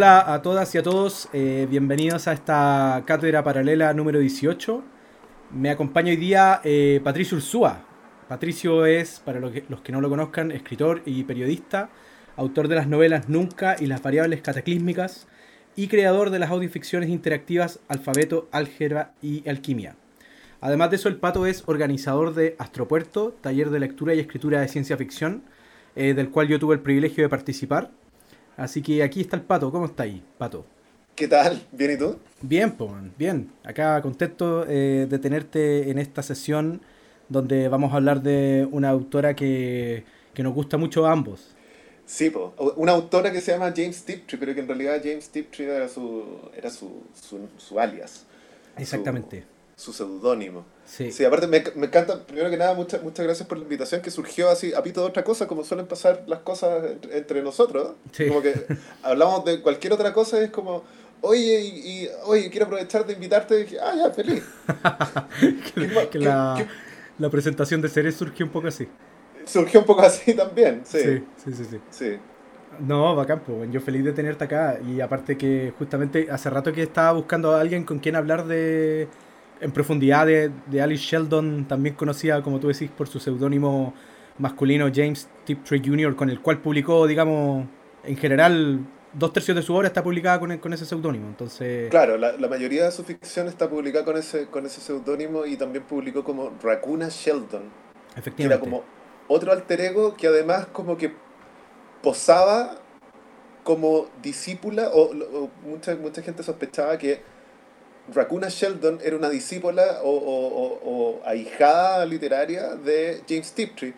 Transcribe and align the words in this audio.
Hola 0.00 0.32
a 0.32 0.40
todas 0.40 0.74
y 0.74 0.78
a 0.78 0.82
todos, 0.82 1.28
eh, 1.34 1.66
bienvenidos 1.68 2.26
a 2.26 2.32
esta 2.32 3.02
cátedra 3.04 3.44
paralela 3.44 3.92
número 3.92 4.18
18. 4.18 4.82
Me 5.52 5.68
acompaña 5.68 6.08
hoy 6.08 6.16
día 6.16 6.62
eh, 6.64 7.02
Patricio 7.04 7.36
Ursúa. 7.36 7.82
Patricio 8.26 8.86
es, 8.86 9.20
para 9.20 9.40
los 9.40 9.52
que, 9.52 9.64
los 9.68 9.82
que 9.82 9.92
no 9.92 10.00
lo 10.00 10.08
conozcan, 10.08 10.52
escritor 10.52 11.02
y 11.04 11.24
periodista, 11.24 11.90
autor 12.36 12.68
de 12.68 12.76
las 12.76 12.86
novelas 12.86 13.28
Nunca 13.28 13.76
y 13.78 13.86
las 13.88 14.00
variables 14.00 14.40
cataclísmicas 14.40 15.28
y 15.80 15.88
creador 15.88 16.28
de 16.28 16.38
las 16.38 16.50
audioficciones 16.50 17.08
interactivas 17.08 17.80
Alfabeto, 17.88 18.48
Álgebra 18.52 19.14
y 19.22 19.48
Alquimia. 19.48 19.96
Además 20.60 20.90
de 20.90 20.96
eso, 20.96 21.08
el 21.08 21.16
Pato 21.16 21.46
es 21.46 21.62
organizador 21.66 22.34
de 22.34 22.54
Astropuerto, 22.58 23.34
taller 23.40 23.70
de 23.70 23.80
lectura 23.80 24.14
y 24.14 24.20
escritura 24.20 24.60
de 24.60 24.68
ciencia 24.68 24.98
ficción, 24.98 25.42
eh, 25.96 26.12
del 26.12 26.28
cual 26.28 26.48
yo 26.48 26.58
tuve 26.58 26.74
el 26.74 26.80
privilegio 26.82 27.24
de 27.24 27.30
participar 27.30 27.90
Así 28.58 28.82
que 28.82 29.02
aquí 29.02 29.22
está 29.22 29.36
el 29.36 29.42
Pato. 29.42 29.72
¿Cómo 29.72 29.86
está 29.86 30.02
ahí, 30.02 30.22
Pato? 30.36 30.66
¿Qué 31.14 31.26
tal? 31.26 31.62
¿Bien 31.72 31.92
y 31.92 31.96
tú? 31.96 32.18
Bien, 32.42 32.74
bien. 33.16 33.50
Acá 33.64 34.02
contento 34.02 34.66
eh, 34.68 35.06
de 35.08 35.18
tenerte 35.18 35.90
en 35.90 35.98
esta 35.98 36.22
sesión 36.22 36.82
donde 37.30 37.68
vamos 37.68 37.94
a 37.94 37.96
hablar 37.96 38.20
de 38.20 38.68
una 38.70 38.90
autora 38.90 39.34
que, 39.34 40.04
nos 40.36 40.52
gusta 40.52 40.76
mucho 40.76 41.06
a 41.06 41.12
ambos. 41.12 41.56
Sí, 42.10 42.28
pues, 42.28 42.44
una 42.74 42.90
autora 42.90 43.30
que 43.30 43.40
se 43.40 43.52
llama 43.52 43.72
James 43.74 44.02
Tiptree, 44.02 44.36
pero 44.36 44.52
que 44.52 44.58
en 44.58 44.66
realidad 44.66 45.00
James 45.00 45.28
Tiptree 45.28 45.68
era 45.68 45.88
su, 45.88 46.24
era 46.56 46.68
su, 46.68 47.04
su, 47.56 47.78
alias. 47.78 48.26
Exactamente 48.76 49.44
su 49.76 49.92
seudónimo. 49.94 50.66
Sí. 50.84 51.12
sí. 51.12 51.24
aparte 51.24 51.46
me, 51.46 51.62
me, 51.76 51.86
encanta, 51.86 52.26
primero 52.26 52.50
que 52.50 52.56
nada, 52.56 52.74
muchas 52.74 53.02
muchas 53.02 53.24
gracias 53.24 53.48
por 53.48 53.56
la 53.56 53.62
invitación 53.62 54.02
que 54.02 54.10
surgió 54.10 54.50
así 54.50 54.74
a 54.74 54.82
pito 54.82 55.00
de 55.00 55.06
otra 55.06 55.24
cosa, 55.24 55.46
como 55.46 55.64
suelen 55.64 55.86
pasar 55.86 56.24
las 56.26 56.40
cosas 56.40 56.84
entre, 57.12 57.42
nosotros. 57.42 57.92
Sí. 58.12 58.26
Como 58.26 58.42
que 58.42 58.54
hablamos 59.02 59.44
de 59.44 59.62
cualquier 59.62 59.92
otra 59.92 60.12
cosa 60.12 60.40
y 60.40 60.44
es 60.44 60.50
como, 60.50 60.82
oye, 61.20 61.60
y, 61.62 62.08
oye, 62.24 62.50
quiero 62.50 62.66
aprovechar 62.66 63.06
de 63.06 63.12
invitarte. 63.12 63.60
Y 63.60 63.62
dije, 63.62 63.78
ah, 63.80 63.94
ya, 63.96 64.10
feliz. 64.10 64.42
que, 66.10 66.18
la, 66.18 66.68
la, 67.18 67.30
presentación 67.30 67.80
de 67.80 67.88
series 67.88 68.16
surgió 68.16 68.44
un 68.44 68.52
poco 68.52 68.66
así. 68.66 68.88
Surgió 69.50 69.80
un 69.80 69.86
poco 69.86 70.02
así 70.02 70.34
también, 70.34 70.82
sí. 70.84 70.98
Sí, 70.98 71.24
sí, 71.36 71.52
sí. 71.52 71.64
sí. 71.64 71.80
sí. 71.90 72.16
No, 72.78 73.14
bacán, 73.14 73.40
pues, 73.44 73.70
yo 73.70 73.80
feliz 73.80 74.04
de 74.04 74.12
tenerte 74.12 74.44
acá. 74.44 74.78
Y 74.86 75.00
aparte 75.00 75.36
que 75.36 75.72
justamente 75.78 76.28
hace 76.30 76.48
rato 76.50 76.72
que 76.72 76.82
estaba 76.82 77.12
buscando 77.12 77.52
a 77.52 77.60
alguien 77.60 77.84
con 77.84 77.98
quien 77.98 78.16
hablar 78.16 78.46
de 78.46 79.08
en 79.60 79.72
profundidad 79.72 80.26
de, 80.26 80.50
de, 80.66 80.80
Alice 80.80 81.04
Sheldon, 81.04 81.66
también 81.68 81.94
conocida, 81.94 82.42
como 82.42 82.58
tú 82.60 82.68
decís, 82.68 82.90
por 82.90 83.08
su 83.08 83.20
seudónimo 83.20 83.92
masculino 84.38 84.90
James 84.92 85.28
Tiptree 85.44 85.82
Jr., 85.84 86.16
con 86.16 86.30
el 86.30 86.40
cual 86.40 86.58
publicó, 86.62 87.06
digamos, 87.06 87.66
en 88.04 88.16
general, 88.16 88.80
dos 89.12 89.32
tercios 89.34 89.54
de 89.54 89.62
su 89.62 89.74
obra 89.74 89.88
está 89.88 90.02
publicada 90.02 90.40
con, 90.40 90.56
con 90.56 90.72
ese 90.72 90.86
seudónimo. 90.86 91.26
Entonces... 91.28 91.90
Claro, 91.90 92.16
la, 92.16 92.32
la, 92.32 92.48
mayoría 92.48 92.84
de 92.84 92.90
su 92.90 93.04
ficción 93.04 93.48
está 93.48 93.68
publicada 93.68 94.06
con 94.06 94.16
ese, 94.16 94.46
con 94.46 94.64
ese 94.64 94.80
seudónimo 94.80 95.44
y 95.44 95.58
también 95.58 95.84
publicó 95.84 96.24
como 96.24 96.52
Racuna 96.62 97.08
Sheldon. 97.10 97.64
Efectivamente. 98.16 98.36
Que 98.36 98.42
era 98.44 98.58
como 98.58 98.84
otro 99.30 99.52
alter 99.52 99.80
ego 99.80 100.16
que 100.16 100.26
además 100.26 100.66
como 100.66 100.98
que 100.98 101.12
posaba 102.02 102.76
como 103.62 104.08
discípula, 104.20 104.88
o, 104.88 105.12
o 105.12 105.50
mucha, 105.64 105.94
mucha 105.94 106.22
gente 106.22 106.42
sospechaba 106.42 106.98
que 106.98 107.22
Racuna 108.12 108.48
Sheldon 108.48 108.98
era 109.02 109.16
una 109.16 109.30
discípula 109.30 110.00
o, 110.02 111.20
ahijada 111.24 112.04
literaria 112.06 112.74
de 112.74 113.22
James 113.28 113.52
Tiptree. 113.52 113.94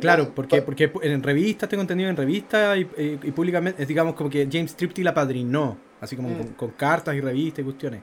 Claro, 0.00 0.32
porque, 0.34 0.60
porque 0.60 0.92
en 1.02 1.22
revistas, 1.22 1.68
tengo 1.68 1.80
entendido 1.80 2.10
en 2.10 2.16
revistas 2.16 2.76
y, 2.76 2.84
públicamente, 3.30 3.86
digamos 3.86 4.14
como 4.14 4.28
que 4.28 4.46
James 4.50 4.74
Tiptree 4.74 5.02
la 5.02 5.14
padrinó, 5.14 5.78
así 6.00 6.14
como 6.14 6.28
mm. 6.28 6.54
con, 6.56 6.72
cartas 6.72 7.14
y 7.14 7.20
revistas 7.20 7.60
y 7.60 7.64
cuestiones. 7.64 8.02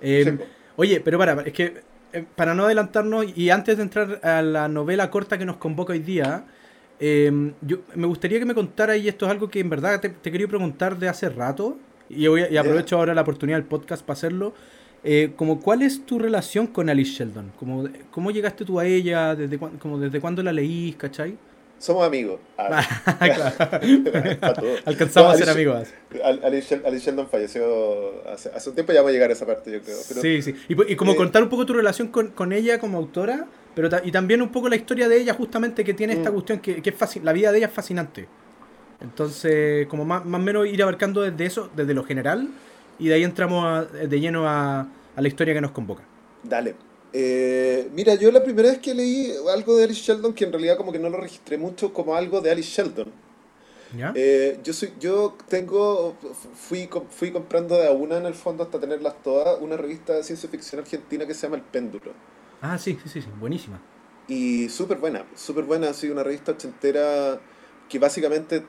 Eh, 0.00 0.36
oye, 0.74 1.00
pero 1.00 1.18
para, 1.18 1.42
es 1.42 1.52
que 1.52 1.74
para 2.34 2.54
no 2.54 2.64
adelantarnos 2.64 3.26
y 3.36 3.50
antes 3.50 3.76
de 3.76 3.82
entrar 3.82 4.20
a 4.22 4.42
la 4.42 4.68
novela 4.68 5.10
corta 5.10 5.38
que 5.38 5.44
nos 5.44 5.56
convoca 5.56 5.92
hoy 5.92 5.98
día, 6.00 6.44
eh, 6.98 7.52
yo, 7.60 7.78
me 7.94 8.06
gustaría 8.06 8.38
que 8.38 8.44
me 8.44 8.54
contara, 8.54 8.96
y 8.96 9.08
esto 9.08 9.26
es 9.26 9.30
algo 9.30 9.48
que 9.48 9.60
en 9.60 9.68
verdad 9.68 10.00
te, 10.00 10.08
te 10.08 10.32
quería 10.32 10.48
preguntar 10.48 10.98
de 10.98 11.08
hace 11.08 11.28
rato, 11.28 11.76
y, 12.08 12.26
voy, 12.26 12.44
y 12.50 12.56
aprovecho 12.56 12.96
ahora 12.96 13.14
la 13.14 13.22
oportunidad 13.22 13.58
del 13.58 13.66
podcast 13.66 14.02
para 14.04 14.14
hacerlo. 14.14 14.54
Eh, 15.04 15.32
como, 15.36 15.60
¿Cuál 15.60 15.82
es 15.82 16.04
tu 16.04 16.18
relación 16.18 16.66
con 16.66 16.88
Alice 16.88 17.12
Sheldon? 17.12 17.52
Como, 17.58 17.88
¿Cómo 18.10 18.30
llegaste 18.30 18.64
tú 18.64 18.80
a 18.80 18.86
ella? 18.86 19.34
¿Desde, 19.34 19.58
como, 19.58 19.98
¿Desde 19.98 20.20
cuándo 20.20 20.42
la 20.42 20.52
leís? 20.52 20.96
¿Cachai? 20.96 21.36
Somos 21.78 22.06
amigos. 22.06 22.40
Ah. 22.58 22.82
Alcanzamos 24.86 25.34
a 25.34 25.36
ser 25.36 25.50
amigos. 25.50 25.88
Alice, 26.42 26.80
Sheldon 26.98 27.28
falleció 27.28 28.26
hace, 28.26 28.48
hace, 28.48 28.70
un 28.70 28.74
tiempo, 28.74 28.94
ya 28.94 29.02
va 29.02 29.10
a 29.10 29.12
llegar 29.12 29.28
a 29.28 29.34
esa 29.34 29.44
parte, 29.44 29.70
yo 29.70 29.82
creo. 29.82 29.96
sí, 29.96 30.40
sí. 30.40 30.56
Y, 30.68 30.92
y 30.92 30.96
como 30.96 31.12
eh, 31.12 31.16
contar 31.16 31.42
un 31.42 31.50
poco 31.50 31.66
tu 31.66 31.74
relación 31.74 32.08
con, 32.08 32.28
con, 32.28 32.54
ella 32.54 32.78
como 32.78 32.96
autora, 32.96 33.46
pero 33.74 33.90
y 34.02 34.10
también 34.10 34.40
un 34.40 34.48
poco 34.48 34.70
la 34.70 34.76
historia 34.76 35.06
de 35.06 35.18
ella, 35.18 35.34
justamente, 35.34 35.84
que 35.84 35.92
tiene 35.92 36.14
esta 36.14 36.30
mm. 36.30 36.32
cuestión 36.32 36.58
que, 36.60 36.80
que 36.80 36.90
es 36.90 36.96
fácil, 36.96 37.24
la 37.24 37.34
vida 37.34 37.52
de 37.52 37.58
ella 37.58 37.66
es 37.66 37.74
fascinante. 37.74 38.26
Entonces, 39.00 39.86
como 39.88 40.04
más, 40.04 40.24
más 40.24 40.40
o 40.40 40.44
menos 40.44 40.66
ir 40.66 40.82
abarcando 40.82 41.20
desde 41.20 41.44
eso, 41.44 41.70
desde 41.76 41.92
lo 41.92 42.04
general, 42.04 42.48
y 42.98 43.08
de 43.08 43.14
ahí 43.14 43.24
entramos 43.24 43.92
de 43.92 44.20
lleno 44.20 44.48
a, 44.48 44.88
la 45.16 45.28
historia 45.28 45.54
que 45.54 45.60
nos 45.60 45.70
convoca. 45.70 46.02
Dale. 46.42 46.74
Eh, 47.12 47.88
mira, 47.92 48.14
yo 48.14 48.30
la 48.30 48.42
primera 48.42 48.70
vez 48.70 48.78
que 48.78 48.94
leí 48.94 49.32
algo 49.52 49.76
de 49.76 49.84
Alice 49.84 50.00
Sheldon, 50.00 50.34
que 50.34 50.44
en 50.44 50.52
realidad 50.52 50.76
como 50.76 50.92
que 50.92 50.98
no 50.98 51.08
lo 51.08 51.18
registré 51.18 51.56
mucho 51.56 51.92
como 51.92 52.14
algo 52.14 52.40
de 52.40 52.50
Alice 52.50 52.70
Sheldon. 52.70 53.10
¿Ya? 53.96 54.12
Eh, 54.14 54.58
yo 54.64 54.72
soy, 54.72 54.92
yo 54.98 55.36
tengo, 55.48 56.16
fui, 56.54 56.88
fui 57.10 57.30
comprando 57.30 57.76
de 57.76 57.86
a 57.86 57.92
una 57.92 58.18
en 58.18 58.26
el 58.26 58.34
fondo 58.34 58.64
hasta 58.64 58.80
tenerlas 58.80 59.22
todas, 59.22 59.60
una 59.60 59.76
revista 59.76 60.14
de 60.14 60.24
ciencia 60.24 60.48
ficción 60.48 60.80
argentina 60.80 61.26
que 61.26 61.34
se 61.34 61.46
llama 61.46 61.56
El 61.56 61.62
Péndulo. 61.62 62.12
Ah, 62.60 62.76
sí, 62.78 62.98
sí, 63.04 63.22
sí, 63.22 63.28
buenísima. 63.38 63.80
Y 64.28 64.68
súper 64.68 64.98
buena, 64.98 65.24
súper 65.36 65.64
buena, 65.64 65.90
así 65.90 66.10
una 66.10 66.24
revista 66.24 66.52
ochentera 66.52 67.40
que 67.88 67.98
básicamente 67.98 68.64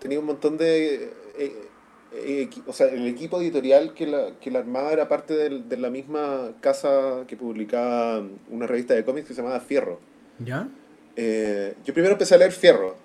tenía 0.00 0.18
un 0.18 0.26
montón 0.26 0.56
de... 0.56 1.12
Eh, 1.38 1.68
eh, 2.16 2.48
o 2.66 2.72
sea, 2.72 2.86
el 2.86 3.06
equipo 3.06 3.40
editorial 3.40 3.92
que 3.92 4.06
la, 4.06 4.32
que 4.40 4.50
la 4.50 4.60
armaba 4.60 4.92
era 4.92 5.08
parte 5.08 5.34
de, 5.34 5.76
la 5.76 5.90
misma 5.90 6.52
casa 6.60 7.24
que 7.26 7.36
publicaba 7.36 8.22
una 8.50 8.66
revista 8.66 8.94
de 8.94 9.04
cómics 9.04 9.28
que 9.28 9.34
se 9.34 9.42
llamaba 9.42 9.60
Fierro. 9.60 9.98
¿Ya? 10.38 10.68
Eh, 11.16 11.74
yo 11.84 11.92
primero 11.92 12.12
empecé 12.12 12.34
a 12.34 12.38
leer 12.38 12.52
Fierro 12.52 12.96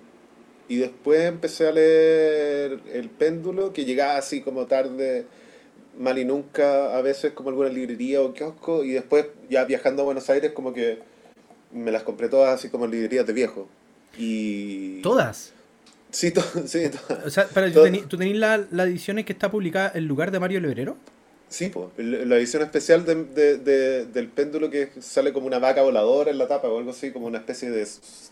y 0.68 0.76
después 0.76 1.22
empecé 1.22 1.68
a 1.68 1.72
leer 1.72 2.80
El 2.92 3.10
Péndulo, 3.10 3.72
que 3.72 3.84
llegaba 3.84 4.16
así 4.16 4.42
como 4.42 4.66
tarde, 4.66 5.26
mal 5.98 6.18
y 6.18 6.24
nunca, 6.24 6.96
a 6.96 7.02
veces 7.02 7.32
como 7.32 7.48
alguna 7.50 7.68
librería 7.68 8.22
o 8.22 8.32
kiosco, 8.32 8.84
y 8.84 8.92
después 8.92 9.26
ya 9.48 9.64
viajando 9.64 10.02
a 10.02 10.04
Buenos 10.04 10.30
Aires 10.30 10.52
como 10.52 10.72
que 10.72 11.00
me 11.72 11.90
las 11.90 12.04
compré 12.04 12.28
todas 12.28 12.54
así 12.54 12.68
como 12.68 12.86
librerías 12.86 13.26
de 13.26 13.32
viejo. 13.32 13.68
Y... 14.16 15.02
¿Todas? 15.02 15.52
Sí, 16.10 16.32
sí 16.66 16.90
O 17.24 17.30
sea, 17.30 17.46
para, 17.48 17.70
¿tú 17.72 18.16
tenés 18.16 18.36
la, 18.36 18.64
la 18.70 18.84
edición 18.84 19.22
que 19.24 19.32
está 19.32 19.50
publicada 19.50 19.92
en 19.94 20.06
lugar 20.06 20.30
de 20.30 20.40
Mario 20.40 20.60
Lebrero? 20.60 20.96
Sí, 21.50 21.68
pues, 21.68 21.88
la 21.98 22.36
edición 22.36 22.62
especial 22.62 23.04
de, 23.04 23.56
de, 23.58 24.06
del 24.06 24.28
péndulo 24.28 24.70
que 24.70 24.90
sale 25.00 25.32
como 25.32 25.48
una 25.48 25.58
vaca 25.58 25.82
voladora 25.82 26.30
en 26.30 26.38
la 26.38 26.46
tapa 26.46 26.68
o 26.68 26.78
algo 26.78 26.92
así, 26.92 27.10
como 27.10 27.26
una 27.26 27.38
especie 27.38 27.70
de 27.70 27.88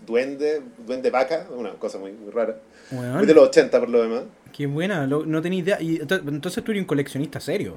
duende, 0.06 0.62
duende 0.86 1.10
vaca, 1.10 1.48
una 1.50 1.72
cosa 1.72 1.98
muy, 1.98 2.14
rara. 2.32 2.60
Muy 2.92 3.26
de 3.26 3.34
los 3.34 3.48
80 3.48 3.80
por 3.80 3.88
lo 3.88 4.02
demás. 4.02 4.22
Qué 4.56 4.66
buena, 4.66 5.04
no 5.08 5.42
tenía 5.42 5.58
idea. 5.58 5.82
Y, 5.82 6.00
entonces 6.00 6.62
tú 6.62 6.70
eres 6.70 6.82
un 6.82 6.86
coleccionista 6.86 7.40
serio. 7.40 7.76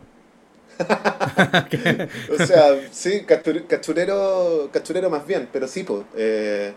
o 2.40 2.46
sea, 2.46 2.80
sí, 2.92 3.24
cachurero, 3.26 4.70
cachurero 4.72 5.10
más 5.10 5.26
bien, 5.26 5.50
pero 5.52 5.68
sí, 5.68 5.84
pues. 5.84 6.04
Eh, 6.16 6.72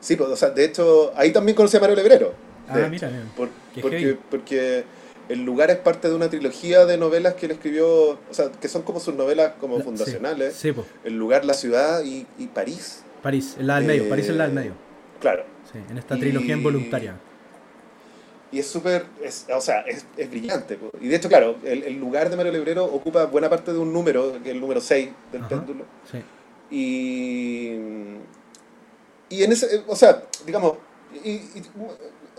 sí, 0.00 0.16
o 0.18 0.36
sea, 0.36 0.48
de 0.48 0.64
hecho, 0.64 1.12
ahí 1.16 1.34
también 1.34 1.54
conocí 1.54 1.76
a 1.76 1.80
Mario 1.80 1.96
Lebrero. 1.96 2.45
Ah, 2.68 2.88
mira, 2.90 3.10
porque, 3.36 4.18
porque 4.30 4.84
El 5.28 5.44
lugar 5.44 5.70
es 5.70 5.78
parte 5.78 6.08
de 6.08 6.14
una 6.14 6.28
trilogía 6.30 6.84
de 6.84 6.98
novelas 6.98 7.34
que 7.34 7.46
él 7.46 7.52
escribió, 7.52 8.10
o 8.10 8.18
sea, 8.30 8.50
que 8.52 8.68
son 8.68 8.82
como 8.82 9.00
sus 9.00 9.14
novelas 9.14 9.54
como 9.60 9.80
fundacionales. 9.80 10.64
El 11.04 11.18
lugar, 11.18 11.44
la 11.44 11.54
ciudad 11.54 12.02
y, 12.04 12.26
París. 12.54 13.02
París, 13.22 13.56
el 13.58 13.66
lado 13.66 13.80
del 13.80 13.88
medio, 13.88 14.08
París 14.08 14.26
es 14.26 14.30
el 14.30 14.38
lado 14.38 14.50
del 14.50 14.58
medio. 14.60 14.72
Claro. 15.20 15.44
Sí, 15.72 15.78
en 15.90 15.98
esta 15.98 16.16
trilogía 16.16 16.56
involuntaria. 16.56 17.16
Y 18.52 18.60
es 18.60 18.68
súper, 18.68 19.04
o 19.54 19.60
sea, 19.60 19.80
es, 19.80 20.06
brillante. 20.30 20.78
Y 21.00 21.08
de 21.08 21.16
hecho, 21.16 21.28
claro, 21.28 21.56
el, 21.64 21.98
lugar 21.98 22.30
de 22.30 22.36
Mario 22.36 22.52
Librero 22.52 22.84
ocupa 22.84 23.26
buena 23.26 23.50
parte 23.50 23.72
de 23.72 23.78
un 23.78 23.92
número, 23.92 24.40
que 24.42 24.50
es 24.50 24.54
el 24.54 24.60
número 24.60 24.80
6 24.80 25.10
del 25.32 25.42
péndulo. 25.42 25.84
Sí. 26.10 26.22
Y, 26.70 27.72
y 29.28 29.42
en 29.42 29.52
ese, 29.52 29.82
o 29.86 29.96
sea, 29.96 30.22
digamos, 30.44 30.74
y, 31.24 31.40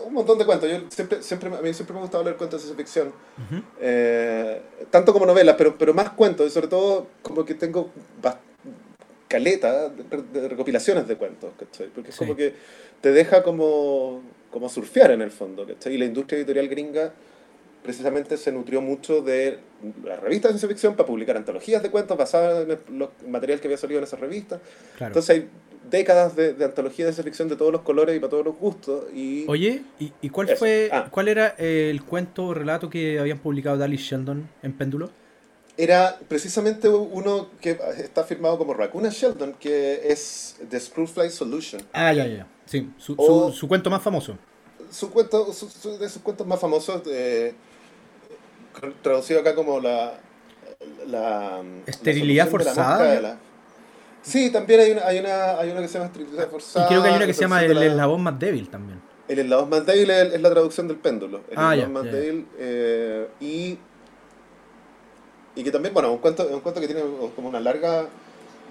un 0.04 0.14
montón 0.14 0.38
de 0.38 0.44
cuentos. 0.44 0.70
Yo 0.70 0.78
siempre, 0.90 1.22
siempre, 1.22 1.48
a 1.48 1.60
mí 1.60 1.74
siempre 1.74 1.94
me 1.94 2.00
ha 2.00 2.02
gustado 2.02 2.24
leer 2.24 2.36
cuentos 2.36 2.60
de 2.60 2.66
ciencia 2.66 2.84
ficción, 2.84 3.12
eh, 3.80 4.62
tanto 4.90 5.12
como 5.12 5.26
novelas, 5.26 5.56
pero, 5.56 5.76
pero 5.76 5.94
más 5.94 6.10
cuentos, 6.10 6.46
y 6.46 6.50
sobre 6.50 6.68
todo 6.68 7.06
como 7.22 7.44
que 7.44 7.54
tengo 7.54 7.90
caleta 9.28 9.90
de, 9.90 10.48
recopilaciones 10.48 11.06
de 11.06 11.16
cuentos, 11.16 11.52
¿cachai? 11.58 11.88
Porque 11.88 12.10
es 12.10 12.16
como 12.16 12.34
que 12.34 12.54
te 13.00 13.12
deja 13.12 13.42
como, 13.42 14.22
como 14.50 14.68
surfear 14.68 15.10
en 15.10 15.22
el 15.22 15.30
fondo, 15.30 15.66
¿cachai? 15.66 15.94
Y 15.94 15.98
la 15.98 16.06
industria 16.06 16.38
editorial 16.38 16.68
gringa 16.68 17.12
precisamente 17.88 18.36
se 18.36 18.52
nutrió 18.52 18.82
mucho 18.82 19.22
de 19.22 19.60
las 20.04 20.20
revistas 20.20 20.50
de 20.52 20.58
ciencia 20.58 20.68
ficción 20.68 20.94
para 20.94 21.06
publicar 21.06 21.38
antologías 21.38 21.82
de 21.82 21.90
cuentos 21.90 22.18
basadas 22.18 22.64
en 22.64 22.72
el, 22.72 23.08
material 23.26 23.60
que 23.60 23.66
había 23.66 23.78
salido 23.78 23.96
en 23.96 24.04
esas 24.04 24.20
revistas. 24.20 24.60
Entonces 25.00 25.30
hay 25.30 25.48
décadas 25.88 26.36
de, 26.36 26.52
de 26.52 26.66
antologías 26.66 27.06
de 27.06 27.12
ciencia 27.14 27.24
ficción 27.24 27.48
de 27.48 27.56
todos 27.56 27.72
los 27.72 27.80
colores 27.80 28.14
y 28.14 28.20
para 28.20 28.28
todos 28.28 28.44
los 28.44 28.58
gustos. 28.58 29.06
Y 29.14 29.46
Oye, 29.48 29.84
¿y, 29.98 30.28
cuál 30.28 30.54
fue 30.54 30.90
ah. 30.92 31.08
cuál 31.10 31.28
era 31.28 31.54
el 31.56 32.02
cuento 32.04 32.48
o 32.48 32.52
relato 32.52 32.90
que 32.90 33.18
habían 33.18 33.38
publicado 33.38 33.78
Dallas 33.78 34.00
Sheldon 34.00 34.46
en 34.62 34.72
Péndulo? 34.74 35.08
Era 35.78 36.18
precisamente 36.28 36.90
uno 36.90 37.48
que 37.58 37.78
está 37.96 38.22
firmado 38.24 38.58
como 38.58 38.74
Raccoon 38.74 39.08
Sheldon, 39.08 39.54
que 39.54 40.12
es 40.12 40.58
The 40.68 40.78
Screwfly 40.78 41.30
Solution. 41.30 41.80
Ah, 41.94 42.12
ya, 42.12 42.26
ya. 42.26 42.46
Sí, 42.66 42.90
su, 42.98 43.16
su, 43.54 43.66
cuento 43.66 43.88
más 43.88 44.02
famoso. 44.02 44.36
Su 44.90 45.10
cuento, 45.10 45.46
de 45.46 46.08
sus 46.10 46.22
cuentos 46.22 46.46
más 46.46 46.60
famosos, 46.60 47.00
eh, 47.06 47.54
traducido 49.02 49.40
acá 49.40 49.54
como 49.54 49.80
la... 49.80 50.14
la 51.06 51.62
Esterilidad 51.86 52.48
forzada. 52.48 53.38
Sí, 54.22 54.50
también 54.50 54.80
hay 54.80 54.90
una, 54.92 55.06
hay, 55.06 55.18
una, 55.18 55.58
hay 55.58 55.70
una 55.70 55.80
que 55.80 55.88
se 55.88 55.94
llama 55.94 56.06
Esterilidad 56.06 56.50
forzada. 56.50 56.86
Y 56.86 56.88
creo 56.88 57.02
que 57.02 57.08
hay 57.08 57.16
una 57.16 57.26
que 57.26 57.34
se 57.34 57.40
llama 57.42 57.62
El 57.64 57.82
eslabón 57.82 58.22
más 58.22 58.38
débil 58.38 58.68
también. 58.68 59.00
El 59.28 59.38
eslabón 59.40 59.70
más 59.70 59.86
débil 59.86 60.10
es, 60.10 60.40
la 60.40 60.50
traducción 60.50 60.88
del 60.88 60.98
péndulo. 60.98 61.42
El 61.50 61.58
ah, 61.58 61.74
eslabón 61.74 61.92
más 61.92 62.04
débil. 62.04 62.46
Eh, 62.58 63.28
y, 63.40 63.78
y 65.54 65.64
que 65.64 65.70
también, 65.70 65.94
bueno, 65.94 66.12
un 66.12 66.18
cuento, 66.18 66.46
un 66.50 66.60
cuento 66.60 66.80
que 66.80 66.86
tiene 66.86 67.02
como 67.34 67.48
una 67.48 67.60
larga 67.60 68.06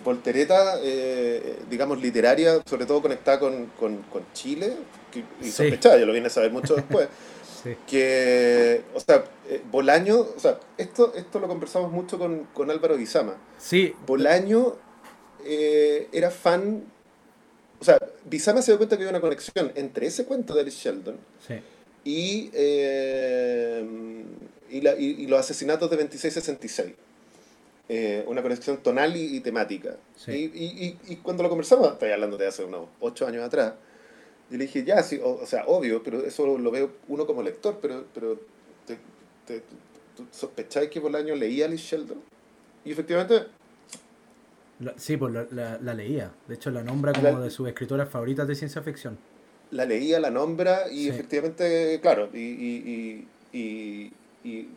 voltereta, 0.03 0.80
eh, 0.81 1.60
digamos, 1.69 2.01
literaria, 2.01 2.62
sobre 2.65 2.86
todo 2.86 3.01
conectada 3.01 3.39
con, 3.39 3.68
con, 3.80 3.98
con 4.03 4.24
Chile, 4.33 4.77
y 5.42 5.50
sospechada, 5.50 5.98
yo 5.98 6.06
lo 6.06 6.13
vine 6.13 6.27
a 6.27 6.30
saber 6.30 6.51
mucho 6.51 6.75
después. 6.77 7.07
Que, 7.87 8.83
o 8.93 8.99
sea, 8.99 9.23
eh, 9.49 9.61
Bolaño, 9.71 10.19
o 10.19 10.39
sea, 10.39 10.59
esto, 10.77 11.13
esto 11.15 11.39
lo 11.39 11.47
conversamos 11.47 11.91
mucho 11.91 12.17
con, 12.17 12.45
con 12.53 12.69
Álvaro 12.71 12.97
Guizama. 12.97 13.35
Sí. 13.57 13.93
Bolaño 14.05 14.75
eh, 15.45 16.07
era 16.11 16.31
fan. 16.31 16.83
O 17.79 17.83
sea, 17.83 17.99
Bizama 18.25 18.61
se 18.61 18.71
dio 18.71 18.77
cuenta 18.77 18.97
que 18.97 19.03
había 19.03 19.11
una 19.11 19.21
conexión 19.21 19.71
entre 19.75 20.07
ese 20.07 20.25
cuento 20.25 20.53
de 20.53 20.61
Alice 20.61 20.77
Sheldon 20.77 21.17
y, 22.03 22.49
eh, 22.53 23.85
y, 24.69 25.27
los 25.27 25.39
asesinatos 25.39 25.89
de 25.89 25.97
2666. 25.97 26.95
Eh, 27.89 28.23
una 28.27 28.41
conexión 28.41 28.77
tonal 28.77 29.15
y, 29.15 29.39
temática. 29.41 29.97
Y, 30.27 31.17
cuando 31.17 31.43
lo 31.43 31.49
conversamos, 31.49 31.93
estoy 31.93 32.11
hablando 32.11 32.37
de 32.37 32.47
hace 32.47 32.63
unos 32.63 32.87
ocho 32.99 33.27
años 33.27 33.43
atrás, 33.43 33.73
yo 34.49 34.57
le 34.57 34.65
dije, 34.65 34.83
ya, 34.83 35.03
sí, 35.03 35.19
o, 35.23 35.45
sea, 35.45 35.65
obvio, 35.67 36.01
pero 36.03 36.23
eso 36.23 36.57
lo 36.57 36.71
veo 36.71 36.91
uno 37.07 37.25
como 37.25 37.44
lector, 37.44 37.79
pero, 37.81 38.05
pero 38.13 38.39
te, 38.85 38.97
te, 39.45 39.61
sospecháis 40.31 40.89
que 40.89 40.99
Bolaño 40.99 41.35
leía 41.35 41.65
Alice 41.65 41.83
Sheldon? 41.83 42.21
Y 42.85 42.91
efectivamente 42.91 43.47
sí, 44.97 45.17
pues 45.17 45.33
la, 45.51 45.77
la, 45.81 45.94
leía. 45.94 46.31
De 46.47 46.55
hecho, 46.55 46.71
la 46.71 46.83
nombra 46.83 47.13
como 47.13 47.39
de 47.41 47.49
sus 47.49 47.67
escritoras 47.67 48.09
favoritas 48.09 48.47
de 48.47 48.55
ciencia 48.55 48.81
ficción. 48.81 49.17
La 49.71 49.85
leía, 49.85 50.19
la 50.19 50.29
nombra 50.29 50.89
y 50.91 51.09
efectivamente, 51.09 52.00
claro, 52.01 52.29
y, 52.33 52.39
y, 52.39 53.27
y, 53.51 54.13
y, 54.43 54.69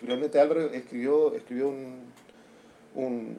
finalmente 0.00 0.40
Álvaro 0.40 0.70
escribió, 0.70 1.34
escribió 1.34 1.68
un, 1.68 2.00
un, 2.94 3.36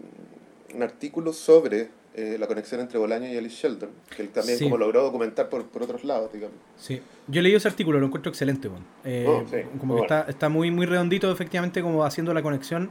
un 0.74 0.84
artículo 0.84 1.34
sobre 1.34 1.90
eh, 2.18 2.38
la 2.38 2.48
conexión 2.48 2.82
entre 2.82 3.00
Bolaño 3.00 3.28
y 3.28 3.38
Alice 3.38 3.56
Sheldon, 3.56 3.90
que 4.14 4.24
él 4.24 4.30
también 4.30 4.60
como 4.60 4.78
logró 4.78 5.04
documentar 5.04 5.48
por, 5.48 5.66
por, 5.68 5.84
otros 5.84 6.04
lados, 6.04 6.34
digamos. 6.34 6.58
Sí, 6.76 7.02
yo 7.28 7.42
leí 7.42 7.56
ese 7.56 7.70
artículo, 7.70 8.00
lo 8.00 8.08
encuentro 8.08 8.30
excelente, 8.30 8.70
eh, 9.06 9.26
oh, 9.28 9.46
como 9.80 9.96
que 9.96 10.02
está, 10.02 10.26
está 10.28 10.50
muy, 10.50 10.72
muy 10.72 10.86
redondito, 10.86 11.32
efectivamente, 11.32 11.82
como 11.82 12.04
haciendo 12.04 12.34
la 12.34 12.42
conexión 12.42 12.90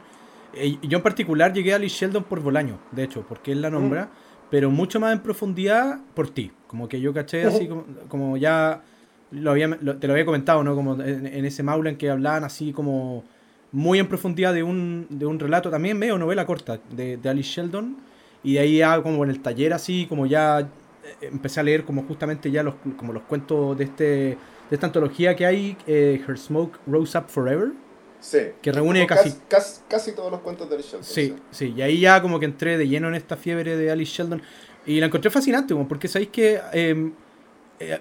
eh, 0.56 0.78
yo 0.82 0.96
en 0.96 1.02
particular 1.02 1.52
llegué 1.52 1.74
a 1.74 1.78
Lee 1.78 1.88
Sheldon 1.88 2.24
por 2.24 2.40
Bolaño, 2.40 2.78
de 2.92 3.04
hecho, 3.04 3.24
porque 3.28 3.52
él 3.52 3.60
la 3.60 3.70
nombra, 3.70 4.08
pero 4.50 4.70
mucho 4.70 4.98
más 4.98 5.12
en 5.12 5.20
profundidad 5.20 6.00
por 6.14 6.30
ti. 6.30 6.50
Como 6.66 6.88
que 6.88 7.00
yo 7.00 7.12
caché 7.12 7.44
así 7.44 7.68
como, 8.08 8.36
ya 8.36 8.82
lo 9.30 9.50
había, 9.50 9.76
te 9.76 10.06
lo 10.06 10.14
había 10.14 10.24
comentado, 10.24 10.64
¿no? 10.64 10.74
Como 10.74 10.94
en, 11.02 11.44
ese 11.44 11.62
maula 11.62 11.90
en 11.90 11.96
que 11.96 12.10
hablaban 12.10 12.44
así 12.44 12.72
como 12.72 13.22
muy 13.70 13.98
en 13.98 14.08
profundidad 14.08 14.54
de 14.54 14.62
un, 14.62 15.06
de 15.10 15.26
un 15.26 15.38
relato, 15.38 15.70
también 15.70 15.98
medio 15.98 16.16
novela 16.16 16.46
corta, 16.46 16.80
de, 16.90 17.18
de 17.18 17.28
Alice 17.28 17.50
Sheldon. 17.50 17.96
Y 18.46 18.54
de 18.54 18.60
ahí 18.60 18.78
ya 18.78 19.02
como 19.02 19.24
en 19.24 19.30
el 19.30 19.42
taller 19.42 19.74
así, 19.74 20.06
como 20.08 20.24
ya 20.24 20.60
eh, 20.60 20.66
empecé 21.20 21.60
a 21.60 21.62
leer 21.62 21.84
como 21.84 22.04
justamente 22.04 22.50
ya 22.50 22.62
los, 22.62 22.76
como 22.96 23.12
los 23.12 23.24
cuentos 23.24 23.76
de, 23.76 23.84
este, 23.84 24.04
de 24.04 24.38
esta 24.70 24.86
antología 24.86 25.36
que 25.36 25.44
hay, 25.44 25.76
eh, 25.86 26.22
Her 26.26 26.38
Smoke 26.38 26.78
Rose 26.86 27.18
Up 27.18 27.24
Forever 27.28 27.72
que 28.62 28.72
reúne 28.72 29.06
casi, 29.06 29.34
casi, 29.88 30.12
todos 30.12 30.30
los 30.30 30.40
cuentos 30.40 30.68
de 30.68 30.74
Alice 30.74 30.90
Sheldon. 30.90 31.04
Sí, 31.04 31.34
sí, 31.50 31.74
y 31.76 31.82
ahí 31.82 32.00
ya 32.00 32.20
como 32.20 32.40
que 32.40 32.46
entré 32.46 32.76
de 32.76 32.88
lleno 32.88 33.08
en 33.08 33.14
esta 33.14 33.36
fiebre 33.36 33.76
de 33.76 33.90
Alice 33.90 34.12
Sheldon. 34.12 34.42
Y 34.86 35.00
la 35.00 35.06
encontré 35.06 35.30
fascinante, 35.30 35.74
porque 35.88 36.08
sabéis 36.08 36.30
que 36.30 36.60
em, 36.72 37.12
eh, 37.78 37.98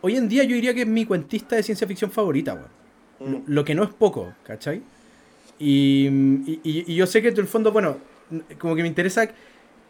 hoy 0.00 0.16
en 0.16 0.28
día 0.28 0.44
yo 0.44 0.54
diría 0.54 0.74
que 0.74 0.82
es 0.82 0.86
mi 0.86 1.06
cuentista 1.06 1.56
de 1.56 1.62
ciencia 1.62 1.86
ficción 1.86 2.10
favorita, 2.10 2.54
mm. 3.18 3.34
lo, 3.46 3.64
que 3.64 3.74
no 3.74 3.84
es 3.84 3.90
poco, 3.90 4.32
¿cachai? 4.44 4.82
Y, 5.58 6.08
y, 6.62 6.94
yo 6.94 7.06
sé 7.06 7.22
que 7.22 7.28
en 7.28 7.38
el 7.38 7.46
fondo, 7.46 7.72
bueno, 7.72 7.98
como 8.58 8.74
que 8.74 8.82
me 8.82 8.88
interesa, 8.88 9.28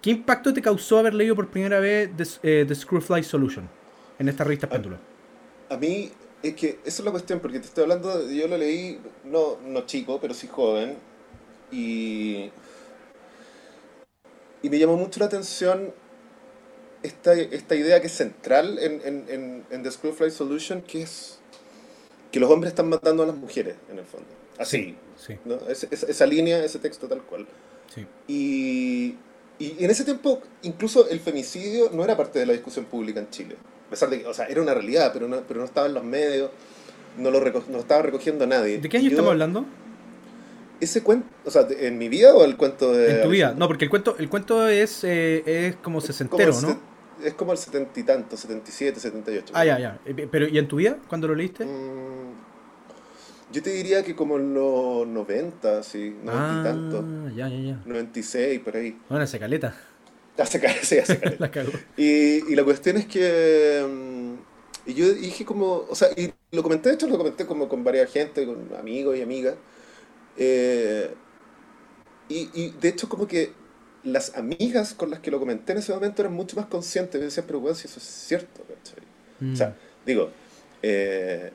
¿qué 0.04 0.10
impacto 0.10 0.52
te 0.52 0.60
causó 0.60 0.98
haber 0.98 1.14
leído 1.14 1.34
por 1.34 1.48
primera 1.48 1.80
vez 1.80 2.10
The, 2.14 2.24
eh, 2.42 2.64
The 2.68 2.74
Screwfly 2.74 3.24
Solution 3.24 3.66
en 4.18 4.28
esta 4.28 4.44
revista 4.44 4.68
Péndulo? 4.68 4.98
A 5.70 5.78
mí 5.78 6.12
es 6.42 6.54
que 6.54 6.78
esa 6.84 7.00
es 7.00 7.04
la 7.06 7.10
cuestión, 7.10 7.40
porque 7.40 7.58
te 7.58 7.64
estoy 7.64 7.84
hablando, 7.84 8.30
yo 8.30 8.46
lo 8.46 8.58
leí, 8.58 9.00
no, 9.24 9.56
no 9.64 9.86
chico, 9.86 10.20
pero 10.20 10.34
sí 10.34 10.46
joven, 10.46 10.98
y, 11.72 12.50
y 14.62 14.68
me 14.68 14.78
llamó 14.78 14.98
mucho 14.98 15.20
la 15.20 15.26
atención 15.26 15.94
esta, 17.02 17.32
esta 17.32 17.74
idea 17.74 17.98
que 18.02 18.08
es 18.08 18.12
central 18.12 18.78
en, 18.78 19.00
en, 19.06 19.64
en, 19.70 19.82
The 19.82 19.90
Screwfly 19.90 20.30
Solution, 20.30 20.82
que 20.82 21.00
es 21.00 21.38
que 22.30 22.40
los 22.40 22.50
hombres 22.50 22.72
están 22.72 22.90
matando 22.90 23.22
a 23.22 23.26
las 23.26 23.36
mujeres, 23.36 23.76
en 23.90 24.00
el 24.00 24.04
fondo. 24.04 24.26
Así. 24.58 24.98
Sí, 25.16 25.38
esa 25.90 26.26
línea, 26.26 26.62
ese 26.62 26.78
texto 26.78 27.08
tal 27.08 27.22
cual. 27.22 27.46
Sí. 27.94 28.06
Y, 28.28 29.16
y 29.58 29.84
en 29.84 29.90
ese 29.90 30.04
tiempo, 30.04 30.42
incluso 30.62 31.08
el 31.08 31.20
femicidio 31.20 31.90
no 31.92 32.04
era 32.04 32.16
parte 32.16 32.38
de 32.38 32.46
la 32.46 32.52
discusión 32.52 32.84
pública 32.86 33.20
en 33.20 33.30
Chile 33.30 33.56
pesar 33.94 34.10
de 34.10 34.20
que, 34.20 34.26
o 34.26 34.34
sea, 34.34 34.46
era 34.46 34.60
una 34.60 34.74
realidad, 34.74 35.10
pero 35.12 35.28
no, 35.28 35.40
pero 35.46 35.60
no 35.60 35.66
estaba 35.66 35.86
en 35.86 35.94
los 35.94 36.04
medios, 36.04 36.50
no 37.16 37.30
lo, 37.30 37.40
no 37.40 37.78
estaba 37.78 38.02
recogiendo 38.02 38.46
nadie. 38.46 38.78
¿De 38.78 38.88
qué 38.88 38.98
año 38.98 39.08
estamos 39.08 39.30
hablando? 39.30 39.64
Ese 40.80 41.02
cuento, 41.02 41.28
o 41.44 41.50
sea, 41.50 41.66
¿en 41.70 41.96
mi 41.96 42.08
vida 42.08 42.34
o 42.34 42.44
el 42.44 42.56
cuento 42.56 42.92
de.? 42.92 43.16
En 43.16 43.22
tu 43.22 43.28
vida, 43.30 43.54
no, 43.56 43.68
porque 43.68 43.84
el 43.84 43.90
cuento, 43.90 44.16
el 44.18 44.28
cuento 44.28 44.68
es, 44.68 45.04
eh, 45.04 45.42
es 45.46 45.76
como 45.76 46.00
sesentero, 46.00 46.60
¿no? 46.60 46.94
Es 47.24 47.34
como 47.34 47.52
el 47.52 47.58
setenta 47.58 47.98
y 47.98 48.02
tanto, 48.02 48.36
77, 48.36 48.98
78. 48.98 49.54
Ah, 49.54 49.64
ya, 49.64 49.78
ya. 49.78 50.00
Eh, 50.04 50.28
pero, 50.30 50.48
¿y 50.48 50.58
en 50.58 50.66
tu 50.66 50.76
vida? 50.76 50.98
¿Cuándo 51.08 51.28
lo 51.28 51.34
leíste? 51.36 51.64
Mm, 51.64 52.34
yo 53.54 53.62
te 53.62 53.70
diría 53.70 54.02
que 54.02 54.16
como 54.16 54.36
en 54.36 54.52
los 54.52 55.06
90, 55.06 55.84
sí, 55.84 56.16
90 56.24 56.32
ah, 56.32 56.60
y 56.60 56.64
tanto. 56.64 57.28
Ya, 57.36 57.48
ya, 57.48 57.56
ya. 57.56 57.82
96, 57.86 58.58
por 58.60 58.76
ahí. 58.76 58.98
Bueno, 59.08 59.24
esa 59.24 59.38
caleta. 59.38 59.76
Hace 60.36 60.60
sí, 60.82 60.98
hace 60.98 61.20
la 61.38 61.50
Y, 61.96 62.52
y, 62.52 62.56
la 62.56 62.64
cuestión 62.64 62.96
es 62.96 63.06
que. 63.06 63.86
Mm, 63.88 64.90
y 64.90 64.94
yo 64.94 65.12
dije 65.14 65.44
como. 65.44 65.86
O 65.88 65.94
sea, 65.94 66.08
y 66.16 66.32
lo 66.50 66.64
comenté, 66.64 66.88
de 66.88 66.96
hecho, 66.96 67.06
lo 67.06 67.16
comenté 67.16 67.46
como 67.46 67.68
con 67.68 67.84
varias 67.84 68.10
gente, 68.10 68.44
con 68.44 68.70
amigos 68.76 69.16
y 69.16 69.22
amigas. 69.22 69.54
Eh, 70.36 71.14
y, 72.28 72.50
y, 72.54 72.70
de 72.80 72.88
hecho, 72.88 73.08
como 73.08 73.28
que 73.28 73.52
las 74.02 74.36
amigas 74.36 74.94
con 74.94 75.10
las 75.10 75.20
que 75.20 75.30
lo 75.30 75.38
comenté 75.38 75.72
en 75.72 75.78
ese 75.78 75.94
momento 75.94 76.22
eran 76.22 76.34
mucho 76.34 76.56
más 76.56 76.66
conscientes. 76.66 77.20
Me 77.20 77.26
decían, 77.26 77.46
pero 77.46 77.60
bueno, 77.60 77.76
si 77.76 77.86
eso 77.86 78.00
es 78.00 78.04
cierto, 78.04 78.62
O 79.40 79.54
sea, 79.54 79.68
mm. 79.68 79.74
digo. 80.06 80.32
Eh, 80.82 81.52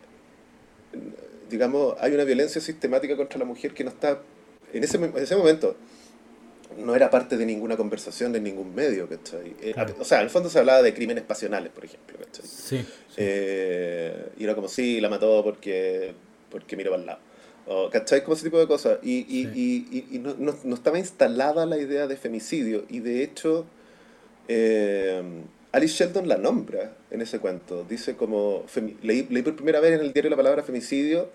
digamos, 1.50 1.96
hay 2.00 2.14
una 2.14 2.24
violencia 2.24 2.62
sistemática 2.62 3.16
contra 3.16 3.40
la 3.40 3.46
mujer 3.46 3.74
que 3.74 3.84
no 3.84 3.90
está. 3.90 4.22
En 4.74 4.84
ese, 4.84 4.98
en 4.98 5.18
ese 5.18 5.36
momento 5.36 5.76
no 6.78 6.96
era 6.96 7.10
parte 7.10 7.38
de 7.38 7.46
ninguna 7.46 7.76
conversación 7.76 8.36
en 8.36 8.44
ningún 8.44 8.74
medio, 8.76 9.10
¿cachai? 9.10 9.56
Eh, 9.62 9.74
o 10.00 10.06
sea, 10.06 10.20
en 10.20 10.26
el 10.26 10.30
fondo 10.30 10.50
se 10.50 10.60
hablaba 10.60 10.82
de 10.82 10.94
crímenes 10.94 11.24
pasionales, 11.24 11.72
por 11.72 11.86
ejemplo, 11.86 12.18
¿cachai? 12.20 12.46
Sí. 12.46 12.86
Eh, 13.18 14.30
y 14.38 14.44
era 14.44 14.56
como, 14.56 14.68
sí, 14.68 15.02
la 15.02 15.10
mató 15.10 15.44
porque, 15.44 16.14
porque 16.50 16.78
miró 16.78 16.92
para 16.92 17.02
el 17.02 17.08
lado. 17.08 17.20
O, 17.68 17.90
¿Cachai? 17.90 18.24
Como 18.24 18.36
ese 18.36 18.46
tipo 18.46 18.58
de 18.60 18.68
cosas. 18.68 19.00
Y, 19.04 19.20
y, 19.30 19.48
y, 19.54 20.16
y 20.16 20.20
no, 20.20 20.36
no, 20.38 20.74
estaba 20.74 20.98
instalada 20.98 21.66
la 21.68 21.78
idea 21.78 22.08
de 22.08 22.18
femicidio. 22.18 22.86
Y 22.90 23.00
de 23.00 23.22
hecho, 23.22 23.66
eh, 24.48 25.22
Alice 25.72 26.04
Sheldon 26.04 26.28
la 26.28 26.38
nombra 26.38 26.94
en 27.12 27.22
ese 27.22 27.40
cuento. 27.40 27.84
Dice 27.84 28.16
como, 28.16 28.66
leí, 29.04 29.28
leí, 29.30 29.44
por 29.44 29.56
primera 29.56 29.80
vez 29.80 29.94
en 29.94 30.06
el 30.06 30.14
diario 30.14 30.30
la 30.30 30.38
palabra 30.38 30.64
femicidio 30.64 31.30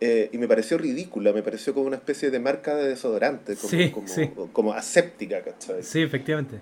eh, 0.00 0.30
y 0.32 0.38
me 0.38 0.46
pareció 0.46 0.78
ridícula, 0.78 1.32
me 1.32 1.42
pareció 1.42 1.74
como 1.74 1.86
una 1.86 1.96
especie 1.96 2.30
de 2.30 2.38
marca 2.38 2.76
de 2.76 2.88
desodorante, 2.88 3.56
como, 3.56 4.52
como, 4.52 4.72
aséptica, 4.72 5.42
¿cachai? 5.42 5.82
Sí, 5.82 6.02
efectivamente. 6.02 6.60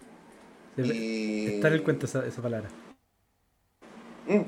Está 0.76 1.68
en 1.68 1.74
el 1.74 1.82
cuento 1.82 2.06
esa, 2.06 2.26
esa 2.26 2.40
palabra. 2.40 2.68
Mm. 4.26 4.40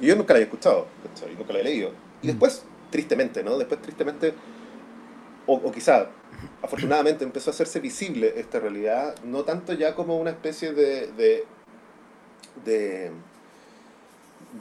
Y 0.00 0.06
yo 0.06 0.16
nunca 0.16 0.32
la 0.32 0.38
había 0.38 0.46
escuchado, 0.46 0.86
¿cachai? 1.06 1.34
Nunca 1.36 1.52
la 1.52 1.60
he 1.60 1.64
leído. 1.64 1.92
Y 2.22 2.26
mm. 2.26 2.30
después, 2.30 2.64
tristemente, 2.90 3.42
¿no? 3.42 3.58
Después, 3.58 3.82
tristemente, 3.82 4.32
o, 5.46 5.56
o 5.56 5.70
quizá 5.70 6.08
afortunadamente 6.62 7.24
empezó 7.24 7.50
a 7.50 7.52
hacerse 7.54 7.80
visible 7.80 8.34
esta 8.36 8.60
realidad, 8.60 9.14
no 9.24 9.44
tanto 9.44 9.72
ya 9.72 9.94
como 9.94 10.16
una 10.18 10.30
especie 10.30 10.72
de, 10.72 11.08
de, 11.12 11.44
de, 12.64 13.10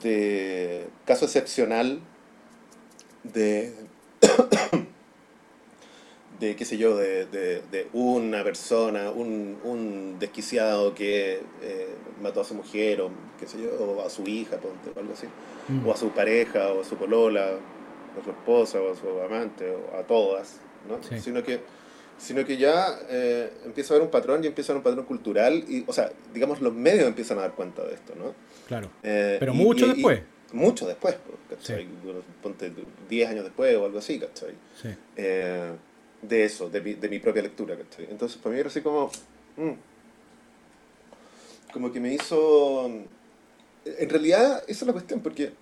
de 0.01 0.87
caso 1.05 1.25
excepcional 1.25 2.01
de, 3.23 3.73
de 6.39 6.55
qué 6.55 6.65
sé 6.65 6.77
yo, 6.77 6.95
de, 6.95 7.25
de, 7.25 7.87
una 7.93 8.43
persona, 8.43 9.11
un, 9.11 9.59
un 9.63 10.17
desquiciado 10.19 10.95
que 10.95 11.41
eh, 11.61 11.95
mató 12.21 12.41
a 12.41 12.45
su 12.45 12.55
mujer 12.55 13.01
o 13.01 13.11
qué 13.39 13.47
sé 13.47 13.61
yo, 13.61 13.71
o 13.83 14.05
a 14.05 14.09
su 14.09 14.23
hija, 14.23 14.57
o 14.57 14.99
algo 14.99 15.13
así, 15.13 15.27
mm. 15.67 15.87
o 15.87 15.91
a 15.91 15.97
su 15.97 16.09
pareja, 16.09 16.71
o 16.71 16.81
a 16.81 16.85
su 16.85 16.97
colola, 16.97 17.51
o 18.15 18.21
a 18.21 18.23
su 18.23 18.29
esposa, 18.31 18.81
o 18.81 18.93
a 18.93 18.95
su 18.95 19.21
amante, 19.21 19.69
o 19.69 19.97
a 19.97 20.03
todas, 20.03 20.59
¿no? 20.87 21.19
Sino 21.19 21.43
que 21.43 21.59
sino 22.19 22.45
que 22.45 22.57
ya 22.57 22.99
eh, 23.09 23.49
empieza 23.65 23.93
a 23.93 23.95
haber 23.95 24.05
un 24.05 24.11
patrón 24.11 24.43
y 24.43 24.47
empieza 24.47 24.71
a 24.71 24.75
haber 24.75 24.79
un 24.79 24.83
patrón 24.83 25.05
cultural 25.05 25.63
y, 25.67 25.85
o 25.87 25.93
sea, 25.93 26.11
digamos, 26.33 26.59
los 26.59 26.73
medios 26.73 27.07
empiezan 27.07 27.37
a 27.39 27.41
dar 27.41 27.53
cuenta 27.53 27.83
de 27.85 27.93
esto, 27.93 28.13
¿no? 28.15 28.35
Claro. 28.67 28.89
Eh, 29.01 29.37
Pero 29.39 29.53
mucho 29.53 29.87
después. 29.87 30.21
mucho 30.51 30.85
después, 30.85 31.15
¿cachai? 31.49 31.87
Ponte 32.43 32.71
10 33.09 33.29
años 33.29 33.45
después 33.45 33.75
o 33.77 33.85
algo 33.85 33.99
así, 33.99 34.19
¿cachai? 34.19 34.53
Sí. 34.81 34.89
Eh, 35.15 35.71
de 36.21 36.43
eso, 36.43 36.69
de 36.69 36.81
mi, 36.81 36.93
de 36.95 37.07
mi 37.07 37.19
propia 37.19 37.41
lectura, 37.41 37.77
¿cachai? 37.77 38.07
Entonces, 38.11 38.37
para 38.37 38.53
mí 38.53 38.59
era 38.59 38.69
así 38.69 38.81
como... 38.81 39.09
Mm, 39.55 39.71
como 41.71 41.91
que 41.91 41.99
me 42.01 42.13
hizo... 42.13 42.91
En 43.85 44.09
realidad, 44.09 44.61
esa 44.67 44.83
es 44.83 44.87
la 44.87 44.93
cuestión, 44.93 45.21
porque 45.21 45.53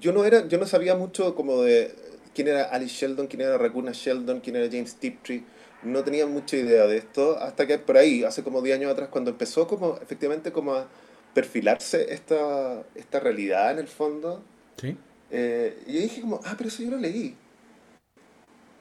yo 0.00 0.12
no, 0.12 0.24
era, 0.24 0.46
yo 0.46 0.58
no 0.58 0.66
sabía 0.66 0.94
mucho 0.94 1.34
como 1.34 1.62
de 1.62 1.92
quién 2.34 2.48
era 2.48 2.64
Alice 2.64 2.94
Sheldon, 2.94 3.26
quién 3.26 3.42
era 3.42 3.58
Raccoon 3.58 3.90
Sheldon, 3.92 4.40
quién 4.40 4.56
era 4.56 4.68
James 4.70 4.94
Tiptree. 4.96 5.44
No 5.82 6.04
tenía 6.04 6.26
mucha 6.26 6.56
idea 6.56 6.86
de 6.86 6.98
esto 6.98 7.38
hasta 7.38 7.66
que 7.66 7.78
por 7.78 7.96
ahí, 7.96 8.24
hace 8.24 8.42
como 8.42 8.60
10 8.62 8.78
años 8.78 8.92
atrás, 8.92 9.08
cuando 9.08 9.30
empezó 9.30 9.66
como 9.66 9.98
efectivamente 10.02 10.52
como 10.52 10.74
a 10.74 10.88
perfilarse 11.34 12.12
esta, 12.12 12.82
esta 12.94 13.20
realidad 13.20 13.72
en 13.72 13.78
el 13.78 13.88
fondo. 13.88 14.42
Sí. 14.76 14.96
Eh, 15.30 15.82
y 15.86 15.94
yo 15.94 16.00
dije 16.00 16.20
como, 16.20 16.40
ah, 16.44 16.54
pero 16.56 16.68
eso 16.68 16.82
yo 16.82 16.90
lo 16.90 16.98
leí. 16.98 17.34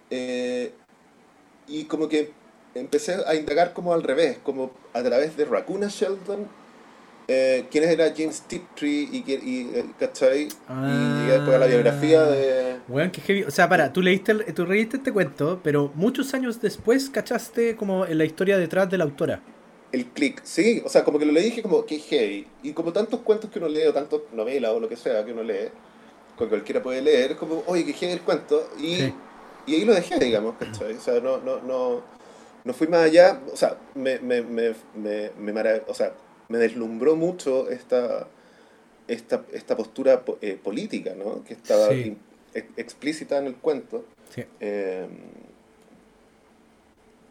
Eh, 0.10 0.72
y 1.68 1.86
como 1.86 2.10
que 2.10 2.32
empecé 2.76 3.18
a 3.26 3.36
indagar 3.36 3.74
como 3.74 3.94
al 3.94 4.04
revés, 4.04 4.38
como 4.44 4.72
a 4.94 5.04
través 5.04 5.38
de 5.38 5.46
Raccoon 5.46 5.88
Sheldon 5.88 6.48
eh, 7.32 7.68
quién 7.70 7.84
era 7.84 8.12
James 8.18 8.42
Tiptree 8.42 9.08
y, 9.12 9.24
y, 9.28 9.72
eh, 9.76 9.86
¿cachai? 10.00 10.48
y 10.48 11.28
después 11.28 11.56
a 11.56 11.60
la 11.60 11.68
biografía 11.68 12.24
de... 12.24 12.59
Bueno, 12.90 13.12
qué 13.12 13.22
heavy. 13.22 13.44
O 13.44 13.52
sea, 13.52 13.70
para, 13.70 13.94
tú 13.94 14.02
leíste, 14.02 14.34
tú 14.54 14.66
leíste 14.66 14.98
este 14.98 15.14
cuento, 15.14 15.60
pero 15.64 15.92
muchos 15.94 16.34
años 16.34 16.60
después 16.60 17.10
cachaste 17.10 17.76
como 17.76 18.06
en 18.06 18.18
la 18.18 18.26
historia 18.26 18.58
detrás 18.58 18.90
de 18.90 18.98
la 18.98 19.04
autora. 19.04 19.42
El 19.92 20.08
click, 20.08 20.42
sí, 20.44 20.82
o 20.84 20.90
sea, 20.90 21.04
como 21.04 21.20
que 21.20 21.26
lo 21.26 21.32
leí 21.32 21.46
dije 21.46 21.62
como 21.62 21.86
que 21.86 22.00
heavy. 22.00 22.48
Y 22.64 22.74
como 22.74 22.92
tantos 22.92 23.20
cuentos 23.22 23.52
que 23.52 23.60
uno 23.60 23.70
lee, 23.70 23.86
o 23.88 23.94
tantas 23.94 24.20
novelas 24.34 24.72
o 24.72 24.80
lo 24.80 24.90
que 24.90 24.96
sea 24.96 25.24
que 25.24 25.32
uno 25.34 25.44
lee, 25.44 25.70
que 26.38 26.48
cualquiera 26.48 26.82
puede 26.82 27.02
leer, 27.02 27.36
como, 27.36 27.64
oye, 27.68 27.86
que 27.86 27.94
heavy 27.94 28.14
el 28.14 28.22
cuento. 28.22 28.72
Y, 28.80 29.14
y 29.68 29.76
ahí 29.76 29.86
lo 29.86 29.94
dejé, 29.94 30.18
digamos, 30.18 30.56
¿cachai? 30.58 30.94
O 30.94 31.02
sea, 31.02 31.20
no, 31.20 31.38
no, 31.38 31.62
no, 31.62 32.02
no 32.64 32.74
fui 32.74 32.88
más 32.88 33.02
allá, 33.02 33.40
o 33.54 33.56
sea, 33.56 33.78
me, 33.94 34.20
me, 34.20 34.42
me, 34.42 34.74
me, 34.96 35.32
me 35.38 35.82
o 35.88 35.94
sea, 35.94 36.14
me 36.48 36.58
deslumbró 36.58 37.16
mucho 37.16 37.70
esta, 37.70 38.28
esta, 39.08 39.46
esta 39.54 39.78
postura 39.78 40.24
eh, 40.42 40.58
política, 40.62 41.14
¿no? 41.16 41.44
que 41.44 41.54
estaba 41.54 41.90
explícita 42.54 43.38
en 43.38 43.48
el 43.48 43.56
cuento. 43.56 44.06
Eh, 44.60 45.08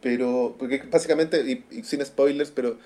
pero, 0.01 0.57
porque 0.59 0.83
básicamente, 0.91 1.41
y, 1.41 1.83
sin 1.83 2.05
spoilers, 2.05 2.51
pero 2.51 2.79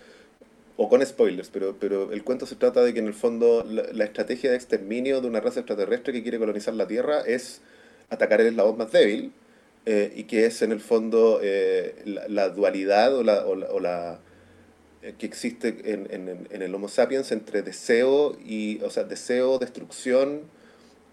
o 0.77 0.89
con 0.89 1.05
spoilers, 1.05 1.51
pero, 1.51 1.77
pero 1.79 2.13
el 2.13 2.25
cuento 2.25 2.47
se 2.47 2.57
trata 2.57 2.83
de 2.83 2.95
que 2.95 3.01
en 3.01 3.07
el 3.07 3.15
fondo 3.15 3.65
la, 3.65 4.05
estrategia 4.05 4.51
de 4.51 4.57
exterminio 4.57 5.21
de 5.21 5.29
una 5.29 5.41
raza 5.41 5.61
extraterrestre 5.61 6.13
que 6.13 6.23
quiere 6.23 6.39
colonizar 6.39 6.73
la 6.75 6.87
Tierra 6.87 7.21
es 7.21 7.61
atacar 8.09 8.41
el 8.41 8.49
eslabón 8.49 8.79
más 8.79 8.91
débil 8.91 9.33
eh, 9.85 10.13
y 10.17 10.25
que 10.25 10.47
es 10.47 10.63
en 10.63 10.73
el 10.73 10.81
fondo 10.81 11.41
la, 12.05 12.49
dualidad 12.49 13.15
o 13.15 13.23
la, 13.23 13.45
o 13.45 13.81
la 13.81 14.21
eh, 15.03 15.15
que 15.19 15.27
existe 15.27 15.77
en, 15.85 16.07
en, 16.11 16.47
en, 16.49 16.63
el 16.63 16.73
Homo 16.73 16.87
sapiens 16.87 17.33
entre 17.33 17.63
deseo 17.63 18.37
y, 18.45 18.81
o 18.83 18.91
sea, 18.91 19.03
deseo, 19.03 19.59
destrucción, 19.59 20.43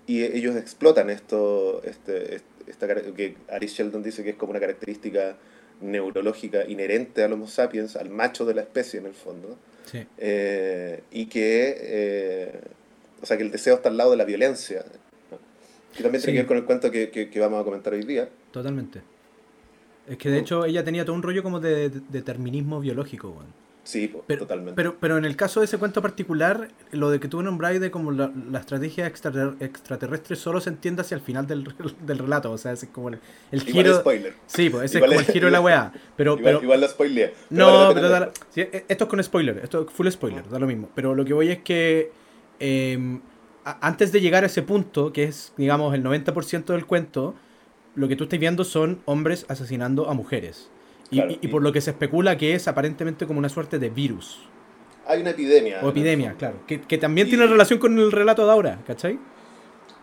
y 0.10 0.24
ellos 0.24 0.56
explotan 0.56 1.12
esto, 1.12 1.84
este, 1.84 2.42
esta, 2.66 2.88
que 3.14 3.36
Ari 3.48 3.68
Sheldon 3.68 4.02
dice 4.02 4.24
que 4.24 4.32
es 4.32 4.36
como 4.38 4.50
una 4.50 4.60
característica 4.60 5.38
neurológica 5.82 6.66
inherente 6.66 7.24
al 7.24 7.34
Homo 7.34 7.46
sapiens, 7.46 7.96
al 7.96 8.10
macho 8.10 8.44
de 8.44 8.56
la 8.56 8.62
especie 8.62 9.00
en 9.00 9.06
el 9.06 9.14
fondo, 9.14 9.56
sí. 9.86 10.08
eh, 10.18 11.04
y 11.12 11.28
que, 11.28 11.78
eh, 11.80 12.60
o 13.22 13.26
sea, 13.28 13.38
que 13.38 13.44
el 13.44 13.52
deseo 13.52 13.76
está 13.76 13.90
al 13.90 13.98
lado 13.98 14.10
de 14.10 14.18
la 14.18 14.26
violencia, 14.26 14.84
que 15.96 16.02
también 16.02 16.24
tiene 16.24 16.38
que 16.38 16.42
ver 16.42 16.48
con 16.48 16.58
el 16.58 16.66
cuento 16.66 16.90
que, 16.90 17.12
que, 17.12 17.40
vamos 17.40 17.62
a 17.62 17.64
comentar 17.64 17.94
hoy 17.94 18.04
día. 18.04 18.28
Totalmente. 18.50 19.04
Es 20.08 20.18
que 20.18 20.32
de 20.32 20.40
hecho 20.40 20.66
ella 20.66 20.84
tenía 20.84 21.06
todo 21.06 21.16
un 21.16 21.22
rollo 21.22 21.44
como 21.44 21.60
de, 21.60 21.92
determinismo 22.10 22.80
biológico, 22.80 23.30
bueno. 23.30 23.52
Sí, 23.90 24.14
pero, 24.28 24.42
totalmente. 24.42 24.76
Pero, 24.76 24.98
pero 25.00 25.18
en 25.18 25.26
el 25.26 25.36
caso 25.36 25.62
de 25.62 25.66
ese 25.66 25.80
cuento 25.80 26.00
particular, 26.00 26.68
lo 26.92 27.10
de 27.10 27.20
que 27.20 27.28
tú 27.28 27.42
nombráis 27.42 27.82
de 27.82 27.90
como 27.90 28.12
la, 28.12 28.32
estrategia 28.60 29.08
extraterrestre 29.08 30.36
solo 30.36 30.62
se 30.62 30.70
entiende 30.70 31.02
hacia 31.02 31.16
el 31.16 31.22
final 31.22 31.48
del, 31.48 31.74
del 32.06 32.20
relato. 32.20 32.52
O 32.52 32.58
sea, 32.60 32.72
es 32.74 32.86
como 32.92 33.10
el, 33.10 33.18
el 33.52 33.64
giro. 33.64 34.00
spoiler. 34.00 34.36
Sí, 34.46 34.70
pues 34.70 34.84
ese 34.86 35.00
es 35.00 35.06
como 35.06 35.20
el 35.20 35.26
giro 35.26 35.48
de 35.48 35.52
la 35.52 35.62
weá. 35.62 35.92
Pero, 36.16 36.34
igual, 36.34 36.44
pero, 36.44 36.64
igual 36.64 36.82
lo 36.82 36.88
spoileé. 36.88 37.34
No, 37.50 37.92
pero 37.96 38.10
da, 38.10 38.32
e, 38.56 38.86
esto 38.88 39.06
es 39.06 39.10
con 39.10 39.24
spoiler. 39.24 39.60
Esto 39.64 39.88
es 39.88 39.92
full 39.92 40.08
spoiler, 40.10 40.48
da 40.48 40.60
lo 40.60 40.68
mismo. 40.68 40.88
Pero 40.94 41.16
lo 41.16 41.26
que 41.26 41.34
voy 41.34 41.50
es 41.50 41.60
que. 41.64 42.12
Em, 42.60 43.22
antes 43.64 44.12
de 44.12 44.22
llegar 44.22 44.44
a 44.44 44.48
ese 44.48 44.62
punto, 44.62 45.12
que 45.12 45.24
es, 45.24 45.52
digamos, 45.58 45.96
el 45.96 46.04
90% 46.04 46.66
del 46.66 46.86
cuento, 46.86 47.34
lo 47.96 48.08
que 48.08 48.16
tú 48.16 48.26
estás 48.26 48.40
viendo 48.40 48.64
son 48.64 49.02
hombres 49.06 49.48
asesinando 49.50 50.10
a 50.12 50.14
mujeres. 50.14 50.70
Y, 51.12 51.48
por 51.48 51.64
lo 51.64 51.74
que 51.74 51.82
se 51.82 51.92
especula 51.92 52.38
que 52.38 52.54
es 52.54 52.68
aparentemente 52.68 53.26
como 53.26 53.40
una 53.40 53.50
suerte 53.50 53.80
de 53.80 53.90
virus. 53.90 54.40
Hay 55.08 55.22
una 55.22 55.32
epidemia. 55.32 55.80
O 55.82 55.90
epidemia, 55.90 56.36
claro. 56.38 56.58
Que, 56.68 56.82
que 56.82 57.00
también 57.00 57.28
tiene 57.28 57.48
relación 57.48 57.80
con 57.80 57.98
el 57.98 58.12
relato 58.12 58.46
de 58.46 58.52
ahora, 58.52 58.80
¿cachai? 58.86 59.18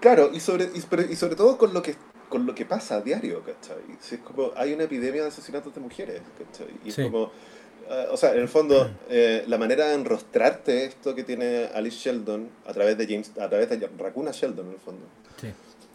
Claro, 0.01 0.31
y 0.33 0.41
sobre, 0.41 0.69
y, 0.75 1.17
sobre 1.17 1.37
todo 1.37 1.57
con 1.59 1.73
lo 1.73 1.83
que 1.83 1.95
con 2.29 2.45
lo 2.45 2.57
que 2.57 2.67
pasa 2.67 2.97
a 2.97 3.01
diario, 3.03 3.41
¿cachai? 3.45 3.77
es 4.01 4.19
como, 4.19 4.51
hay 4.57 4.73
una 4.73 4.83
epidemia 4.83 5.23
de 5.23 5.29
asesinatos 5.29 5.73
de 5.73 5.81
mujeres, 5.81 6.23
¿cachai? 6.37 6.75
Y 6.85 6.89
es 6.89 6.97
como, 6.97 7.31
eh, 7.89 8.07
o 8.11 8.17
sea, 8.17 8.33
en 8.35 8.41
el 8.41 8.49
fondo, 8.49 8.91
eh, 9.09 9.45
la 9.47 9.59
manera 9.59 9.87
de 9.87 9.95
enrostrarte 9.95 10.87
esto 10.87 11.15
que 11.15 11.23
tiene 11.23 11.69
Alice 11.73 11.99
Sheldon 11.99 12.49
a 12.67 12.73
través 12.73 12.99
de 12.99 13.07
James, 13.07 13.31
a 13.41 13.49
través 13.49 13.71
de 13.71 13.89
Racuna 13.97 14.33
Sheldon, 14.33 14.67
en 14.67 14.73
el 14.73 14.81
fondo. 14.81 15.07
Sí. 15.41 15.53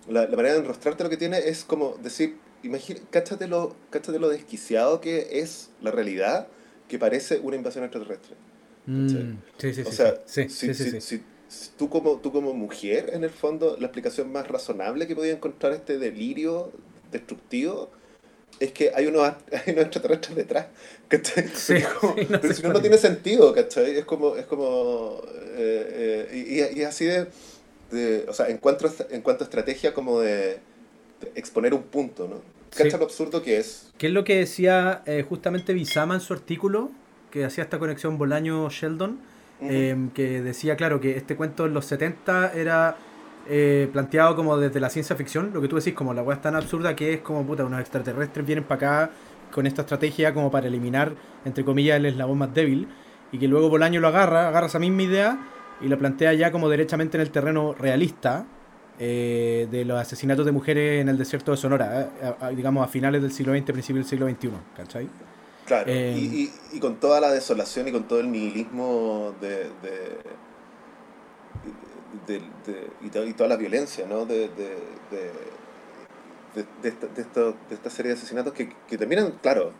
La, 0.08 0.26
la 0.26 0.38
manera 0.38 0.54
de 0.54 0.62
enrostrarte 0.62 1.04
lo 1.04 1.10
que 1.10 1.18
tiene 1.18 1.38
es 1.38 1.66
como 1.66 1.98
decir, 2.02 2.38
imagínate, 2.64 3.06
cáchate 3.10 3.48
lo, 3.48 3.76
lo 4.20 4.30
desquiciado 4.30 5.02
que 5.02 5.40
es 5.40 5.70
la 5.82 5.92
realidad 5.92 6.48
que 6.88 7.00
parece 7.00 7.40
una 7.40 7.56
invasión 7.56 7.84
extraterrestre. 7.84 8.36
Mm, 8.86 9.38
sí, 9.58 9.74
sí, 9.74 9.82
o 9.86 9.92
sea, 9.92 10.22
si, 10.26 11.24
tú, 11.78 11.90
como, 11.90 12.18
tú 12.18 12.32
como 12.32 12.54
mujer, 12.54 13.12
en 13.14 13.24
el 13.24 13.30
fondo, 13.30 13.78
la 13.80 13.86
explicación 13.86 14.32
más 14.32 14.48
razonable 14.48 15.08
que 15.08 15.16
podía 15.16 15.34
encontrar 15.34 15.74
este 15.74 15.98
delirio 15.98 16.72
destructivo 17.12 17.90
es 18.60 18.72
que 18.72 18.92
hay 18.94 19.08
unos, 19.08 19.22
hay 19.52 19.74
unos 19.74 19.86
extraterrestres 19.86 20.36
detrás. 20.36 20.68
pero 21.08 22.54
si 22.54 22.64
no, 22.64 22.74
no 22.74 22.82
tiene 22.82 22.98
sentido, 22.98 23.54
¿cachai? 23.54 23.98
Es 23.98 24.06
como, 24.06 24.36
es 24.36 24.46
como 24.46 25.22
eh, 25.56 26.28
eh, 26.32 26.72
y, 26.74 26.80
y, 26.80 26.84
así 26.84 27.06
de, 27.06 27.28
de, 27.92 28.26
o 28.28 28.34
sea, 28.34 28.50
en 28.50 28.58
cuanto, 28.58 28.90
en 29.10 29.22
cuanto 29.22 29.44
a 29.44 29.46
estrategia 29.46 29.94
como 29.94 30.20
de 30.20 30.60
exponer 31.36 31.74
un 31.74 31.84
punto, 31.84 32.28
¿no? 32.28 32.42
¿Cacha 32.76 32.98
lo 32.98 33.04
absurdo 33.04 33.44
que 33.44 33.58
es? 33.58 33.92
¿Qué 33.98 34.08
es 34.08 34.14
lo 34.14 34.24
que 34.24 34.38
decía 34.38 35.04
eh, 35.06 35.26
justamente 35.28 35.74
Bisama 35.74 36.16
en 36.16 36.22
su 36.22 36.34
artículo, 36.34 36.90
que 37.30 37.44
hacía 37.46 37.64
esta 37.64 37.80
conexión 37.80 38.18
Bolaño-Sheldon, 38.18 39.20
em, 39.62 40.10
que 40.12 40.42
decía, 40.42 40.76
claro, 40.76 41.00
que 41.00 41.18
este 41.18 41.36
cuento 41.36 41.66
en 41.66 41.74
los 41.74 41.86
70 41.86 42.54
era 42.54 42.98
eh, 43.50 43.90
planteado 43.92 44.36
como 44.36 44.58
desde 44.58 44.80
la 44.80 44.90
ciencia 44.90 45.16
ficción, 45.16 45.52
lo 45.54 45.62
que 45.62 45.68
tú 45.68 45.76
decís, 45.76 45.94
como 45.94 46.14
la 46.14 46.24
weá 46.24 46.36
es 46.38 46.42
tan 46.42 46.56
absurda 46.56 46.96
que 46.96 47.14
es 47.14 47.22
como, 47.22 47.46
puta, 47.46 47.66
unos 47.66 47.80
extraterrestres 47.82 48.46
vienen 48.46 48.64
para 48.64 49.04
acá 49.06 49.12
con 49.52 49.68
esta 49.68 49.82
estrategia 49.82 50.34
como 50.34 50.50
para 50.50 50.68
eliminar, 50.68 51.14
entre 51.44 51.66
comillas, 51.66 51.98
el 51.98 52.06
eslabón 52.06 52.38
más 52.38 52.54
débil. 52.54 52.88
y 53.34 53.40
que 53.40 53.48
luego 53.48 53.70
Bolaño 53.70 54.02
lo 54.02 54.10
agarra, 54.10 54.50
agarra 54.50 54.68
esa 54.68 54.80
misma 54.80 55.04
idea 55.04 55.40
y 55.80 55.88
la 55.88 55.98
plantea 55.98 56.34
ya 56.34 56.52
como 56.52 56.68
derechamente 56.68 57.16
en 57.16 57.22
el 57.22 57.32
terreno 57.32 57.74
realista 57.74 58.46
eh, 59.04 59.68
de 59.72 59.84
los 59.84 60.00
asesinatos 60.00 60.46
de 60.46 60.52
mujeres 60.52 61.02
en 61.02 61.10
el 61.10 61.18
desierto 61.18 61.50
de 61.50 61.58
Sonora, 61.58 62.12
eh, 62.22 62.56
digamos 62.56 62.86
a 62.86 62.88
finales 62.88 63.20
del 63.24 63.32
siglo 63.32 63.52
XX, 63.52 63.64
principios 63.64 64.06
del 64.06 64.10
siglo 64.12 64.30
XXI, 64.30 64.52
¿cachai? 64.78 65.10
Claro, 65.66 65.86
eh, 65.88 66.16
y, 66.16 66.52
y, 66.72 66.80
con 66.80 67.00
toda 67.00 67.20
la 67.20 67.32
desolación 67.32 67.88
y 67.88 67.92
con 67.92 68.08
todo 68.08 68.20
el 68.20 68.32
nihilismo 68.32 69.34
de, 69.42 69.72
de, 72.28 72.42
de, 72.68 72.92
y, 73.02 73.34
toda 73.34 73.50
la 73.50 73.56
violencia, 73.56 74.06
¿no? 74.06 74.28
De, 74.28 74.50
de, 74.50 74.78
de, 76.54 76.88
esta, 76.88 77.08
de, 77.08 77.56
esta 77.72 77.90
serie 77.90 78.12
de 78.12 78.18
asesinatos 78.20 78.54
que, 78.54 78.72
que 78.88 79.00
terminan, 79.00 79.32
claro, 79.42 79.74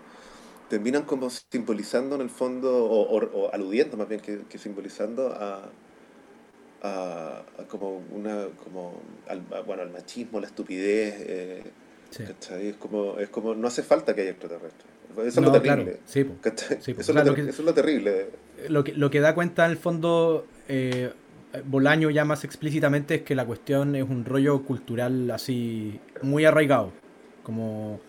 terminan 0.68 1.04
como 1.04 1.30
simbolizando 1.30 2.16
en 2.16 2.22
el 2.22 2.32
fondo, 2.32 2.86
o, 2.86 3.20
o, 3.20 3.54
aludiendo 3.54 3.98
más 3.98 4.10
bien 4.10 4.22
que, 4.22 4.46
que 4.50 4.58
simbolizando 4.58 5.28
a, 5.28 5.70
a, 6.84 7.44
como 7.68 8.02
una, 8.12 8.48
como 8.64 9.02
al, 9.28 9.42
bueno, 9.66 9.84
al 9.84 9.92
machismo, 9.92 10.40
la 10.40 10.48
estupidez, 10.48 11.16
eh, 11.20 11.64
Es 12.20 12.76
como, 12.76 13.18
es 13.20 13.30
como, 13.30 13.56
no 13.56 13.68
hace 13.68 13.84
falta 13.84 14.14
que 14.14 14.22
haya 14.22 14.32
extraterrestres. 14.32 14.92
Eso 15.12 15.42
es 15.42 15.46
lo 15.46 15.52
terrible. 15.52 16.00
Sí, 16.06 16.26
eso, 16.44 17.12
es 17.12 17.60
lo 17.60 17.74
terrible. 17.74 18.30
Lo 18.70 18.84
que, 18.84 18.94
lo 18.94 19.10
que 19.10 19.20
da 19.20 19.36
cuenta 19.36 19.66
en 19.66 19.72
el 19.72 19.78
fondo 19.78 20.46
eh, 20.70 21.12
Bolaño 21.66 22.10
ya 22.10 22.24
más 22.26 22.44
explícitamente 22.44 23.16
es 23.16 23.22
que 23.24 23.36
la 23.36 23.46
cuestión 23.46 23.96
es 23.96 24.04
un 24.04 24.26
rollo 24.26 24.64
cultural 24.64 25.30
así 25.32 26.00
muy 26.22 26.46
arraigado. 26.46 26.92
Como. 27.44 28.00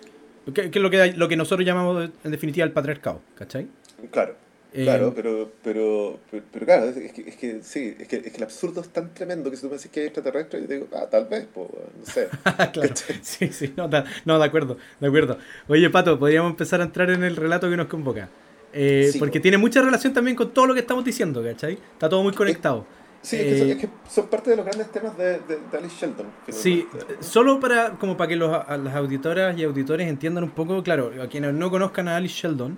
Que, 0.55 0.71
es 0.73 0.76
lo 0.76 0.91
que, 0.91 1.12
lo 1.12 1.29
que 1.29 1.37
nosotros 1.37 1.67
llamamos 1.67 2.11
en 2.25 2.31
definitiva 2.31 2.64
el 2.64 2.73
patriarcado, 2.73 3.21
¿cachai? 3.37 3.69
Claro. 4.11 4.37
Eh, 4.75 4.85
claro, 4.85 5.12
pero, 5.14 5.50
pero, 5.62 6.19
pero, 6.31 6.67
claro, 6.67 6.87
es 6.87 7.12
que, 7.12 7.29
es 7.29 7.37
que 7.37 7.62
sí, 7.62 7.95
es 7.99 8.09
que, 8.09 8.17
es 8.17 8.31
que 8.31 8.37
el 8.38 8.43
absurdo 8.43 8.81
es 8.81 8.88
tan 8.88 9.12
tremendo 9.12 9.50
que 9.50 9.57
si 9.57 9.62
tú 9.62 9.69
me 9.69 9.75
dices 9.75 9.91
que 9.91 10.00
hay 10.00 10.07
extraterrestre, 10.07 10.62
yo 10.62 10.67
te 10.67 10.75
digo, 10.75 10.87
ah, 10.95 11.07
tal 11.11 11.26
vez, 11.26 11.47
pues, 11.52 11.69
no 11.99 12.07
sé. 12.07 12.29
claro, 12.73 12.95
sí, 13.23 13.49
sí, 13.49 13.75
no, 13.76 13.91
no, 14.25 14.38
de 14.38 14.45
acuerdo, 14.45 14.79
de 14.99 15.07
acuerdo. 15.07 15.37
Oye, 15.69 15.91
Pato, 15.91 16.19
podríamos 16.19 16.50
empezar 16.52 16.81
a 16.81 16.85
entrar 16.85 17.11
en 17.11 17.23
el 17.23 17.37
relato 17.37 17.69
que 17.69 17.76
nos 17.76 17.87
convoca. 17.87 18.31
Eh, 18.73 19.12
porque 19.19 19.41
tiene 19.41 19.59
mucha 19.59 19.83
relación 19.83 20.14
también 20.14 20.35
con 20.35 20.50
todo 20.55 20.67
lo 20.67 20.73
que 20.73 20.81
estamos 20.81 21.05
diciendo, 21.05 21.43
¿cachai? 21.43 21.75
Está 21.75 22.09
todo 22.09 22.23
muy 22.23 22.33
conectado. 22.33 22.87
Sí, 23.21 23.37
es, 23.37 23.76
que 23.76 23.88
son, 24.11 24.26
parte 24.26 24.50
de 24.50 24.57
los 24.57 24.64
grandes 24.64 24.91
temas 24.91 25.17
de, 25.17 25.38
de, 25.38 25.79
Alice 25.79 25.95
Shelton. 26.00 26.26
Sí, 26.49 26.88
solo 27.21 27.61
para, 27.61 27.91
como 27.91 28.17
para 28.17 28.29
que 28.29 28.35
los, 28.37 28.50
las 28.50 28.95
auditoras 28.97 29.57
y 29.57 29.62
auditores 29.62 30.09
entiendan 30.09 30.43
un 30.43 30.50
poco, 30.50 30.83
claro, 30.83 31.12
a 31.23 31.29
quienes 31.29 31.55
no 31.55 31.71
conozcan 31.71 32.09
a 32.09 32.17
Alice 32.17 32.35
Sheldon, 32.35 32.76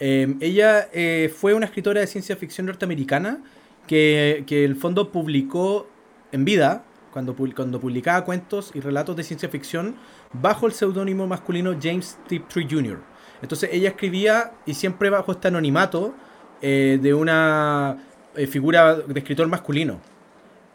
eh, 0.00 0.34
ella 0.40 0.88
eh, 0.92 1.32
fue 1.34 1.54
una 1.54 1.66
escritora 1.66 2.00
de 2.00 2.06
ciencia 2.06 2.34
ficción 2.36 2.66
norteamericana 2.66 3.42
que, 3.86 4.44
que 4.46 4.64
el 4.64 4.76
fondo 4.76 5.12
publicó 5.12 5.88
en 6.32 6.44
vida, 6.44 6.84
cuando, 7.12 7.34
cuando 7.34 7.80
publicaba 7.80 8.24
cuentos 8.24 8.70
y 8.74 8.80
relatos 8.80 9.16
de 9.16 9.24
ciencia 9.24 9.48
ficción, 9.48 9.96
bajo 10.32 10.66
el 10.66 10.72
seudónimo 10.72 11.26
masculino 11.26 11.76
James 11.80 12.18
Tiptree 12.28 12.66
Jr. 12.68 13.00
Entonces 13.42 13.70
ella 13.72 13.90
escribía, 13.90 14.52
y 14.66 14.74
siempre 14.74 15.10
bajo 15.10 15.32
este 15.32 15.48
anonimato, 15.48 16.14
eh, 16.62 16.98
de 17.00 17.14
una 17.14 17.96
eh, 18.36 18.46
figura 18.46 18.96
de 18.96 19.18
escritor 19.18 19.48
masculino. 19.48 20.00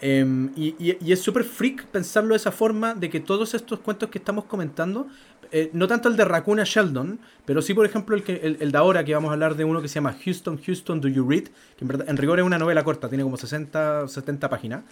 Em, 0.01 0.51
y, 0.55 1.11
es 1.11 1.21
súper 1.21 1.43
freak 1.43 1.85
pensarlo 1.85 2.31
de 2.31 2.37
esa 2.37 2.51
forma, 2.51 2.95
de 2.95 3.09
que 3.09 3.19
todos 3.19 3.53
estos 3.53 3.79
cuentos 3.79 4.09
que 4.09 4.17
estamos 4.17 4.45
comentando, 4.45 5.07
eh, 5.51 5.69
no 5.73 5.87
tanto 5.87 6.09
el 6.09 6.15
de 6.15 6.25
Raccoon 6.25 6.59
Sheldon, 6.59 7.19
pero 7.45 7.61
sí, 7.61 7.73
por 7.73 7.85
ejemplo, 7.85 8.15
el, 8.15 8.23
que, 8.23 8.57
el, 8.59 8.71
de 8.71 8.77
ahora, 8.77 9.03
que 9.03 9.13
vamos 9.13 9.29
a 9.29 9.33
hablar 9.33 9.55
de 9.55 9.63
uno 9.63 9.81
que 9.81 9.87
se 9.87 9.95
llama 9.95 10.15
Houston, 10.23 10.59
Houston, 10.63 11.01
Do 11.01 11.07
You 11.07 11.27
Read? 11.27 11.45
Que 11.77 11.85
en, 11.85 12.17
rigor 12.17 12.39
es 12.39 12.45
una 12.45 12.57
novela 12.57 12.83
corta, 12.83 13.09
tiene 13.09 13.23
como 13.23 13.37
60, 13.37 14.07
70 14.07 14.49
páginas. 14.49 14.83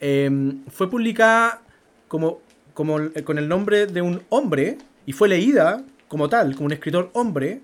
Em, 0.00 0.64
fue 0.66 0.90
publicada 0.90 1.62
como, 2.08 2.40
como 2.74 3.00
eh, 3.00 3.22
con 3.24 3.38
el 3.38 3.48
nombre 3.48 3.86
de 3.86 4.02
un 4.02 4.22
hombre 4.28 4.78
y 5.06 5.12
fue 5.12 5.28
leída 5.28 5.84
como 6.08 6.28
tal, 6.28 6.54
como 6.54 6.66
un 6.66 6.72
escritor 6.72 7.10
hombre 7.14 7.60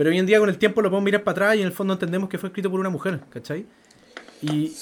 pero 0.00 0.08
hoy 0.08 0.18
en 0.18 0.24
día 0.24 0.38
con 0.38 0.48
el 0.48 0.56
tiempo 0.56 0.80
lo 0.80 0.88
podemos 0.88 1.04
mirar 1.04 1.22
para 1.22 1.32
atrás 1.32 1.56
y 1.56 1.60
en 1.60 1.66
el 1.66 1.74
fondo 1.74 1.92
entendemos 1.92 2.30
que 2.30 2.38
fue 2.38 2.48
escrito 2.48 2.70
por 2.70 2.80
una 2.80 2.88
mujer, 2.88 3.20
¿cachai? 3.28 3.66
Y, 4.40 4.74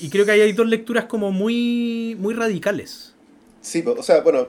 y 0.00 0.10
creo 0.10 0.26
que 0.26 0.32
ahí 0.32 0.42
hay 0.42 0.52
dos 0.52 0.66
lecturas 0.66 1.06
como 1.06 1.32
muy, 1.32 2.14
muy 2.18 2.34
radicales. 2.34 3.14
Sí, 3.62 3.82
o 3.86 4.02
sea, 4.02 4.20
bueno, 4.20 4.48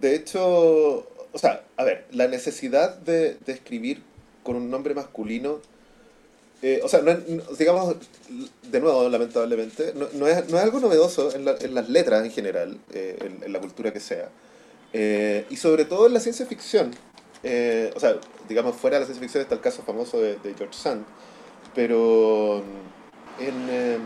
de 0.00 0.14
hecho, 0.14 1.06
o 1.32 1.38
sea, 1.38 1.64
a 1.76 1.84
ver, 1.84 2.06
la 2.12 2.28
necesidad 2.28 2.96
de, 2.98 3.36
de 3.44 3.52
escribir 3.52 4.02
con 4.42 4.56
un 4.56 4.70
nombre 4.70 4.94
masculino, 4.94 5.60
eh, 6.62 6.80
o 6.82 6.88
sea, 6.88 7.02
no, 7.02 7.14
digamos, 7.58 7.96
de 8.70 8.80
nuevo, 8.80 9.08
lamentablemente, 9.08 9.92
no, 9.94 10.08
no, 10.14 10.26
es, 10.26 10.48
no 10.48 10.56
es, 10.56 10.64
algo 10.64 10.80
novedoso 10.80 11.34
en, 11.34 11.44
la, 11.44 11.54
en, 11.60 11.74
las 11.74 11.88
letras 11.88 12.24
en 12.24 12.30
general, 12.30 12.78
eh, 12.92 13.36
en, 13.44 13.52
la 13.52 13.60
cultura 13.60 13.92
que 13.92 14.00
sea, 14.00 14.30
eh, 14.92 15.44
y 15.50 15.56
sobre 15.56 15.84
todo 15.84 16.06
en 16.06 16.14
la 16.14 16.20
ciencia 16.20 16.46
ficción. 16.46 16.92
O 17.94 18.00
sea, 18.00 18.16
digamos, 18.48 18.74
fuera 18.74 18.96
de 18.96 19.00
la 19.00 19.06
ciencia 19.06 19.22
ficción 19.22 19.42
está 19.42 19.54
el 19.54 19.60
caso 19.60 19.82
famoso 19.82 20.20
de, 20.20 20.38
George 20.56 20.72
Sand, 20.72 21.04
pero 21.74 22.64
en, 23.38 24.00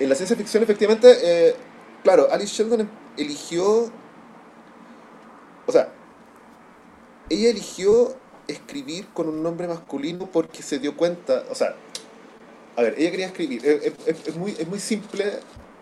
en, 0.00 0.08
la 0.08 0.14
ciencia 0.14 0.36
ficción 0.36 0.62
efectivamente, 0.62 1.54
claro, 2.02 2.28
Alice 2.30 2.54
Sheldon 2.54 2.88
eligió, 3.18 3.92
o 5.66 5.72
sea, 5.72 5.92
ella 7.30 7.50
eligió 7.50 8.16
escribir 8.48 9.06
con 9.14 9.28
un 9.28 9.42
nombre 9.42 9.66
masculino 9.66 10.28
porque 10.30 10.62
se 10.62 10.78
dio 10.78 10.96
cuenta, 10.96 11.44
o 11.50 11.54
sea, 11.54 11.74
a 12.76 12.82
ver, 12.82 12.94
ella 12.98 13.10
quería 13.10 13.26
escribir, 13.26 13.62
es, 13.64 14.36
muy, 14.36 14.52
es 14.58 14.66
muy 14.66 14.78
simple, 14.78 15.24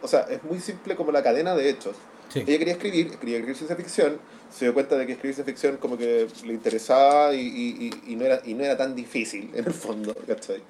o 0.03 0.09
sea, 0.09 0.21
es 0.31 0.43
muy 0.45 0.61
simple 0.61 0.95
como 0.95 1.11
la 1.13 1.23
cadena 1.23 1.55
de 1.55 1.71
hechos. 1.71 1.97
Ella 2.35 2.59
quería 2.59 2.73
escribir, 2.73 3.19
quería 3.19 3.37
escribir 3.37 3.57
ciencia 3.57 3.77
ficción, 3.77 4.19
se 4.51 4.65
dio 4.65 4.73
cuenta 4.73 4.97
de 4.97 5.07
que 5.07 5.13
escribir 5.13 5.35
ciencia 5.35 5.53
ficción 5.53 5.77
como 5.77 5.99
que 5.99 6.29
le 6.45 6.53
interesaba 6.55 7.35
y, 7.35 7.41
y, 7.41 7.91
y, 8.11 8.17
no, 8.17 8.25
era, 8.25 8.41
y 8.45 8.55
no 8.55 8.65
era 8.65 8.77
tan 8.77 8.95
difícil 8.95 9.51
en 9.55 9.67
el 9.67 9.73
fondo, 9.75 10.15
¿cachai? 10.27 10.63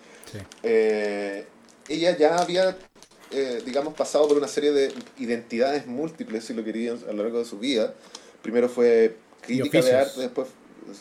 Eh, 0.63 1.47
ella 1.89 2.17
ya 2.17 2.39
había, 2.39 2.77
eh, 3.31 3.63
digamos, 3.65 3.95
pasado 3.95 4.27
por 4.27 4.39
una 4.39 4.49
serie 4.49 4.73
de 4.73 4.93
identidades 5.19 5.87
múltiples, 5.87 6.45
si 6.45 6.55
lo 6.55 6.65
querían, 6.65 6.99
a 7.09 7.13
lo 7.13 7.23
largo 7.23 7.39
de 7.39 7.45
su 7.45 7.59
vida. 7.59 7.95
Primero 8.43 8.69
fue 8.69 9.17
crítica 9.41 9.81
de 9.81 9.95
arte, 9.95 10.21
después, 10.21 10.49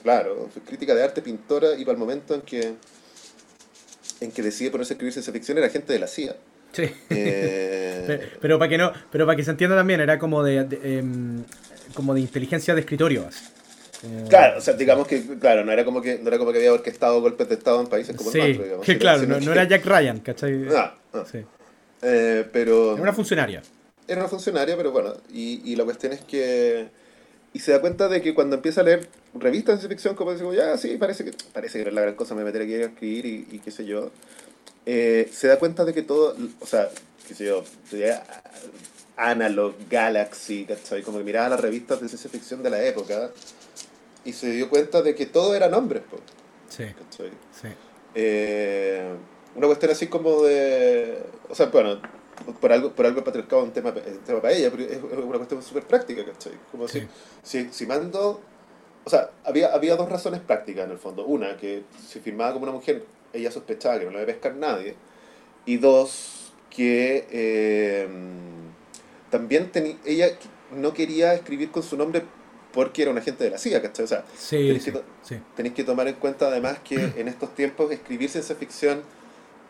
claro, 0.04 0.50
fue 0.54 0.62
crítica 0.62 0.96
de 0.96 1.04
arte, 1.04 1.22
pintora, 1.22 1.76
y 1.76 1.84
para 1.84 1.94
el 1.94 1.98
momento 1.98 2.36
en 2.36 2.42
que, 2.42 2.74
en 4.20 4.32
que 4.32 4.42
decide 4.42 4.72
ponerse 4.72 4.94
a 4.94 4.96
escribir 4.96 5.14
ciencia 5.14 5.34
ficción 5.34 5.58
era 5.58 5.70
gente 5.70 5.94
de 5.94 6.00
la 6.00 6.08
CIA. 6.08 6.36
Sí. 6.72 6.90
Eh, 7.10 8.32
pero, 8.42 8.58
para 8.58 8.70
que 8.70 8.78
no, 8.78 8.92
pero 9.12 9.26
para 9.26 9.36
que 9.36 9.44
se 9.44 9.52
entienda 9.52 9.76
también, 9.76 10.02
era 10.02 10.18
como 10.20 10.44
de, 10.44 10.68
em, 10.84 11.44
como 11.94 12.14
de 12.14 12.22
inteligencia 12.22 12.74
de 12.74 12.82
escritorio. 12.82 13.28
Claro, 14.30 14.58
o 14.58 14.62
sea, 14.62 14.74
digamos 14.74 15.08
que, 15.08 15.22
claro, 15.40 15.64
no 15.64 15.72
era 15.72 15.86
como 15.86 16.02
que, 16.02 16.18
no 16.18 16.28
era 16.28 16.40
como 16.40 16.52
que 16.52 16.58
había 16.58 16.74
orquestado 16.74 17.22
golpes 17.22 17.48
de 17.50 17.56
Estado 17.56 17.80
en 17.82 17.88
países 17.88 18.16
como 18.16 18.32
el 18.32 18.38
nuestro, 18.38 18.64
digamos. 18.64 18.86
Que, 18.86 18.98
claro, 18.98 19.28
no, 19.28 19.40
no, 19.40 19.52
era 19.52 19.66
Jack 19.66 19.86
Ryan, 19.86 20.20
¿cachai? 20.22 20.54
No, 20.54 20.92
no. 21.14 21.26
Sí. 21.26 21.46
Eh, 22.02 22.48
pero... 22.52 22.94
Era 22.94 23.02
una 23.04 23.14
funcionaria. 23.14 23.62
Era 24.08 24.22
una 24.22 24.30
funcionaria, 24.30 24.76
pero 24.76 24.92
bueno, 24.92 25.14
y, 25.32 25.72
y 25.72 25.76
la 25.76 25.84
cuestión 25.84 26.14
es 26.14 26.22
que... 26.22 26.88
Y 27.54 27.60
se 27.60 27.72
da 27.74 27.82
cuenta 27.82 28.08
de 28.08 28.22
que 28.22 28.34
cuando 28.34 28.56
empieza 28.56 28.82
a 28.82 28.84
leer 28.86 29.10
revistas 29.34 29.76
de 29.76 29.80
ciencia 29.82 29.90
ficción, 29.90 30.16
como 30.16 30.32
dice, 30.32 30.46
ya, 30.56 30.78
sí, 30.78 30.96
parece 30.98 31.26
que, 31.26 31.32
parece 31.54 31.84
que 31.84 31.90
es 31.90 31.94
la 31.94 32.02
gran 32.02 32.16
cosa, 32.16 32.34
me 32.34 32.44
meteré 32.44 32.64
aquí 32.66 32.76
a 32.76 32.86
escribir 32.86 33.26
y, 33.26 33.48
y 33.52 33.60
qué 33.60 33.72
sé 33.72 33.86
yo. 33.86 34.12
Eh, 34.86 35.30
se 35.32 35.48
da 35.48 35.60
cuenta 35.60 35.84
de 35.86 35.94
que 35.94 36.02
todo, 36.02 36.36
o 36.60 36.66
sea, 36.66 36.90
qué 37.28 37.36
sé 37.36 37.46
yo, 37.46 37.64
Analog, 39.18 39.76
Galaxy, 39.90 40.66
¿cachai? 40.66 41.04
Como 41.04 41.18
que 41.20 41.24
miraba 41.24 41.50
las 41.50 41.60
revistas 41.60 42.02
de 42.02 42.08
ciencia 42.08 42.30
ficción 42.30 42.64
de 42.64 42.70
la 42.70 42.84
época 42.84 43.32
y 44.26 44.34
se 44.34 44.52
dio 44.52 44.70
cuenta 44.70 45.02
de 45.02 45.14
que 45.16 45.26
todo 45.26 45.54
eran 45.56 45.74
hombres, 45.74 46.04
Sí. 46.70 46.86
sí. 47.62 47.68
Eh, 48.16 49.14
una 49.56 49.68
cuestión 49.68 49.92
así 49.92 50.08
como 50.08 50.44
de. 50.44 51.18
O 51.50 51.56
sea, 51.56 51.68
bueno, 51.68 52.02
por 52.60 52.72
algo, 52.72 52.92
por 52.94 53.06
algo 53.06 53.20
el 53.20 53.24
patriarcado 53.24 53.62
es 53.62 53.68
un 53.68 53.74
tema, 53.74 53.90
un 53.90 54.24
tema 54.26 54.42
para 54.42 54.54
ella, 54.54 54.70
pero 54.72 54.84
es 54.84 55.02
una 55.02 55.38
cuestión 55.38 55.62
súper 55.64 55.84
práctica, 55.84 56.26
¿cachai? 56.26 56.54
Como 56.72 56.88
si, 56.88 57.08
si, 57.44 57.70
si 57.72 57.86
mando. 57.86 58.42
O 59.04 59.10
sea, 59.10 59.32
había, 59.44 59.74
había 59.74 59.96
dos 59.96 60.10
razones 60.10 60.42
prácticas 60.42 60.86
en 60.86 60.92
el 60.92 60.98
fondo. 60.98 61.26
Una, 61.26 61.58
que 61.58 61.84
si 62.08 62.20
firmaba 62.20 62.54
como 62.54 62.64
una 62.64 62.74
mujer, 62.74 63.04
ella 63.34 63.52
sospechaba 63.52 64.00
que 64.00 64.06
no 64.06 64.12
la 64.12 64.18
iba 64.18 64.24
a 64.24 64.28
pescar 64.28 64.56
nadie. 64.56 64.96
Y 65.66 65.78
dos, 65.78 66.54
que. 66.70 67.28
Eh, 67.32 68.08
también 69.30 69.72
ella 70.06 70.38
no 70.76 70.94
quería 70.94 71.34
escribir 71.34 71.72
con 71.72 71.84
su 71.84 71.98
nombre 71.98 72.24
porque 72.74 73.02
era 73.02 73.12
un 73.12 73.18
agente 73.18 73.44
de 73.44 73.50
la 73.50 73.58
CIA, 73.58 73.82
¿cachai? 73.82 74.06
O 74.06 74.08
sea, 74.08 74.24
tenéis, 74.50 74.84
que, 74.84 75.74
que 75.74 75.84
tomar 75.84 76.08
en 76.08 76.16
cuenta 76.16 76.48
además 76.48 76.80
que 76.84 76.96
en 77.18 77.28
estos 77.28 77.54
tiempos 77.56 77.92
escribir 77.92 78.30
ciencia 78.30 78.56
ficción, 78.56 79.02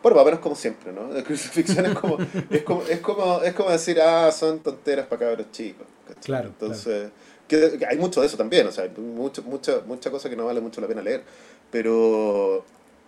bueno, 0.02 0.16
más 0.16 0.22
o 0.22 0.26
menos 0.26 0.40
como 0.40 0.54
siempre, 0.56 0.92
¿no? 0.92 1.12
Ciencia 1.24 1.50
ficción 1.52 1.86
es 1.86 1.92
como, 1.92 2.20
es 2.50 2.62
como, 2.62 2.82
es 2.86 3.00
como, 3.00 3.42
es 3.42 3.54
como 3.54 3.70
decir, 3.70 4.00
ah, 4.00 4.30
son 4.32 4.62
tonteras 4.62 5.06
para 5.06 5.20
cabros 5.20 5.50
chicos, 5.52 5.86
¿cachai? 6.06 6.22
Claro. 6.24 6.48
Entonces, 6.48 7.12
Que, 7.48 7.78
hay 7.88 7.98
mucho 7.98 8.20
de 8.20 8.26
eso 8.28 8.36
también, 8.36 8.66
o 8.66 8.72
sea, 8.72 8.84
hay 8.84 8.90
mucha, 8.90 9.42
mucha, 9.42 9.80
mucha 9.86 10.10
cosa 10.10 10.30
que 10.30 10.36
no 10.36 10.46
vale 10.46 10.60
mucho 10.60 10.80
la 10.80 10.88
pena 10.88 11.02
leer, 11.02 11.24
pero 11.70 12.64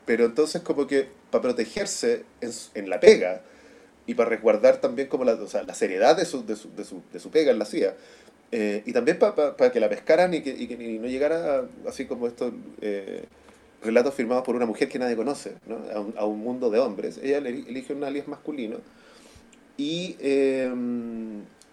Pero 0.06 0.26
entonces 0.26 0.62
como 0.62 0.86
que 0.86 1.08
para 1.30 1.42
protegerse 1.42 2.26
en, 2.40 2.50
en 2.74 2.90
la 2.90 3.00
pega 3.00 3.42
y 4.06 4.14
para 4.14 4.30
resguardar 4.30 4.78
también 4.80 5.08
como 5.08 5.24
la, 5.24 5.34
o 5.34 5.48
sea, 5.48 5.62
la 5.64 5.74
seriedad 5.74 6.16
de 6.16 6.24
su, 6.26 6.44
de, 6.46 6.56
su, 6.56 6.74
de, 6.74 6.84
su, 6.84 7.02
de 7.12 7.20
su 7.20 7.30
pega 7.30 7.52
en 7.52 7.58
la 7.58 7.64
CIA, 7.66 7.96
eh, 8.52 8.82
y 8.86 8.92
también 8.92 9.18
para 9.18 9.72
que 9.72 9.80
la 9.80 9.88
pescaran 9.88 10.34
y 10.34 10.42
que, 10.42 10.50
y 10.50 10.68
que 10.68 10.74
y 10.74 10.98
no 10.98 11.06
llegara 11.08 11.60
a- 11.60 11.88
así 11.88 12.06
como 12.06 12.26
estos 12.28 12.52
eh, 12.82 13.24
relatos 13.84 14.14
firmados 14.14 14.44
por 14.44 14.56
una 14.56 14.66
mujer 14.66 14.88
que 14.88 14.98
nadie 14.98 15.14
conoce, 15.16 15.54
¿no? 15.66 15.76
a, 15.94 16.00
un, 16.00 16.14
a 16.16 16.24
un 16.24 16.40
mundo 16.40 16.70
de 16.70 16.78
hombres. 16.80 17.18
Ella 17.22 17.38
elige 17.38 17.92
un 17.92 18.02
alias 18.04 18.26
masculino 18.26 18.78
y, 19.76 20.16
eh, 20.20 20.72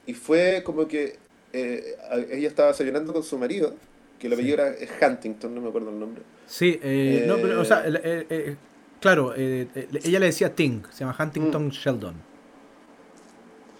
y 0.05 0.13
fue 0.13 0.61
como 0.63 0.87
que 0.87 1.15
eh, 1.53 1.95
ella 2.31 2.47
estaba 2.47 2.69
desayunando 2.69 3.13
con 3.13 3.23
su 3.23 3.37
marido, 3.37 3.73
que 4.19 4.27
el 4.27 4.33
apellido 4.33 4.55
era 4.55 4.75
Huntington, 5.07 5.53
no 5.55 5.61
me 5.61 5.69
acuerdo 5.69 5.89
el 5.89 5.99
nombre. 5.99 6.21
Sí, 6.47 6.79
eh, 6.83 7.25
no, 7.27 7.37
pero, 7.37 7.61
o 7.61 7.65
sea, 7.65 7.83
eh, 7.87 8.25
eh, 8.29 8.55
claro, 8.99 9.33
ella 9.35 10.19
le 10.19 10.25
decía 10.25 10.53
Ting, 10.53 10.83
se 10.91 10.99
llama 11.05 11.15
Huntington 11.19 11.69
Sheldon. 11.69 12.15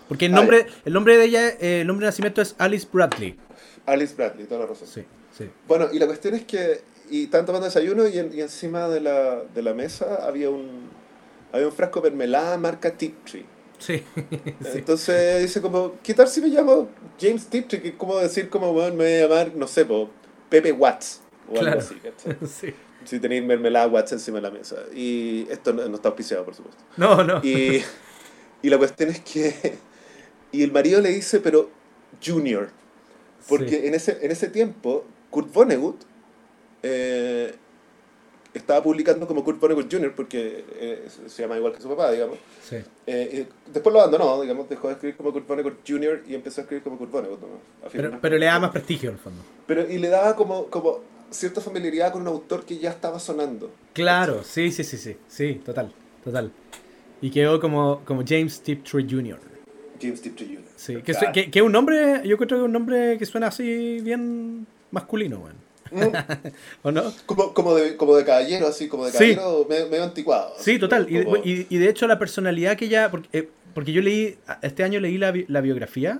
Porque 0.07 0.25
el 0.25 0.31
Mm. 0.33 0.35
Nombre, 0.35 0.65
el 0.83 0.93
nombre 0.93 1.17
de 1.17 1.25
ella, 1.25 1.49
eh, 1.49 1.81
el 1.81 1.87
nombre 1.87 2.05
de 2.05 2.09
nacimiento 2.09 2.41
es 2.41 2.55
Alice 2.57 2.87
Bradley. 2.91 3.35
Alice 3.85 4.13
Bradley, 4.15 4.45
toda 4.45 4.61
la 4.61 4.67
razón. 4.67 4.87
Sí, 4.87 5.03
sí. 5.37 5.49
Bueno, 5.67 5.87
y 5.91 5.99
la 5.99 6.05
cuestión 6.05 6.35
es 6.35 6.43
que 6.43 6.81
y 7.11 7.23
estaban 7.25 7.45
tomando 7.45 7.65
desayuno 7.65 8.07
y, 8.07 8.17
en- 8.17 8.33
y 8.33 8.41
encima 8.41 8.87
de 8.87 9.01
la, 9.01 9.43
de 9.53 9.61
la 9.61 9.73
mesa 9.73 10.25
había 10.25 10.49
un, 10.49 10.89
había 11.51 11.67
un 11.67 11.73
frasco 11.73 12.01
de 12.01 12.09
mermelada 12.09 12.57
marca 12.57 12.91
Tiptree. 12.97 13.45
Sí. 13.77 14.03
sí. 14.15 14.41
Entonces 14.75 15.41
dice 15.41 15.61
como, 15.61 15.93
¿qué 16.03 16.13
tal 16.13 16.27
si 16.27 16.39
me 16.41 16.47
llamo 16.47 16.89
James 17.19 17.47
Tiptree? 17.47 17.81
Que 17.81 17.87
es 17.89 17.95
como 17.95 18.17
decir 18.17 18.49
como, 18.49 18.73
bueno, 18.73 18.95
me 18.95 19.03
voy 19.03 19.13
a 19.13 19.27
llamar, 19.27 19.55
no 19.55 19.67
sé, 19.67 19.85
po, 19.85 20.09
Pepe 20.49 20.71
Watts 20.71 21.21
o 21.47 21.51
algo 21.59 21.61
Claro. 21.63 21.79
así, 21.79 21.95
¿cachai? 21.95 22.37
Sí. 22.47 22.73
Si 23.03 23.19
tenéis 23.19 23.43
mermelada 23.43 23.87
Watts 23.87 24.11
encima 24.11 24.37
de 24.37 24.43
la 24.43 24.51
mesa. 24.51 24.75
Y 24.93 25.47
esto 25.49 25.73
no, 25.73 25.87
no 25.89 25.95
está 25.95 26.09
auspiciado, 26.09 26.45
por 26.45 26.53
supuesto. 26.53 26.83
No, 26.97 27.23
no. 27.23 27.39
Y, 27.43 27.81
y 28.61 28.69
la 28.69 28.77
cuestión 28.77 29.09
es 29.09 29.19
que... 29.21 29.75
Y 30.51 30.61
el 30.63 30.71
marido 30.71 31.01
le 31.01 31.09
dice, 31.09 31.39
pero 31.39 31.69
Junior. 32.23 32.69
Porque 33.49 33.69
Sí. 33.81 33.87
en, 33.87 33.95
ese, 33.95 34.19
en 34.21 34.29
ese 34.31 34.49
tiempo, 34.49 35.03
Kurt 35.31 35.51
Vonnegut 35.51 35.95
eh, 36.83 37.53
estaba 38.53 38.83
publicando 38.83 39.25
como 39.27 39.43
Kurt 39.45 39.59
Vonnegut 39.61 39.91
Jr., 39.91 40.13
porque 40.13 40.65
eh, 40.75 41.07
se 41.27 41.41
llama 41.41 41.57
igual 41.57 41.73
que 41.73 41.81
su 41.81 41.87
papá, 41.87 42.11
digamos. 42.11 42.37
Sí. 42.67 42.77
Eh, 43.07 43.47
y 43.47 43.71
después 43.71 43.93
lo 43.93 44.01
abandonó, 44.01 44.41
digamos, 44.41 44.67
dejó 44.67 44.87
de 44.89 44.93
escribir 44.95 45.15
como 45.15 45.31
Kurt 45.31 45.47
Vonnegut 45.47 45.79
Jr. 45.87 46.23
y 46.27 46.35
empezó 46.35 46.61
a 46.61 46.63
escribir 46.63 46.83
como 46.83 46.97
Kurt 46.97 47.11
Vonnegut. 47.11 47.39
¿no? 47.41 48.19
Pero, 48.21 48.37
le 48.37 48.45
da 48.45 48.59
más 48.59 48.71
prestigio 48.71 49.09
en 49.09 49.15
el 49.15 49.21
fondo. 49.21 49.41
Pero- 49.67 49.89
y 49.89 49.97
le 49.99 50.09
daba 50.09 50.35
como, 50.35 50.65
como 50.65 50.99
cierta 51.29 51.61
familiaridad 51.61 52.11
con 52.11 52.23
un 52.23 52.27
autor 52.27 52.65
que 52.65 52.77
ya 52.77 52.89
estaba 52.89 53.19
sonando. 53.19 53.71
Claro, 53.93 54.43
sí, 54.43 54.69
sí, 54.71 54.83
sí, 54.83 54.97
sí. 54.97 55.15
Sí, 55.29 55.61
total, 55.65 55.93
total. 56.23 56.51
Y 57.21 57.29
quedó 57.31 57.61
como, 57.61 58.01
como 58.03 58.23
James 58.27 58.59
Tiptree 58.61 59.07
Jr. 59.09 59.39
James 60.01 60.21
Tiptree 60.21 60.47
Jr. 60.47 60.61
Sí, 60.75 60.95
que, 61.03 61.13
su- 61.13 61.19
Claro. 61.19 61.33
que, 61.33 61.51
que 61.51 61.59
es 61.59 61.63
un 61.65 61.71
nombre, 61.71 62.21
yo 62.25 62.35
creo 62.35 62.47
que 62.49 62.55
es 62.55 62.61
un 62.61 62.71
nombre 62.73 63.17
que 63.17 63.25
suena 63.25 63.47
así 63.47 63.99
bien 64.01 64.65
masculino, 64.89 65.37
weón. 65.39 65.55
¿O 66.83 66.91
no? 66.91 67.11
como, 67.25 67.53
como, 67.53 67.75
de, 67.75 67.95
como 67.97 68.15
de 68.15 68.23
caballero, 68.25 68.67
así, 68.67 68.87
como 68.87 69.05
de 69.05 69.11
Sí. 69.11 69.35
caballero 69.35 69.65
medio, 69.69 69.87
medio 69.89 70.03
anticuado. 70.03 70.53
Sí, 70.59 70.79
total. 70.79 71.07
Y, 71.09 71.23
como- 71.23 71.37
y- 71.37 71.67
y 71.69 71.77
de 71.77 71.89
hecho 71.89 72.07
la 72.07 72.17
personalidad 72.19 72.75
que 72.77 72.85
ella... 72.85 73.09
Porque, 73.11 73.29
eh, 73.33 73.49
porque 73.73 73.91
yo 73.91 74.01
leí, 74.01 74.37
este 74.61 74.83
año 74.83 74.99
leí 74.99 75.17
la, 75.17 75.31
bi- 75.31 75.45
la 75.47 75.61
biografía 75.61 76.19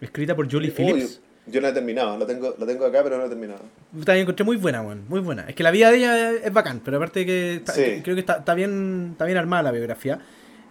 escrita 0.00 0.34
por 0.36 0.50
Julie 0.50 0.70
Uy, 0.70 0.74
Phillips. 0.76 1.20
yo 1.46 1.60
no 1.60 1.68
he 1.68 1.72
terminado, 1.72 2.16
la 2.18 2.26
tengo, 2.26 2.54
la 2.58 2.66
tengo 2.66 2.84
acá, 2.86 3.02
pero 3.02 3.18
no 3.18 3.24
he 3.26 3.28
terminado. 3.28 3.60
También 4.04 4.22
encontré 4.22 4.44
muy 4.44 4.56
buena, 4.56 4.82
weón. 4.82 5.04
Muy 5.08 5.20
buena. 5.20 5.46
Es 5.48 5.54
que 5.54 5.62
la 5.62 5.70
vida 5.70 5.90
de 5.90 5.96
ella 5.98 6.30
es 6.32 6.52
bacán, 6.52 6.80
pero 6.84 6.96
aparte 6.98 7.24
que 7.26 7.56
está- 7.56 7.72
Sí. 7.74 7.82
que- 7.82 8.02
creo 8.02 8.16
que 8.16 8.20
está, 8.20 8.38
está 8.38 8.54
bien, 8.54 9.08
está 9.12 9.24
bien 9.24 9.38
armada 9.38 9.62
la 9.64 9.72
biografía. 9.72 10.18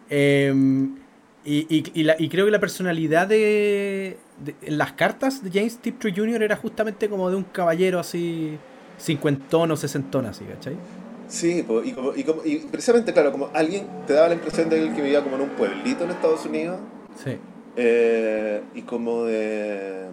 Eh, 0.09 0.53
y, 1.45 1.65
y- 1.73 1.91
y 1.93 2.03
la- 2.03 2.15
y 2.19 2.29
creo 2.29 2.45
que 2.45 2.51
la 2.51 2.59
personalidad 2.59 3.27
de, 3.27 4.17
de- 4.43 4.55
en 4.61 4.77
las 4.77 4.93
cartas 4.93 5.43
de 5.43 5.49
James 5.51 5.77
Tiptree 5.77 6.13
Jr. 6.15 6.43
era 6.43 6.55
justamente 6.55 7.09
como 7.09 7.29
de 7.29 7.35
un 7.37 7.43
caballero 7.43 7.99
así 7.99 8.57
cincuentón 8.99 9.71
o 9.71 9.77
sesentón 9.77 10.25
así, 10.25 10.43
¿cachai? 10.45 10.75
Sí, 11.27 11.63
po, 11.63 11.83
y, 11.83 11.91
como, 11.93 12.13
y, 12.15 12.23
como, 12.23 12.41
y 12.43 12.57
precisamente, 12.57 13.13
claro, 13.13 13.31
como 13.31 13.49
alguien 13.53 13.87
te 14.07 14.13
daba 14.13 14.27
la 14.29 14.33
impresión 14.33 14.67
de 14.69 14.81
él 14.83 14.95
que 14.95 15.01
vivía 15.01 15.23
como 15.23 15.35
en 15.37 15.43
un 15.43 15.49
pueblito 15.49 16.03
en 16.03 16.11
Estados 16.11 16.45
Unidos, 16.45 16.79
Sí. 17.23 17.37
eh, 17.77 18.61
y 18.75 18.81
como 18.81 19.23
de... 19.25 20.07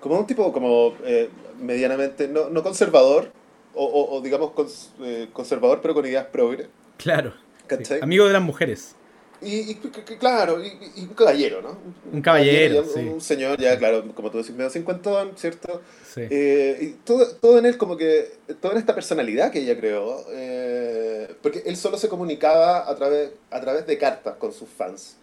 como 0.00 0.18
un 0.20 0.26
tipo 0.26 0.52
como 0.52 0.94
eh, 1.04 1.30
medianamente, 1.60 2.28
no, 2.28 2.50
no 2.50 2.62
conservador, 2.62 3.32
o, 3.74 3.84
o- 3.84 4.16
o 4.16 4.20
digamos 4.20 4.50
cons- 4.52 4.90
eh, 5.00 5.28
conservador 5.32 5.80
pero 5.82 5.94
con 5.94 6.04
ideas 6.06 6.26
progres, 6.26 6.68
Claro. 6.98 7.32
sí. 7.32 7.66
¿cachai? 7.66 8.00
Amigo 8.02 8.26
de 8.26 8.32
las 8.34 8.42
mujeres. 8.42 8.94
Y, 9.40 9.70
y 9.70 9.74
claro, 10.18 10.62
y, 10.64 10.72
y 10.96 11.02
un 11.02 11.14
caballero, 11.14 11.62
¿no? 11.62 11.78
Un 12.12 12.20
caballero, 12.20 12.84
sí. 12.84 13.00
Un 13.00 13.20
señor 13.20 13.60
ya, 13.60 13.78
claro, 13.78 14.04
como 14.14 14.30
tú 14.30 14.38
decís, 14.38 14.52
medio 14.54 14.68
cincuentón, 14.68 15.32
¿cierto? 15.36 15.80
Sí. 16.12 16.22
Eh, 16.28 16.78
y 16.80 16.86
todo, 17.04 17.24
todo 17.36 17.58
en 17.58 17.66
él 17.66 17.78
como 17.78 17.96
que, 17.96 18.32
toda 18.60 18.74
en 18.74 18.80
esta 18.80 18.94
personalidad 18.94 19.52
que 19.52 19.60
ella 19.60 19.78
creó, 19.78 20.24
eh, 20.32 21.28
porque 21.40 21.62
él 21.66 21.76
solo 21.76 21.98
se 21.98 22.08
comunicaba 22.08 22.90
a 22.90 22.96
través, 22.96 23.30
a 23.50 23.60
través 23.60 23.86
de 23.86 23.96
cartas 23.96 24.34
con 24.38 24.52
sus 24.52 24.68
fans. 24.68 25.16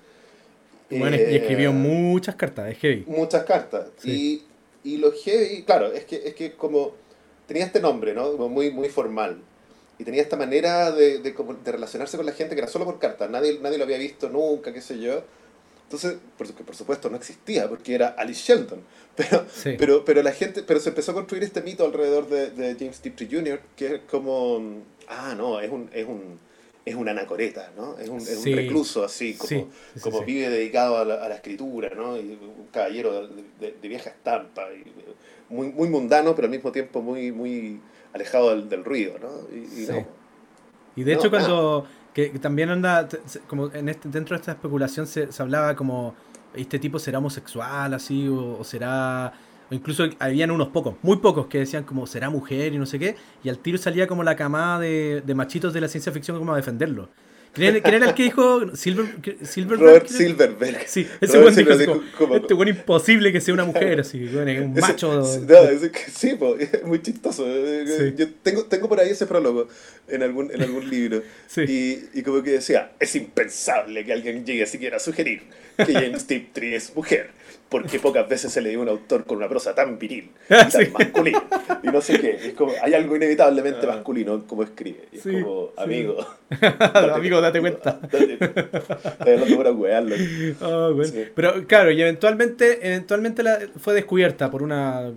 Bueno, 0.89 1.17
y 1.17 1.19
Eh, 1.19 1.36
escribió 1.36 1.73
muchas 1.73 2.36
cartas, 2.36 2.71
es 2.71 2.78
heavy. 2.78 3.04
Muchas 3.08 3.43
cartas. 3.43 3.88
Sí. 3.97 4.45
Y, 4.84 4.93
y 4.93 4.97
lo 4.97 5.12
heavy, 5.12 5.63
claro, 5.63 5.91
es 5.91 6.06
que, 6.06 6.21
es 6.25 6.36
que 6.36 6.54
como 6.54 6.93
tenía 7.47 7.65
este 7.65 7.82
nombre, 7.82 8.13
¿no? 8.13 8.32
Como 8.32 8.47
muy, 8.47 8.71
muy 8.71 8.88
formal. 8.88 9.39
Y 9.97 10.03
tenía 10.03 10.21
esta 10.21 10.36
manera 10.36 10.91
de, 10.91 11.19
de, 11.19 11.31
de 11.31 11.71
relacionarse 11.71 12.17
con 12.17 12.25
la 12.25 12.34
gente 12.34 12.53
que 12.55 12.62
era 12.62 12.67
solo 12.69 12.86
por 12.86 12.99
cartas. 12.99 13.29
Nadie, 13.29 13.60
nadie 13.62 13.77
lo 13.77 13.86
había 13.86 13.97
visto 13.97 14.29
nunca, 14.29 14.73
qué 14.73 14.81
sé 14.81 14.99
yo. 14.99 15.23
Entonces, 15.84 16.17
por, 16.38 16.51
por 16.53 16.75
supuesto 16.75 17.10
no 17.10 17.15
existía, 17.17 17.69
porque 17.69 17.95
era 17.95 18.08
Alice 18.10 18.41
Shelton. 18.41 18.81
Pero, 19.15 19.45
Sí. 19.49 19.75
pero, 19.77 20.03
pero 20.03 20.21
la 20.23 20.34
gente, 20.34 20.62
pero 20.63 20.77
se 20.81 20.89
empezó 20.89 21.12
a 21.12 21.13
construir 21.13 21.43
este 21.45 21.62
mito 21.62 21.86
alrededor 21.86 22.27
de, 22.27 22.49
de 22.49 22.75
James 22.77 22.99
Tiptree 22.99 23.29
Jr., 23.31 23.62
que 23.77 23.86
es 23.95 24.01
como, 24.12 24.81
ah, 25.08 25.34
no, 25.38 25.62
es 25.62 25.71
un, 25.71 25.89
es 25.93 26.05
un, 26.05 26.38
es 26.84 26.95
una 26.95 27.12
anacoreta, 27.12 27.71
¿no? 27.77 27.97
Es 27.97 28.10
un, 28.10 28.17
es 28.17 28.25
Sí. 28.41 28.49
un 28.51 28.58
recluso 28.58 29.05
así, 29.05 29.36
como, 29.36 29.47
Sí, 29.47 29.65
como 30.01 30.25
vive 30.25 30.49
dedicado 30.49 30.97
a 30.97 31.05
la, 31.05 31.23
a 31.23 31.29
la 31.29 31.36
escritura, 31.36 31.91
¿no? 31.95 32.17
Y 32.17 32.38
un 32.41 32.67
caballero 32.73 33.25
de, 33.29 33.43
de- 33.62 33.75
de 33.81 33.88
vieja 33.88 34.10
estampa, 34.10 34.67
y 34.73 34.84
muy, 35.53 35.67
muy 35.69 35.88
mundano, 35.88 36.36
pero 36.36 36.47
al 36.47 36.51
mismo 36.51 36.73
tiempo 36.73 37.01
muy, 37.01 37.31
muy 37.31 37.79
alejado 38.15 38.51
del, 38.51 38.69
del 38.69 38.86
ruido, 38.86 39.19
¿no? 39.19 39.47
Y, 39.49 39.84
y 39.84 39.86
Sí. 39.86 39.88
no. 39.88 40.08
Y 40.95 41.04
de 41.04 41.13
No, 41.13 41.15
hecho 41.15 41.30
cuando 41.30 41.88
que, 42.13 42.32
que 42.32 42.39
también 42.39 42.69
anda 42.69 43.08
como 43.47 43.71
en 43.73 43.89
este, 43.89 44.10
dentro 44.10 44.36
de 44.36 44.41
esta 44.41 44.54
especulación 44.54 45.08
se, 45.08 45.32
se 45.32 45.43
hablaba 45.43 45.75
como 45.75 46.15
este 46.54 46.80
tipo 46.80 46.99
será 46.99 47.19
homosexual 47.19 47.93
así 47.93 48.28
o, 48.30 48.60
o 48.60 48.63
será 48.63 49.34
o 49.69 49.75
incluso 49.75 50.06
habían 50.19 50.51
unos 50.51 50.69
pocos, 50.69 50.95
muy 51.01 51.17
pocos 51.17 51.47
que 51.47 51.60
decían 51.60 51.84
como 51.86 52.08
será 52.08 52.30
mujer 52.30 52.73
y 52.73 52.78
no 52.80 52.86
sé 52.86 52.99
qué 52.99 53.17
y 53.43 53.49
al 53.49 53.60
tiro 53.60 53.78
salía 53.78 54.08
como 54.08 54.23
la 54.23 54.36
camada 54.36 54.80
de, 54.80 55.21
de 55.25 55.36
machitos 55.36 55.73
de 55.73 55.82
la 55.82 55.88
ciencia 55.89 56.12
ficción 56.13 56.38
como 56.39 56.54
a 56.54 56.58
defenderlo. 56.58 57.10
¿Quién, 57.56 57.80
quién 57.82 57.96
era 57.96 58.10
el 58.10 58.13
que 58.13 58.24
dijo 58.24 58.76
Silver, 58.76 59.06
Silverberg? 59.44 59.80
Robert? 59.82 60.08
Silverberg. 60.08 60.88
Sí, 60.88 61.08
ese 61.22 61.39
buen 61.39 61.56
dijo 61.56 61.78
dijo 61.78 62.04
como- 62.18 62.36
este 62.36 62.54
buen 62.54 62.70
imposible 62.70 63.32
que 63.32 63.41
sea 63.41 63.54
una 63.54 63.65
mujer 63.65 64.02
así, 64.02 64.26
bueno, 64.28 64.52
es 64.52 64.62
un 64.62 64.72
Ese- 64.74 64.82
macho. 64.82 65.13
No, 65.48 65.58
es 65.70 65.89
que 65.91 66.00
sí, 66.13 66.36
po, 66.36 66.56
es 66.60 66.84
muy 66.84 67.02
chistoso. 67.02 67.46
Sí. 67.46 68.13
Yo 68.18 68.28
tengo, 68.44 68.65
tengo 68.65 68.89
por 68.89 69.00
ahí 69.00 69.10
ese 69.10 69.26
prólogo 69.26 69.68
en 70.08 70.22
algún, 70.24 70.52
en 70.54 70.62
algún 70.62 70.89
libro. 70.89 71.22
Sí. 71.48 71.62
Y, 71.62 72.20
y 72.20 72.24
como 72.24 72.44
que 72.44 72.52
decía, 72.52 72.91
es 73.00 73.15
impensable 73.15 74.04
que 74.04 74.12
alguien 74.12 74.46
llegue 74.46 74.65
siquiera 74.65 74.98
a 74.98 75.00
sugerir 75.00 75.44
que 75.78 75.94
James 75.94 76.26
Tiptree 76.28 76.76
es 76.76 76.94
mujer, 76.96 77.30
porque 77.69 77.99
pocas 77.99 78.30
veces 78.30 78.51
se 78.51 78.62
le 78.62 78.69
dio 78.69 78.82
un 78.82 78.89
autor 78.89 79.25
con 79.25 79.38
una 79.38 79.49
prosa 79.49 79.73
tan 79.75 79.97
viril 79.97 80.30
y 80.45 80.49
tan 80.49 80.71
Sí. 80.71 80.88
masculina. 80.93 81.43
Y 81.84 81.88
no 81.88 81.99
sé 82.01 82.19
qué, 82.19 82.30
es 82.47 82.54
como, 82.54 82.71
hay 82.82 82.93
algo 82.93 83.15
inevitablemente 83.15 83.86
masculino 83.88 84.36
en 84.36 84.41
cómo 84.41 84.63
escribe. 84.63 85.06
Y 85.12 85.17
es 85.17 85.23
Sí, 85.23 85.41
como, 85.41 85.67
sí. 85.67 85.73
amigo, 85.84 86.15
Amigo, 87.13 87.41
date 87.41 87.60
cuenta. 87.60 87.99
Date, 88.12 89.71
wearlo. 89.71 90.15
Ah, 90.62 90.89
bueno. 90.93 91.12
Sí. 91.12 91.25
Pero 91.34 91.65
claro, 91.67 91.91
y 91.91 92.01
eventualmente, 92.01 92.80
eventualmente 92.88 93.43
la- 93.43 93.60
fue 93.80 93.93
descubierta 93.93 94.49
por 94.51 94.62
una 94.63 95.12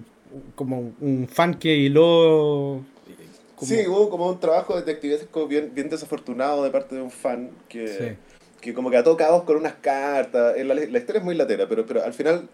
como 0.54 0.92
un 1.00 1.28
fan 1.30 1.54
que 1.54 1.74
hiló. 1.74 2.82
como- 3.56 3.68
Sí, 3.68 3.86
hubo 3.88 4.08
como 4.10 4.28
un 4.28 4.38
trabajo 4.40 4.76
detectivesco 4.76 5.46
bien, 5.48 5.72
bien 5.74 5.88
desafortunado 5.88 6.62
de 6.64 6.70
parte 6.70 6.94
de 6.94 7.02
un 7.02 7.10
fan 7.10 7.50
que, 7.68 7.88
Sí. 7.88 8.04
Que 8.60 8.74
como 8.74 8.90
que 8.90 8.96
ató 8.96 9.16
cabos 9.16 9.44
con 9.44 9.56
unas 9.56 9.74
cartas. 9.74 10.56
La, 10.56 10.74
la 10.74 10.98
historia 10.98 11.18
es 11.18 11.24
muy 11.24 11.34
latera, 11.34 11.68
pero, 11.68 11.86
pero 11.86 12.02
al 12.04 12.12
final 12.12 12.48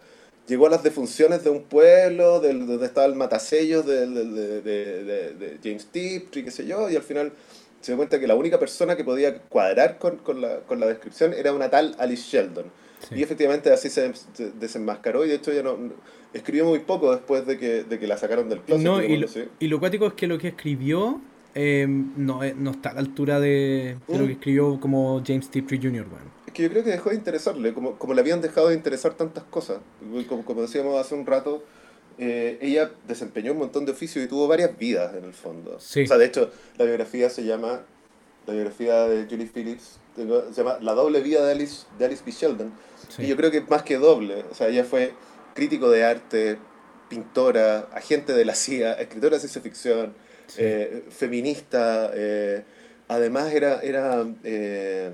llegó 0.47 0.67
a 0.67 0.71
las 0.71 0.83
defunciones 0.83 1.43
de 1.45 1.51
un 1.51 1.63
pueblo, 1.63 2.41
del, 2.41 2.67
donde 2.67 2.87
estaba 2.87 3.07
el 3.07 3.15
matasellos 3.15 3.87
de, 3.87 4.07
de- 4.07 4.61
de- 4.63 5.35
de 5.35 5.59
James 5.63 5.87
Tiptree, 5.87 6.45
qué 6.45 6.51
sé 6.51 6.67
yo, 6.67 6.91
y 6.91 6.97
al 6.97 7.03
final 7.03 7.33
se 7.81 7.93
dio 7.93 7.97
cuenta 7.97 8.19
que 8.21 8.27
la 8.27 8.35
única 8.35 8.59
persona 8.59 8.97
que 8.97 9.05
podía 9.05 9.39
cuadrar 9.43 9.99
con, 9.99 10.17
con 10.19 10.41
la, 10.41 10.61
con 10.61 10.81
la 10.81 10.87
descripción 10.87 11.33
era 11.35 11.53
una 11.53 11.71
tal 11.71 11.95
Alice 11.99 12.25
Sheldon. 12.31 12.67
Sí. 13.09 13.17
Y 13.17 13.23
efectivamente 13.23 13.71
así 13.71 13.91
se, 13.91 14.13
se 14.33 14.51
desenmascaró 14.53 15.25
y 15.27 15.29
de 15.29 15.35
hecho 15.35 15.53
ya 15.53 15.63
no, 15.63 15.77
escribió 16.33 16.65
muy 16.65 16.79
poco 16.79 17.13
después 17.13 17.47
de 17.47 17.59
que, 17.59 17.85
de 17.85 17.99
que 17.99 18.07
la 18.07 18.17
sacaron 18.17 18.49
del 18.49 18.61
closet. 18.61 18.85
No, 18.85 19.03
y 19.03 19.17
lo, 19.19 19.29
y 19.61 19.67
lo 19.69 19.79
cuático 19.79 20.07
es 20.07 20.15
que 20.15 20.27
lo 20.27 20.39
que 20.39 20.49
escribió 20.49 21.21
eh, 21.55 21.87
no, 21.89 22.41
no 22.57 22.71
está 22.73 22.91
a 22.91 22.95
la 22.95 23.01
altura 23.01 23.41
de, 23.41 23.97
de 24.09 24.19
lo 24.19 24.25
que 24.25 24.25
Mm. 24.25 24.31
escribió 24.31 24.81
como 24.81 25.23
James 25.27 25.49
Tiptree 25.51 25.79
Jr., 25.81 26.07
weón. 26.07 26.35
Es 26.47 26.53
que 26.53 26.63
yo 26.65 26.71
creo 26.71 26.85
que 26.85 26.91
dejó 26.91 27.11
de 27.11 27.17
interesarle, 27.17 27.73
como, 27.75 27.97
como 27.99 28.15
le 28.15 28.21
habían 28.21 28.41
dejado 28.41 28.69
de 28.69 28.75
interesar 28.75 29.15
tantas 29.15 29.45
cosas. 29.45 29.79
Como, 30.29 30.45
como 30.45 30.63
decíamos 30.63 30.99
hace 31.01 31.15
un 31.15 31.27
rato, 31.27 31.65
eh, 32.19 32.59
ella 32.61 32.91
desempeñó 33.09 33.53
un 33.53 33.59
montón 33.59 33.85
de 33.87 33.93
oficios 33.93 34.25
y 34.25 34.29
tuvo 34.29 34.47
varias 34.47 34.77
vidas 34.79 35.15
en 35.17 35.25
el 35.25 35.33
fondo. 35.35 35.79
Sí. 35.81 36.03
O 36.03 36.07
sea, 36.07 36.19
de 36.19 36.27
hecho, 36.27 36.51
la 36.79 36.85
biografía 36.85 37.29
se 37.31 37.45
llama, 37.45 37.81
la 38.47 38.53
biografía 38.55 39.07
de 39.09 39.27
Julie 39.29 39.47
Phillips, 39.53 39.99
se 40.17 40.25
llama 40.63 40.79
La 40.81 40.93
doble 40.95 41.21
vida 41.23 41.45
de 41.45 41.53
Alice, 41.53 41.87
de 41.99 42.05
Alice 42.05 42.23
B. 42.25 42.31
Sheldon. 42.31 42.73
Sí. 43.09 43.23
Y 43.25 43.27
yo 43.27 43.37
creo 43.37 43.51
que 43.51 43.61
más 43.63 43.83
que 43.83 43.97
doble, 43.99 44.45
o 44.51 44.55
sea, 44.55 44.69
ella 44.69 44.85
fue 44.85 45.13
crítico 45.55 45.91
de 45.91 46.05
arte, 46.05 46.59
pintora, 47.09 47.89
agente 47.93 48.33
de 48.33 48.45
la 48.45 48.55
CIA, 48.55 48.93
escritora 48.95 49.37
de 49.37 49.41
ciencia 49.41 49.61
ficción, 49.61 50.15
Sí. 50.47 50.63
eh, 50.63 51.05
feminista, 51.11 52.11
eh, 52.15 52.63
además 53.09 53.53
era, 53.53 53.81
era, 53.83 54.27
eh, 54.45 55.11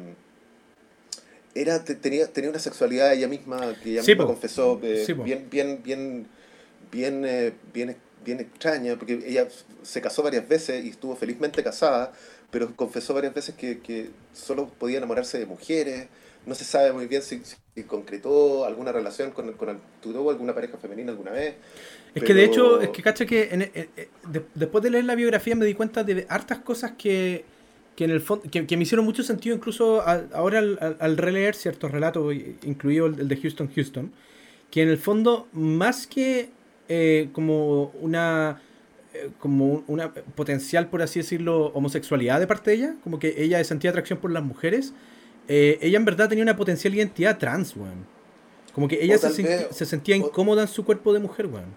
era 1.55 1.85
te- 1.85 1.95
tenía, 1.95 2.27
tenía 2.33 2.51
una 2.51 2.59
sexualidad 2.59 3.13
ella 3.13 3.29
misma 3.29 3.75
que 3.81 3.91
ella 3.93 4.03
Sí, 4.03 4.15
misma 4.15 4.25
po. 4.25 4.27
confesó 4.27 4.81
eh, 4.83 5.07
Sí, 5.07 5.15
bien, 5.25 5.49
bien, 5.51 5.81
bien, 5.83 6.27
bien, 6.93 7.25
eh, 7.25 7.53
bien, 7.73 7.97
bien 8.25 8.41
extraña, 8.41 8.97
porque 8.97 9.15
ella 9.27 9.49
se 9.83 10.01
casó 10.01 10.23
varias 10.23 10.49
veces 10.49 10.85
y 10.85 10.91
estuvo 10.91 11.17
felizmente 11.17 11.63
casada, 11.65 12.13
pero 12.51 12.75
confesó 12.77 13.15
varias 13.15 13.35
veces 13.35 13.55
que, 13.57 13.81
que 13.81 14.11
solo 14.35 14.69
podía 14.69 14.99
enamorarse 14.99 15.39
de 15.39 15.47
mujeres, 15.47 16.09
no 16.47 16.55
se 16.55 16.65
sabe 16.65 16.93
muy 16.93 17.07
bien 17.07 17.23
si, 17.23 17.43
si 17.75 17.83
concretó 17.85 18.65
alguna 18.65 18.93
relación 18.93 19.31
con, 19.33 19.53
con 19.55 19.81
tuvo 20.03 20.31
alguna 20.31 20.55
pareja 20.55 20.79
femenina 20.79 21.13
alguna 21.13 21.33
vez. 21.33 21.55
Es 22.15 22.23
que 22.25 22.35
de 22.35 22.45
hecho, 22.45 22.81
es 22.81 22.89
que 22.91 23.03
cacha 23.03 23.25
que 23.27 23.49
en- 23.53 23.63
en- 23.63 23.71
en- 23.75 23.89
de- 24.33 24.45
después 24.55 24.83
de 24.83 24.91
leer 24.91 25.05
la 25.05 25.15
biografía 25.15 25.55
me 25.55 25.65
di 25.65 25.75
cuenta 25.75 26.03
de 26.05 26.27
hartas 26.29 26.59
cosas 26.59 26.93
que, 26.99 27.45
que 27.97 28.05
en 28.05 28.11
el 28.11 28.21
fondo 28.21 28.45
que, 28.51 28.67
que 28.67 28.77
me 28.77 28.83
hicieron 28.83 29.05
mucho 29.05 29.23
sentido 29.23 29.55
incluso 29.55 30.03
ahora 30.03 30.59
al, 30.99 31.17
releer 31.17 31.55
ciertos 31.55 31.91
relatos, 31.91 32.35
incluido 32.65 33.07
el, 33.07 33.21
el 33.21 33.29
de 33.29 33.37
Houston 33.37 33.71
Houston, 33.75 34.13
que 34.71 34.83
en 34.83 34.89
el 34.89 34.99
fondo 34.99 35.47
más 35.53 36.07
que 36.07 36.51
eh, 36.89 37.29
como 37.33 37.93
una 38.01 38.61
eh, 39.15 39.31
como 39.39 39.67
un- 39.75 39.85
una 39.89 40.13
potencial, 40.13 40.89
por 40.89 41.03
así 41.03 41.19
decirlo, 41.21 41.67
homosexualidad 41.75 42.39
de 42.41 42.47
parte 42.47 42.71
de 42.71 42.77
ella, 42.77 42.95
como 43.05 43.19
que 43.19 43.35
ella 43.39 43.63
sentía 43.65 43.91
atracción 43.91 44.19
por 44.21 44.31
las 44.31 44.43
mujeres, 44.45 44.93
eh, 45.49 45.79
ella 45.83 45.97
en 45.99 46.05
verdad 46.05 46.29
tenía 46.29 46.43
una 46.45 46.57
potencial 46.57 46.95
identidad 46.95 47.39
trans, 47.39 47.77
weón. 47.77 48.07
Como 48.73 48.87
que 48.87 49.03
ella 49.03 49.17
se, 49.19 49.43
se 49.75 49.85
sentía 49.85 50.15
incómoda 50.15 50.63
en 50.63 50.69
su 50.69 50.85
cuerpo 50.85 51.13
de 51.13 51.19
mujer, 51.19 51.47
weón. 51.47 51.75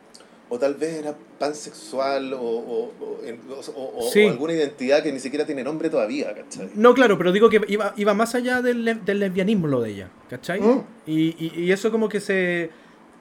O 0.54 0.60
tal 0.60 0.76
vez 0.76 0.94
era 1.00 1.16
pansexual 1.40 2.32
o, 2.34 2.40
o, 2.42 2.92
o, 3.00 3.26
en- 3.26 3.40
o- 3.50 3.92
o- 4.06 4.12
Sí. 4.12 4.24
o 4.26 4.30
alguna 4.30 4.54
identidad 4.54 5.02
que 5.02 5.12
ni 5.12 5.20
siquiera 5.20 5.46
tiene 5.48 5.64
nombre 5.64 5.90
todavía, 5.90 6.32
¿cachai? 6.36 6.70
No, 6.76 6.94
claro, 6.94 7.18
pero 7.18 7.32
digo 7.32 7.50
que 7.50 7.60
iba, 7.70 7.92
iba 7.98 8.14
más 8.14 8.36
allá 8.36 8.62
del, 8.62 8.86
le- 8.86 8.94
del 8.96 9.18
lesbianismo 9.20 9.68
lo 9.68 9.82
de 9.82 9.90
ella, 9.90 10.10
¿cachai? 10.30 10.62
Mm. 10.62 10.82
Y, 11.08 11.20
y- 11.44 11.54
y 11.64 11.72
eso 11.72 11.90
como 11.92 12.08
que 12.08 12.20
se, 12.20 12.70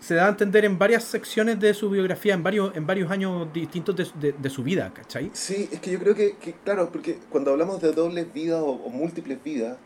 se 0.01 0.15
da 0.15 0.27
a 0.27 0.29
entender 0.29 0.67
en 0.67 0.79
varias 0.79 1.05
secciones 1.05 1.59
de 1.59 1.73
su 1.73 1.89
biografía, 1.89 2.35
en 2.35 2.43
varios, 2.43 2.77
en 2.77 2.87
varios 2.87 3.11
años 3.11 3.51
distintos 3.53 3.97
de, 3.97 4.07
de- 4.21 4.33
de 4.39 4.51
su 4.51 4.63
vida, 4.63 4.93
¿cachai? 4.95 5.31
Sí, 5.33 5.69
es 5.73 5.81
que 5.81 5.91
yo 5.93 5.99
creo 6.01 6.15
que, 6.15 6.37
que, 6.37 6.53
claro, 6.65 6.91
porque 6.93 7.17
cuando 7.31 7.53
hablamos 7.53 7.81
de 7.81 7.93
dobles 7.93 8.31
vidas 8.35 8.61
o 8.63 8.91
múltiples 8.91 9.43
vidas, 9.43 9.79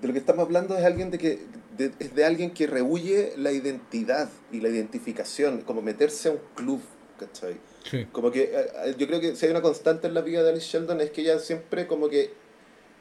de 0.00 0.08
lo 0.08 0.12
que 0.12 0.18
estamos 0.18 0.44
hablando 0.44 0.76
es 0.76 0.84
alguien 0.84 1.10
de 1.10 1.18
que 1.18 1.38
de, 1.76 1.92
es 1.98 2.14
de 2.14 2.24
alguien 2.24 2.50
que 2.50 2.66
rehuye 2.66 3.34
la 3.36 3.52
identidad 3.52 4.28
y 4.52 4.60
la 4.60 4.68
identificación, 4.68 5.62
como 5.62 5.82
meterse 5.82 6.28
a 6.28 6.32
un 6.32 6.40
club, 6.54 6.80
¿cachai? 7.18 7.56
Sí. 7.88 8.06
Como 8.12 8.30
que 8.30 8.44
eh, 8.44 8.50
eh, 8.84 8.94
yo 8.98 9.06
creo 9.06 9.20
que 9.20 9.36
si 9.36 9.46
hay 9.46 9.50
una 9.50 9.62
constante 9.62 10.08
en 10.08 10.14
la 10.14 10.20
vida 10.20 10.42
de 10.42 10.50
Alice 10.50 10.66
Sheldon 10.66 11.00
es 11.00 11.10
que 11.10 11.22
ella 11.22 11.38
siempre 11.38 11.86
como 11.86 12.08
que 12.08 12.32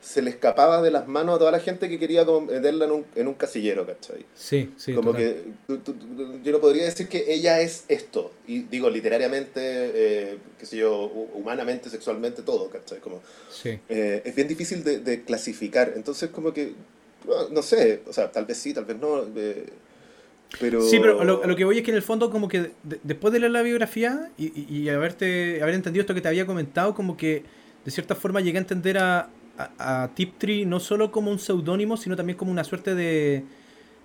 se 0.01 0.21
le 0.21 0.29
escapaba 0.29 0.81
de 0.81 0.89
las 0.91 1.07
manos 1.07 1.35
a 1.35 1.39
toda 1.39 1.51
la 1.51 1.59
gente 1.59 1.89
que 1.89 1.99
quería 1.99 2.23
meterla 2.25 2.85
en 2.85 2.91
un, 2.91 3.05
en 3.15 3.27
un 3.27 3.33
casillero, 3.33 3.85
¿cachai? 3.85 4.25
Sí, 4.35 4.71
sí. 4.77 4.93
como 4.93 5.11
total. 5.11 5.21
que 5.23 5.43
tú- 5.67 5.77
tú- 5.79 5.93
tú- 5.93 6.39
yo 6.43 6.51
no 6.51 6.59
podría 6.61 6.85
decir 6.85 7.07
que 7.09 7.25
ella 7.33 7.59
es 7.61 7.83
esto, 7.89 8.31
y 8.47 8.59
digo 8.63 8.89
literariamente, 8.89 9.59
eh, 9.63 10.37
qué 10.59 10.65
sé 10.65 10.77
yo, 10.77 11.11
hu- 11.11 11.29
humanamente, 11.33 11.89
sexualmente, 11.89 12.41
todo, 12.43 12.69
¿cachai? 12.69 12.99
Como, 12.99 13.21
Sí. 13.51 13.79
eh, 13.89 14.21
es 14.23 14.35
bien 14.35 14.47
difícil 14.47 14.83
de, 14.83 14.99
de 14.99 15.23
clasificar, 15.23 15.93
entonces 15.95 16.29
como 16.29 16.53
que, 16.53 16.73
no, 17.27 17.49
no 17.49 17.61
sé, 17.61 18.01
o 18.07 18.13
sea, 18.13 18.31
tal 18.31 18.45
vez 18.45 18.57
sí, 18.57 18.73
tal 18.73 18.85
vez 18.85 18.97
no, 18.99 19.23
eh, 19.35 19.65
pero... 20.61 20.81
Sí, 20.81 20.99
pero 20.99 21.23
lo, 21.25 21.45
lo 21.45 21.55
que 21.57 21.65
voy 21.65 21.79
es 21.79 21.83
que 21.83 21.91
en 21.91 21.97
el 21.97 22.03
fondo 22.03 22.29
como 22.29 22.47
que 22.47 22.71
de- 22.83 22.99
después 23.03 23.33
de 23.33 23.39
leer 23.39 23.51
la 23.51 23.61
biografía 23.63 24.31
y, 24.37 24.45
y- 24.57 24.83
y 24.83 24.89
haberte, 24.89 25.61
haber 25.61 25.75
entendido 25.75 26.01
esto 26.01 26.13
que 26.13 26.21
te 26.21 26.29
había 26.29 26.45
comentado, 26.45 26.95
como 26.95 27.17
que 27.17 27.43
de 27.83 27.91
cierta 27.91 28.15
forma 28.15 28.39
llegué 28.39 28.57
a 28.57 28.61
entender 28.61 28.97
a, 28.97 29.29
a, 29.57 30.03
a 30.03 30.07
Tiptree 30.09 30.65
no 30.65 30.79
solo 30.79 31.11
como 31.11 31.31
un 31.31 31.39
seudónimo, 31.39 31.97
sino 31.97 32.15
también 32.15 32.37
como 32.37 32.51
una 32.51 32.63
suerte 32.63 32.95
de, 32.95 33.43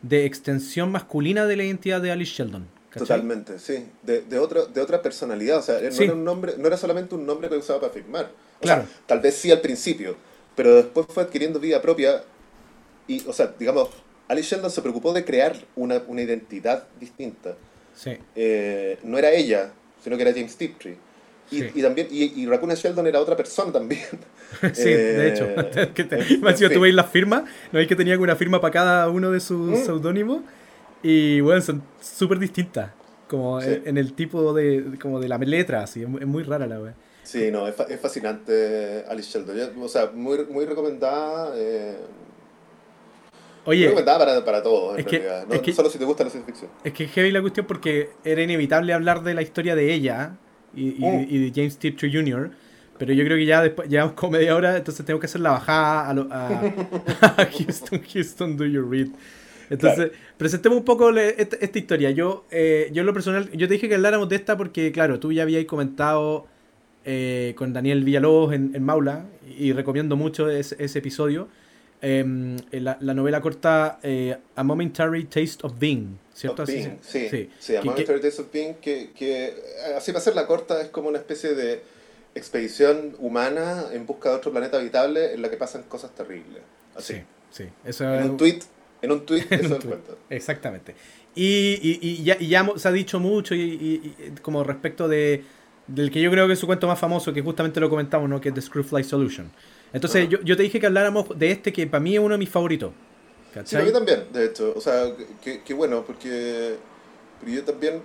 de 0.03 0.25
extensión 0.25 0.91
masculina 0.91 1.47
de 1.47 1.57
la 1.57 1.65
identidad 1.65 2.01
de 2.01 2.11
Alice 2.11 2.33
Sheldon. 2.35 2.67
¿cachai? 2.91 3.07
Totalmente, 3.07 3.59
sí, 3.59 3.87
de, 4.03 4.23
de, 4.23 4.39
otra, 4.39 4.65
de 4.67 4.81
otra 4.81 5.01
personalidad, 5.03 5.59
o 5.59 5.63
sea, 5.63 5.81
no, 5.81 5.91
Sí. 5.93 6.05
era 6.05 6.13
un 6.13 6.25
nombre, 6.25 6.55
no 6.59 6.67
era 6.67 6.77
solamente 6.77 7.15
un 7.15 7.25
nombre 7.25 7.49
que 7.49 7.57
usaba 7.57 7.81
para 7.81 7.93
firmar, 7.93 8.31
o 8.59 8.63
Claro. 8.63 8.83
sea, 8.83 8.91
tal 9.07 9.21
vez 9.21 9.35
sí 9.35 9.51
al 9.51 9.61
principio, 9.63 10.17
pero 10.55 10.75
después 10.77 11.07
fue 11.09 11.23
adquiriendo 11.23 11.59
vida 11.59 11.81
propia 11.81 12.23
y, 13.09 13.27
o 13.27 13.33
sea, 13.33 13.55
digamos, 13.59 13.89
Alice 14.29 14.49
Sheldon 14.55 14.71
se 14.71 14.83
preocupó 14.83 15.13
de 15.13 15.25
crear 15.25 15.57
una, 15.75 16.03
una 16.07 16.23
identidad 16.23 16.87
distinta. 17.01 17.57
Sí. 17.95 18.17
Eh, 18.37 18.99
no 19.03 19.19
era 19.19 19.31
ella, 19.33 19.73
sino 20.03 20.17
que 20.17 20.23
era 20.23 20.33
James 20.33 20.57
Tiptree. 20.57 20.97
Y, 21.53 21.61
Sí. 21.61 21.71
y 21.75 21.83
también 21.83 22.09
y, 22.11 22.43
y 22.43 22.47
Raccoon 22.47 22.73
Sheldon 22.75 23.07
era 23.07 23.21
otra 23.21 23.37
persona 23.37 23.71
también. 23.73 24.01
Sí, 24.73 24.91
de 24.91 25.29
hecho. 25.29 25.45
Eh, 25.45 25.91
que 25.95 26.05
te, 26.05 26.17
en 26.17 26.29
tú 26.29 26.59
fin. 26.69 26.81
veis 26.81 26.95
las 26.95 27.11
firmas, 27.11 27.43
¿no 27.73 27.77
veis 27.79 27.89
que 27.89 27.97
tenía 27.97 28.19
una 28.19 28.37
firma 28.37 28.61
para 28.61 28.73
cada 28.73 29.09
uno 29.11 29.31
de 29.31 29.41
sus 29.41 29.79
Mm. 29.81 29.85
seudónimos? 29.85 30.43
Y 31.03 31.41
bueno, 31.41 31.61
son 31.61 31.83
súper 32.01 32.39
distintas. 32.39 32.91
Como 33.29 33.61
Sí. 33.61 33.69
en, 33.71 33.83
en 33.89 33.99
el 33.99 34.13
tipo 34.15 34.53
de, 34.53 34.99
como 35.01 35.21
de 35.21 35.29
la 35.29 35.39
letra, 35.39 35.83
así. 35.83 36.03
Es 36.03 36.09
muy, 36.09 36.21
es 36.21 36.27
muy 36.27 36.43
rara 36.43 36.67
la 36.67 36.81
wea. 36.81 36.95
Sí, 37.23 37.51
no, 37.51 37.67
es, 37.69 37.75
fa- 37.75 37.85
es 37.89 37.99
fascinante 38.01 39.05
Alice 39.09 39.31
Sheldon. 39.31 39.57
Yo- 39.57 39.83
o 39.85 39.89
sea, 39.89 40.11
muy, 40.13 40.45
muy 40.47 40.65
recomendada. 40.67 41.53
Eh, 41.57 41.97
muy 43.65 43.77
Oye, 43.77 43.85
recomendada 43.87 44.19
para, 44.19 44.45
para 44.45 44.63
todos, 44.63 44.95
en 44.95 45.01
es 45.01 45.07
que- 45.07 45.19
realidad. 45.19 45.47
No, 45.49 45.55
es 45.55 45.63
que- 45.63 45.73
solo 45.73 45.89
si 45.89 45.99
te 45.99 46.05
gusta 46.05 46.25
la 46.25 46.31
ciencia 46.31 46.47
ficción. 46.53 46.71
es 46.85 46.93
que 46.93 47.05
es 47.05 47.11
heavy 47.13 47.31
la 47.31 47.41
cuestión 47.41 47.65
porque 47.67 48.11
era 48.25 48.43
inevitable 48.43 48.93
hablar 48.93 49.23
de 49.23 49.35
la 49.35 49.43
historia 49.43 49.75
de 49.77 49.93
ella 49.95 50.37
y, 50.75 50.89
y- 50.89 51.05
Mm. 51.05 51.27
y 51.29 51.39
de 51.39 51.53
James 51.55 51.77
Tiptree 51.79 52.11
Jr., 52.13 52.51
pero 52.99 53.13
yo 53.15 53.25
creo 53.25 53.37
que 53.37 53.47
ya 53.47 53.63
después 53.63 53.89
llevamos 53.89 54.15
como 54.15 54.33
media 54.33 54.55
hora, 54.55 54.77
entonces 54.77 55.05
tengo 55.05 55.19
que 55.19 55.27
hacer 55.27 55.41
la 55.41 55.51
bajada 55.51 56.09
a, 56.09 56.15
lo- 56.15 56.29
a, 56.31 56.49
a 57.37 57.47
Houston, 57.47 58.01
Houston, 58.13 58.57
do 58.57 58.65
you 58.65 58.89
read? 58.89 59.09
Entonces, 59.71 60.11
presentemos 60.37 60.79
un 60.79 60.85
poco 60.85 61.11
le- 61.11 61.41
esta, 61.41 61.57
esta 61.57 61.79
historia. 61.79 62.11
Yo, 62.11 62.45
eh, 62.51 62.91
yo 62.93 63.01
en 63.01 63.07
lo 63.07 63.13
personal, 63.15 63.51
yo 63.53 63.67
te 63.67 63.75
dije 63.75 63.89
que 63.89 63.95
habláramos 63.95 64.29
de 64.29 64.37
esta 64.37 64.57
porque, 64.57 64.93
claro, 64.93 65.19
tú 65.19 65.33
ya 65.33 65.43
habías 65.43 65.65
comentado 65.65 66.47
eh, 67.05 67.55
con 67.57 67.73
Daniel 67.73 68.05
Villalobos 68.05 68.53
en, 68.55 68.73
en 68.75 68.85
Maula 68.85 69.25
y 69.59 69.73
recomiendo 69.73 70.15
mucho 70.15 70.49
ese, 70.51 70.77
ese 70.79 70.99
episodio. 71.01 71.49
Em, 72.03 72.57
la, 72.73 72.99
la 73.01 73.15
novela 73.15 73.41
corta 73.41 73.99
eh, 74.03 74.37
A 74.57 74.63
Momentary 74.65 75.25
Taste 75.25 75.59
of 75.65 75.79
Being, 75.79 76.19
¿cierto? 76.35 76.63
Of 76.65 76.69
Así 76.69 76.79
Being, 76.79 76.99
se- 77.01 77.31
sí, 77.31 77.51
sí, 77.61 77.77
A 77.77 77.81
que- 77.81 77.89
Momentary 77.89 78.21
Taste 78.21 78.43
of 78.43 78.53
Being, 78.53 78.75
que, 78.75 79.11
que 79.17 79.45
eh, 79.47 79.55
así 79.97 80.11
para 80.13 80.19
hacer 80.21 80.35
la 80.35 80.47
corta 80.47 80.81
es 80.83 80.89
como 80.89 81.09
una 81.09 81.19
especie 81.19 81.55
de 81.55 81.83
expedición 82.35 83.15
humana 83.19 83.85
en 83.93 84.07
busca 84.07 84.31
de 84.31 84.37
otro 84.37 84.51
planeta 84.53 84.79
habitable 84.79 85.33
en 85.35 85.43
la 85.43 85.51
que 85.51 85.57
pasan 85.57 85.83
cosas 85.85 86.15
terribles. 86.15 86.63
Así. 86.97 87.15
Sí, 87.15 87.23
sí. 87.51 87.65
Eso 87.85 88.05
En 88.15 88.31
un 88.31 88.37
tweet, 88.37 88.61
en 89.03 89.13
un 89.13 89.25
tweet 89.27 89.45
En 89.51 89.65
eso 89.67 89.75
un 89.77 89.81
cuento. 89.83 90.19
Exactamente. 90.31 90.95
Y, 91.35 91.79
y- 91.83 91.99
y 92.03 92.25
ya, 92.25 92.37
y 92.41 92.49
ya 92.49 92.67
se 92.77 92.89
ha 92.89 92.93
dicho 92.93 93.21
mucho 93.21 93.55
y, 93.55 93.61
y- 93.61 94.15
y 94.19 94.31
como 94.43 94.65
respecto 94.65 95.09
de 95.09 95.45
del 95.87 96.11
que 96.11 96.21
yo 96.23 96.31
creo 96.31 96.47
que 96.47 96.53
es 96.55 96.59
su 96.59 96.67
cuento 96.67 96.87
más 96.87 96.99
famoso, 96.99 97.33
que 97.33 97.43
justamente 97.43 97.81
lo 97.81 97.91
comentamos, 97.91 98.29
¿no? 98.31 98.41
Que 98.41 98.51
es 98.51 98.55
The 98.55 98.63
Screwfly 98.63 99.03
Solution. 99.05 99.51
Entonces 99.93 100.23
Ajá. 100.23 100.31
yo, 100.31 100.39
yo 100.43 100.57
te 100.57 100.63
dije 100.63 100.81
que 100.81 100.87
habláramos 100.87 101.27
de 101.39 101.51
este 101.51 101.73
que 101.73 101.87
para 101.87 102.01
mí 102.01 102.15
es 102.15 102.21
uno 102.21 102.35
de 102.35 102.39
mis 102.39 102.49
favoritos. 102.49 102.93
Sí, 103.65 103.77
mí 103.77 103.93
también, 103.93 104.25
de 104.33 104.47
hecho. 104.47 104.73
O 104.75 104.81
sea, 104.81 105.13
que, 105.43 105.61
que 105.63 105.75
bueno, 105.75 106.05
porque, 106.07 106.77
porque 107.39 107.55
yo 107.55 107.65
también 107.65 108.03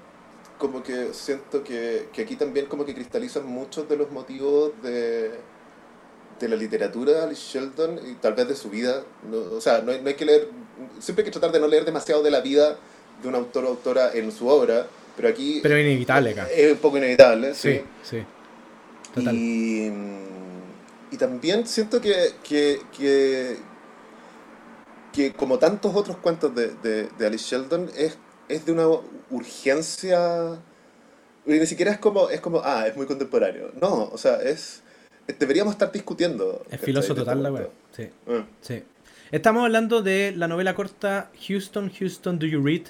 como 0.57 0.83
que 0.83 1.13
siento 1.13 1.63
que, 1.63 2.09
que 2.11 2.23
aquí 2.23 2.35
también 2.35 2.65
como 2.65 2.83
que 2.83 2.93
cristalizan 2.93 3.45
muchos 3.45 3.87
de 3.87 3.95
los 3.95 4.11
motivos 4.11 4.71
de, 4.83 5.31
de 6.39 6.49
la 6.49 6.55
literatura 6.55 7.13
de 7.13 7.21
Alice 7.23 7.41
Sheldon 7.59 7.99
y 8.11 8.15
tal 8.15 8.33
vez 8.33 8.47
de 8.49 8.55
su 8.55 8.69
vida. 8.69 9.03
No, 9.31 9.37
o 9.55 9.61
sea, 9.61 9.81
no 9.81 9.91
hay, 9.91 10.01
no 10.01 10.09
hay 10.09 10.15
que 10.15 10.25
leer, 10.25 10.49
siempre 10.99 11.21
hay 11.23 11.25
que 11.27 11.31
tratar 11.31 11.51
de 11.53 11.59
no 11.61 11.67
leer 11.67 11.85
demasiado 11.85 12.21
de 12.23 12.31
la 12.31 12.41
vida 12.41 12.77
de 13.21 13.27
un 13.29 13.35
autor 13.35 13.65
o 13.65 13.67
autora 13.69 14.11
en 14.13 14.31
su 14.31 14.47
obra, 14.47 14.87
pero 15.15 15.29
aquí 15.29 15.59
Pero 15.63 15.75
es 15.77 15.85
inevitable 15.85 16.31
acá. 16.31 16.47
es 16.53 16.71
un 16.73 16.77
poco 16.79 16.97
inevitable, 16.97 17.53
Sí, 17.53 17.81
sí. 18.03 18.17
sí. 18.17 18.23
Total. 19.15 19.33
Y, 19.33 19.91
y 21.11 21.17
también 21.17 21.65
siento 21.67 22.01
que, 22.01 22.13
que, 22.43 22.81
que, 22.97 23.57
que 25.13 25.33
como 25.33 25.57
tantos 25.59 25.95
otros 25.95 26.17
cuentos 26.17 26.53
de, 26.53 26.73
de, 26.83 27.09
de 27.17 27.25
Alice 27.27 27.45
Sheldon, 27.49 27.89
es, 27.95 28.17
es 28.49 28.65
de 28.65 28.71
una 28.71 28.87
urgencia. 29.29 30.59
y 31.45 31.51
Ni 31.51 31.65
siquiera 31.65 31.91
es 31.91 31.97
como, 31.97 32.29
es 32.29 32.41
como, 32.41 32.61
ah, 32.63 32.87
es 32.87 32.95
muy 32.95 33.05
contemporáneo. 33.05 33.71
No, 33.81 34.09
o 34.11 34.17
sea, 34.17 34.35
es, 34.41 34.83
deberíamos 35.39 35.73
estar 35.73 35.91
discutiendo. 35.91 36.63
Es 36.69 36.81
De 36.81 36.91
este 36.91 37.13
total 37.13 37.43
la 37.43 37.51
weá. 37.51 37.69
Sí, 37.95 38.09
Ah. 38.27 38.45
sí. 38.61 38.83
Estamos 39.31 39.63
hablando 39.63 40.01
de 40.01 40.33
la 40.35 40.47
novela 40.47 40.73
corta 40.73 41.29
Houston, 41.47 41.91
Houston, 41.91 42.39
Do 42.39 42.45
You 42.47 42.61
Read? 42.63 42.83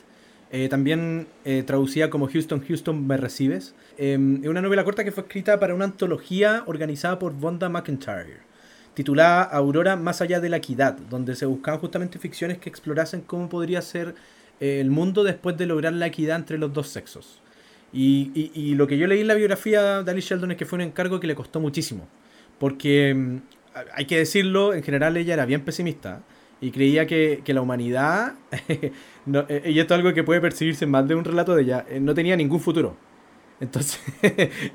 Eh, 0.51 0.69
también 0.69 1.27
eh, 1.45 1.63
traducida 1.65 2.10
como 2.10 2.27
Houston, 2.27 2.63
Houston, 2.65 3.06
¿me 3.08 3.17
recibes? 3.17 3.73
Eh, 3.97 4.13
es 4.41 4.47
una 4.47 4.62
novela 4.62 4.83
corta 4.83 5.03
que 5.03 5.12
fue 5.12 5.23
escrita 5.23 5.60
para 5.60 5.73
una 5.73 5.86
antología 5.86 6.63
organizada 6.67 7.17
por 7.17 7.33
Vonda 7.33 7.67
McIntyre, 7.69 8.41
titulada 8.93 9.43
Aurora 9.43 9.95
más 9.95 10.21
allá 10.21 10.39
de 10.39 10.49
la 10.49 10.57
equidad, 10.57 10.97
donde 11.10 11.36
se 11.36 11.45
buscaban 11.45 11.79
justamente 11.79 12.19
ficciones 12.19 12.60
que 12.60 12.69
explorasen 12.69 13.21
cómo 13.21 13.49
podría 13.49 13.81
ser 13.81 14.15
eh, 14.60 14.79
el 14.79 14.91
mundo 14.91 15.23
después 15.23 15.57
de 15.57 15.65
lograr 15.65 15.93
la 15.93 16.07
equidad 16.07 16.38
entre 16.38 16.57
los 16.57 16.73
dos 16.73 16.88
sexos. 16.88 17.41
Y, 17.93 18.75
lo 18.75 18.86
que 18.86 18.97
yo 18.97 19.07
leí 19.07 19.21
en 19.21 19.27
la 19.27 19.33
biografía 19.33 20.03
de 20.03 20.12
Alice 20.12 20.27
Sheldon 20.29 20.51
es 20.51 20.57
que 20.57 20.65
fue 20.65 20.77
un 20.77 20.81
encargo 20.81 21.19
que 21.19 21.27
le 21.27 21.36
costó 21.36 21.60
muchísimo. 21.60 22.07
Porque 22.60 23.13
mm, 23.15 23.38
hay 23.93 24.05
que 24.05 24.17
decirlo, 24.17 24.73
en 24.73 24.83
general 24.83 25.17
ella 25.17 25.33
era 25.33 25.45
bien 25.45 25.62
pesimista 25.62 26.21
y 26.62 26.71
creía 26.71 27.07
que, 27.07 27.41
la 27.47 27.62
humanidad, 27.62 28.33
no, 29.25 29.45
eh, 29.47 29.71
y 29.71 29.79
esto 29.79 29.93
es 29.93 29.99
algo 29.99 30.13
que 30.13 30.23
puede 30.23 30.41
percibirse 30.41 30.86
más 30.86 31.07
de 31.07 31.15
un 31.15 31.23
relato 31.23 31.55
de 31.55 31.63
ella, 31.63 31.86
eh, 31.89 31.99
no 31.99 32.13
tenía 32.13 32.36
ningún 32.36 32.60
futuro. 32.60 32.95
Entonces, 33.60 34.00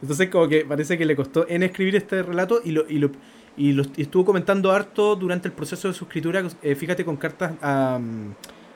entonces 0.02 0.28
como 0.28 0.48
que 0.48 0.64
parece 0.64 0.98
que 0.98 1.04
le 1.06 1.14
costó 1.16 1.46
en 1.48 1.62
escribir 1.62 1.96
este 1.96 2.22
relato 2.22 2.60
y 2.64 2.72
lo, 2.72 2.88
y 2.88 2.98
lo, 2.98 3.10
y 3.56 3.72
lo- 3.72 3.84
y 3.96 4.02
estuvo 4.02 4.24
comentando 4.24 4.72
harto 4.72 5.14
durante 5.16 5.48
el 5.48 5.54
proceso 5.54 5.88
de 5.88 5.94
su 5.94 6.04
escritura, 6.04 6.42
eh, 6.62 6.74
fíjate 6.74 7.04
con 7.04 7.16
cartas 7.16 7.52
a, 7.62 8.00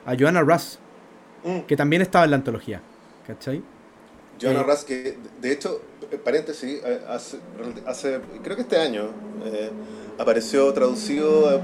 a 0.05 0.15
Joanna 0.17 0.41
Russ, 0.41 0.79
Mm. 1.43 1.59
que 1.67 1.77
también 1.77 2.01
estaba 2.01 2.25
en 2.25 2.31
la 2.31 2.37
antología. 2.37 2.81
¿Cachai? 3.27 3.61
Joanna 4.41 4.61
Eh, 4.61 4.63
Russ, 4.63 4.83
que 4.85 5.17
de 5.39 5.51
hecho, 5.51 5.81
paréntesis, 6.23 6.81
eh, 6.83 6.99
hace, 7.07 7.37
hace- 7.85 8.19
creo 8.43 8.55
que 8.55 8.63
este 8.63 8.77
año 8.77 9.09
eh, 9.45 9.69
apareció 10.17 10.71
traducido 10.73 11.61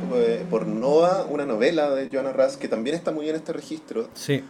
por 0.49 0.67
Nova 0.67 1.25
una 1.29 1.45
novela 1.45 1.89
de 1.89 2.07
Joanna 2.11 2.33
Russ 2.33 2.55
que 2.57 2.67
también 2.67 2.95
está 2.95 3.11
muy 3.11 3.27
en 3.29 3.35
este 3.35 3.51
registro, 3.51 4.07
Sí. 4.13 4.43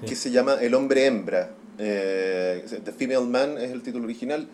sí. 0.00 0.06
que 0.06 0.16
se 0.16 0.30
llama 0.32 0.54
El 0.60 0.74
hombre 0.74 1.06
hembra. 1.06 1.50
Eh, 1.78 2.64
The 2.84 2.92
Female 2.92 3.26
Man 3.26 3.58
es 3.58 3.70
el 3.70 3.82
título 3.82 4.04
original 4.04 4.46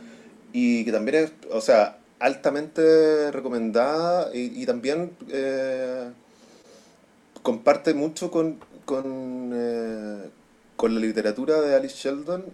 y 0.52 0.84
que 0.84 0.92
también 0.92 1.24
es, 1.24 1.32
o 1.50 1.60
sea, 1.60 1.98
altamente 2.18 3.30
recomendada 3.30 4.30
y, 4.34 4.64
también 4.66 5.12
eh, 5.28 6.10
comparte 7.42 7.94
mucho 7.94 8.30
con, 8.30 8.58
con, 8.84 9.52
eh, 9.54 10.28
con 10.76 10.94
la 10.94 11.00
literatura 11.00 11.60
de 11.60 11.74
Alice 11.76 11.96
Sheldon. 11.96 12.44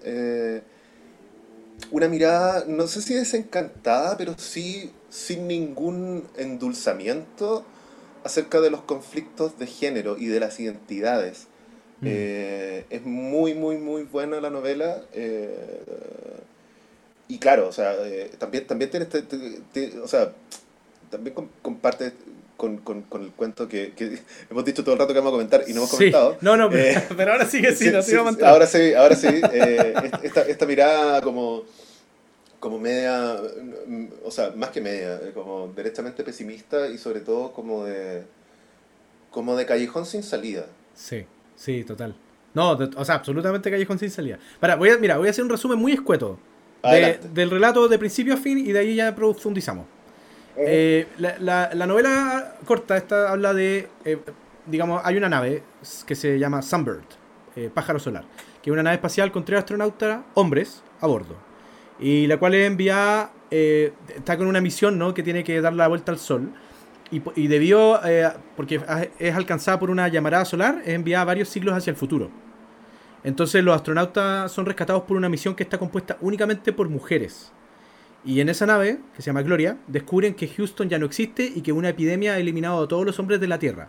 una 1.91 2.09
mirada, 2.09 2.65
no 2.67 2.87
sé 2.87 3.03
si 3.03 3.15
desencantada, 3.15 4.17
pero 4.17 4.35
sí 4.39 4.91
sin 5.11 5.49
ningún 5.49 6.25
endulzamiento 6.37 7.65
acerca 8.25 8.61
de 8.61 8.71
los 8.71 8.83
conflictos 8.83 9.59
de 9.59 9.67
género 9.67 10.19
y 10.19 10.27
de 10.27 10.41
las 10.41 10.59
identidades. 10.61 11.47
Mm. 12.01 12.07
Eh, 12.09 12.85
es 12.91 13.03
muy, 13.05 13.55
muy, 13.55 13.77
muy 13.79 14.03
buena 14.05 14.41
la 14.41 14.51
novela. 14.51 15.03
eh, 15.13 15.57
y 17.29 17.39
claro, 17.39 17.69
o 17.69 17.73
sea, 17.73 17.95
eh, 18.05 18.31
también, 18.39 18.67
también 18.67 18.91
tiene 18.91 19.05
este, 19.07 19.23
te- 19.23 19.61
te- 19.73 19.99
o 19.99 20.07
sea, 20.07 20.33
también 21.11 21.35
com- 21.35 21.49
comparte 21.63 22.13
con, 22.57 22.79
con- 22.79 23.03
con 23.03 23.23
el 23.25 23.33
cuento 23.33 23.67
que, 23.69 23.93
que 23.95 24.21
hemos 24.51 24.65
dicho 24.65 24.83
todo 24.85 24.93
el 24.95 24.99
rato 25.01 25.13
que 25.13 25.19
vamos 25.19 25.31
a 25.33 25.37
comentar 25.37 25.65
y 25.67 25.73
no 25.73 25.79
hemos 25.81 25.91
Sí. 25.91 25.97
comentado. 25.97 26.37
No, 26.41 26.57
no, 26.57 26.71
Eh, 26.73 26.95
pero 27.17 27.33
ahora 27.33 27.47
sí 27.47 27.61
que 27.61 27.75
sí, 27.75 27.87
Sí, 28.03 28.15
no 28.15 28.29
a 28.29 28.49
ahora 28.51 28.67
sí, 28.67 28.95
ahora 28.95 29.17
sí. 29.17 29.27
eh, 29.29 29.95
est- 30.05 30.25
esta, 30.25 30.43
esta 30.43 30.67
mirada 30.67 31.21
como, 31.23 31.65
como 32.61 32.79
media, 32.79 33.41
o 34.25 34.31
sea, 34.31 34.51
más 34.55 34.71
que 34.71 34.81
media, 34.81 35.17
eh, 35.17 35.33
como 35.35 35.73
derechamente 35.75 36.23
pesimista 36.23 36.89
y 36.89 36.99
sobre 36.99 37.21
todo 37.21 37.53
como 37.53 37.85
de, 37.85 38.23
como 39.31 39.57
de 39.57 39.67
callejón 39.67 40.07
sin 40.07 40.23
salida. 40.23 40.67
Sí, 40.95 41.27
sí, 41.57 41.83
total. 41.85 42.15
No, 42.55 42.71
o 42.73 43.05
sea, 43.05 43.17
absolutamente 43.17 43.71
callejón 43.71 43.99
sin 43.99 44.11
salida. 44.11 44.39
Para, 44.61 44.77
voy 44.77 44.91
a, 44.91 44.99
mira, 44.99 45.19
voy 45.19 45.27
a 45.29 45.31
hacer 45.31 45.45
un 45.45 45.51
resumen 45.51 45.79
muy 45.79 45.93
escueto 45.93 46.39
de- 46.83 47.19
del 47.35 47.51
relato 47.51 47.89
de 47.89 47.99
principio 47.99 48.35
a 48.35 48.37
fin 48.37 48.59
y 48.59 48.73
de 48.73 48.79
ahí 48.79 48.95
ya 48.95 49.15
profundizamos. 49.15 49.87
Eh, 50.59 51.07
la, 51.19 51.37
la- 51.39 51.71
la 51.75 51.87
novela 51.87 52.55
corta 52.65 52.97
esta 52.97 53.31
habla 53.31 53.53
de, 53.53 53.89
eh, 54.05 54.19
digamos, 54.65 55.03
hay 55.05 55.17
una 55.19 55.29
nave 55.29 55.63
que 56.07 56.15
se 56.15 56.39
llama 56.39 56.63
Sunbird, 56.63 57.03
eh, 57.57 57.71
pájaro 57.73 57.99
solar, 57.99 58.25
que 58.63 58.71
es 58.71 58.73
una 58.73 58.83
nave 58.83 58.95
espacial 58.97 59.31
con 59.33 59.45
tres 59.45 59.59
astronautas, 59.59 60.21
hombres, 60.35 60.83
a 61.01 61.07
bordo, 61.07 61.37
y 62.01 62.27
la 62.27 62.39
cual 62.39 62.55
es 62.55 62.67
enviada, 62.67 63.33
eh, 63.51 63.93
está 64.15 64.39
con 64.39 64.47
una 64.47 64.61
misión, 64.63 64.99
¿no? 64.99 65.13
Que 65.13 65.23
tiene 65.23 65.45
que 65.45 65.61
dar 65.61 65.75
la 65.75 65.89
vuelta 65.89 66.11
al 66.11 66.19
Sol, 66.19 66.51
y, 67.11 67.23
y 67.35 67.47
debió, 67.47 68.05
eh, 68.05 68.31
porque 68.57 68.81
es 69.19 69.35
alcanzada 69.35 69.79
por 69.79 69.91
una 69.91 70.09
llamarada 70.09 70.45
solar, 70.45 70.83
es 70.85 70.95
enviada 70.95 71.25
varios 71.25 71.49
siglos 71.49 71.77
hacia 71.77 71.91
el 71.91 71.97
futuro. 71.97 72.31
Entonces 73.25 73.65
los 73.65 73.75
astronautas 73.75 74.53
son 74.53 74.67
rescatados 74.67 75.03
por 75.03 75.17
una 75.17 75.29
misión 75.29 75.55
que 75.55 75.65
está 75.65 75.79
compuesta 75.79 76.17
únicamente 76.21 76.73
por 76.73 76.89
mujeres. 76.89 77.53
Y 78.25 78.41
en 78.41 78.49
esa 78.49 78.67
nave, 78.67 79.01
que 79.15 79.23
se 79.23 79.27
llama 79.27 79.43
Gloria, 79.43 79.79
descubren 79.87 80.35
que 80.35 80.49
Houston 80.49 80.89
ya 80.89 80.99
no 80.99 81.07
existe 81.07 81.45
y 81.45 81.61
que 81.61 81.73
una 81.73 81.89
epidemia 81.89 82.35
ha 82.35 82.39
eliminado 82.39 82.85
a 82.85 82.89
todos 82.89 83.05
los 83.05 83.19
hombres 83.19 83.41
de 83.41 83.49
la 83.49 83.59
Tierra. 83.59 83.89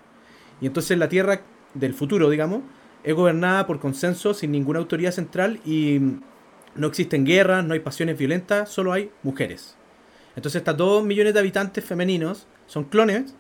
Y 0.62 0.68
entonces 0.68 0.98
la 0.98 1.10
Tierra 1.10 1.42
del 1.74 1.94
futuro, 1.94 2.30
digamos, 2.30 2.62
es 3.04 3.16
gobernada 3.16 3.66
por 3.68 3.80
consenso, 3.80 4.34
sin 4.34 4.52
ninguna 4.52 4.80
autoridad 4.80 5.12
central 5.12 5.60
y 5.66 6.00
no 6.76 6.88
existen 6.88 7.26
guerras, 7.26 7.66
no 7.66 7.74
hay 7.74 7.80
pasiones 7.80 8.18
violentas, 8.18 8.70
solo 8.70 8.94
hay 8.94 9.12
mujeres. 9.24 9.76
Entonces 10.36 10.60
estas 10.60 10.78
dos 10.78 11.04
millones 11.04 11.34
de 11.34 11.40
habitantes 11.40 11.84
femeninos 11.84 12.48
son 12.68 12.86
clones 12.86 13.34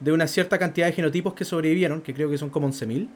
de 0.00 0.12
una 0.12 0.26
cierta 0.26 0.58
cantidad 0.58 0.86
de 0.86 0.92
genotipos 0.92 1.34
que 1.34 1.44
sobrevivieron, 1.44 2.00
que 2.00 2.14
creo 2.14 2.30
que 2.30 2.38
son 2.38 2.50
como 2.50 2.68
11.000. 2.68 3.08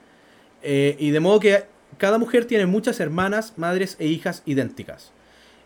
Eh, 0.63 0.97
y 0.99 1.11
de 1.11 1.21
modo 1.21 1.41
que 1.41 1.65
cada 1.99 2.19
mujer 2.19 2.45
tiene 2.45 2.67
muchas 2.67 3.01
hermanas, 3.01 3.55
madres 3.57 3.97
e 3.99 4.07
hijas 4.07 4.43
idénticas. 4.45 5.13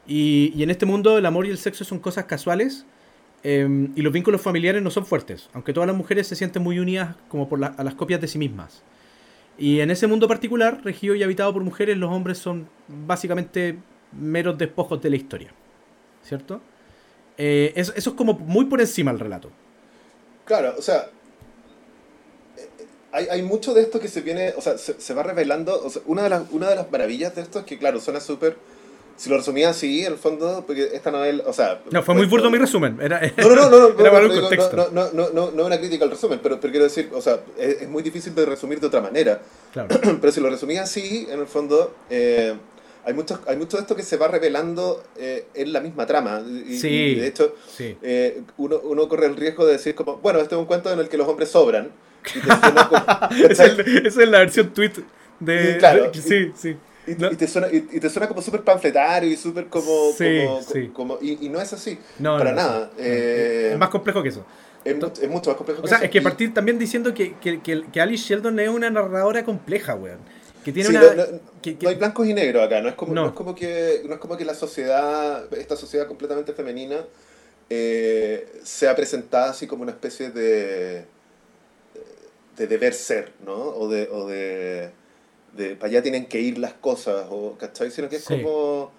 Y, 0.07 0.53
y 0.55 0.63
en 0.63 0.71
este 0.71 0.87
mundo 0.87 1.19
el 1.19 1.27
amor 1.27 1.47
y 1.47 1.51
el 1.51 1.59
sexo 1.59 1.85
son 1.85 1.99
cosas 1.99 2.27
casuales 2.27 2.87
eh, 3.49 3.89
y 3.95 4.03
los 4.03 4.13
vínculos 4.13 4.41
familiares 4.41 4.83
no 4.83 4.91
son 4.91 5.07
fuertes, 5.07 5.49
aunque 5.53 5.73
todas 5.73 5.87
las 5.87 5.97
mujeres 5.97 6.27
se 6.27 6.35
sienten 6.35 6.65
muy 6.65 6.81
unidas 6.81 7.15
como 7.29 7.49
por 7.49 7.63
a 7.65 7.85
las 7.85 7.95
copias 7.95 8.21
de 8.21 8.27
sí 8.27 8.39
mismas. 8.39 8.83
Y 9.57 9.79
en 9.79 9.93
ese 9.93 10.09
mundo 10.09 10.27
particular, 10.27 10.81
regido 10.83 11.15
y 11.15 11.23
habitado 11.23 11.53
por 11.53 11.63
mujeres, 11.63 11.97
los 11.97 12.11
hombres 12.11 12.39
son 12.39 12.69
básicamente 12.89 13.79
meros 14.13 14.59
despojos 14.59 15.01
de 15.01 15.11
la 15.11 15.17
historia. 15.17 15.53
¿Cierto? 16.23 16.61
Eh, 17.39 17.73
eso, 17.77 17.93
eso 17.95 18.11
es 18.11 18.17
como 18.17 18.35
muy 18.35 18.65
por 18.65 18.81
encima 18.81 19.13
el 19.13 19.21
relato. 19.21 19.53
Claro, 20.47 20.75
o 20.79 20.83
sea, 20.83 21.11
hay, 23.13 23.27
hay 23.31 23.43
mucho 23.43 23.75
de 23.75 23.83
esto 23.83 24.01
que 24.01 24.09
se 24.09 24.21
viene, 24.21 24.55
o 24.57 24.61
sea, 24.61 24.79
se, 24.79 25.01
se 25.01 25.15
va 25.15 25.23
revelando, 25.23 25.83
o 25.85 25.91
sea, 25.91 26.03
una 26.07 26.23
de, 26.23 26.31
las, 26.31 26.43
una 26.51 26.71
de 26.71 26.77
las 26.77 26.91
maravillas 26.91 27.35
de 27.35 27.43
esto 27.43 27.61
es 27.61 27.65
que, 27.65 27.79
claro, 27.79 28.01
suena 28.01 28.21
súper, 28.21 28.57
si 29.17 29.31
lo 29.31 29.39
resumía 29.39 29.71
así, 29.71 30.05
en 30.05 30.13
el 30.13 30.19
fondo, 30.19 30.65
porque 30.67 30.91
esta 30.93 31.11
novela, 31.11 31.43
o 31.47 31.53
sea... 31.53 31.81
No, 31.91 32.03
fue 32.03 32.15
muy 32.15 32.25
pues, 32.25 32.31
burdo 32.33 32.51
mi 32.51 32.59
resumen. 32.59 32.99
Era, 33.01 33.21
No, 33.39 33.49
no, 33.49 33.55
no, 33.55 33.71
no, 33.71 33.89
no, 33.95 34.01
era 34.01 34.21
no, 34.21 34.29
no, 34.29 34.51
no, 34.51 34.91
no, 34.93 35.11
no, 35.13 35.31
no, 35.33 35.51
no 35.51 35.67
una 35.67 35.79
crítica 35.79 36.05
al 36.05 36.11
resumen, 36.11 36.39
pero, 36.43 36.61
pero 36.61 36.71
quiero 36.71 36.85
decir, 36.85 37.11
o 37.13 37.21
sea, 37.23 37.41
es, 37.59 37.83
es 37.83 37.89
muy 37.89 38.03
difícil 38.03 38.35
de 38.35 38.45
resumir 38.45 38.79
de 38.79 38.87
otra 38.87 39.01
manera. 39.01 39.41
Claro. 39.73 39.89
Pero 40.21 40.33
si 40.33 40.41
lo 40.41 40.51
resumía 40.51 40.83
así, 40.83 41.27
en 41.31 41.41
el 41.41 41.47
fondo, 41.47 41.95
eh, 42.11 42.55
hay, 43.07 43.15
mucho, 43.15 43.41
hay 43.47 43.57
mucho 43.57 43.77
de 43.79 43.83
esto 43.83 43.97
que 43.97 44.03
se 44.03 44.17
va 44.19 44.29
revelando 44.29 45.03
eh, 45.17 45.47
en 45.55 45.73
la 45.73 45.81
misma 45.81 46.05
trama. 46.07 46.43
Y, 46.69 46.77
Sí. 46.77 46.89
y 46.89 47.15
de 47.15 47.27
hecho, 47.29 47.55
Sí. 47.75 47.97
eh, 48.03 48.43
uno, 48.59 48.79
uno 48.85 49.09
corre 49.09 49.27
el 49.27 49.37
riesgo 49.37 49.65
de 49.65 49.73
decir 49.75 49.95
como, 49.95 50.17
bueno, 50.19 50.41
este 50.41 50.55
es 50.55 50.59
un 50.59 50.67
cuento 50.67 50.93
en 50.93 50.99
el 50.99 51.09
que 51.09 51.17
los 51.17 51.27
hombres 51.29 51.49
sobran. 51.51 51.91
Y 52.35 52.41
te 52.41 52.47
suena 52.47 52.89
como- 52.89 53.29
Es 53.51 53.61
el- 53.61 54.07
Esa 54.07 54.23
es 54.23 54.29
la 54.29 54.39
versión 54.41 54.75
tweet 54.75 54.93
de. 55.41 55.73
Sí, 55.75 55.79
claro. 55.79 56.11
sí, 56.13 56.53
sí. 56.57 56.77
y, 57.07 57.15
No. 57.15 57.31
y 57.31 57.37
te 57.37 57.47
suena, 57.47 57.69
y, 57.69 57.87
y 57.93 58.01
te 58.01 58.11
suena 58.11 58.27
como 58.27 58.43
súper 58.43 58.63
panfletario 58.63 59.31
y 59.31 59.37
súper 59.37 59.67
como... 59.69 60.11
Sí, 60.19 60.41
como, 60.45 60.63
sí. 60.63 60.91
como- 60.93 61.19
y, 61.23 61.47
y 61.47 61.49
no 61.49 61.61
es 61.61 61.73
así, 61.73 61.97
No, 62.19 62.37
para 62.37 62.51
no, 62.51 62.57
nada. 62.57 62.91
Eh, 62.99 63.71
es 63.75 63.79
más 63.79 63.91
complejo 63.91 64.25
que 64.25 64.31
eso. 64.31 64.45
es, 64.85 64.97
es 65.23 65.29
mucho 65.31 65.51
más 65.51 65.57
complejo 65.57 65.83
O 65.85 65.87
sea, 65.87 65.99
eso. 65.99 66.05
es 66.07 66.11
que 66.11 66.19
Y- 66.19 66.23
partir 66.23 66.53
también 66.53 66.81
diciendo 66.81 67.15
que, 67.15 67.35
que, 67.41 67.61
que, 67.61 67.85
que 67.93 68.01
Alice 68.01 68.25
Sheldon 68.27 68.59
es 68.59 68.69
una 68.69 68.91
narradora 68.91 69.45
compleja, 69.45 69.95
weón. 69.95 70.19
Que 70.67 70.73
tiene 70.73 70.89
Sí, 70.91 70.97
una. 70.97 71.15
no, 71.15 71.27
no- 71.31 71.41
que- 71.63 71.79
que- 71.79 71.85
no 71.85 71.91
hay 71.91 71.95
blancos 71.95 72.27
y 72.27 72.35
negros 72.35 72.67
acá, 72.67 72.81
no 72.81 72.89
es 72.89 72.97
como, 72.97 73.15
No. 73.15 73.27
es 73.29 73.33
como 73.35 73.55
que 73.55 74.03
no 74.05 74.15
es 74.15 74.19
como 74.19 74.37
que 74.37 74.45
la 74.45 74.53
sociedad, 74.55 75.47
esta 75.55 75.77
sociedad 75.77 76.09
completamente 76.09 76.53
femenina, 76.55 77.05
eh, 77.71 78.53
sea 78.65 78.97
presentada 78.97 79.51
así 79.51 79.69
como 79.69 79.85
una 79.85 79.93
especie 79.93 80.31
de 80.31 81.05
de 82.57 82.67
deber 82.67 82.95
ser, 82.95 83.33
¿no? 83.45 83.55
O 83.55 83.89
de, 83.89 84.09
o 84.11 84.27
de, 84.27 84.91
de 85.57 85.77
para 85.77 85.89
allá 85.91 86.03
tienen 86.03 86.27
que 86.27 86.41
ir 86.41 86.59
las 86.59 86.73
cosas, 86.73 87.27
o 87.31 87.57
¿cachai? 87.57 87.93
Sino 87.93 88.09
que 88.09 88.17
es 88.17 88.25
Sí. 88.25 88.43
como 88.43 88.91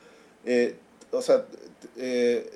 eh, 0.46 0.76
o 1.12 1.22
sea, 1.22 1.44
eh, 1.98 2.50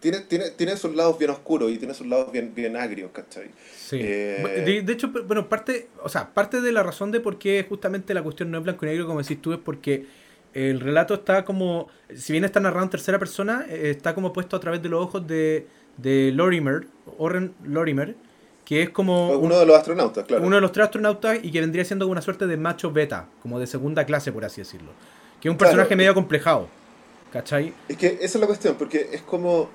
tiene, 0.00 0.20
tiene, 0.20 0.50
tiene 0.50 0.76
sus 0.76 0.94
lados 0.94 1.18
bien 1.18 1.30
oscuros 1.30 1.70
y 1.70 1.78
tiene 1.78 1.94
sus 1.94 2.06
lados 2.06 2.32
bien, 2.32 2.52
bien 2.54 2.76
agrios, 2.76 3.10
¿cachai? 3.12 3.50
Sí. 3.76 3.98
Eh, 4.02 4.62
De, 4.66 4.82
de 4.82 4.92
hecho, 4.92 5.10
bueno, 5.26 5.48
parte, 5.48 5.88
o 6.02 6.08
sea, 6.08 6.32
parte 6.32 6.60
de 6.60 6.72
la 6.72 6.82
razón 6.82 7.10
de 7.12 7.20
por 7.20 7.38
qué 7.38 7.64
justamente 7.68 8.14
la 8.14 8.22
cuestión 8.22 8.50
no 8.50 8.58
es 8.58 8.64
blanco 8.64 8.84
y 8.86 8.88
negro, 8.88 9.06
como 9.06 9.20
decís 9.22 9.40
tú, 9.40 9.52
es 9.52 9.58
porque 9.58 10.06
el 10.54 10.80
relato 10.80 11.14
está 11.14 11.44
como, 11.44 11.88
si 12.14 12.32
bien 12.32 12.44
está 12.44 12.58
narrado 12.60 12.84
en 12.84 12.90
tercera 12.90 13.18
persona, 13.18 13.66
eh, 13.68 13.90
está 13.90 14.14
como 14.14 14.32
puesto 14.32 14.56
a 14.56 14.60
través 14.60 14.82
de 14.82 14.88
los 14.88 15.00
ojos 15.04 15.26
de, 15.26 15.66
de 15.96 16.32
Lorimer, 16.32 16.86
Orren 17.18 17.54
Lorimer, 17.62 18.16
que 18.64 18.82
es 18.82 18.90
como... 18.90 19.30
Uno 19.38 19.58
de 19.58 19.66
los 19.66 19.76
astronautas, 19.76 20.24
claro. 20.24 20.44
Uno 20.44 20.56
de 20.56 20.62
los 20.62 20.72
tres 20.72 20.84
astronautas 20.84 21.38
y 21.42 21.50
que 21.50 21.60
vendría 21.60 21.84
siendo 21.84 22.06
una 22.08 22.22
suerte 22.22 22.46
de 22.46 22.56
macho 22.56 22.90
beta, 22.92 23.26
como 23.42 23.58
de 23.60 23.66
segunda 23.66 24.04
clase, 24.06 24.32
por 24.32 24.44
así 24.44 24.60
decirlo. 24.60 24.92
Que 25.40 25.48
es 25.48 25.50
un 25.50 25.58
personaje 25.58 25.88
Claro. 25.88 25.98
medio 25.98 26.14
complejado. 26.14 26.68
¿Cachai? 27.32 27.72
Es 27.88 27.96
que 27.96 28.06
esa 28.20 28.24
es 28.24 28.40
la 28.40 28.46
cuestión, 28.46 28.74
porque 28.76 29.08
es 29.12 29.22
como... 29.22 29.70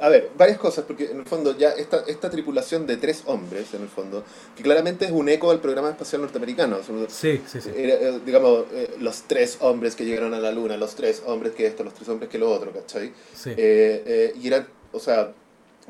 A 0.00 0.08
ver, 0.08 0.30
varias 0.36 0.58
cosas, 0.58 0.84
porque 0.84 1.10
en 1.10 1.20
el 1.20 1.26
fondo 1.26 1.56
ya 1.56 1.70
esta, 1.70 2.04
esta 2.06 2.30
tripulación 2.30 2.86
de 2.86 2.96
tres 2.96 3.22
hombres, 3.26 3.74
en 3.74 3.82
el 3.82 3.88
fondo, 3.88 4.24
que 4.56 4.62
claramente 4.62 5.04
es 5.06 5.10
un 5.10 5.28
eco 5.28 5.50
al 5.50 5.60
programa 5.60 5.90
espacial 5.90 6.22
norteamericano. 6.22 6.78
Sí, 7.08 7.42
sí, 7.46 7.60
sí. 7.60 7.70
Era, 7.76 7.94
eh, 7.94 8.20
digamos, 8.24 8.66
eh, 8.72 8.96
los 9.00 9.22
tres 9.22 9.58
hombres 9.60 9.96
que 9.96 10.04
llegaron 10.04 10.34
a 10.34 10.40
la 10.40 10.52
luna, 10.52 10.76
los 10.76 10.94
tres 10.94 11.22
hombres 11.26 11.54
que 11.54 11.66
esto, 11.66 11.84
los 11.84 11.94
tres 11.94 12.08
hombres 12.08 12.30
que 12.30 12.38
lo 12.38 12.50
otro, 12.50 12.72
¿cachai? 12.72 13.12
sí. 13.34 13.50
Eh, 13.50 14.02
eh, 14.06 14.32
y 14.40 14.46
eran, 14.46 14.66
o 14.92 15.00
sea, 15.00 15.32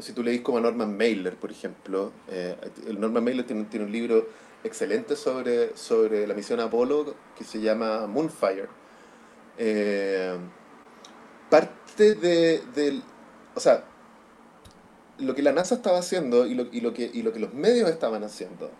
si 0.01 0.13
tú 0.13 0.23
leís 0.23 0.41
como 0.43 0.59
a 0.59 0.61
Norman 0.61 0.97
Mailer, 0.97 1.37
por 1.37 1.51
ejemplo, 1.51 2.13
eh, 2.31 2.57
el 2.87 3.01
Norman 3.01 3.25
Mailer 3.25 3.47
tiene, 3.47 3.65
tiene 3.65 3.87
un 3.87 3.93
libro 3.93 4.29
excelente 4.65 5.17
sobre, 5.17 5.77
sobre 5.77 6.27
la 6.27 6.35
misión 6.35 6.61
Apolo 6.61 7.15
que 7.37 7.45
se 7.45 7.61
llama 7.61 8.07
Moonfire. 8.07 8.69
Eh, 9.57 10.37
parte 11.51 12.15
de, 12.15 12.63
del, 12.75 13.03
o 13.55 13.61
sea, 13.61 13.85
lo 15.19 15.35
que 15.35 15.43
la 15.43 15.53
NASA 15.53 15.75
estaba 15.77 15.99
haciendo 15.99 16.47
y 16.47 16.55
lo, 16.55 16.66
y 16.73 16.81
lo, 16.81 16.95
que, 16.95 17.11
y 17.12 17.23
lo 17.23 17.33
que 17.33 17.41
los 17.41 17.55
medios 17.55 17.89
estaban 17.91 18.23
haciendo 18.25 18.71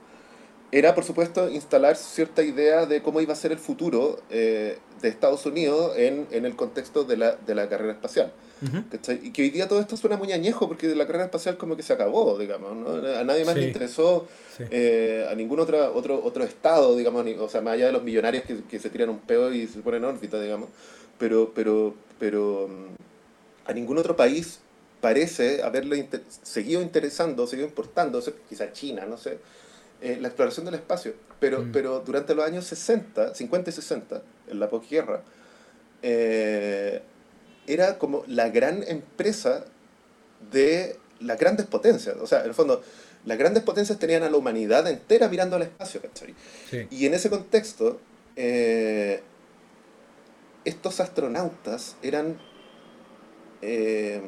era, 0.71 0.95
por 0.95 1.03
supuesto, 1.05 1.49
instalar 1.49 1.97
cierta 1.97 2.43
idea 2.43 2.85
de 2.85 3.03
cómo 3.03 3.21
iba 3.23 3.33
a 3.33 3.37
ser 3.37 3.53
el 3.53 3.59
futuro 3.59 4.21
eh, 4.29 4.79
de 5.01 5.09
Estados 5.09 5.47
Unidos 5.47 5.97
en, 5.97 6.27
en 6.31 6.45
el 6.45 6.57
contexto 6.57 7.05
de 7.05 7.17
la, 7.17 7.37
de 7.37 7.55
la 7.55 7.69
carrera 7.71 7.93
espacial. 7.93 8.33
Ujú. 8.61 8.83
¿cachai? 8.91 9.21
Y 9.25 9.31
que 9.31 9.43
hoy 9.43 9.51
día 9.51 9.67
todo 9.69 9.81
esto 9.81 9.97
suena 9.97 10.17
muy 10.17 10.31
añejo 10.33 10.69
porque 10.69 10.89
la 10.95 11.07
carrera 11.07 11.25
espacial 11.25 11.57
como 11.57 11.75
que 11.77 11.83
se 11.83 11.93
acabó, 11.95 12.37
digamos, 12.37 12.77
¿no? 12.77 12.91
A 13.19 13.25
nadie 13.25 13.45
más 13.47 13.55
Sí. 13.55 13.61
le 13.61 13.67
interesó, 13.69 14.27
Sí. 14.59 14.65
eh, 14.71 15.27
a 15.31 15.35
ningún 15.37 15.59
otro, 15.61 15.95
otro, 15.95 16.21
otro 16.23 16.45
estado, 16.45 16.97
digamos, 16.97 17.25
ni- 17.25 17.35
o 17.35 17.49
sea, 17.49 17.61
más 17.63 17.75
allá 17.75 17.87
de 17.87 17.93
los 17.93 18.03
millonarios 18.03 18.45
que, 18.45 18.63
que 18.65 18.79
se 18.79 18.91
tiran 18.91 19.09
un 19.11 19.21
pedo 19.21 19.53
y 19.55 19.67
se 19.69 19.79
ponen 19.81 20.03
en 20.05 20.11
órbita, 20.11 20.39
digamos, 20.41 20.69
pero, 21.19 21.53
pero, 21.55 21.95
pero 22.19 22.69
mm, 22.69 23.71
a 23.71 23.73
ningún 23.73 23.97
otro 23.97 24.17
país 24.17 24.59
parece 25.01 25.63
haberle 25.63 25.97
inter- 25.99 26.23
seguido 26.43 26.83
interesando, 26.83 27.47
seguido 27.47 27.69
importando, 27.69 28.19
o 28.19 28.23
sea, 28.23 28.33
quizá 28.49 28.73
China, 28.73 29.07
no 29.07 29.17
sé, 29.17 29.39
eh, 30.01 30.19
la 30.21 30.29
exploración 30.29 30.65
del 30.67 30.75
espacio. 30.75 31.15
Pero, 31.41 31.63
Mm. 31.63 31.73
pero 31.73 32.01
durante 32.01 32.35
los 32.35 32.45
años 32.45 32.65
60, 32.67 33.35
50 33.35 33.71
y 33.71 33.73
60, 33.73 34.23
en 34.49 34.59
la 34.61 34.69
posguerra, 34.69 35.23
eh, 36.03 37.01
era 37.67 37.99
como 37.99 38.25
la 38.27 38.49
gran 38.49 38.83
empresa 38.89 39.65
de 40.53 40.97
las 41.21 41.39
grandes 41.39 41.67
potencias. 41.67 42.17
O 42.21 42.27
sea, 42.27 42.41
en 42.41 42.47
el 42.49 42.55
fondo, 42.55 42.83
las 43.25 43.37
grandes 43.39 43.63
potencias 43.63 43.99
tenían 43.99 44.23
a 44.23 44.31
la 44.31 44.37
humanidad 44.37 44.87
entera 44.89 45.29
mirando 45.29 45.57
al 45.57 45.63
espacio, 45.63 46.01
¿cachai? 46.01 46.35
Sí. 46.71 46.87
Y 46.91 47.07
en 47.07 47.15
ese 47.15 47.29
contexto, 47.31 48.01
eh, 48.37 49.21
estos 50.65 51.01
astronautas 51.01 51.97
eran, 52.03 52.39
eh, 53.63 54.23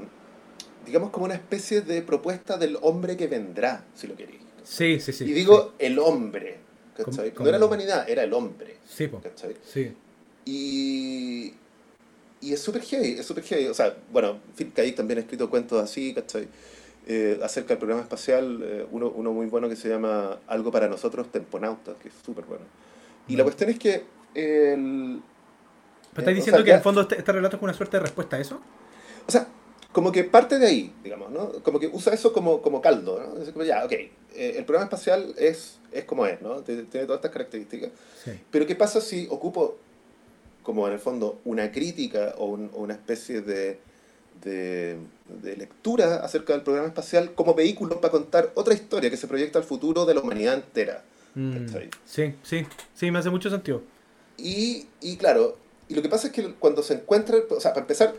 digamos, 0.86 1.10
como 1.10 1.26
una 1.26 1.34
especie 1.34 1.80
de 1.82 2.02
propuesta 2.02 2.56
del 2.56 2.78
hombre 2.82 3.16
que 3.16 3.26
vendrá, 3.26 3.84
si 3.94 4.06
lo 4.06 4.16
queréis. 4.16 4.40
Sí, 4.64 5.00
sí, 5.00 5.12
sí. 5.12 5.24
y 5.24 5.32
digo 5.32 5.72
el 5.78 5.98
hombre, 5.98 6.58
¿cachai? 6.96 7.32
No 7.38 7.48
era 7.48 7.58
la 7.58 7.66
humanidad, 7.66 8.08
era 8.08 8.22
el 8.22 8.32
hombre, 8.32 8.76
Sí, 8.88 9.08
po. 9.08 9.20
¿cachai? 9.20 9.56
Sí. 9.66 9.92
Y, 10.44 11.54
y 12.40 12.52
es 12.52 12.60
súper 12.60 12.82
heavy, 12.82 13.12
es 13.18 13.26
súper 13.26 13.44
heavy. 13.44 13.66
O 13.66 13.74
sea, 13.74 13.96
bueno, 14.12 14.38
Philip 14.56 14.74
K. 14.74 14.82
También 14.96 15.18
ha 15.18 15.22
escrito 15.22 15.48
cuentos 15.50 15.82
así, 15.82 16.14
¿cachai? 16.14 16.48
Eh, 17.06 17.40
acerca 17.42 17.68
del 17.70 17.78
programa 17.78 18.02
espacial, 18.02 18.60
eh, 18.62 18.86
uno, 18.90 19.08
uno 19.10 19.32
muy 19.32 19.46
bueno 19.46 19.68
que 19.68 19.76
se 19.76 19.88
llama 19.88 20.38
Algo 20.46 20.70
para 20.70 20.88
nosotros, 20.88 21.30
Temponautas, 21.32 21.96
que 22.02 22.08
es 22.08 22.14
súper 22.24 22.44
bueno. 22.44 22.64
Y 23.28 23.36
la 23.36 23.42
Mm. 23.42 23.46
cuestión 23.46 23.70
es 23.70 23.78
que 23.78 24.04
el... 24.34 25.20
¿Pero 26.14 26.28
Eh, 26.28 26.32
estás 26.32 26.32
o 26.32 26.34
diciendo 26.34 26.58
sea, 26.58 26.64
que 26.64 26.70
en 26.70 26.76
el 26.76 26.82
fondo 26.82 27.00
este, 27.02 27.18
este 27.18 27.32
relato 27.32 27.56
es 27.56 27.62
una 27.62 27.72
suerte 27.74 27.96
de 27.96 28.02
respuesta 28.02 28.36
a 28.36 28.40
eso? 28.40 28.60
O 29.26 29.30
sea, 29.30 29.46
como 29.92 30.12
que 30.12 30.24
parte 30.24 30.58
de 30.58 30.66
ahí, 30.66 30.92
digamos, 31.02 31.30
¿no? 31.30 31.52
Como 31.62 31.80
que 31.80 31.88
usa 31.88 32.12
eso 32.14 32.32
como, 32.32 32.62
como 32.62 32.80
caldo, 32.80 33.18
¿no? 33.20 33.42
Es 33.42 33.50
como, 33.50 33.64
ya, 33.64 33.84
ok, 33.84 33.92
eh, 33.92 34.10
el 34.34 34.64
programa 34.64 34.84
espacial 34.84 35.34
es, 35.36 35.78
es 35.92 36.04
como 36.04 36.26
es, 36.26 36.40
¿no? 36.42 36.60
Tiene 36.62 36.84
tiene 36.84 37.06
todas 37.06 37.18
estas 37.18 37.32
características. 37.32 37.90
Sí. 38.24 38.32
Pero 38.50 38.66
¿qué 38.66 38.76
pasa 38.76 39.00
si 39.00 39.26
ocupo, 39.30 39.76
como 40.62 40.86
en 40.86 40.92
el 40.92 41.00
fondo, 41.00 41.40
una 41.44 41.72
crítica 41.72 42.34
o, 42.38 42.46
un- 42.46 42.70
o 42.74 42.82
una 42.82 42.94
especie 42.94 43.40
de, 43.40 43.78
de, 44.44 44.96
de 45.42 45.56
lectura 45.56 46.16
acerca 46.24 46.52
del 46.52 46.62
programa 46.62 46.88
espacial 46.88 47.34
como 47.34 47.54
vehículo 47.54 48.00
para 48.00 48.12
contar 48.12 48.52
otra 48.54 48.74
historia 48.74 49.10
que 49.10 49.16
se 49.16 49.26
proyecta 49.26 49.58
al 49.58 49.64
futuro 49.64 50.06
de 50.06 50.14
la 50.14 50.20
humanidad 50.20 50.54
entera? 50.54 51.02
Mm, 51.34 51.66
sí, 52.06 52.34
sí, 52.42 52.66
sí, 52.94 53.10
me 53.10 53.18
hace 53.18 53.30
mucho 53.30 53.50
sentido. 53.50 53.82
Y, 54.36 54.86
y 55.00 55.16
claro, 55.16 55.56
y 55.88 55.94
lo 55.94 56.02
que 56.02 56.08
pasa 56.08 56.28
es 56.28 56.32
que 56.32 56.54
cuando 56.54 56.82
se 56.82 56.94
encuentra, 56.94 57.36
o 57.50 57.60
sea, 57.60 57.72
para 57.72 57.82
empezar, 57.82 58.14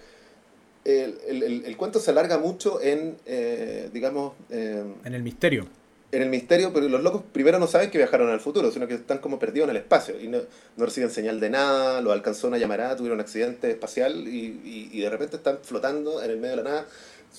el, 0.85 1.17
el- 1.27 1.65
el- 1.65 1.77
cuento 1.77 1.99
se 1.99 2.11
alarga 2.11 2.37
mucho 2.37 2.81
en, 2.81 3.17
eh, 3.25 3.89
digamos, 3.93 4.33
eh, 4.49 4.83
En 5.05 5.13
el 5.13 5.21
misterio. 5.23 5.67
en 6.11 6.21
el 6.23 6.29
misterio, 6.29 6.73
pero 6.73 6.89
los 6.89 7.01
locos 7.03 7.21
primero 7.31 7.57
no 7.59 7.67
saben 7.67 7.89
que 7.91 7.97
viajaron 7.97 8.29
al 8.29 8.39
futuro, 8.41 8.71
sino 8.71 8.87
que 8.87 8.95
están 8.95 9.19
como 9.19 9.39
perdidos 9.39 9.69
en 9.69 9.75
el 9.77 9.81
espacio 9.81 10.19
y 10.19 10.27
no, 10.27 10.39
no 10.77 10.85
reciben 10.85 11.09
señal 11.09 11.39
de 11.39 11.49
nada, 11.49 12.01
lo 12.01 12.11
alcanzó 12.11 12.47
una 12.47 12.57
llamarada, 12.57 12.95
tuvieron 12.95 13.17
un 13.19 13.21
accidente 13.21 13.69
espacial 13.71 14.27
y, 14.27 14.59
y- 14.63 14.89
y 14.91 15.01
de 15.01 15.09
repente 15.09 15.37
están 15.37 15.59
flotando 15.61 16.21
en 16.21 16.31
el 16.31 16.37
medio 16.37 16.57
de 16.57 16.63
la 16.63 16.69
nada, 16.69 16.85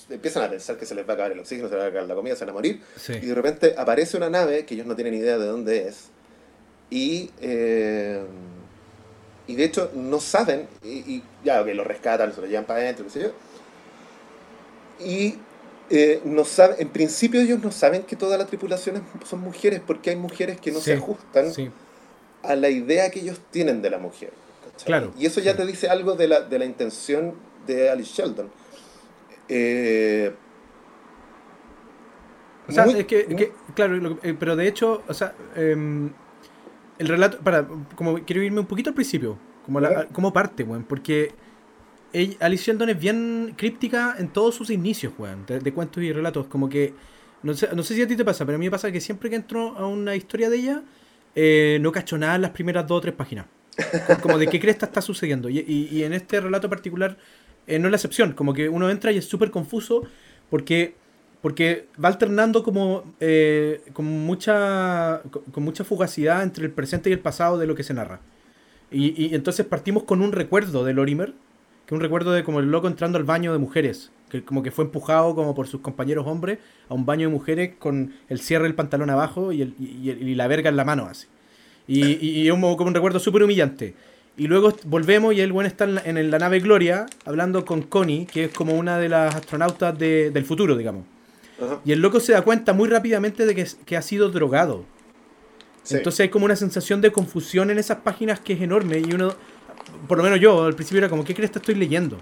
empiezan 0.09 0.43
a 0.43 0.49
pensar 0.49 0.77
que 0.77 0.85
se 0.87 0.95
les 0.95 1.05
va 1.07 1.11
a 1.11 1.13
acabar 1.13 1.33
el 1.33 1.39
oxígeno, 1.39 1.67
se 1.67 1.75
les 1.75 1.81
va 1.83 1.85
a 1.85 1.89
acabar 1.89 2.07
la 2.07 2.15
comida, 2.15 2.35
se 2.35 2.45
van 2.45 2.49
a 2.49 2.53
morir, 2.53 2.81
Sí. 2.95 3.13
y 3.21 3.25
de 3.27 3.35
repente 3.35 3.75
aparece 3.77 4.17
una 4.17 4.29
nave 4.29 4.65
que 4.65 4.73
ellos 4.73 4.87
no 4.87 4.95
tienen 4.95 5.13
idea 5.13 5.37
de 5.37 5.45
dónde 5.45 5.87
es. 5.89 6.05
Y, 6.89 7.29
eh, 7.41 8.21
y 9.47 9.55
de 9.55 9.63
hecho 9.65 9.91
no 9.93 10.19
saben, 10.19 10.67
y, 10.83 10.89
y 10.89 11.23
ya, 11.43 11.61
ok, 11.61 11.67
lo 11.73 11.83
rescatan, 11.83 12.33
se 12.33 12.41
lo 12.41 12.47
llevan 12.47 12.65
para 12.65 12.79
adentro, 12.81 13.05
qué 13.05 13.11
sé 13.11 13.21
yo. 13.23 13.31
Y 15.05 15.35
eh, 15.89 16.21
no 16.23 16.45
saben, 16.45 16.77
en 16.79 16.89
principio 16.89 17.41
ellos 17.41 17.59
no 17.61 17.71
saben 17.71 18.03
que 18.03 18.15
toda 18.15 18.37
la 18.37 18.45
tripulación 18.45 19.03
son 19.25 19.41
mujeres, 19.41 19.81
porque 19.85 20.11
hay 20.11 20.15
mujeres 20.15 20.59
que 20.61 20.71
no 20.71 20.79
Sí, 20.79 20.85
se 20.85 20.93
ajustan 20.93 21.51
Sí. 21.53 21.69
a 22.43 22.55
la 22.55 22.69
idea 22.69 23.09
que 23.11 23.19
ellos 23.19 23.39
tienen 23.51 23.81
de 23.81 23.89
la 23.89 23.97
mujer. 23.97 24.31
¿cachai? 24.71 24.85
Claro, 24.85 25.13
Y 25.19 25.25
eso 25.25 25.39
ya 25.41 25.51
sí. 25.51 25.57
te 25.57 25.65
dice 25.65 25.89
algo 25.89 26.15
de 26.15 26.27
la, 26.27 26.41
de 26.41 26.59
la 26.59 26.65
intención 26.65 27.33
de 27.67 27.89
Alice 27.89 28.11
Sheldon. 28.13 28.49
Eh, 29.49 30.33
O 32.67 32.71
sea, 32.71 32.85
muy- 32.85 32.99
es 32.99 33.05
que, 33.07 33.51
claro, 33.75 33.95
lo 33.97 34.17
eh, 34.23 34.35
pero 34.39 34.55
de 34.55 34.67
hecho, 34.67 35.03
o 35.07 35.13
sea, 35.13 35.33
em, 35.55 36.11
el 36.99 37.07
relato, 37.07 37.39
para, 37.39 37.67
como 37.95 38.19
quiero 38.25 38.43
irme 38.43 38.59
un 38.59 38.65
poquito 38.67 38.89
al 38.91 38.93
principio, 38.95 39.37
como, 39.65 39.79
la, 39.79 40.05
como 40.07 40.31
parte, 40.33 40.63
weón, 40.63 40.83
porque 40.83 41.31
ella- 42.13 42.37
Alice 42.41 42.65
Sheldon 42.65 42.89
es 42.89 42.99
bien 42.99 43.53
críptica 43.57 44.15
en 44.17 44.29
todos 44.29 44.55
sus 44.55 44.69
inicios, 44.69 45.13
weón, 45.17 45.45
de, 45.45 45.59
de 45.59 45.73
cuentos 45.73 46.03
y 46.03 46.11
relatos, 46.13 46.47
como 46.47 46.69
que, 46.69 46.93
no 47.41 47.53
sé, 47.53 47.69
no 47.75 47.83
sé 47.83 47.95
si 47.95 48.01
a 48.01 48.07
ti 48.07 48.15
te 48.15 48.25
pasa, 48.25 48.45
pero 48.45 48.55
a 48.55 48.59
mí 48.59 48.65
me 48.65 48.71
pasa 48.71 48.91
que 48.91 49.01
siempre 49.01 49.29
que 49.29 49.35
entro 49.35 49.75
a 49.77 49.87
una 49.87 50.15
historia 50.15 50.49
de 50.49 50.57
ella, 50.57 50.83
eh, 51.35 51.79
no 51.81 51.91
cacho 51.91 52.17
nada 52.17 52.35
en 52.35 52.43
las 52.43 52.51
primeras 52.51 52.85
dos 52.87 52.99
o 52.99 53.01
tres 53.01 53.15
páginas. 53.15 53.47
Co- 54.07 54.17
Como 54.21 54.37
de 54.37 54.47
qué 54.47 54.59
cresta 54.59 54.85
está 54.85 55.01
sucediendo. 55.01 55.49
Y, 55.49 55.59
y- 55.59 55.87
y 55.91 56.03
en 56.03 56.13
este 56.13 56.39
relato 56.39 56.69
particular 56.69 57.17
eh, 57.65 57.79
no 57.79 57.87
es 57.87 57.91
la 57.91 57.97
excepción. 57.97 58.33
Como 58.33 58.53
que 58.53 58.69
uno 58.69 58.89
entra 58.89 59.11
y 59.11 59.17
es 59.17 59.25
súper 59.25 59.49
confuso 59.49 60.03
porque, 60.49 60.95
porque 61.43 61.87
va 62.01 62.07
alternando 62.07 62.63
como 62.63 63.03
eh, 63.19 63.81
con, 63.91 64.05
mucha, 64.05 65.21
con, 65.51 65.61
mucha 65.61 65.83
fugacidad 65.83 66.41
entre 66.41 66.63
el 66.63 66.71
presente 66.71 67.09
y 67.09 67.13
el 67.13 67.19
pasado 67.19 67.57
de 67.57 67.67
lo 67.67 67.75
que 67.75 67.83
se 67.83 67.93
narra. 67.93 68.21
Y, 68.89 69.35
entonces 69.35 69.65
partimos 69.65 70.03
con 70.03 70.21
un 70.21 70.31
recuerdo 70.31 70.85
de 70.85 70.93
Lorimer, 70.93 71.33
que 71.85 71.95
un 71.95 71.99
recuerdo 71.99 72.31
de 72.31 72.45
como 72.45 72.61
el 72.61 72.71
loco 72.71 72.87
entrando 72.87 73.17
al 73.17 73.25
baño 73.25 73.51
de 73.51 73.59
mujeres, 73.59 74.09
que 74.29 74.41
como 74.45 74.63
que 74.63 74.71
fue 74.71 74.85
empujado 74.85 75.35
como 75.35 75.53
por 75.53 75.67
sus 75.67 75.81
compañeros 75.81 76.25
hombres 76.27 76.59
a 76.87 76.93
un 76.93 77.05
baño 77.05 77.27
de 77.27 77.33
mujeres 77.33 77.73
con 77.77 78.13
el 78.29 78.39
cierre 78.39 78.63
del 78.63 78.75
pantalón 78.75 79.09
abajo 79.09 79.51
y, 79.51 79.65
la 80.35 80.47
verga 80.47 80.69
en 80.69 80.77
la 80.77 80.85
mano 80.85 81.07
así. 81.07 81.27
Y, 81.89 82.47
es 82.47 82.53
como 82.53 82.71
un 82.73 82.93
recuerdo 82.93 83.19
súper 83.19 83.43
humillante. 83.43 83.95
Y 84.37 84.47
luego 84.47 84.73
volvemos 84.85 85.33
y 85.33 85.41
el 85.41 85.51
buen 85.51 85.67
está 85.67 85.83
en 85.83 86.31
la, 86.31 86.39
nave 86.39 86.61
Gloria 86.61 87.05
hablando 87.25 87.65
con 87.65 87.81
Connie, 87.81 88.27
que 88.27 88.45
es 88.45 88.53
como 88.53 88.75
una 88.75 88.97
de 88.97 89.09
las 89.09 89.35
astronautas 89.35 89.99
de- 89.99 90.31
del 90.31 90.45
futuro, 90.45 90.77
digamos. 90.77 91.12
Ajá, 91.63 91.81
Y 91.85 91.91
el 91.91 92.01
loco 92.01 92.19
se 92.19 92.33
da 92.33 92.41
cuenta 92.41 92.73
muy 92.73 92.89
rápidamente 92.89 93.45
de 93.45 93.55
que, 93.85 93.97
ha 93.97 94.01
sido 94.01 94.29
drogado. 94.29 94.85
sí. 95.83 95.95
Entonces 95.95 96.21
hay 96.21 96.29
como 96.29 96.45
una 96.45 96.55
sensación 96.55 97.01
de 97.01 97.11
confusión 97.11 97.69
en 97.71 97.79
esas 97.79 97.97
páginas 97.97 98.39
que 98.39 98.53
es 98.53 98.61
enorme 98.61 98.99
y 98.99 99.13
uno, 99.13 99.33
por 100.07 100.17
lo 100.17 100.23
menos 100.23 100.39
yo 100.39 100.65
al 100.65 100.75
principio 100.75 100.99
era 100.99 101.09
como, 101.09 101.23
¿qué 101.23 101.33
crees 101.33 101.51
que 101.51 101.59
estoy 101.59 101.75
leyendo? 101.75 102.17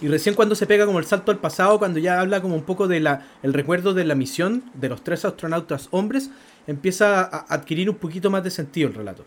Y 0.00 0.08
recién 0.08 0.34
cuando 0.34 0.54
se 0.54 0.66
pega 0.66 0.86
como 0.86 1.00
el 1.00 1.06
salto 1.06 1.32
al 1.32 1.38
pasado, 1.38 1.78
cuando 1.78 1.98
ya 1.98 2.20
habla 2.20 2.40
como 2.40 2.54
un 2.54 2.62
poco 2.62 2.86
de 2.86 3.00
la, 3.00 3.26
el 3.42 3.52
recuerdo 3.52 3.94
de 3.94 4.04
la 4.04 4.14
misión 4.14 4.62
de 4.74 4.88
los 4.88 5.02
tres 5.02 5.24
astronautas 5.24 5.88
hombres, 5.90 6.30
empieza 6.68 7.22
a 7.22 7.46
adquirir 7.48 7.90
un 7.90 7.96
poquito 7.96 8.30
más 8.30 8.44
de 8.44 8.50
sentido 8.50 8.88
el 8.88 8.94
relato. 8.94 9.24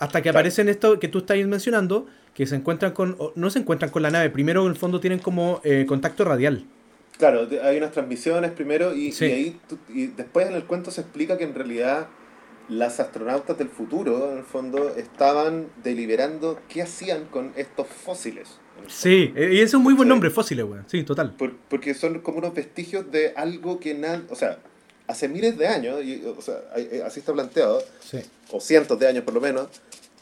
Hasta 0.00 0.20
que 0.20 0.30
aparecen 0.30 0.68
esto 0.68 0.98
que 0.98 1.06
tú 1.06 1.18
estás 1.18 1.36
mencionando, 1.46 2.06
que 2.34 2.46
se 2.46 2.56
encuentran 2.56 2.92
con, 2.92 3.16
no 3.36 3.50
se 3.50 3.60
encuentran 3.60 3.92
con 3.92 4.02
la 4.02 4.10
nave, 4.10 4.30
primero 4.30 4.62
en 4.62 4.70
el 4.70 4.76
fondo 4.76 4.98
tienen 4.98 5.20
como 5.20 5.60
eh, 5.62 5.84
contacto 5.86 6.24
radial. 6.24 6.64
Claro, 7.18 7.46
hay 7.62 7.76
unas 7.76 7.92
transmisiones 7.92 8.50
primero 8.52 8.94
y, 8.94 9.12
ahí 9.20 9.60
y 9.88 10.06
después 10.06 10.48
en 10.48 10.54
el 10.54 10.64
cuento 10.64 10.90
se 10.90 11.02
explica 11.02 11.38
que 11.38 11.44
en 11.44 11.54
realidad 11.54 12.08
las 12.68 13.00
astronautas 13.00 13.58
del 13.58 13.68
futuro, 13.68 14.32
en 14.32 14.38
el 14.38 14.44
fondo, 14.44 14.94
estaban 14.96 15.68
deliberando 15.82 16.60
qué 16.68 16.82
hacían 16.82 17.26
con 17.26 17.52
estos 17.56 17.86
fósiles. 17.86 18.58
Sí, 18.88 19.32
y 19.36 19.56
ese 19.56 19.62
es 19.62 19.74
un 19.74 19.82
muy 19.82 19.94
buen 19.94 20.08
nombre, 20.08 20.30
fósiles, 20.30 20.64
güey. 20.64 20.80
Sí, 20.86 21.04
total. 21.04 21.36
porque 21.68 21.94
son 21.94 22.20
como 22.20 22.38
unos 22.38 22.54
vestigios 22.54 23.10
de 23.10 23.32
algo 23.36 23.78
que 23.78 23.94
nada, 23.94 24.22
o 24.30 24.36
sea, 24.36 24.58
hace 25.06 25.28
miles 25.28 25.58
de 25.58 25.66
años, 25.68 26.02
y, 26.04 26.24
o 26.24 26.40
sea, 26.40 26.56
eh, 26.76 27.02
así 27.04 27.20
está 27.20 27.32
planteado, 27.32 27.82
o 28.50 28.60
cientos 28.60 28.98
de 28.98 29.06
años 29.06 29.24
por 29.24 29.34
lo 29.34 29.40
menos, 29.40 29.68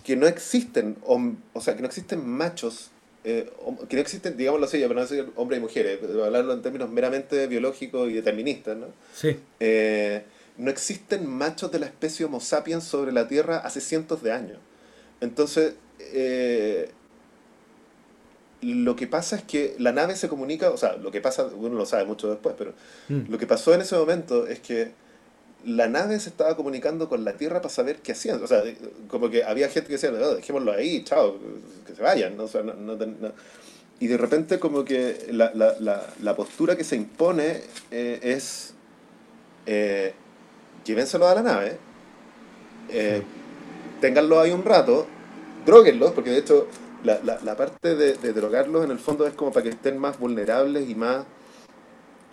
que 0.05 0.17
no 0.17 0.27
existen, 0.27 0.97
o 1.05 1.61
sea, 1.61 1.77
que 1.77 1.83
no 1.83 1.87
existen 1.87 2.27
machos, 2.29 2.91
eh, 3.23 3.51
que 3.89 3.97
no 3.97 4.03
existen, 4.03 4.37
digámoslo 4.37 4.67
así, 4.67 4.79
pero 4.79 4.95
no 4.95 5.01
decir 5.03 5.31
hombres 5.37 5.59
y 5.59 5.63
mujeres, 5.63 5.99
hablarlo 6.03 6.55
en 6.55 6.63
términos 6.63 6.91
meramente 6.91 7.47
biológicos 7.47 8.11
y 8.11 8.15
deterministas, 8.15 8.79
¿no? 8.79 8.87
Sí. 9.15 9.39
Eh, 9.61 10.25
no 10.57 10.71
existen 10.71 11.27
machos 11.27 11.71
de 11.71 11.79
la 11.79 11.87
especie 11.87 12.25
Homo 12.27 12.41
sapiens 12.41 12.85
sobre 12.85 13.13
la 13.13 13.29
Tierra 13.29 13.59
hace 13.59 13.81
cientos 13.81 14.23
de 14.23 14.33
años. 14.33 14.59
Entonces, 15.21 15.75
eh, 15.99 16.91
lo 18.63 18.97
que 18.97 19.07
pasa 19.07 19.37
es 19.37 19.43
que 19.43 19.75
la 19.79 19.93
nave 19.93 20.17
se 20.17 20.29
comunica, 20.29 20.71
o 20.71 20.77
sea, 20.77 20.97
lo 20.97 21.11
que 21.11 21.21
pasa, 21.21 21.45
uno 21.47 21.77
lo 21.77 21.87
sabe 21.87 22.05
mucho 22.05 22.29
después, 22.29 22.55
pero 22.57 22.75
mm. 23.09 23.31
lo 23.31 23.39
que 23.39 23.47
pasó 23.47 23.75
en 23.75 23.83
ese 23.83 23.97
momento 23.97 24.47
es 24.47 24.61
que 24.61 24.93
la 25.65 25.89
nave 25.89 26.19
se 26.21 26.31
estaba 26.31 26.57
comunicando 26.57 27.09
con 27.09 27.25
la 27.25 27.35
Tierra 27.35 27.61
para 27.61 27.73
saber 27.73 27.99
qué 28.01 28.13
hacían. 28.13 28.43
O 28.43 28.47
sea, 28.47 28.63
como 29.09 29.31
que 29.31 29.45
había 29.45 29.69
gente 29.69 29.89
que 29.89 29.95
decía, 29.95 30.11
no, 30.11 30.35
dejémoslo 30.35 30.73
ahí, 30.73 31.05
chao, 31.05 31.37
que 31.87 31.95
se 31.95 32.03
vayan. 32.03 32.37
¿no? 32.37 32.45
O 32.45 32.49
sea, 32.49 32.63
no, 32.63 32.99
Y 33.99 34.07
de 34.07 34.17
repente 34.17 34.59
como 34.59 34.85
que 34.85 35.27
la, 35.31 35.53
la, 35.55 35.77
la, 35.81 36.07
la 36.23 36.37
postura 36.37 36.77
que 36.77 36.85
se 36.85 36.97
impone 36.97 37.63
eh, 37.91 38.21
es, 38.23 38.75
eh, 39.67 40.15
llévenselo 40.85 41.29
a 41.29 41.35
la 41.35 41.43
nave, 41.43 41.79
eh, 42.89 43.23
ténganlo 44.01 44.41
ahí 44.41 44.51
un 44.51 44.65
rato, 44.65 45.07
droguenlos, 45.67 46.13
porque 46.13 46.31
de 46.31 46.39
hecho 46.39 46.67
la, 47.05 47.21
la, 47.23 47.39
la 47.43 47.57
parte 47.57 47.95
de, 47.95 48.15
de, 48.15 48.33
drogarlos 48.33 48.85
en 48.85 48.91
el 48.91 48.99
fondo 48.99 49.27
es 49.27 49.35
como 49.35 49.53
para 49.53 49.65
que 49.65 49.71
estén 49.71 49.99
más 49.99 50.19
vulnerables 50.19 50.89
y 50.89 50.95
más 50.95 51.25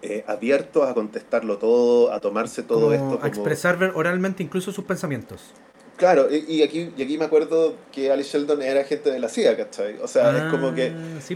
eh, 0.02 0.24
abiertos 0.28 0.88
a 0.88 0.94
contestarlo 0.94 1.58
todo, 1.58 2.12
a 2.12 2.20
tomarse 2.20 2.64
todo 2.64 2.94
esto. 2.94 3.06
Como... 3.06 3.24
A 3.24 3.28
expresar 3.28 3.92
oralmente 3.96 4.44
incluso 4.44 4.72
sus 4.72 4.86
pensamientos. 4.86 5.54
Claro, 5.98 6.28
y, 6.32 6.62
aquí, 6.62 6.94
y 6.96 7.02
aquí 7.02 7.18
me 7.18 7.26
acuerdo 7.26 7.76
que 7.92 8.12
Alice 8.12 8.38
Sheldon 8.38 8.62
era 8.62 8.84
gente 8.84 9.10
de 9.10 9.20
la 9.20 9.30
CIA, 9.30 9.58
¿cachai? 9.58 9.98
O 9.98 10.08
sea, 10.08 10.46
es 10.46 10.52
como 10.52 10.74
que... 10.76 10.90
Ah, 10.96 11.20
sí, 11.20 11.36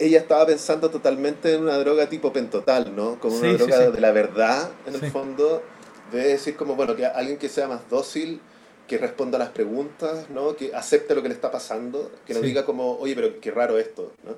ella 0.00 0.18
estaba 0.18 0.44
pensando 0.46 0.90
totalmente 0.90 1.54
en 1.54 1.62
una 1.62 1.78
droga 1.78 2.08
tipo 2.08 2.32
pentotal, 2.32 2.94
¿no? 2.96 3.20
Como 3.20 3.36
una 3.36 3.52
droga 3.52 3.90
de 3.90 4.00
la 4.00 4.10
verdad, 4.10 4.70
en 4.86 4.94
el 4.94 5.10
fondo, 5.12 5.62
de 6.10 6.28
decir 6.28 6.56
como, 6.56 6.74
bueno, 6.74 6.96
que 6.96 7.06
alguien 7.06 7.38
que 7.38 7.48
sea 7.48 7.68
más 7.68 7.88
dócil, 7.88 8.40
que 8.88 8.98
responda 8.98 9.36
a 9.36 9.38
las 9.38 9.50
preguntas, 9.50 10.28
¿no? 10.30 10.56
Que 10.56 10.74
acepte 10.74 11.14
lo 11.14 11.22
que 11.22 11.28
le 11.28 11.34
está 11.34 11.50
pasando, 11.50 12.10
que 12.26 12.34
no 12.34 12.40
diga 12.40 12.64
como, 12.64 12.98
oye, 12.98 13.14
pero 13.14 13.40
qué 13.40 13.50
raro 13.50 13.78
esto, 13.78 14.12
¿no? 14.24 14.34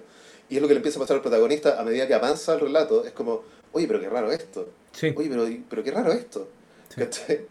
Y 0.49 0.57
es 0.57 0.63
lo 0.63 0.69
que 0.69 0.75
le 0.75 0.79
empieza 0.79 0.99
a 0.99 1.03
pasar 1.03 1.17
al 1.17 1.23
protagonista 1.23 1.81
a 1.81 1.85
medida 1.85 2.07
que 2.07 2.15
avanza 2.15 2.55
el 2.55 2.61
relato, 2.61 3.05
es 3.05 3.13
como, 3.13 3.43
oye, 3.73 3.87
pero 3.87 4.01
qué 4.01 4.09
raro 4.09 4.31
esto. 4.33 4.69
Oye, 5.03 5.29
pero, 5.29 5.47
pero 5.69 5.83
qué 5.83 5.91
raro 5.91 6.13
esto. 6.13 6.49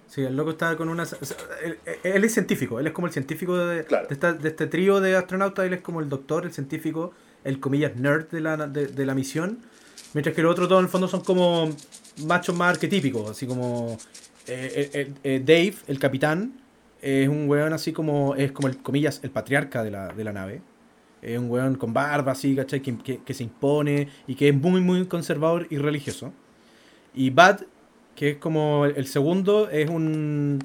Sí. 0.07 0.21
el 0.21 0.35
loco 0.35 0.51
está 0.51 0.75
con 0.75 0.89
una... 0.89 1.05
él, 2.03 2.23
es 2.23 2.33
científico, 2.33 2.79
él 2.79 2.87
es 2.87 2.93
como 2.93 3.07
el 3.07 3.13
científico 3.13 3.55
de, 3.57 3.83
de, 3.83 4.47
este 4.47 4.67
trío 4.67 4.99
de 5.01 5.15
astronautas, 5.15 5.65
él 5.65 5.73
es 5.73 5.81
como 5.81 5.99
el 5.99 6.09
doctor, 6.09 6.45
el 6.45 6.53
científico, 6.53 7.11
el 7.43 7.59
comillas 7.59 7.95
nerd 7.95 8.27
de 8.29 8.41
la, 8.41 8.57
de, 8.67 9.05
la 9.05 9.13
misión, 9.13 9.59
mientras 10.13 10.35
que 10.35 10.41
los 10.41 10.51
otros 10.51 10.67
dos 10.67 10.79
en 10.79 10.85
el 10.85 10.89
fondo 10.89 11.07
son 11.07 11.21
como 11.21 11.69
machos 12.25 12.55
más 12.55 12.71
arquetípicos, 12.71 13.29
así 13.29 13.45
como 13.45 13.97
eh, 14.47 14.89
eh, 14.93 15.13
eh, 15.23 15.41
Dave, 15.45 15.75
el 15.87 15.99
capitán, 15.99 16.59
es 17.01 17.27
un 17.27 17.47
weón 17.47 17.73
así 17.73 17.93
como, 17.93 18.35
es 18.35 18.51
como 18.51 18.67
el 18.67 18.77
comillas, 18.77 19.19
el 19.21 19.29
patriarca 19.29 19.83
de 19.83 19.91
la, 19.91 20.07
de 20.07 20.23
la 20.23 20.33
nave. 20.33 20.61
Es 21.25 21.39
un 21.39 21.49
weón 21.49 21.73
con 21.73 21.91
barba 21.91 22.33
así, 22.33 22.55
¿cachai? 22.55 22.81
Que, 22.81 23.19
que, 23.25 23.33
se 23.33 23.43
impone 23.43 24.09
y 24.27 24.35
que 24.35 24.49
es 24.49 24.55
muy, 24.55 24.79
muy 24.79 25.07
conservador 25.07 25.65
y 25.71 25.77
religioso. 25.77 26.31
Y 27.15 27.31
Bad, 27.31 27.61
que 28.15 28.31
es 28.31 28.37
como 28.37 28.85
el 28.85 29.07
segundo, 29.07 29.67
es 29.71 29.89
un. 29.89 30.59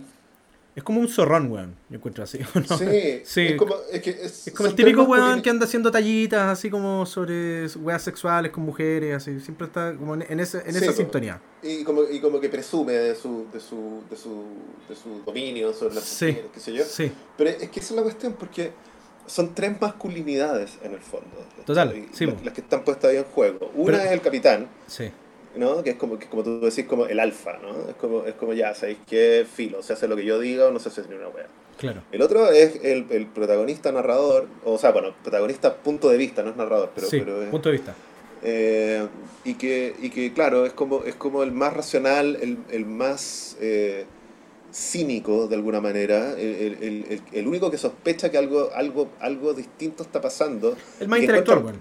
Es 0.76 0.84
como 0.84 1.00
un 1.00 1.08
zorrón, 1.08 1.50
weón. 1.50 1.76
Yo 1.88 1.96
encuentro 1.96 2.24
así. 2.24 2.40
Sí, 2.78 3.22
sí. 3.24 3.40
Es 3.46 3.56
como, 3.56 3.74
es 3.90 4.02
que 4.02 4.10
es, 4.10 4.52
como 4.54 4.68
el 4.68 4.74
típico 4.74 5.04
weón 5.04 5.40
que 5.40 5.48
anda 5.48 5.64
haciendo 5.64 5.90
tallitas 5.90 6.42
así 6.42 6.68
como 6.68 7.06
sobre 7.06 7.66
weas 7.76 8.02
sexuales 8.02 8.52
con 8.52 8.62
mujeres, 8.62 9.16
así. 9.16 9.40
Siempre 9.40 9.66
está 9.66 9.96
como 9.96 10.14
en, 10.14 10.40
ese, 10.40 10.58
en 10.66 10.76
esa 10.76 10.92
sintonía. 10.92 11.40
Y 11.62 11.84
como, 11.84 12.02
y 12.02 12.20
como 12.20 12.38
que 12.38 12.50
presume 12.50 12.92
de 12.92 13.14
su, 13.14 13.46
de 13.50 13.60
su, 13.60 14.02
de 14.10 14.16
su, 14.16 14.44
de 14.90 14.94
su 14.94 15.22
dominio 15.24 15.72
sobre 15.72 15.94
las 15.94 16.22
mujeres, 16.22 16.50
qué 16.52 16.60
sé 16.60 16.72
yo. 16.74 16.84
Sí. 16.84 17.10
Pero 17.38 17.48
es 17.48 17.70
que 17.70 17.80
esa 17.80 17.94
es 17.94 17.96
la 17.96 18.02
cuestión, 18.02 18.34
porque 18.34 18.72
son 19.30 19.54
tres 19.54 19.80
masculinidades 19.80 20.78
en 20.82 20.92
el 20.92 21.00
fondo. 21.00 21.26
Total, 21.64 21.94
las, 22.44 22.52
que 22.52 22.60
están 22.60 22.82
puestas 22.82 23.12
ahí 23.12 23.18
en 23.18 23.24
juego. 23.24 23.70
Una 23.74 24.04
es 24.04 24.10
el 24.10 24.20
capitán, 24.20 24.66
sí. 24.88 25.10
¿no? 25.54 25.84
que 25.84 25.90
es 25.90 25.96
como, 25.96 26.18
que, 26.18 26.26
como 26.26 26.42
tú 26.42 26.60
decís, 26.60 26.84
como 26.86 27.06
el 27.06 27.20
alfa, 27.20 27.58
¿no? 27.58 27.88
Es 27.88 27.94
como, 27.94 28.24
es 28.24 28.34
como 28.34 28.54
ya, 28.54 28.74
¿sabéis 28.74 28.98
qué 29.06 29.46
filo? 29.50 29.82
Se 29.82 29.92
hace 29.92 30.08
lo 30.08 30.16
que 30.16 30.24
yo 30.24 30.40
diga 30.40 30.66
o 30.66 30.72
no 30.72 30.80
se 30.80 30.88
hace 30.88 31.02
ni 31.08 31.14
una 31.14 31.28
wea. 31.28 31.46
Claro. 31.78 32.02
El 32.10 32.22
otro 32.22 32.50
es 32.50 32.80
el, 32.82 33.06
el, 33.10 33.26
protagonista 33.26 33.92
narrador, 33.92 34.48
o 34.64 34.76
sea, 34.78 34.90
bueno, 34.90 35.14
protagonista 35.22 35.76
punto 35.76 36.08
de 36.10 36.16
vista, 36.16 36.42
no 36.42 36.50
es 36.50 36.56
narrador, 36.56 36.90
pero, 36.94 37.06
pero 37.10 37.50
punto 37.50 37.68
de 37.68 37.76
vista. 37.76 37.94
Eh, 38.42 39.06
y, 39.44 39.54
que, 39.54 39.94
y 40.00 40.10
que, 40.10 40.32
claro, 40.32 40.66
es 40.66 40.72
como, 40.72 41.04
es 41.04 41.14
como 41.14 41.44
el 41.44 41.52
más 41.52 41.72
racional, 41.72 42.36
el, 42.40 42.58
el 42.70 42.84
más... 42.84 43.56
Eh, 43.60 44.06
cínico 44.72 45.48
de 45.48 45.56
alguna 45.56 45.80
manera, 45.80 46.32
el, 46.38 46.78
el, 46.80 47.22
el, 47.32 47.46
único 47.46 47.70
que 47.70 47.78
sospecha 47.78 48.30
que 48.30 48.38
algo, 48.38 48.70
algo, 48.74 49.10
algo 49.20 49.52
distinto 49.54 50.02
está 50.02 50.20
pasando. 50.20 50.76
El 50.98 51.08
más 51.08 51.20
intelectual, 51.20 51.60
bueno. 51.60 51.78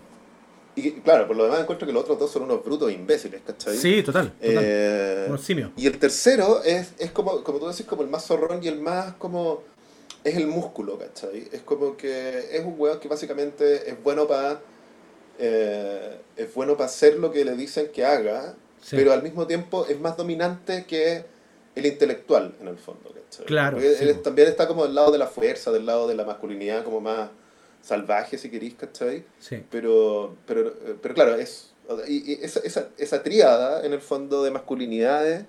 Y 0.76 0.92
claro, 1.02 1.28
por 1.28 1.36
lo 1.36 1.44
demás 1.44 1.62
encuentro 1.62 1.86
que 1.86 1.94
los 1.94 2.04
otros 2.04 2.20
dos 2.20 2.32
son 2.32 2.44
unos 2.44 2.64
brutos 2.64 2.92
imbéciles, 2.92 3.42
¿cachai? 3.46 3.76
Sí, 3.76 4.02
total. 4.04 4.34
Eh, 4.40 5.26
unos 5.28 5.42
simios. 5.42 5.72
Y 5.76 5.88
el 5.88 5.98
tercero 5.98 6.64
es, 6.64 6.94
es 6.98 7.12
como, 7.12 7.44
como 7.44 7.60
tú 7.60 7.68
decís, 7.68 7.86
como 7.86 8.04
el 8.04 8.10
más 8.10 8.26
zorrón 8.26 8.64
y 8.64 8.68
el 8.68 8.80
más 8.80 9.14
como... 9.16 9.64
Es 10.24 10.36
el 10.36 10.48
músculo, 10.48 10.98
¿cachai? 10.98 11.48
Es 11.52 11.62
como 11.62 11.96
que 11.96 12.50
es 12.52 12.66
un 12.66 12.76
weón 12.78 13.00
que 13.00 13.08
básicamente 13.08 13.90
es 13.90 14.02
bueno 14.04 14.28
para... 14.28 14.62
Eh, 15.38 16.18
es 16.36 16.54
bueno 16.54 16.74
para 16.74 16.86
hacer 16.86 17.18
lo 17.18 17.32
que 17.32 17.46
le 17.46 17.56
dicen 17.56 17.90
que 17.94 18.06
haga, 18.06 18.56
pero 18.92 19.14
al 19.14 19.24
mismo 19.24 19.48
tiempo 19.48 19.86
es 19.88 20.00
más 20.00 20.18
dominante 20.18 20.86
que 20.86 21.24
el 21.76 21.86
intelectual, 21.86 22.55
en 22.61 22.67
el 22.67 22.78
fondo. 22.78 23.13
Claro. 23.45 23.80
él 23.80 24.22
también 24.22 24.47
está 24.47 24.67
como 24.67 24.86
del 24.86 24.95
lado 24.95 25.11
de 25.11 25.17
la 25.17 25.28
fuerza, 25.28 25.72
del 25.72 25.86
lado 25.86 26.07
de 26.07 26.15
la 26.15 26.26
masculinidad, 26.26 26.84
como 26.84 26.99
más 26.99 27.30
salvaje, 27.82 28.38
si 28.38 28.49
queréis, 28.49 28.76
¿cachai? 28.76 29.24
Sí. 29.39 29.63
Pero, 29.70 30.36
pero, 30.45 30.74
pero 31.01 31.13
claro, 31.13 31.36
es, 31.36 31.74
y, 32.07 32.34
esa, 32.43 32.59
esa, 32.61 32.89
esa 32.97 33.24
tríada, 33.24 33.86
en 33.86 33.93
el 33.93 34.01
fondo, 34.01 34.43
de 34.43 34.51
masculinidades, 34.51 35.45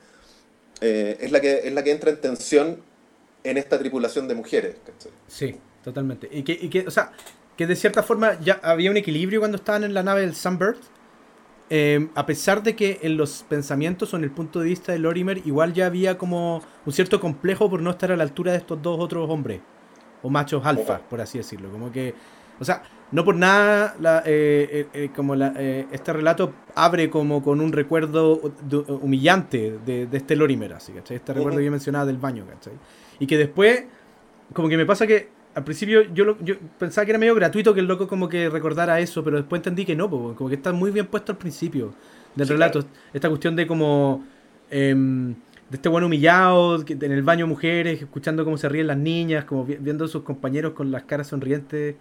eh, 0.81 1.17
es, 1.21 1.33
la 1.33 1.41
que, 1.41 1.61
es 1.65 1.73
la 1.73 1.83
que 1.83 1.91
entra 1.91 2.11
en 2.11 2.21
tensión 2.21 2.83
en 3.43 3.57
esta 3.57 3.79
tripulación 3.79 4.29
de 4.29 4.35
mujeres, 4.35 4.77
¿cachai? 4.85 5.13
Sí, 5.27 5.57
totalmente. 5.83 6.29
Y 6.31 6.43
que, 6.43 6.53
y 6.53 6.69
que, 6.69 6.87
o 6.87 6.91
sea, 6.91 7.13
que 7.57 7.67
de 7.67 7.77
cierta 7.77 8.03
forma 8.03 8.39
ya 8.41 8.61
había 8.63 8.91
un 8.91 8.97
equilibrio 8.97 9.41
cuando 9.41 9.57
estaban 9.57 9.85
en 9.85 9.95
la 9.95 10.03
nave 10.03 10.21
del 10.21 10.35
Sunbird 10.35 10.79
Em, 11.73 12.09
a 12.17 12.27
pesar 12.27 12.65
de 12.65 12.75
que 12.75 12.99
en 13.03 13.17
los 13.17 13.45
pensamientos 13.49 14.13
o 14.13 14.17
en 14.17 14.25
el 14.25 14.33
punto 14.33 14.59
de 14.59 14.67
vista 14.67 14.91
de 14.91 14.99
Lorimer 14.99 15.41
igual 15.47 15.73
ya 15.73 15.87
había 15.87 16.19
como 16.19 16.61
un 16.85 16.93
cierto 16.93 17.21
complejo 17.21 17.71
por 17.71 17.81
no 17.81 17.91
estar 17.91 18.11
a 18.11 18.17
la 18.17 18.25
altura 18.25 18.51
de 18.51 18.59
estos 18.59 18.83
dos 18.83 18.99
otros 18.99 19.31
hombres, 19.31 19.61
o 20.21 20.29
machos 20.29 20.67
alfa, 20.67 20.99
por 20.99 21.21
así 21.21 21.39
decirlo. 21.39 21.71
Como 21.71 21.93
que, 21.93 22.13
o 22.59 22.65
sea, 22.65 22.83
no 23.13 23.25
por 23.25 23.37
nada 23.37 23.95
eh, 24.27 24.69
eh, 24.73 24.87
eh, 24.93 25.11
como 25.15 25.37
este 25.37 26.13
relato 26.13 26.53
abre 26.75 27.09
como 27.09 27.41
con 27.41 27.61
un 27.61 27.73
recuerdo 27.73 28.41
humillante 29.01 29.79
de, 29.87 30.09
este 30.11 30.35
Lorimer, 30.35 30.73
así, 30.73 30.91
¿cachai? 30.91 31.19
Este 31.19 31.33
recuerdo 31.33 31.59
que 31.59 31.67
yo 31.67 31.71
mencionaba 31.71 32.05
del 32.05 32.19
baño, 32.19 32.47
¿cachai? 32.49 32.73
Y 33.21 33.29
que 33.29 33.39
después, 33.39 33.85
como 34.53 34.69
que 34.69 34.77
me 34.77 34.87
pasa 34.87 35.07
que 35.07 35.29
al 35.61 35.65
principio 35.65 36.03
yo, 36.15 36.37
yo 36.43 36.55
pensaba 36.79 37.05
que 37.05 37.13
era 37.13 37.19
medio 37.19 37.35
gratuito 37.35 37.75
que 37.75 37.81
el 37.81 37.87
loco 37.87 38.09
como 38.09 38.29
que 38.29 38.49
recordara 38.49 38.99
eso, 38.99 39.23
pero 39.23 39.37
después 39.37 39.61
entendí 39.61 39.85
que 39.85 39.95
no, 39.95 40.09
como 40.09 40.49
que 40.49 40.57
está 40.57 40.73
muy 40.73 40.91
bien 40.91 41.07
puesto 41.07 41.33
al 41.33 41.39
principio 41.39 41.95
del 42.35 42.49
relato. 42.49 42.85
Esta 43.13 43.29
cuestión 43.29 43.57
de 43.57 43.67
como... 43.67 44.25
Em, 44.71 45.35
de 45.71 45.77
este 45.77 45.89
bueno 45.89 46.09
humillado, 46.09 46.85
en 46.85 47.13
el 47.13 47.23
baño 47.23 47.47
mujeres, 47.47 48.03
escuchando 48.03 48.45
cómo 48.45 48.59
se 48.59 48.69
ríen 48.69 48.89
las 48.89 48.97
niñas, 48.97 49.45
como 49.45 49.65
viendo 49.65 50.05
a 50.05 50.09
sus 50.09 50.23
compañeros 50.23 50.73
con 50.73 50.91
las 50.91 51.05
caras 51.05 51.29
sonrientes. 51.29 51.95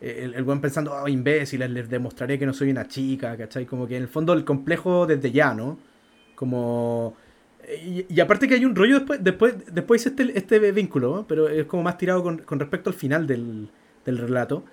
Eh, 0.00 0.20
el, 0.24 0.34
el 0.34 0.42
buen 0.42 0.60
pensando, 0.60 0.92
oh, 0.92 1.06
imbéciles, 1.06 1.70
les 1.70 1.88
demostraré 1.88 2.40
que 2.40 2.46
no 2.46 2.52
soy 2.52 2.70
una 2.70 2.88
chica, 2.88 3.36
¿cachai? 3.36 3.66
Como 3.66 3.86
que 3.86 3.96
en 3.96 4.02
el 4.02 4.08
fondo 4.08 4.32
el 4.32 4.44
complejo 4.44 5.06
desde 5.06 5.30
ya, 5.30 5.54
¿no? 5.54 5.78
Como 6.34 7.14
Y, 7.84 8.06
y 8.08 8.20
aparte 8.20 8.46
que 8.48 8.54
hay 8.54 8.64
un 8.64 8.74
rollo 8.74 8.98
después, 8.98 9.22
después, 9.22 9.54
después 9.72 10.06
este, 10.06 10.36
este 10.38 10.58
vínculo, 10.72 11.16
¿no? 11.16 11.26
pero 11.26 11.48
es 11.48 11.64
como 11.66 11.82
más 11.82 11.96
tirado 11.98 12.22
con, 12.22 12.38
con 12.38 12.58
respecto 12.60 12.90
al 12.90 12.94
final 12.96 13.26
del, 13.26 13.68
del 14.04 14.18
relato. 14.18 14.64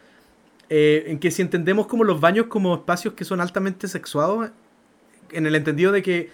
eh, 0.69 1.03
en 1.07 1.19
que 1.19 1.31
si 1.31 1.41
entendemos 1.41 1.87
como 1.87 2.03
los 2.03 2.19
baños 2.21 2.47
como 2.47 2.73
espacios 2.75 3.13
que 3.13 3.25
son 3.25 3.41
altamente 3.41 3.87
sexuados, 3.87 4.49
en 5.31 5.45
el 5.45 5.55
entendido 5.55 5.91
de 5.91 6.01
que, 6.01 6.29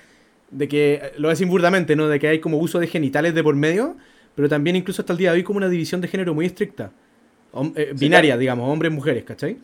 de 0.52 0.68
que 0.68 1.12
lo 1.18 1.30
decimos 1.30 1.52
burdamente, 1.52 1.96
¿no? 1.96 2.08
De 2.08 2.20
que 2.20 2.28
hay 2.28 2.40
como 2.40 2.58
uso 2.58 2.80
de 2.80 2.88
genitales 2.88 3.34
de 3.36 3.44
por 3.44 3.56
medio, 3.56 3.96
pero 4.36 4.48
también 4.50 4.76
incluso 4.76 5.02
hasta 5.02 5.14
el 5.14 5.20
día 5.20 5.32
de 5.32 5.38
hoy 5.38 5.44
como 5.44 5.58
una 5.58 5.70
división 5.70 6.02
de 6.02 6.08
género 6.08 6.34
muy 6.34 6.46
estricta. 6.46 6.92
Hom- 7.54 7.74
eh, 7.76 7.90
Sí, 7.96 8.00
binaria, 8.06 8.30
claro. 8.32 8.40
digamos, 8.40 8.70
hombres, 8.72 8.92
mujeres, 8.92 9.24
¿cachai? 9.24 9.58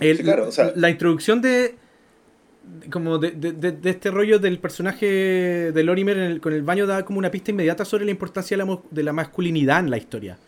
El- 0.00 0.16
Sí, 0.18 0.22
claro, 0.22 0.48
o 0.48 0.52
sea- 0.52 0.72
la 0.76 0.90
introducción 0.90 1.40
de 1.42 1.76
como 2.90 3.18
de, 3.18 3.32
de- 3.32 3.52
de- 3.52 3.90
este 3.90 4.10
rollo 4.10 4.38
del 4.38 4.58
personaje 4.58 5.06
de 5.72 5.82
Lorimer 5.82 6.16
en 6.16 6.24
el- 6.24 6.40
con 6.40 6.52
el 6.52 6.62
baño 6.62 6.86
da 6.86 7.04
como 7.04 7.18
una 7.18 7.30
pista 7.30 7.50
inmediata 7.50 7.84
sobre 7.84 8.04
la 8.04 8.10
importancia 8.10 8.54
de 8.56 8.58
la, 8.58 8.64
mo- 8.64 8.84
de 8.90 9.02
la 9.02 9.12
masculinidad 9.12 9.80
en 9.80 9.90
la 9.90 9.96
historia. 9.98 10.38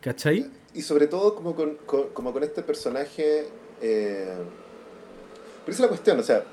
¿Cachai? 0.00 0.50
Y 0.74 0.82
sobre 0.82 1.06
todo 1.06 1.34
como 1.34 1.54
con, 1.54 1.76
con- 1.86 2.08
como 2.12 2.32
con 2.32 2.42
este 2.42 2.62
personaje... 2.62 3.48
Eh... 3.80 4.34
Pero 5.64 5.72
esa 5.72 5.74
es 5.74 5.80
la 5.80 5.88
cuestión, 5.88 6.18
o 6.18 6.22
sea... 6.22 6.44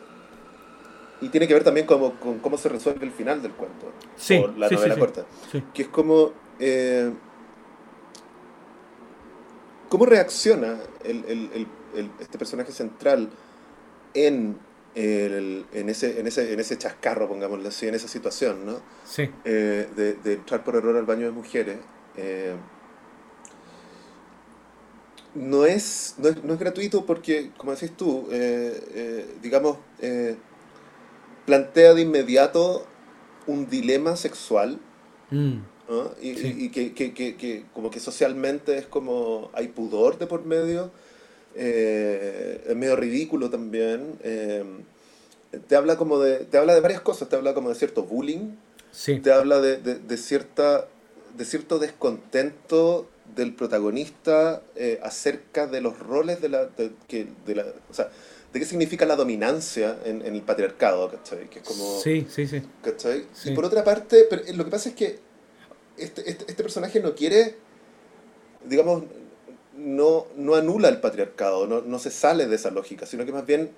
Y 1.22 1.30
tiene 1.30 1.48
que 1.48 1.54
ver 1.54 1.64
también 1.64 1.86
como, 1.86 2.18
con 2.20 2.40
cómo 2.40 2.58
se 2.58 2.70
resuelve 2.70 3.06
el 3.06 3.12
final 3.12 3.42
del 3.42 3.52
cuento. 3.52 3.92
Sí, 4.16 4.38
o 4.38 4.48
la 4.58 4.70
sí, 4.70 4.76
novela 4.76 4.94
sí. 4.94 5.00
corta. 5.00 5.26
Sí. 5.52 5.64
Que 5.74 5.82
es 5.84 5.88
como... 5.90 6.32
eh, 6.60 7.12
¿Cómo 9.90 10.06
reacciona 10.06 10.78
el- 11.04 11.26
el- 11.26 11.68
este 12.20 12.38
personaje 12.38 12.72
central 12.72 13.30
en, 14.14 14.58
el- 15.06 15.66
en, 15.74 15.90
ese, 15.90 16.20
en, 16.20 16.28
ese, 16.28 16.54
en 16.54 16.60
ese 16.60 16.78
chascarro, 16.78 17.28
pongámoslo 17.28 17.68
así, 17.70 17.88
en 17.88 17.96
esa 17.96 18.08
situación, 18.08 18.66
¿no? 18.66 18.82
Sí. 19.06 19.30
eh, 19.46 19.88
de, 19.96 20.14
de 20.16 20.34
entrar 20.34 20.64
por 20.64 20.76
error 20.76 20.98
al 20.98 21.06
baño 21.06 21.26
de 21.28 21.32
mujeres, 21.32 21.78
eh, 22.18 22.56
no, 25.36 25.66
es, 25.66 26.16
no, 26.18 26.30
es, 26.30 26.44
no 26.44 26.54
es 26.54 26.60
gratuito 26.60 27.06
porque, 27.06 27.52
como 27.58 27.72
decís 27.74 27.92
tú, 27.96 28.28
eh, 28.32 28.82
eh, 28.94 29.26
digamos, 29.42 29.78
eh, 30.00 30.36
plantea 31.46 31.94
de 31.94 32.02
inmediato 32.02 32.86
un 33.48 33.70
dilema 33.70 34.16
sexual 34.16 34.80
Mm, 35.32 35.58
¿no? 35.88 36.12
y, 36.22 36.36
Sí. 36.36 36.56
y- 36.58 36.66
y 36.66 36.70
que, 36.70 36.94
que- 36.94 37.14
que- 37.14 37.36
que 37.36 37.66
como 37.74 37.92
que 37.92 38.00
socialmente 38.00 38.78
es 38.78 38.86
como 38.88 39.50
hay 39.54 39.68
pudor 39.68 40.18
de 40.18 40.26
por 40.28 40.46
medio, 40.46 40.92
eh, 41.56 42.64
es 42.68 42.76
medio 42.76 42.96
ridículo 42.96 43.50
también. 43.50 44.14
eh, 44.24 44.64
te 45.68 45.76
habla 45.76 45.98
como 45.98 46.20
de, 46.20 46.40
te 46.46 46.58
habla 46.58 46.76
de 46.76 46.82
varias 46.82 47.02
cosas, 47.02 47.28
te 47.30 47.36
habla 47.36 47.54
como 47.54 47.70
de 47.70 47.76
cierto 47.76 48.04
bullying, 48.04 48.52
sí. 48.92 49.20
te 49.20 49.32
habla 49.32 49.60
de, 49.62 49.78
de- 49.78 49.96
de 50.00 50.18
cierta 50.18 50.88
de 51.38 51.46
cierto 51.46 51.80
descontento 51.80 53.08
del 53.36 53.54
protagonista 53.56 54.62
eh, 54.76 55.00
acerca 55.04 55.68
de 55.68 55.80
los 55.82 55.98
roles 56.00 56.42
de 56.42 56.50
la, 56.50 56.66
de, 56.66 56.92
que, 57.08 57.28
de 57.46 57.56
la 57.56 57.66
o 57.90 57.94
sea, 57.94 58.10
de 58.52 58.60
qué 58.60 58.66
significa 58.66 59.06
la 59.06 59.16
dominancia 59.16 59.98
en, 60.06 60.24
en 60.26 60.34
el 60.36 60.42
patriarcado, 60.42 61.10
¿cachai? 61.10 61.50
Que 61.50 61.60
es 61.60 61.66
como, 61.66 62.00
Sí, 62.02 62.26
sí, 62.30 62.48
sí. 62.48 62.62
¿cachai? 62.84 63.26
Sí. 63.34 63.52
Y 63.52 63.56
por 63.56 63.66
otra 63.66 63.84
parte, 63.84 64.26
pero 64.30 64.42
lo 64.56 64.66
que 64.66 64.72
pasa 64.72 64.90
es 64.90 64.96
que 64.96 65.20
este, 65.98 66.30
este, 66.30 66.46
este 66.50 66.64
personaje 66.64 67.00
no 67.00 67.14
quiere, 67.14 67.56
digamos, 68.66 69.04
no, 69.80 70.28
no 70.38 70.56
anula 70.56 70.90
el 70.90 71.00
patriarcado, 71.00 71.68
no, 71.68 71.82
no 71.82 72.00
se 72.00 72.12
sale 72.12 72.48
de 72.48 72.56
esa 72.56 72.72
lógica, 72.72 73.06
sino 73.06 73.26
que 73.26 73.32
más 73.32 73.46
bien 73.46 73.72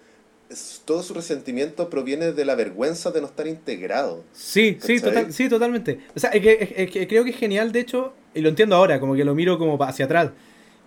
todo 0.85 1.01
su 1.01 1.13
resentimiento 1.13 1.89
proviene 1.89 2.33
de 2.33 2.43
la 2.43 2.55
vergüenza 2.55 3.11
de 3.11 3.21
no 3.21 3.27
estar 3.27 3.47
integrado. 3.47 4.23
Sí, 4.33 4.77
sí, 4.81 4.99
total, 4.99 5.31
sí, 5.31 5.47
totalmente. 5.47 5.99
O 6.15 6.19
sea, 6.19 6.31
es 6.31 6.41
que, 6.41 6.73
es- 6.75 6.91
que 6.91 7.07
creo 7.07 7.23
que 7.23 7.29
es 7.29 7.37
genial, 7.37 7.71
de 7.71 7.79
hecho, 7.79 8.13
y 8.33 8.41
lo 8.41 8.49
entiendo 8.49 8.75
ahora, 8.75 8.99
como 8.99 9.15
que 9.15 9.23
lo 9.23 9.33
miro 9.33 9.57
como 9.57 9.81
hacia 9.83 10.05
atrás, 10.05 10.31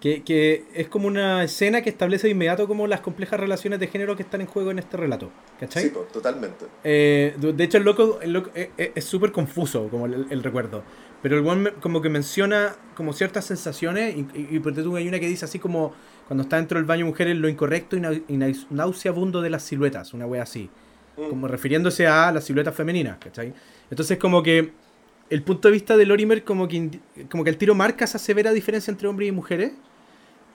que, 0.05 0.23
que 0.23 0.65
es 0.75 0.89
como 0.89 1.07
una 1.09 1.43
escena 1.45 1.81
que 1.81 1.89
establece 1.89 2.27
de 2.27 2.33
inmediato 2.33 2.69
como 2.69 2.87
las 2.87 3.01
complejas 3.01 3.41
relaciones 3.41 3.81
de 3.81 3.87
género 3.87 4.15
que 4.17 4.23
están 4.23 4.43
en 4.43 4.47
juego 4.47 4.71
en 4.71 4.79
este 4.79 4.99
relato. 4.99 5.31
¿Cachai? 5.59 5.85
Sí, 5.85 5.89
po, 5.89 6.01
totalmente. 6.01 6.67
Eh, 6.85 7.35
de 7.39 7.65
hecho, 7.65 7.79
el 7.79 7.85
loco, 7.85 8.19
el 8.21 8.35
loco- 8.35 8.51
eh, 8.55 8.71
eh, 8.77 8.93
es 8.95 9.03
súper 9.07 9.33
confuso 9.33 9.89
como 9.89 10.05
el, 10.05 10.27
el 10.29 10.43
recuerdo. 10.43 10.83
Pero 11.23 11.39
el 11.39 11.47
one 11.47 11.71
como 11.81 12.03
que 12.03 12.11
menciona 12.11 12.77
como 12.95 13.15
ciertas 13.15 13.47
sensaciones 13.47 14.15
y, 14.15 14.27
y, 14.35 14.49
y 14.57 14.59
por 14.59 14.73
ejemplo, 14.73 14.97
hay 14.97 15.09
una 15.09 15.19
que 15.19 15.27
dice 15.27 15.47
así 15.47 15.59
como 15.59 15.95
cuando 16.27 16.43
está 16.43 16.57
dentro 16.57 16.79
del 16.79 16.85
baño 16.85 17.07
de 17.07 17.11
mujeres 17.11 17.35
lo 17.39 17.49
incorrecto 17.49 17.97
y, 17.97 18.01
nau- 18.01 18.23
y 18.29 18.35
nau- 18.35 18.67
nauseabundo 18.69 19.41
de 19.41 19.49
las 19.49 19.63
siluetas, 19.63 20.13
una 20.13 20.27
wea 20.27 20.43
así. 20.43 20.69
Mm. 21.17 21.29
Como 21.31 21.49
refiriéndose 21.49 22.07
a 22.07 22.31
las 22.31 22.45
siluetas 22.45 22.75
femeninas, 22.75 23.17
¿cachai? 23.17 23.55
Entonces 23.91 24.19
como 24.19 24.43
que 24.43 24.73
el 25.31 25.43
punto 25.43 25.69
de 25.69 25.73
vista 25.73 25.97
de 25.97 26.05
Lorimer 26.05 26.45
como 26.45 26.69
que, 26.69 26.91
como 27.31 27.43
que 27.43 27.49
el 27.49 27.57
tiro 27.57 27.75
marca 27.75 28.05
esa 28.05 28.19
severa 28.19 28.53
diferencia 28.53 28.91
entre 28.91 29.09
hombres 29.09 29.31
y 29.31 29.33
mujeres. 29.33 29.73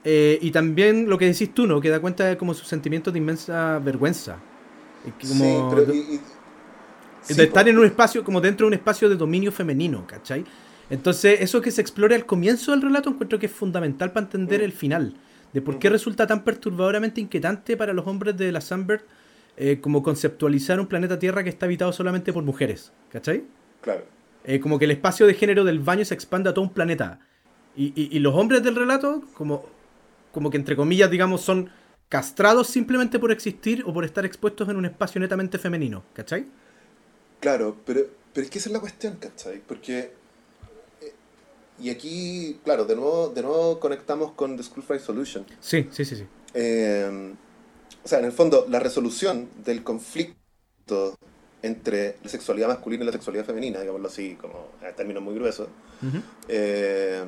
Eh, 0.03 0.39
y 0.41 0.51
también 0.51 1.09
lo 1.09 1.17
que 1.17 1.25
decís 1.25 1.53
tú, 1.53 1.67
¿no? 1.67 1.81
Que 1.81 1.89
da 1.89 1.99
cuenta 1.99 2.25
de 2.25 2.37
como 2.37 2.53
sus 2.53 2.67
sentimientos 2.67 3.11
de 3.13 3.19
inmensa 3.19 3.79
vergüenza. 3.79 4.37
Como 5.27 5.43
sí, 5.43 5.57
pero... 5.69 5.93
y- 5.93 6.19
sí, 7.21 7.33
de 7.33 7.43
estar 7.43 7.67
en 7.67 7.77
un 7.77 7.85
espacio, 7.85 8.23
como 8.23 8.39
dentro 8.41 8.65
de 8.65 8.69
un 8.69 8.73
espacio 8.75 9.09
de 9.09 9.15
dominio 9.15 9.51
femenino, 9.51 10.05
¿cachai? 10.07 10.45
Entonces, 10.89 11.41
eso 11.41 11.61
que 11.61 11.71
se 11.71 11.81
explora 11.81 12.15
al 12.15 12.25
comienzo 12.25 12.71
del 12.71 12.81
relato 12.81 13.09
encuentro 13.09 13.37
que 13.39 13.45
es 13.45 13.51
fundamental 13.51 14.11
para 14.11 14.25
entender 14.25 14.61
Mm. 14.61 14.63
el 14.63 14.71
final. 14.71 15.13
De 15.53 15.61
por 15.61 15.79
qué 15.79 15.87
Ujú. 15.87 15.93
resulta 15.93 16.27
tan 16.27 16.43
perturbadoramente 16.43 17.19
inquietante 17.21 17.75
para 17.75 17.91
los 17.93 18.05
hombres 18.07 18.37
de 18.37 18.51
la 18.51 18.61
Sunbird 18.61 19.01
eh, 19.57 19.79
como 19.81 20.01
conceptualizar 20.01 20.79
un 20.79 20.87
planeta 20.87 21.19
Tierra 21.19 21.43
que 21.43 21.49
está 21.49 21.65
habitado 21.65 21.91
solamente 21.91 22.31
por 22.31 22.43
mujeres, 22.43 22.93
¿cachai? 23.11 23.43
Claro. 23.81 24.03
Eh, 24.45 24.59
como 24.61 24.79
que 24.79 24.85
el 24.85 24.91
espacio 24.91 25.27
de 25.27 25.33
género 25.33 25.63
del 25.65 25.79
baño 25.79 26.05
se 26.05 26.13
expande 26.13 26.49
a 26.49 26.53
todo 26.53 26.63
un 26.63 26.71
planeta. 26.73 27.19
Y, 27.75 27.87
y- 27.95 28.09
y 28.15 28.19
los 28.19 28.33
hombres 28.35 28.63
del 28.63 28.75
relato, 28.75 29.21
como, 29.33 29.65
como 30.31 30.49
que 30.49 30.57
entre 30.57 30.75
comillas, 30.75 31.09
digamos, 31.11 31.41
son 31.41 31.69
castrados 32.09 32.67
simplemente 32.67 33.19
por 33.19 33.31
existir 33.31 33.83
o 33.85 33.93
por 33.93 34.03
estar 34.05 34.25
expuestos 34.25 34.67
en 34.69 34.77
un 34.77 34.85
espacio 34.85 35.21
netamente 35.21 35.57
femenino, 35.59 36.03
¿cachai? 36.13 36.47
Claro, 37.39 37.77
pero, 37.85 38.01
pero 38.33 38.45
es 38.45 38.51
que 38.51 38.59
esa 38.59 38.69
es 38.69 38.73
la 38.73 38.79
cuestión, 38.79 39.15
¿cachai? 39.17 39.61
Porque... 39.65 40.13
eh, 41.01 41.13
Y 41.79 41.89
aquí, 41.89 42.59
claro, 42.63 42.85
de 42.85 42.95
nuevo, 42.95 43.29
de 43.29 43.41
nuevo 43.41 43.79
conectamos 43.79 44.33
con 44.33 44.57
The 44.57 44.63
School 44.63 44.83
Fry 44.83 44.99
Solution. 44.99 45.45
Sí, 45.59 45.87
sí, 45.91 46.05
sí, 46.05 46.15
sí. 46.17 46.27
Eh, 46.53 47.33
o 48.03 48.07
sea, 48.07 48.19
en 48.19 48.25
el 48.25 48.31
fondo, 48.31 48.65
la 48.69 48.79
resolución 48.79 49.49
del 49.63 49.83
conflicto 49.83 51.15
entre 51.61 52.17
la 52.23 52.29
sexualidad 52.29 52.69
masculina 52.69 53.03
y 53.03 53.07
la 53.07 53.11
sexualidad 53.13 53.45
femenina, 53.45 53.79
digámoslo 53.81 54.07
así, 54.07 54.35
como 54.35 54.71
en 54.81 54.95
términos 54.95 55.21
muy 55.23 55.35
gruesos, 55.35 55.67
eh, 56.47 57.23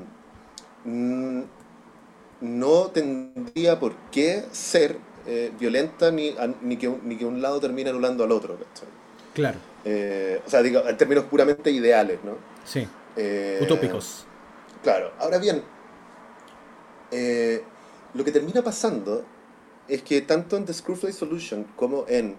no 2.41 2.87
tendría 2.87 3.79
por 3.79 3.93
qué 4.11 4.45
ser 4.51 4.97
eh, 5.27 5.51
violenta 5.59 6.11
ni, 6.11 6.29
a- 6.29 6.53
ni, 6.61 6.77
que 6.77 6.87
un, 6.87 7.01
ni 7.07 7.15
que 7.17 7.25
un 7.25 7.41
lado 7.41 7.59
termine 7.59 7.89
anulando 7.89 8.23
al 8.23 8.31
otro. 8.31 8.55
¿cachai? 8.57 8.89
Claro, 9.33 9.59
Eh, 9.85 10.41
o 10.45 10.49
sea, 10.49 10.61
digo, 10.61 10.87
en 10.87 10.97
términos 10.97 11.25
puramente 11.25 11.71
ideales, 11.71 12.19
¿no? 12.23 12.33
sí. 12.65 12.87
Eh, 13.15 13.59
Utópicos. 13.61 14.25
Claro, 14.83 15.11
ahora 15.19 15.37
bien, 15.37 15.61
lo 18.13 18.23
que 18.23 18.31
termina 18.31 18.61
pasando 18.61 19.23
es 19.87 20.01
que 20.01 20.21
tanto 20.21 20.57
en 20.57 20.65
The 20.65 20.73
Screwfly 20.73 21.13
Solution 21.13 21.65
como 21.75 22.05
en 22.07 22.35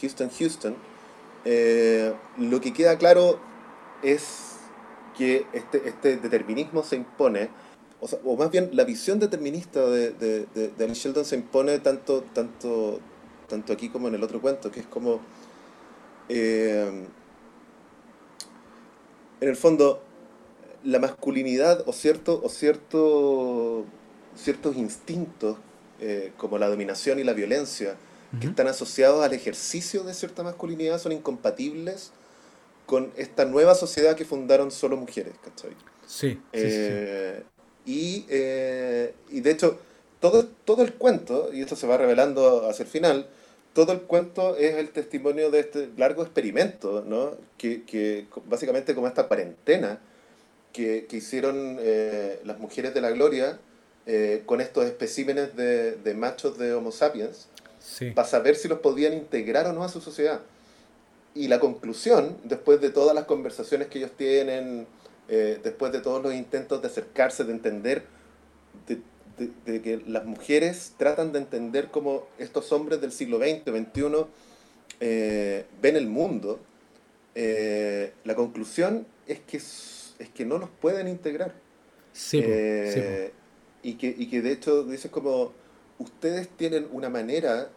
Houston, 0.00 0.30
Houston, 0.38 0.74
lo 2.38 2.60
que 2.60 2.72
queda 2.72 2.98
claro 2.98 3.38
es 4.02 4.56
que 5.16 5.46
este, 5.52 5.88
este 5.88 6.16
determinismo 6.16 6.82
se 6.82 6.96
impone, 6.96 7.50
o, 8.02 8.08
sea, 8.08 8.18
o 8.24 8.36
más 8.36 8.50
bien 8.50 8.70
la 8.72 8.82
visión 8.84 9.20
determinista 9.20 9.80
de, 9.86 10.10
de, 10.10 10.46
de, 10.54 10.68
de 10.68 10.94
Sheldon 10.94 11.24
se 11.24 11.36
impone 11.36 11.78
tanto, 11.78 12.24
tanto, 12.34 12.98
tanto 13.48 13.72
aquí 13.72 13.88
como 13.90 14.08
en 14.08 14.16
el 14.16 14.24
otro 14.24 14.40
cuento, 14.40 14.72
que 14.72 14.80
es 14.80 14.86
como, 14.86 15.20
eh, 16.28 17.06
en 19.40 19.48
el 19.48 19.56
fondo, 19.56 20.02
la 20.82 20.98
masculinidad 20.98 21.84
o 21.86 21.92
cierto 21.92 22.40
o 22.42 22.48
cierto 22.48 23.84
ciertos 24.34 24.76
instintos 24.76 25.58
eh, 26.00 26.32
como 26.36 26.58
la 26.58 26.68
dominación 26.68 27.20
y 27.20 27.24
la 27.24 27.34
violencia 27.34 27.96
que 28.40 28.46
están 28.46 28.66
asociados 28.66 29.22
al 29.22 29.34
ejercicio 29.34 30.04
de 30.04 30.14
cierta 30.14 30.42
masculinidad 30.42 30.98
son 30.98 31.12
incompatibles 31.12 32.12
con 32.86 33.12
esta 33.16 33.44
nueva 33.44 33.74
sociedad 33.74 34.16
que 34.16 34.24
fundaron 34.24 34.70
solo 34.70 34.96
mujeres, 34.96 35.34
¿cachai? 35.44 35.76
Sí, 36.06 36.40
sí. 36.52 36.68
Y, 37.86 38.24
eh, 38.28 39.14
y 39.30 39.40
de 39.40 39.50
hecho, 39.50 39.78
todo, 40.20 40.46
todo 40.64 40.82
el 40.82 40.94
cuento, 40.94 41.50
y 41.52 41.62
esto 41.62 41.74
se 41.76 41.86
va 41.86 41.96
revelando 41.96 42.68
hacia 42.68 42.84
el 42.84 42.88
final, 42.88 43.26
todo 43.74 43.92
el 43.92 44.02
cuento 44.02 44.56
es 44.56 44.74
el 44.74 44.90
testimonio 44.90 45.50
de 45.50 45.60
este 45.60 45.88
largo 45.96 46.22
experimento, 46.22 47.02
¿no? 47.06 47.32
Que, 47.58 47.82
que 47.84 48.26
básicamente 48.46 48.94
como 48.94 49.06
esta 49.08 49.26
cuarentena 49.28 49.98
que, 50.72 51.06
que 51.08 51.16
hicieron 51.16 51.78
eh, 51.80 52.40
las 52.44 52.58
mujeres 52.58 52.94
de 52.94 53.00
la 53.00 53.10
gloria 53.10 53.58
eh, 54.06 54.42
con 54.46 54.60
estos 54.60 54.84
especímenes 54.84 55.56
de, 55.56 55.92
de 55.96 56.14
machos 56.14 56.58
de 56.58 56.72
Homo 56.74 56.92
sapiens 56.92 57.48
Sí. 57.80 58.12
para 58.12 58.28
saber 58.28 58.54
si 58.54 58.68
los 58.68 58.78
podían 58.78 59.12
integrar 59.12 59.66
o 59.66 59.72
no 59.72 59.82
a 59.82 59.88
su 59.88 60.00
sociedad. 60.00 60.40
y 61.34 61.48
la 61.48 61.58
conclusión, 61.58 62.36
después 62.44 62.80
de 62.80 62.90
todas 62.90 63.12
las 63.14 63.24
conversaciones 63.24 63.88
que 63.88 63.98
ellos 63.98 64.12
tienen, 64.16 64.86
eh, 65.34 65.58
después 65.64 65.92
de 65.92 66.02
todos 66.02 66.22
los 66.22 66.34
intentos 66.34 66.82
de 66.82 66.88
acercarse, 66.88 67.44
de 67.44 67.52
entender, 67.52 68.04
de, 68.86 69.00
de, 69.64 69.80
que 69.80 70.02
las 70.06 70.26
mujeres 70.26 70.92
tratan 70.98 71.32
de 71.32 71.38
entender 71.38 71.88
cómo 71.90 72.26
estos 72.36 72.70
hombres 72.70 73.00
del 73.00 73.12
siglo 73.12 73.38
XX, 73.38 73.62
XXI 73.64 74.26
eh, 75.00 75.64
ven 75.80 75.96
el 75.96 76.06
mundo, 76.06 76.60
eh, 77.34 78.12
la 78.24 78.34
conclusión 78.34 79.06
es 79.26 79.40
que, 79.40 79.56
es 79.56 80.28
que 80.34 80.44
no 80.44 80.58
los 80.58 80.68
pueden 80.68 81.08
integrar. 81.08 81.54
Sí, 82.12 82.40
Y, 83.82 83.94
que, 83.94 84.14
y 84.14 84.28
que 84.28 84.42
de 84.42 84.52
hecho 84.52 84.84
dices 84.84 85.10
como, 85.10 85.54
ustedes 85.98 86.50
tienen 86.50 86.86
una 86.92 87.08
manera 87.08 87.70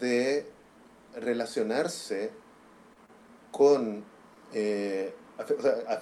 de 0.00 0.46
relacionarse 1.14 2.30
con, 3.52 4.02
eh, 4.52 5.14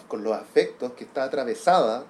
con 0.09 0.25
los 0.25 0.35
afectos 0.35 0.93
que 0.93 1.05
está 1.05 1.25
atravesada 1.25 2.05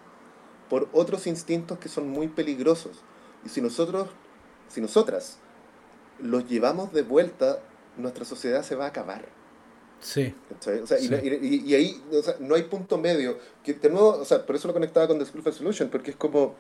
por 0.69 0.89
otros 0.93 1.27
instintos 1.27 1.79
que 1.79 1.89
son 1.89 2.09
muy 2.09 2.29
peligrosos. 2.29 3.03
Y 3.45 3.49
si 3.49 3.61
nosotros, 3.61 4.09
si 4.69 4.81
nosotras 4.81 5.39
los 6.21 6.49
llevamos 6.49 6.93
de 6.93 7.03
vuelta, 7.03 7.61
nuestra 7.97 8.25
sociedad 8.25 8.63
se 8.63 8.77
va 8.77 8.87
a 8.87 8.89
acabar. 8.89 9.27
Sí. 10.01 10.33
Y, 11.01 11.75
ahí 11.75 12.03
no 12.39 12.55
hay 12.55 12.63
punto 12.63 12.97
medio. 12.99 13.39
Que 13.63 13.75
de 13.75 13.91
nuevo, 13.91 14.19
o 14.19 14.25
sea, 14.25 14.47
por 14.47 14.57
eso 14.57 14.69
lo 14.69 14.75
conectaba 14.75 15.07
con 15.07 15.19
The 15.19 15.27
School 15.27 15.43
of 15.47 15.55
Solution, 15.55 15.91
porque 15.91 16.13
es 16.13 16.17
como... 16.17 16.55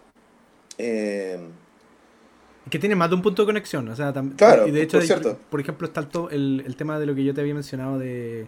Eh, 0.76 1.38
que 2.68 2.78
tiene 2.78 2.94
más 2.94 3.08
de 3.08 3.16
un 3.16 3.22
punto 3.22 3.42
de 3.42 3.46
conexión. 3.46 3.88
O 3.88 3.96
sea, 3.96 4.12
claro, 4.36 4.66
y 4.66 4.70
de 4.70 4.82
hecho, 4.82 4.98
por, 4.98 5.06
cierto. 5.06 5.38
por 5.50 5.60
ejemplo, 5.60 5.86
está 5.86 6.06
el, 6.30 6.62
el, 6.66 6.76
tema 6.76 6.98
de 6.98 7.06
lo 7.06 7.14
que 7.14 7.24
yo 7.24 7.34
te 7.34 7.40
había 7.40 7.54
mencionado 7.54 7.98
de, 7.98 8.46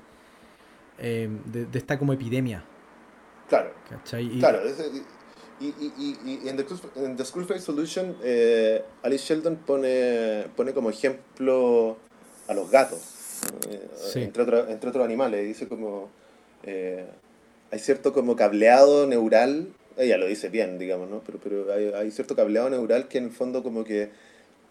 eh, 1.02 1.28
de, 1.46 1.78
esta 1.78 1.98
como 1.98 2.12
epidemia. 2.12 2.64
Claro. 3.48 3.72
Y, 4.18 4.38
claro. 4.38 4.60
Y, 5.60 5.66
y, 5.66 6.18
y, 6.24 6.48
en, 6.48 6.56
The, 6.56 7.24
School 7.24 7.44
Face 7.44 7.60
Solution, 7.60 8.16
eh, 8.22 8.82
Alice 9.02 9.24
Sheldon 9.26 9.56
pone, 9.56 10.46
pone 10.56 10.72
como 10.72 10.90
ejemplo 10.90 11.98
a 12.48 12.54
los 12.54 12.70
gatos, 12.70 13.42
eh, 13.68 13.88
entre, 14.14 14.44
entre 14.72 14.90
otros 14.90 15.04
animales. 15.04 15.44
Dice 15.44 15.68
como, 15.68 16.08
hay 16.64 17.78
cierto 17.78 18.12
como 18.12 18.34
cableado 18.36 19.06
neural 19.06 19.68
ella 19.96 20.16
lo 20.16 20.26
dice 20.26 20.48
bien, 20.48 20.78
digamos, 20.78 21.08
¿no? 21.10 21.22
Pero, 21.24 21.38
pero 21.42 21.72
hay, 21.72 21.92
hay, 21.94 22.10
cierto 22.10 22.34
cableado 22.34 22.70
neural 22.70 23.08
que 23.08 23.18
en 23.18 23.24
el 23.24 23.30
fondo 23.30 23.62
como 23.62 23.84
que 23.84 24.10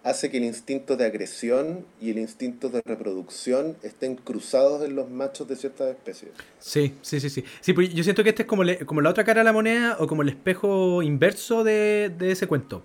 hace 0.03 0.31
que 0.31 0.37
el 0.37 0.45
instinto 0.45 0.97
de 0.97 1.05
agresión 1.05 1.85
y 1.99 2.09
el 2.09 2.17
instinto 2.17 2.69
de 2.69 2.81
reproducción 2.83 3.77
estén 3.83 4.15
cruzados 4.15 4.83
en 4.83 4.95
los 4.95 5.09
machos 5.09 5.47
de 5.47 5.55
ciertas 5.55 5.89
especies. 5.89 6.31
Sí, 6.59 6.95
sí, 7.01 7.19
sí, 7.19 7.29
sí. 7.29 7.43
sí 7.61 7.73
pues 7.73 7.93
yo 7.93 8.03
siento 8.03 8.23
que 8.23 8.29
este 8.29 8.43
es 8.43 8.47
como, 8.47 8.63
como 8.85 9.01
la 9.01 9.09
otra 9.09 9.23
cara 9.23 9.41
de 9.41 9.45
la 9.45 9.53
moneda 9.53 9.97
o 9.99 10.07
como 10.07 10.23
el 10.23 10.29
espejo 10.29 11.03
inverso 11.03 11.63
de, 11.63 12.11
de 12.17 12.31
ese 12.31 12.47
cuento. 12.47 12.83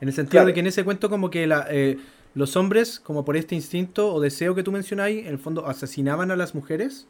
En 0.00 0.08
el 0.08 0.14
sentido 0.14 0.44
de 0.44 0.54
que 0.54 0.60
en 0.60 0.66
ese 0.66 0.84
cuento 0.84 1.08
como 1.10 1.30
que 1.30 1.46
la, 1.46 1.66
eh, 1.70 1.98
los 2.34 2.56
hombres, 2.56 3.00
como 3.00 3.24
por 3.24 3.36
este 3.36 3.54
instinto 3.54 4.12
o 4.12 4.20
deseo 4.20 4.54
que 4.54 4.62
tú 4.62 4.70
mencionáis, 4.70 5.26
en 5.26 5.32
el 5.32 5.38
fondo 5.38 5.66
asesinaban 5.66 6.30
a 6.30 6.36
las 6.36 6.54
mujeres 6.54 7.08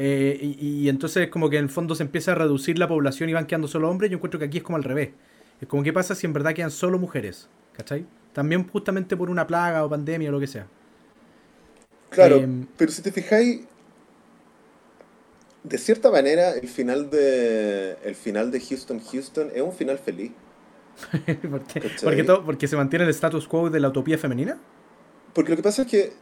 eh, 0.00 0.38
y, 0.60 0.88
entonces 0.88 1.28
como 1.28 1.50
que 1.50 1.58
en 1.58 1.64
el 1.64 1.70
fondo 1.70 1.96
se 1.96 2.04
empieza 2.04 2.30
a 2.30 2.34
reducir 2.36 2.78
la 2.78 2.86
población 2.86 3.28
y 3.28 3.32
van 3.32 3.46
quedando 3.46 3.66
solo 3.66 3.90
hombres. 3.90 4.10
Yo 4.10 4.16
encuentro 4.16 4.38
que 4.38 4.46
aquí 4.46 4.58
es 4.58 4.62
como 4.62 4.76
al 4.76 4.84
revés. 4.84 5.10
Es 5.60 5.66
como 5.66 5.82
qué 5.82 5.92
pasa 5.92 6.14
si 6.14 6.24
en 6.24 6.32
verdad 6.32 6.54
quedan 6.54 6.70
solo 6.70 6.98
mujeres. 6.98 7.48
¿Cachai? 7.76 8.06
También 8.38 8.68
justamente 8.68 9.16
por 9.16 9.30
una 9.30 9.48
plaga 9.48 9.84
o 9.84 9.88
pandemia 9.88 10.28
o 10.28 10.32
lo 10.32 10.38
que 10.38 10.46
sea. 10.46 10.64
Claro, 12.08 12.36
em, 12.36 12.68
pero 12.76 12.92
si 12.92 13.02
te 13.02 13.10
fijáis, 13.10 13.62
de 15.64 15.76
cierta 15.76 16.08
manera 16.08 16.52
el 16.52 16.68
final 16.68 17.10
de 17.10 17.96
el 18.04 18.14
final 18.14 18.52
de 18.52 18.60
Houston 18.60 19.00
Houston 19.00 19.50
es 19.52 19.60
un 19.60 19.72
final 19.72 19.98
feliz. 19.98 20.30
¿Por 21.50 21.64
qué? 21.64 22.24
¿Porque 22.46 22.68
se 22.68 22.76
mantiene 22.76 23.06
el 23.06 23.10
status 23.10 23.48
quo 23.48 23.70
de 23.70 23.80
la 23.80 23.88
utopía 23.88 24.16
femenina? 24.16 24.56
Porque 25.34 25.50
lo 25.50 25.56
que 25.56 25.64
pasa 25.64 25.82
es 25.82 25.88
que 25.88 26.12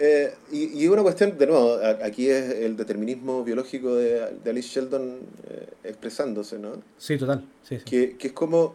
eh, 0.00 0.34
y, 0.50 0.82
y, 0.82 0.88
una 0.88 1.02
cuestión, 1.02 1.38
de 1.38 1.46
nuevo, 1.46 1.78
aquí 2.02 2.28
es 2.28 2.50
el 2.50 2.76
determinismo 2.76 3.44
biológico 3.44 3.94
de, 3.94 4.38
de 4.42 4.50
Alice 4.50 4.70
Sheldon 4.70 5.20
eh, 5.48 5.68
expresándose, 5.84 6.58
¿no? 6.58 6.82
Sí, 6.98 7.16
total. 7.16 7.46
Que, 7.84 8.16
que, 8.16 8.26
es 8.26 8.32
como 8.32 8.74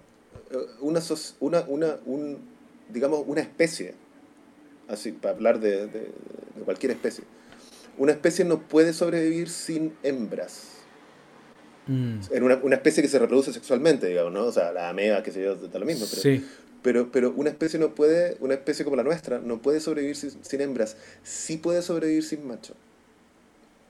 eh, 0.51 0.57
una, 0.79 1.01
una, 1.41 1.65
una, 1.67 1.97
un, 2.05 2.54
digamos, 2.89 3.23
una 3.25 3.41
especie, 3.41 3.93
así, 4.87 5.11
para 5.11 5.33
hablar 5.35 5.59
de, 5.59 5.87
de, 5.87 6.11
cualquier 6.63 6.91
especie. 6.91 7.23
Una 7.97 8.11
especie 8.11 8.43
no 8.45 8.61
puede 8.61 8.93
sobrevivir 8.93 9.49
sin 9.49 9.93
hembras. 10.03 10.71
Mm. 11.87 12.19
En 12.31 12.43
una, 12.43 12.55
una, 12.63 12.75
especie 12.75 13.03
que 13.03 13.09
se 13.09 13.19
reproduce 13.19 13.53
sexualmente, 13.53 14.07
digamos, 14.07 14.33
¿no? 14.33 14.45
O 14.45 14.51
sea, 14.51 14.71
la 14.71 14.89
ameba, 14.89 15.21
que 15.21 15.31
se 15.31 15.43
yo, 15.43 15.55
da 15.55 15.79
lo 15.79 15.85
mismo. 15.85 16.05
Pero, 16.09 16.21
sí 16.21 16.43
pero, 16.85 17.11
pero 17.11 17.33
una 17.35 17.49
especie 17.49 17.79
no 17.79 17.95
puede, 17.95 18.37
una 18.41 18.53
especie 18.53 18.85
como 18.85 18.95
la 18.95 19.01
nuestra, 19.01 19.39
no 19.39 19.59
puede 19.59 19.79
sobrevivir 19.79 20.15
sin, 20.15 20.61
hembras, 20.61 20.97
sí 21.23 21.57
puede 21.57 21.81
sobrevivir 21.81 22.23
sin 22.23 22.47
macho. 22.47 22.75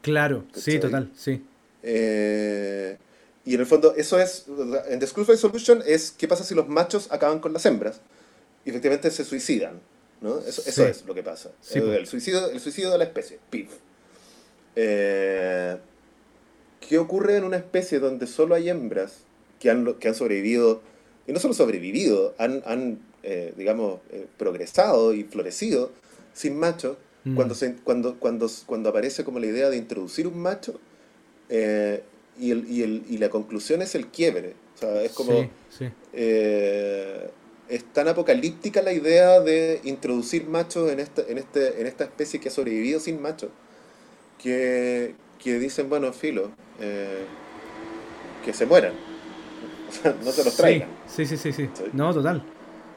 Claro, 0.01 0.45
sí, 0.53 0.79
total, 0.79 1.11
sí. 1.13 1.43
Eh, 1.83 2.97
y 3.43 3.55
en 3.55 3.59
el 3.59 3.65
fondo, 3.65 3.93
eso 3.97 4.17
es, 4.17 4.45
en 4.87 4.99
The 4.99 5.07
School 5.07 5.25
Solution 5.37 5.83
es 5.85 6.11
qué 6.17 6.29
pasa 6.29 6.45
si 6.45 6.55
los 6.55 6.69
machos 6.69 7.11
acaban 7.11 7.39
con 7.39 7.51
las 7.51 7.65
hembras 7.65 7.99
y 8.65 8.69
efectivamente 8.69 9.11
se 9.11 9.23
suicidan. 9.23 9.79
¿no? 10.21 10.39
Eso, 10.39 10.63
eso 10.65 10.85
es 10.85 11.05
lo 11.05 11.13
que 11.13 11.23
pasa. 11.23 11.51
el, 11.73 12.07
suicidio, 12.07 12.49
el 12.49 12.59
suicidio 12.59 12.91
de 12.91 12.97
la 12.97 13.03
especie, 13.03 13.39
PIF. 13.49 13.69
Eh, 14.75 15.77
¿Qué 16.87 16.97
ocurre 16.97 17.37
en 17.37 17.43
una 17.43 17.57
especie 17.57 17.99
donde 17.99 18.27
solo 18.27 18.55
hay 18.55 18.69
hembras 18.69 19.19
que 19.59 19.69
han, 19.69 19.93
que 19.95 20.07
han 20.07 20.15
sobrevivido 20.15 20.81
y 21.27 21.33
no 21.33 21.39
solo 21.39 21.53
sobrevivido, 21.53 22.35
han, 22.37 22.61
han 22.65 22.99
eh, 23.23 23.53
digamos, 23.57 24.01
eh, 24.11 24.27
progresado 24.37 25.13
y 25.15 25.23
florecido 25.23 25.91
sin 26.33 26.57
macho. 26.57 26.97
Mm. 27.23 27.35
Cuando, 27.35 27.55
se, 27.55 27.73
cuando, 27.73 28.19
cuando, 28.19 28.47
cuando 28.67 28.89
aparece 28.89 29.23
como 29.23 29.39
la 29.39 29.47
idea 29.47 29.71
de 29.71 29.77
introducir 29.77 30.27
un 30.27 30.37
macho, 30.37 30.79
eh, 31.49 32.03
y, 32.39 32.51
el, 32.51 32.69
y, 32.69 32.83
el, 32.83 33.03
y, 33.09 33.17
la 33.17 33.29
conclusión 33.29 33.81
es 33.81 33.95
el 33.95 34.07
quiebre. 34.07 34.53
O 34.75 34.77
sea, 34.77 35.01
es 35.01 35.11
como... 35.13 35.49
es 37.69 37.83
tan 37.85 38.07
apocalíptica 38.07 38.81
la 38.81 38.93
idea 38.93 39.39
de 39.39 39.81
introducir 39.83 40.47
machos 40.47 40.91
en 40.91 40.99
esta, 40.99 41.23
en, 41.27 41.37
este, 41.37 41.81
en 41.81 41.87
esta 41.87 42.03
especie 42.03 42.39
que 42.39 42.49
ha 42.49 42.51
sobrevivido 42.51 42.99
sin 42.99 43.21
macho, 43.21 43.49
que, 44.41 45.15
que 45.43 45.59
dicen, 45.59 45.89
bueno, 45.89 46.13
filo, 46.13 46.51
que 48.43 48.53
se 48.53 48.65
mueran. 48.65 48.93
no 50.03 50.31
te 50.31 50.43
los 50.43 50.55
traigan. 50.55 50.89
Sí, 51.07 51.25
sí, 51.25 51.37
sí, 51.37 51.51
sí. 51.53 51.69
No, 51.93 52.13
total. 52.13 52.43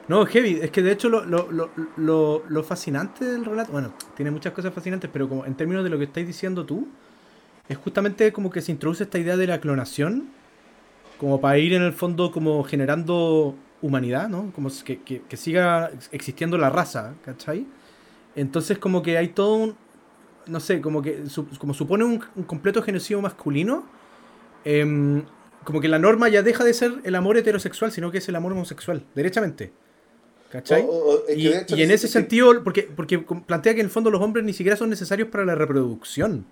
No, 0.07 0.25
heavy. 0.25 0.59
Es 0.61 0.71
que 0.71 0.81
de 0.81 0.91
hecho 0.91 1.07
lo, 1.07 1.23
lo, 1.23 1.69
lo, 1.97 2.43
lo, 2.47 2.63
fascinante 2.63 3.25
del 3.25 3.45
relato, 3.45 3.71
bueno, 3.71 3.93
tiene 4.15 4.31
muchas 4.31 4.53
cosas 4.53 4.73
fascinantes, 4.73 5.09
pero 5.13 5.29
como 5.29 5.45
en 5.45 5.55
términos 5.55 5.83
de 5.83 5.91
lo 5.91 5.99
que 5.99 6.05
estáis 6.05 6.25
diciendo 6.25 6.65
tú, 6.65 6.87
es 7.67 7.77
justamente 7.77 8.33
como 8.33 8.49
que 8.49 8.61
se 8.61 8.71
introduce 8.71 9.03
esta 9.03 9.19
idea 9.19 9.37
de 9.37 9.45
la 9.45 9.59
clonación, 9.59 10.29
como 11.19 11.39
para 11.39 11.59
ir 11.59 11.73
en 11.73 11.83
el 11.83 11.93
fondo 11.93 12.31
como 12.31 12.63
generando 12.63 13.55
humanidad, 13.81 14.29
¿no? 14.29 14.51
Como 14.53 14.69
que, 14.83 14.99
que, 15.01 15.37
siga 15.37 15.91
existiendo 16.11 16.57
la 16.57 16.69
raza, 16.69 17.13
¿cachai? 17.23 17.65
Entonces 18.35 18.77
como 18.77 19.01
que 19.01 19.17
hay 19.17 19.29
todo 19.29 19.55
un, 19.55 19.75
no 20.47 20.59
sé, 20.59 20.81
como 20.81 21.01
que 21.01 21.23
como 21.57 21.73
supone 21.73 22.03
un, 22.03 22.19
completo 22.45 22.81
genocidio 22.81 23.21
masculino, 23.21 23.85
eh, 24.65 25.23
como 25.63 25.81
que 25.81 25.87
la 25.87 25.99
norma 25.99 26.29
ya 26.29 26.41
deja 26.41 26.63
de 26.63 26.73
ser 26.73 26.93
el 27.03 27.15
amor 27.15 27.37
heterosexual, 27.37 27.91
sino 27.91 28.11
que 28.11 28.19
es 28.19 28.29
el 28.29 28.35
amor 28.35 28.53
homosexual, 28.53 29.05
derechamente. 29.15 29.71
¿Cachai? 30.51 30.83
y, 31.35 31.47
en 31.47 31.91
ese 31.91 32.07
sentido, 32.07 32.63
porque, 32.63 32.83
porque 32.83 33.19
plantea 33.19 33.75
que 33.75 33.81
en 33.81 33.85
el 33.85 33.91
fondo 33.91 34.09
los 34.09 34.19
hombres 34.19 34.43
ni 34.43 34.53
siquiera 34.53 34.75
son 34.75 34.89
necesarios 34.89 35.29
para 35.29 35.45
la 35.45 35.53
reproducción. 35.53 36.45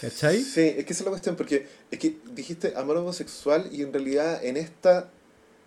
¿Cachai? 0.00 0.42
Sí, 0.42 0.74
es 0.76 0.84
que 0.84 0.92
esa 0.92 1.02
es 1.02 1.04
la 1.04 1.10
cuestión, 1.10 1.36
porque 1.36 1.66
es 1.90 1.98
que 1.98 2.18
dijiste 2.32 2.72
amor 2.76 2.96
homosexual 2.96 3.68
y 3.70 3.82
en 3.82 3.92
realidad 3.92 4.44
en 4.44 4.56
esta, 4.56 5.10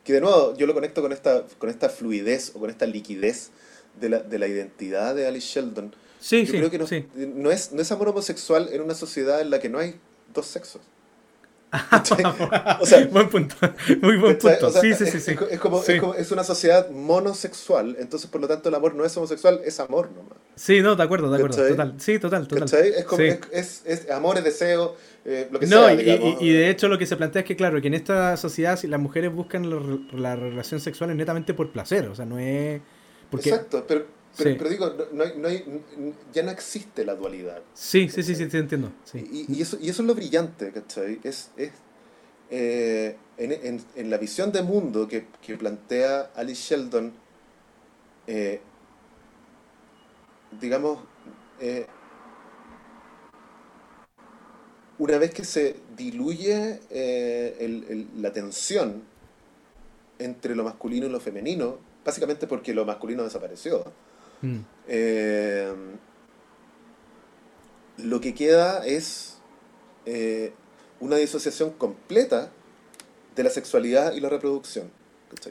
que 0.03 0.13
de 0.13 0.21
nuevo 0.21 0.55
yo 0.55 0.67
lo 0.67 0.73
conecto 0.73 1.01
con 1.01 1.11
esta, 1.11 1.43
con 1.57 1.69
esta 1.69 1.89
fluidez 1.89 2.51
o 2.55 2.59
con 2.59 2.69
esta 2.69 2.85
liquidez 2.85 3.51
de 3.99 4.09
la, 4.09 4.19
de 4.19 4.39
la 4.39 4.47
identidad 4.47 5.15
de 5.15 5.27
Alice 5.27 5.47
Sheldon. 5.47 5.95
Sí, 6.19 6.45
yo 6.45 6.51
sí, 6.51 6.57
creo 6.57 6.71
que 6.71 6.77
no, 6.77 6.87
sí. 6.87 7.05
no, 7.15 7.51
es, 7.51 7.71
no 7.71 7.81
es 7.81 7.91
amor 7.91 8.09
homosexual 8.09 8.69
en 8.71 8.81
una 8.81 8.95
sociedad 8.95 9.41
en 9.41 9.49
la 9.49 9.59
que 9.59 9.69
no 9.69 9.79
hay 9.79 9.95
dos 10.33 10.45
sexos. 10.47 10.81
o 12.81 12.85
sea, 12.85 13.07
buen 13.07 13.29
punto. 13.29 13.55
Muy 14.01 14.17
buen 14.17 14.37
punto. 14.37 14.69
sí, 14.71 14.93
sí, 14.93 15.05
sí, 15.05 15.35
Es, 15.49 15.59
como, 15.59 15.81
es, 16.15 16.31
una 16.31 16.43
sociedad 16.43 16.89
monosexual, 16.89 17.95
entonces 17.97 18.29
por 18.29 18.41
lo 18.41 18.47
tanto 18.47 18.67
el 18.67 18.75
amor 18.75 18.93
no 18.93 19.05
es 19.05 19.15
homosexual, 19.15 19.61
es 19.63 19.79
amor 19.79 20.11
nomás. 20.11 20.37
Sí, 20.55 20.81
no, 20.81 20.95
de 20.97 21.03
acuerdo, 21.03 21.29
de 21.29 21.37
acuerdo. 21.37 21.65
Total. 21.65 21.95
Sí, 21.97 22.19
total, 22.19 22.47
total. 22.47 22.67
Es, 22.73 23.05
como, 23.05 23.23
es, 23.23 23.83
es, 23.85 24.09
amor, 24.11 24.37
es 24.37 24.43
deseo, 24.43 24.97
eh, 25.23 25.47
lo 25.49 25.59
que 25.59 25.67
no, 25.67 25.85
sea. 25.85 25.93
Y, 25.93 26.37
y, 26.41 26.51
de 26.51 26.69
hecho 26.69 26.89
lo 26.89 26.97
que 26.97 27.05
se 27.05 27.15
plantea 27.15 27.41
es 27.41 27.47
que, 27.47 27.55
claro, 27.55 27.79
que 27.81 27.87
en 27.87 27.93
esta 27.93 28.35
sociedad 28.35 28.77
las 28.83 28.99
mujeres 28.99 29.33
buscan 29.33 29.69
la, 30.11 30.35
relación 30.35 30.81
sexual 30.81 31.15
netamente 31.15 31.53
por 31.53 31.71
placer, 31.71 32.07
o 32.07 32.15
sea, 32.15 32.25
no 32.25 32.37
es... 32.37 32.81
Porque... 33.29 33.49
Exacto, 33.49 33.85
pero, 33.87 34.05
Pero, 34.37 34.57
pero 34.57 34.69
digo, 34.69 34.93
no 35.11 35.25
no 35.35 35.47
hay, 35.47 35.83
ya 36.33 36.43
no 36.43 36.51
existe 36.51 37.03
la 37.03 37.15
dualidad. 37.15 37.61
Sí, 37.73 38.07
sí, 38.09 38.23
sí, 38.23 38.35
sí, 38.35 38.47
te 38.47 38.59
entiendo. 38.59 38.91
Sí. 39.03 39.19
Y, 39.49 39.57
y, 39.57 39.61
eso, 39.61 39.77
y 39.81 39.89
eso 39.89 40.01
es 40.01 40.07
lo 40.07 40.15
brillante, 40.15 40.71
¿cachai? 40.71 41.19
Es, 41.23 41.51
es 41.57 41.71
eh, 42.49 43.17
en, 43.37 43.51
en, 43.51 43.83
en, 43.95 44.09
la 44.09 44.17
visión 44.17 44.51
de 44.51 44.61
mundo 44.61 45.07
que, 45.07 45.27
que 45.41 45.57
plantea 45.57 46.31
Alice 46.35 46.75
Sheldon, 46.75 47.13
eh, 48.27 48.61
digamos, 50.59 50.99
eh, 51.59 51.87
una 54.99 55.17
vez 55.17 55.33
que 55.33 55.43
se 55.43 55.77
diluye 55.97 56.79
eh, 56.89 57.57
el, 57.59 57.85
el, 57.89 58.07
la 58.21 58.31
tensión 58.31 59.01
entre 60.19 60.55
lo 60.55 60.63
masculino 60.63 61.07
y 61.07 61.09
lo 61.09 61.19
femenino, 61.19 61.79
básicamente 62.05 62.47
porque 62.47 62.73
lo 62.73 62.85
masculino 62.85 63.23
desapareció, 63.23 63.83
mm. 64.41 64.59
eh, 64.87 65.73
lo 67.97 68.21
que 68.21 68.33
queda 68.33 68.85
es 68.85 69.37
eh, 70.05 70.53
una 70.99 71.17
disociación 71.17 71.71
completa 71.71 72.51
de 73.35 73.43
la 73.43 73.49
sexualidad 73.49 74.13
y 74.13 74.19
la 74.19 74.29
reproducción. 74.29 74.89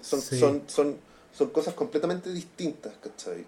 Son, 0.03 0.20
sí. 0.20 0.38
son, 0.38 0.62
son, 0.66 0.97
son 1.32 1.51
cosas 1.51 1.74
completamente 1.74 2.32
distintas, 2.32 2.93
¿cachai? 3.03 3.45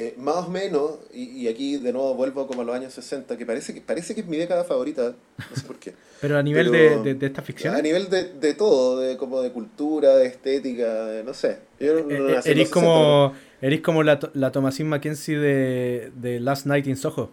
Eh, 0.00 0.14
más 0.16 0.46
o 0.46 0.48
menos, 0.48 0.92
y, 1.12 1.42
y, 1.42 1.48
aquí 1.48 1.76
de 1.76 1.92
nuevo 1.92 2.14
vuelvo 2.14 2.46
como 2.46 2.62
a 2.62 2.64
los 2.64 2.72
años 2.76 2.92
60, 2.92 3.36
que 3.36 3.44
parece 3.44 3.74
que, 3.74 3.80
parece 3.80 4.14
que 4.14 4.20
es 4.20 4.28
mi 4.28 4.36
década 4.36 4.62
favorita, 4.62 5.16
no 5.50 5.56
sé 5.56 5.66
por 5.66 5.76
qué. 5.76 5.92
Pero 6.20 6.38
a 6.38 6.42
nivel 6.42 6.70
Pero, 6.70 7.02
de, 7.02 7.14
de, 7.14 7.14
de, 7.18 7.26
esta 7.26 7.42
ficción. 7.42 7.74
A 7.74 7.82
nivel 7.82 8.08
de, 8.08 8.32
de, 8.34 8.54
todo, 8.54 9.00
de, 9.00 9.16
como 9.16 9.40
de 9.40 9.50
cultura, 9.50 10.14
de 10.14 10.26
estética, 10.26 11.22
no 11.24 11.34
sé. 11.34 11.58
Yo 11.80 11.94
no, 11.94 12.16
no 12.16 12.28
nací 12.28 12.50
eres, 12.50 12.70
como, 12.70 13.32
eres 13.60 13.80
como 13.80 14.02
la, 14.02 14.18
la 14.34 14.52
Thomasin 14.52 14.88
Mackenzie 14.88 15.38
de, 15.38 16.12
de 16.16 16.40
Last 16.40 16.66
Night 16.66 16.86
in 16.86 16.96
Soho. 16.96 17.30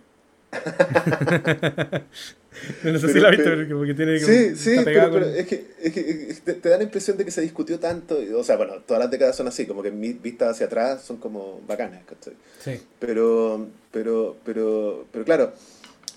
no 2.84 2.99
sé 2.99 3.11
si 3.11 3.19
la 3.19 3.30
viste, 3.30 3.65
porque 3.65 3.93
tiene 3.93 4.17
Sí, 4.19 4.55
sí, 4.55 4.78
pero, 4.86 5.11
pero 5.11 5.26
es, 5.26 5.45
que, 5.45 5.65
es 5.82 5.91
que 5.91 6.38
te, 6.45 6.53
te, 6.53 6.69
da 6.69 6.78
la 6.78 6.84
impresión 6.84 7.17
de 7.17 7.26
que 7.26 7.32
se 7.32 7.41
discutió 7.41 7.80
tanto. 7.80 8.17
O 8.36 8.43
sea, 8.43 8.55
bueno, 8.55 8.76
todas 8.86 9.03
las 9.03 9.11
décadas 9.11 9.36
son 9.36 9.47
así, 9.47 9.65
como 9.65 9.84
que 9.84 9.89
vistas 9.89 10.51
hacia 10.51 10.67
atrás 10.67 11.03
son 11.03 11.17
como 11.17 11.59
bacanas, 11.67 12.03
¿cachai? 12.05 12.34
Sí. 12.59 12.80
Pero, 12.99 13.67
pero, 13.91 14.38
pero, 14.45 15.05
pero 15.11 15.26
claro, 15.26 15.53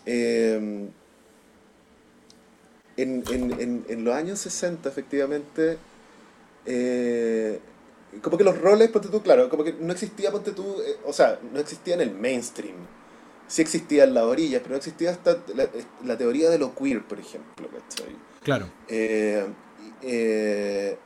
eh, 0.07 0.87
en, 2.97 3.25
en, 3.31 3.61
en, 3.61 3.85
en, 3.89 4.05
los 4.05 4.15
años 4.15 4.39
60, 4.41 4.89
efectivamente, 4.89 5.79
eh, 6.67 7.59
como 8.23 8.39
que 8.39 8.45
los 8.45 8.59
roles, 8.59 8.91
ponte 8.91 9.09
tú, 9.09 9.23
claro, 9.23 9.49
como 9.49 9.65
que 9.65 9.73
no 9.73 9.93
existía, 9.93 10.31
ponte 10.31 10.53
tú, 10.53 10.81
eh, 10.81 10.97
o 11.05 11.13
sea, 11.13 11.39
no 11.53 11.61
existía 11.61 11.95
en 11.95 12.01
el 12.01 12.13
mainstream 12.13 12.77
sí 13.49 13.63
existía 13.63 14.05
en 14.05 14.15
las 14.15 14.25
orillas, 14.25 14.61
pero 14.61 14.73
no 14.73 14.77
existía 14.77 15.11
hasta 15.11 15.39
la, 15.55 15.69
la 16.05 16.17
teoría 16.17 16.51
de 16.51 16.59
lo 16.59 16.75
queer, 16.75 17.03
por 17.03 17.19
ejemplo, 17.19 17.69
¿cachai? 17.69 18.15
Claro. 18.43 18.71
Eh, 18.87 19.47
eh, 20.03 20.99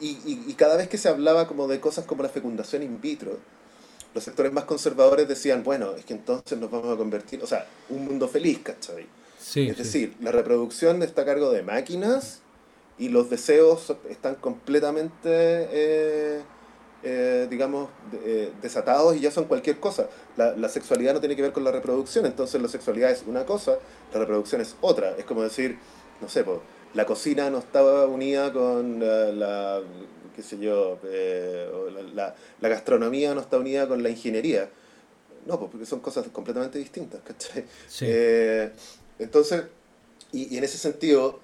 y, 0.00 0.08
y, 0.08 0.44
y, 0.48 0.54
cada 0.54 0.76
vez 0.76 0.88
que 0.88 0.98
se 0.98 1.08
hablaba 1.08 1.46
como 1.46 1.68
de 1.68 1.80
cosas 1.80 2.04
como 2.04 2.22
la 2.22 2.28
fecundación 2.28 2.82
in 2.82 3.00
vitro, 3.00 3.38
los 4.14 4.24
sectores 4.24 4.52
más 4.52 4.64
conservadores 4.64 5.28
decían, 5.28 5.62
bueno, 5.62 5.94
es 5.94 6.04
que 6.04 6.14
entonces 6.14 6.58
nos 6.58 6.70
vamos 6.70 6.92
a 6.92 6.96
convertir, 6.96 7.42
o 7.42 7.46
sea, 7.46 7.66
un 7.90 8.04
mundo 8.04 8.26
feliz, 8.26 8.60
¿cachai? 8.62 9.06
Sí, 9.38 9.68
es 9.68 9.76
sí. 9.76 9.82
decir, 9.82 10.14
la 10.20 10.32
reproducción 10.32 11.02
está 11.02 11.22
a 11.22 11.24
cargo 11.26 11.50
de 11.50 11.62
máquinas 11.62 12.40
y 12.98 13.08
los 13.08 13.30
deseos 13.30 13.94
están 14.08 14.36
completamente... 14.36 15.18
Eh, 15.24 16.42
eh, 17.08 17.46
digamos, 17.48 17.88
eh, 18.24 18.50
desatados 18.60 19.14
y 19.14 19.20
ya 19.20 19.30
son 19.30 19.44
cualquier 19.44 19.78
cosa. 19.78 20.08
La, 20.36 20.56
la, 20.56 20.68
sexualidad 20.68 21.14
no 21.14 21.20
tiene 21.20 21.36
que 21.36 21.42
ver 21.42 21.52
con 21.52 21.62
la 21.62 21.70
reproducción, 21.70 22.26
entonces 22.26 22.60
la 22.60 22.66
sexualidad 22.66 23.12
es 23.12 23.22
una 23.28 23.46
cosa, 23.46 23.78
la 24.12 24.18
reproducción 24.18 24.60
es 24.60 24.74
otra. 24.80 25.14
Es 25.16 25.24
como 25.24 25.42
decir, 25.42 25.78
no 26.20 26.28
sé, 26.28 26.42
pues, 26.42 26.58
la 26.94 27.06
cocina 27.06 27.48
no 27.48 27.58
estaba 27.58 28.06
unida 28.06 28.52
con 28.52 28.98
la, 28.98 29.26
la 29.30 29.82
qué 30.34 30.42
sé 30.42 30.58
yo, 30.58 30.98
eh, 31.04 31.70
la, 32.14 32.34
la, 32.60 32.68
gastronomía 32.68 33.34
no 33.34 33.40
está 33.40 33.58
unida 33.58 33.86
con 33.86 34.02
la 34.02 34.08
ingeniería. 34.08 34.68
No, 35.46 35.60
pues 35.60 35.70
porque 35.70 35.86
son 35.86 36.00
cosas 36.00 36.26
completamente 36.32 36.78
distintas, 36.78 37.20
¿cachai? 37.22 37.66
Sí. 37.86 38.06
Entonces, 39.20 39.62
y, 40.32 40.52
y, 40.52 40.58
en 40.58 40.64
ese 40.64 40.76
sentido, 40.76 41.38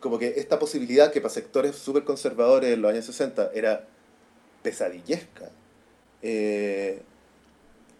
como 0.00 0.18
que 0.18 0.34
esta 0.36 0.58
posibilidad 0.58 1.12
que 1.12 1.20
para 1.20 1.32
sectores 1.32 1.76
súper 1.76 2.04
conservadores 2.04 2.72
en 2.72 2.82
los 2.82 2.90
años 2.90 3.04
60 3.04 3.50
era 3.54 3.86
pesadillesca. 4.62 5.50
Eh, 6.22 7.02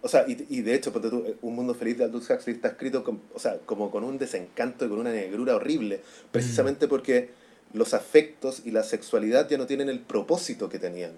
o 0.02 0.08
sea, 0.08 0.24
y, 0.26 0.46
y, 0.48 0.62
de 0.62 0.74
hecho, 0.74 0.92
tú, 0.92 1.36
Un 1.42 1.54
Mundo 1.54 1.74
Feliz 1.74 1.98
de 1.98 2.04
Aldous 2.04 2.30
Huxley 2.30 2.56
está 2.56 2.68
escrito 2.68 3.04
con, 3.04 3.20
o 3.34 3.38
sea, 3.38 3.58
como 3.66 3.90
con 3.90 4.02
un 4.02 4.18
desencanto 4.18 4.86
y 4.86 4.88
con 4.88 4.98
una 4.98 5.12
negrura 5.12 5.54
horrible, 5.54 6.00
precisamente 6.32 6.86
mm. 6.86 6.88
porque 6.88 7.30
los 7.74 7.92
afectos 7.92 8.62
y 8.64 8.70
la 8.70 8.82
sexualidad 8.82 9.48
ya 9.48 9.58
no 9.58 9.66
tienen 9.66 9.90
el 9.90 10.00
propósito 10.00 10.68
que 10.70 10.78
tenían. 10.78 11.12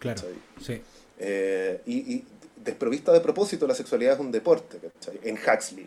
Claro, 0.00 0.22
sí. 0.60 0.80
Eh, 1.18 1.80
y, 1.86 2.14
y, 2.14 2.24
desprovista 2.64 3.12
de 3.12 3.20
propósito, 3.20 3.66
la 3.66 3.74
sexualidad 3.74 4.14
es 4.14 4.20
un 4.20 4.32
deporte, 4.32 4.78
¿cachai? 4.78 5.20
En 5.22 5.36
Huxley. 5.36 5.86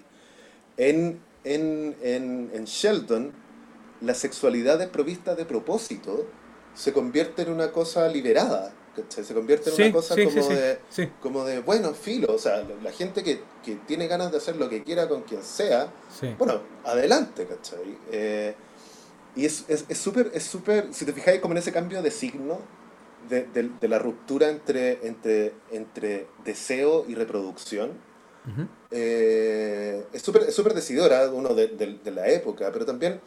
En, 0.78 1.20
en, 1.44 1.96
en, 2.02 2.52
en 2.54 2.66
Sheldon, 2.66 3.32
la 4.04 4.14
sexualidad 4.14 4.80
desprovista 4.80 5.36
de 5.36 5.46
propósito 5.46 6.26
se 6.76 6.92
convierte 6.92 7.44
en 7.44 7.52
una 7.52 7.72
cosa 7.72 8.08
liberada, 8.08 8.74
¿cachai? 8.96 9.24
Se 9.24 9.34
convierte 9.34 9.70
en 9.70 9.76
sí, 9.76 9.82
una 9.84 9.92
cosa 9.94 10.16
sí, 10.16 10.26
como, 10.26 10.42
sí, 10.42 10.54
de, 10.54 11.12
como 11.22 11.46
de, 11.46 11.60
bueno, 11.60 11.94
filo, 11.94 12.34
o 12.34 12.38
sea, 12.38 12.64
la 12.84 12.92
gente 12.92 13.24
que, 13.24 13.42
que, 13.64 13.76
tiene 13.88 14.08
ganas 14.08 14.32
de 14.32 14.38
hacer 14.38 14.58
lo 14.58 14.70
que 14.70 14.84
quiera 14.84 15.08
con 15.08 15.22
quien 15.22 15.44
sea, 15.44 15.92
bueno, 16.38 16.62
adelante, 16.84 17.46
¿cachai? 17.46 17.98
Eh, 18.12 18.56
y 19.36 19.46
es 19.46 19.66
súper, 19.96 20.32
es 20.34 20.44
súper, 20.44 20.88
es 20.90 20.98
si 20.98 21.06
te 21.06 21.14
fijáis 21.14 21.40
como 21.40 21.54
en 21.54 21.60
ese 21.60 21.72
cambio 21.72 22.02
de 22.02 22.12
signo, 22.12 22.60
de, 23.30 23.44
de, 23.44 23.70
de 23.80 23.88
la 23.88 24.00
ruptura 24.00 24.50
entre, 24.50 25.08
entre, 25.08 25.54
entre 25.72 26.28
deseo 26.44 27.06
y 27.08 27.16
reproducción, 27.16 27.92
uh 28.46 28.50
-huh. 28.50 28.68
eh, 28.92 30.04
es 30.12 30.22
súper 30.22 30.44
es 30.44 30.54
super 30.54 30.74
decidora, 30.74 31.30
uno 31.32 31.54
de, 31.54 31.68
de 31.68 32.12
la 32.12 32.28
época, 32.28 32.70
pero 32.74 32.86
también 32.86 33.22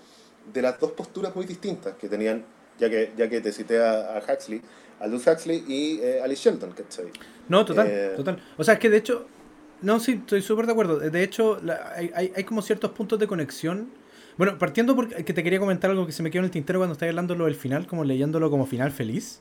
de 0.53 0.63
las 0.63 0.79
dos 0.79 0.93
posturas 0.93 1.35
muy 1.35 1.47
distintas 1.47 1.95
que 1.95 2.09
tenían 2.09 2.45
ya 2.79 2.91
que, 2.91 3.13
ya 3.17 3.29
que 3.29 3.41
te 3.41 3.53
cité 3.53 3.83
a, 3.83 4.17
a 4.17 4.19
Huxley, 4.19 4.61
Aldous 5.01 5.27
Huxley 5.27 5.65
y 5.67 6.01
eh, 6.01 6.21
Alice 6.23 6.43
Shelton, 6.43 6.73
¿cachai? 6.73 7.07
No, 7.49 7.65
total, 7.65 7.87
eh, 7.89 8.13
total. 8.17 8.43
O 8.57 8.65
sea, 8.65 8.75
es 8.75 8.81
que 8.81 8.91
de 8.91 8.99
hecho, 8.99 9.27
no, 9.83 10.01
sí, 10.01 10.21
estoy 10.21 10.43
súper 10.43 10.67
de 10.67 10.73
acuerdo. 10.73 10.99
De 10.99 11.23
hecho, 11.23 11.61
la, 11.63 11.93
hay, 11.95 12.11
hay, 12.15 12.33
hay, 12.35 12.45
como 12.45 12.63
ciertos 12.63 12.91
puntos 12.93 13.19
de 13.19 13.27
conexión. 13.27 13.91
Bueno, 14.37 14.59
partiendo 14.59 14.95
porque 14.95 15.25
que 15.25 15.33
te 15.33 15.43
quería 15.43 15.59
comentar 15.59 15.91
algo 15.91 16.07
que 16.07 16.13
se 16.13 16.23
me 16.23 16.31
quedó 16.31 16.41
en 16.41 16.47
el 16.47 16.51
tintero 16.51 16.79
cuando 16.79 16.93
estáis 16.93 17.11
hablando 17.11 17.35
del 17.35 17.55
final, 17.55 17.87
como 17.87 18.05
leyéndolo 18.05 18.51
como 18.51 18.67
final 18.67 18.91
feliz. 18.91 19.41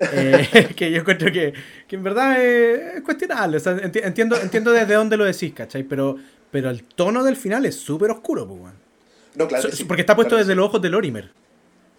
eh, 0.00 0.68
que 0.76 0.90
yo 0.90 1.00
encuentro 1.00 1.32
que, 1.32 1.52
que 1.86 1.96
en 1.96 2.02
verdad 2.02 2.42
es 2.42 3.02
cuestionable. 3.02 3.58
O 3.58 3.60
sea, 3.60 3.72
enti 3.72 4.00
entiendo, 4.00 4.36
entiendo 4.40 4.72
desde 4.72 4.94
dónde 4.94 5.16
lo 5.16 5.24
decís, 5.24 5.52
¿cachai? 5.54 5.84
Pero, 5.84 6.16
pero 6.50 6.70
el 6.70 6.82
tono 6.84 7.22
del 7.22 7.36
final 7.36 7.66
es 7.66 7.76
súper 7.76 8.10
oscuro, 8.10 8.46
pues, 8.46 8.60
bueno. 8.60 8.87
No, 9.38 9.46
claro. 9.46 9.62
So, 9.70 9.76
sí, 9.76 9.84
porque 9.84 10.02
está 10.02 10.16
puesto 10.16 10.30
claro 10.30 10.44
desde 10.44 10.52
sí. 10.52 10.56
los 10.56 10.66
ojos 10.66 10.82
de 10.82 10.90
Lorimer. 10.90 11.30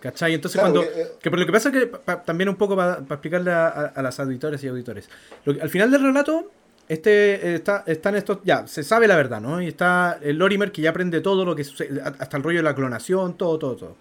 ¿Cachai? 0.01 0.33
Entonces 0.33 0.59
claro, 0.59 0.73
cuando... 0.73 0.91
Eh, 0.91 1.13
que, 1.21 1.29
pero 1.29 1.37
lo 1.41 1.45
que 1.45 1.51
pasa 1.51 1.69
es 1.69 1.75
que, 1.75 1.87
pa, 1.87 2.23
también 2.23 2.49
un 2.49 2.55
poco 2.55 2.75
para 2.75 2.99
pa 2.99 3.15
explicarle 3.15 3.51
a, 3.51 3.67
a, 3.67 3.85
a, 3.87 4.01
las 4.01 4.19
auditores 4.19 4.63
y 4.63 4.67
auditores, 4.67 5.09
lo 5.43 5.55
que, 5.55 5.61
al 5.61 5.69
final 5.69 5.91
del 5.91 6.01
relato, 6.01 6.51
este 6.87 7.35
eh, 7.35 7.55
está, 7.55 7.83
están 7.85 8.15
estos... 8.15 8.39
Ya, 8.43 8.65
se 8.67 8.83
sabe 8.83 9.07
la 9.07 9.17
verdad, 9.17 9.41
¿no? 9.41 9.61
Y 9.61 9.67
está 9.67 10.19
el 10.21 10.37
Lorimer 10.37 10.71
que 10.71 10.81
ya 10.81 10.91
aprende 10.91 11.21
todo 11.21 11.43
lo 11.43 11.55
que 11.55 11.63
sucede, 11.63 12.01
hasta 12.01 12.37
el 12.37 12.43
rollo 12.43 12.59
de 12.59 12.63
la 12.63 12.75
clonación, 12.75 13.37
todo, 13.37 13.59
todo, 13.59 13.75
todo. 13.75 13.95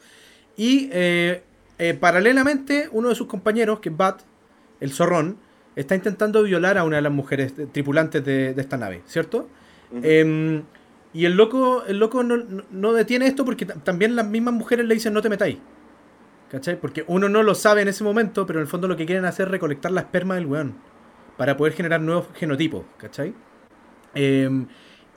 Y 0.57 0.89
eh, 0.93 1.43
eh, 1.79 1.95
paralelamente, 1.95 2.89
uno 2.93 3.09
de 3.09 3.15
sus 3.15 3.27
compañeros, 3.27 3.81
que 3.81 3.89
es 3.89 3.97
Bat, 3.97 4.21
el 4.81 4.93
zorrón, 4.93 5.39
está 5.75 5.95
intentando 5.95 6.43
violar 6.43 6.79
a 6.79 6.85
una 6.85 6.97
de 6.97 7.03
las 7.03 7.13
mujeres 7.13 7.55
tripulantes 7.73 8.25
de, 8.25 8.55
de 8.55 8.61
esta 8.61 8.77
nave, 8.77 9.03
¿cierto? 9.07 9.49
Uh 9.91 9.97
-huh. 9.97 10.65
Y 11.13 11.25
el 11.25 11.37
loco, 11.37 11.85
el 11.87 11.99
loco 11.99 12.23
no, 12.23 12.37
no, 12.37 12.65
no 12.71 12.93
detiene 12.93 13.27
esto 13.27 13.45
porque 13.45 13.67
también 13.67 14.17
las 14.17 14.27
mismas 14.27 14.55
mujeres 14.55 14.87
le 14.87 14.95
dicen 14.95 15.13
no 15.13 15.23
te 15.23 15.29
metáis. 15.29 15.59
¿Cachai? 16.51 16.81
Porque 16.81 17.05
uno 17.09 17.29
no 17.29 17.43
lo 17.43 17.55
sabe 17.55 17.83
en 17.83 17.89
ese 17.89 18.05
momento, 18.05 18.47
pero 18.47 18.59
en 18.59 18.63
el 18.63 18.69
fondo 18.69 18.89
lo 18.89 18.97
que 18.97 19.05
quieren 19.05 19.27
hacer 19.27 19.47
es 19.47 19.51
recolectar 19.51 19.93
la 19.93 20.01
esperma 20.01 20.35
del 20.35 20.47
weón. 20.47 20.75
Para 21.37 21.57
poder 21.57 21.75
generar 21.75 22.01
nuevos 22.01 22.27
genotipos, 22.35 22.85
¿cachai? 22.97 23.35
Eh, 24.15 24.67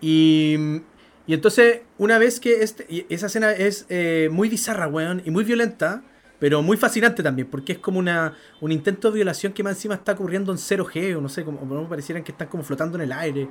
y, 0.01 0.81
y 1.25 1.33
entonces, 1.33 1.81
una 1.97 2.17
vez 2.17 2.39
que 2.39 2.63
este, 2.63 3.05
esa 3.09 3.27
escena 3.27 3.51
es 3.51 3.85
eh, 3.89 4.29
muy 4.31 4.49
bizarra, 4.49 4.87
weón, 4.87 5.21
y 5.25 5.31
muy 5.31 5.43
violenta, 5.43 6.03
pero 6.39 6.61
muy 6.61 6.75
fascinante 6.75 7.23
también, 7.23 7.47
porque 7.47 7.73
es 7.73 7.79
como 7.79 7.99
una, 7.99 8.35
un 8.59 8.71
intento 8.71 9.09
de 9.09 9.15
violación 9.15 9.53
que 9.53 9.63
más 9.63 9.77
encima 9.77 9.95
está 9.95 10.11
ocurriendo 10.13 10.51
en 10.51 10.57
0G, 10.57 11.15
o 11.15 11.21
no 11.21 11.29
sé, 11.29 11.45
como, 11.45 11.59
como 11.59 11.87
parecieran 11.87 12.23
que 12.23 12.31
están 12.33 12.49
como 12.49 12.63
flotando 12.63 12.97
en 12.97 13.03
el 13.03 13.11
aire. 13.13 13.47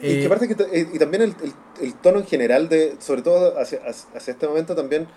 Y, 0.00 0.16
eh, 0.16 0.20
que 0.20 0.26
aparte 0.26 0.48
que, 0.48 0.62
eh, 0.72 0.88
y 0.92 0.98
también 0.98 1.22
el, 1.22 1.34
el, 1.42 1.52
el, 1.80 1.94
tono 2.00 2.18
en 2.20 2.26
general, 2.26 2.68
de 2.68 2.96
sobre 3.00 3.22
todo 3.22 3.58
hacia, 3.58 3.80
hacia 3.86 4.32
este 4.32 4.46
momento 4.46 4.74
también, 4.76 5.08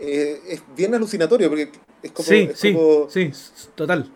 eh, 0.00 0.40
es 0.48 0.62
bien 0.76 0.94
alucinatorio, 0.94 1.48
porque 1.48 1.70
es 2.02 2.12
como... 2.12 2.26
Sí, 2.26 2.36
es 2.50 2.58
sí, 2.58 2.72
como, 2.72 3.08
sí, 3.08 3.30
total. 3.74 4.10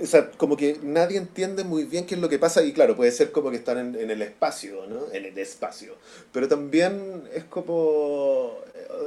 O 0.00 0.06
sea, 0.06 0.30
como 0.30 0.56
que 0.56 0.78
nadie 0.82 1.18
entiende 1.18 1.64
muy 1.64 1.84
bien 1.84 2.06
qué 2.06 2.14
es 2.14 2.20
lo 2.20 2.28
que 2.28 2.38
pasa 2.38 2.62
y 2.62 2.72
claro, 2.72 2.94
puede 2.94 3.10
ser 3.10 3.32
como 3.32 3.50
que 3.50 3.56
están 3.56 3.78
en, 3.78 3.96
en 3.96 4.10
el 4.10 4.22
espacio, 4.22 4.86
¿no? 4.86 5.12
En 5.12 5.24
el 5.24 5.36
espacio. 5.38 5.94
Pero 6.32 6.46
también 6.46 7.24
es 7.34 7.44
como... 7.44 8.58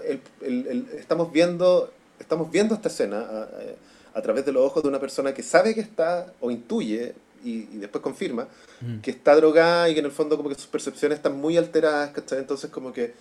el- 0.05 0.21
el- 0.41 0.87
estamos, 0.99 1.31
viendo, 1.31 1.91
estamos 2.19 2.51
viendo 2.51 2.75
esta 2.75 2.89
escena 2.89 3.19
a, 3.21 3.49
a 4.19 4.21
través 4.21 4.45
de 4.45 4.51
los 4.51 4.63
ojos 4.63 4.83
de 4.83 4.89
una 4.89 4.99
persona 4.99 5.33
que 5.33 5.43
sabe 5.43 5.73
que 5.73 5.81
está 5.81 6.33
o 6.41 6.51
intuye 6.51 7.13
y, 7.43 7.67
y 7.73 7.77
después 7.77 8.01
confirma 8.03 8.47
Mm. 8.81 8.99
que 9.01 9.11
está 9.11 9.35
drogada 9.35 9.89
y 9.89 9.93
que 9.93 9.99
en 9.99 10.07
el 10.07 10.11
fondo 10.11 10.35
como 10.37 10.49
que 10.49 10.55
sus 10.55 10.65
percepciones 10.67 11.17
están 11.19 11.37
muy 11.37 11.55
alteradas, 11.57 12.09
¿cachai? 12.11 12.39
Entonces 12.39 12.69
como 12.71 12.91
que... 12.91 13.13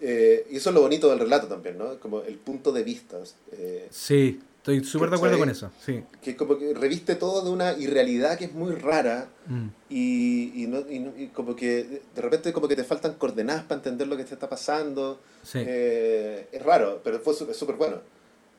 eh, 0.00 0.46
y 0.50 0.56
eso 0.56 0.70
es 0.70 0.74
lo 0.74 0.80
bonito 0.82 1.08
del 1.10 1.18
relato 1.18 1.46
también, 1.48 1.76
¿no? 1.78 1.98
Como 2.00 2.22
el 2.22 2.36
punto 2.36 2.72
de 2.72 2.82
vista. 2.82 3.18
eh, 3.52 3.86
Sí, 3.90 4.40
estoy 4.58 4.82
súper 4.84 5.10
de 5.10 5.16
acuerdo 5.16 5.38
con 5.38 5.48
eso. 5.50 5.70
Sí. 5.84 6.02
que 6.22 6.34
como 6.36 6.58
que 6.58 6.72
reviste 6.74 7.14
todo 7.14 7.44
de 7.44 7.50
una 7.50 7.72
irrealidad 7.78 8.36
que 8.38 8.46
es 8.46 8.52
muy 8.52 8.74
rara 8.74 9.28
Mm. 9.46 9.66
y, 9.90 10.62
y, 10.62 10.66
no, 10.66 10.80
y, 10.80 11.24
y 11.24 11.30
como 11.32 11.54
que 11.54 12.00
de 12.14 12.22
repente 12.22 12.52
como 12.52 12.66
que 12.68 12.74
te 12.76 12.84
faltan 12.84 13.14
coordenadas 13.14 13.62
para 13.64 13.76
entender 13.78 14.08
lo 14.08 14.16
que 14.16 14.24
te 14.24 14.34
está 14.34 14.48
pasando. 14.48 15.20
Sí. 15.44 15.58
Eh, 15.64 16.48
es 16.52 16.62
raro, 16.62 17.00
pero 17.04 17.20
fue 17.20 17.34
súper 17.34 17.76
bueno. 17.76 17.98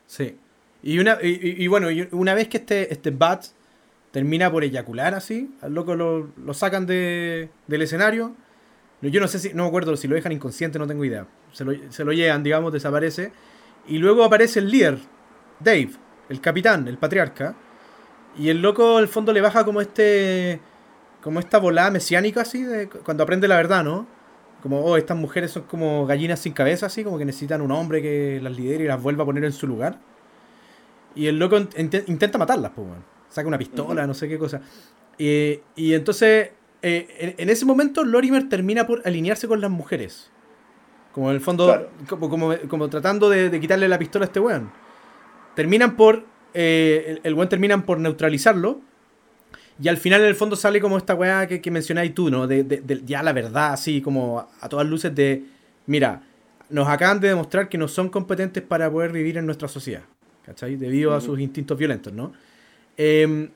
Sí. 0.08 0.36
Y, 0.84 1.00
una, 1.00 1.18
y, 1.22 1.66
bueno, 1.68 1.88
una 2.12 2.34
vez 2.36 2.48
que 2.48 2.58
este, 2.58 2.94
este 2.94 3.10
Bat 3.12 3.46
termina 4.18 4.52
por 4.52 4.64
eyacular 4.64 5.14
así, 5.14 5.56
al 5.62 5.76
loco 5.76 5.94
lo, 5.94 6.32
lo 6.44 6.54
sacan 6.56 6.88
de, 6.88 7.52
del 7.68 7.84
escenario. 7.84 8.34
Yo 9.04 9.22
no 9.22 9.28
sé 9.28 9.38
si, 9.38 9.54
no 9.54 9.62
me 9.62 9.68
acuerdo 9.70 9.96
si 9.96 10.08
lo 10.08 10.16
dejan 10.16 10.32
inconsciente, 10.32 10.80
no 10.80 10.88
tengo 10.88 11.06
idea. 11.06 11.28
Se 11.52 11.64
lo, 11.64 11.72
se 11.92 12.04
lo 12.04 12.14
llevan, 12.14 12.42
digamos, 12.42 12.74
desaparece. 12.74 13.32
Y 13.88 14.00
luego 14.00 14.24
aparece 14.24 14.58
el 14.58 14.72
líder, 14.72 14.98
Dave, 15.60 15.92
el 16.30 16.42
capitán, 16.42 16.88
el 16.88 16.98
patriarca. 16.98 17.54
Y 18.40 18.50
el 18.50 18.60
loco, 18.60 18.98
al 18.98 19.08
fondo, 19.08 19.32
le 19.34 19.42
baja 19.42 19.64
como 19.64 19.82
este. 19.82 20.60
Como 21.22 21.40
esta 21.40 21.60
volada 21.60 21.92
mesiánica, 21.92 22.42
así, 22.42 22.64
de, 22.64 22.90
cuando 22.90 23.22
aprende 23.24 23.48
la 23.48 23.58
verdad, 23.58 23.84
¿no? 23.84 24.08
Como, 24.64 24.82
oh, 24.84 24.98
estas 24.98 25.16
mujeres 25.16 25.52
son 25.52 25.64
como 25.64 26.08
gallinas 26.08 26.40
sin 26.40 26.54
cabeza, 26.54 26.88
así, 26.88 27.04
como 27.04 27.20
que 27.20 27.26
necesitan 27.26 27.62
un 27.62 27.72
hombre 27.72 28.02
que 28.02 28.40
las 28.42 28.58
lidere 28.58 28.86
y 28.86 28.88
las 28.88 29.00
vuelva 29.00 29.22
a 29.22 29.26
poner 29.28 29.46
en 29.46 29.54
su 29.54 29.68
lugar. 29.68 30.00
Y 31.14 31.28
el 31.28 31.38
loco 31.38 31.56
int- 31.58 32.04
intenta 32.08 32.40
matarlas, 32.40 32.72
pues, 32.76 32.88
weón. 32.88 33.17
Saca 33.30 33.48
una 33.48 33.58
pistola, 33.58 34.08
no 34.08 34.14
sé 34.14 34.28
qué 34.28 34.38
cosa. 34.38 34.62
Y, 35.18 35.60
y 35.76 35.94
entonces, 35.94 36.50
eh, 36.82 37.08
en, 37.20 37.36
en 37.38 37.50
ese 37.50 37.66
momento, 37.66 38.04
Lorimer 38.04 38.48
termina 38.50 38.86
por 38.88 39.02
alinearse 39.06 39.48
con 39.48 39.62
las 39.62 39.72
mujeres. 39.72 40.32
Como 41.12 41.30
en 41.30 41.36
el 41.36 41.42
fondo, 41.42 41.66
Claro. 41.66 41.90
como, 42.08 42.30
como, 42.30 42.54
como 42.68 42.90
tratando 42.90 43.30
de, 43.30 43.50
de 43.50 43.60
quitarle 43.60 43.88
la 43.88 43.98
pistola 44.00 44.26
a 44.26 44.28
este 44.28 44.40
weón. 44.40 44.72
Terminan 45.56 45.96
por. 45.96 46.26
eh, 46.54 47.06
el, 47.08 47.22
el 47.24 47.34
weón 47.34 47.50
terminan 47.50 47.84
por 47.84 48.00
neutralizarlo. 48.00 48.82
Y 49.80 49.88
al 49.90 49.98
final, 49.98 50.22
en 50.22 50.28
el 50.28 50.36
fondo, 50.36 50.56
sale 50.56 50.80
como 50.82 50.98
esta 50.98 51.14
weá 51.16 51.48
que, 51.48 51.62
que 51.62 51.70
mencionáis 51.72 52.14
tú, 52.14 52.30
¿no? 52.32 52.48
De, 52.48 52.64
de- 52.64 52.82
de 52.82 53.02
ya 53.06 53.22
la 53.24 53.34
verdad, 53.34 53.74
así 53.74 54.02
como 54.02 54.40
a, 54.40 54.48
a 54.62 54.70
todas 54.70 54.88
luces 54.88 55.14
de. 55.14 55.46
Mira, 55.86 56.24
nos 56.70 56.88
acaban 56.88 57.20
de 57.20 57.30
demostrar 57.30 57.70
que 57.70 57.78
no 57.78 57.88
son 57.88 58.10
competentes 58.10 58.64
para 58.64 58.90
poder 58.92 59.12
vivir 59.12 59.38
en 59.38 59.46
nuestra 59.46 59.68
sociedad. 59.68 60.02
¿Cachai? 60.46 60.76
Debido 60.78 61.14
a 61.14 61.22
sus 61.22 61.40
instintos 61.40 61.78
violentos, 61.78 62.14
¿no? 62.14 62.32
Em, 62.98 63.50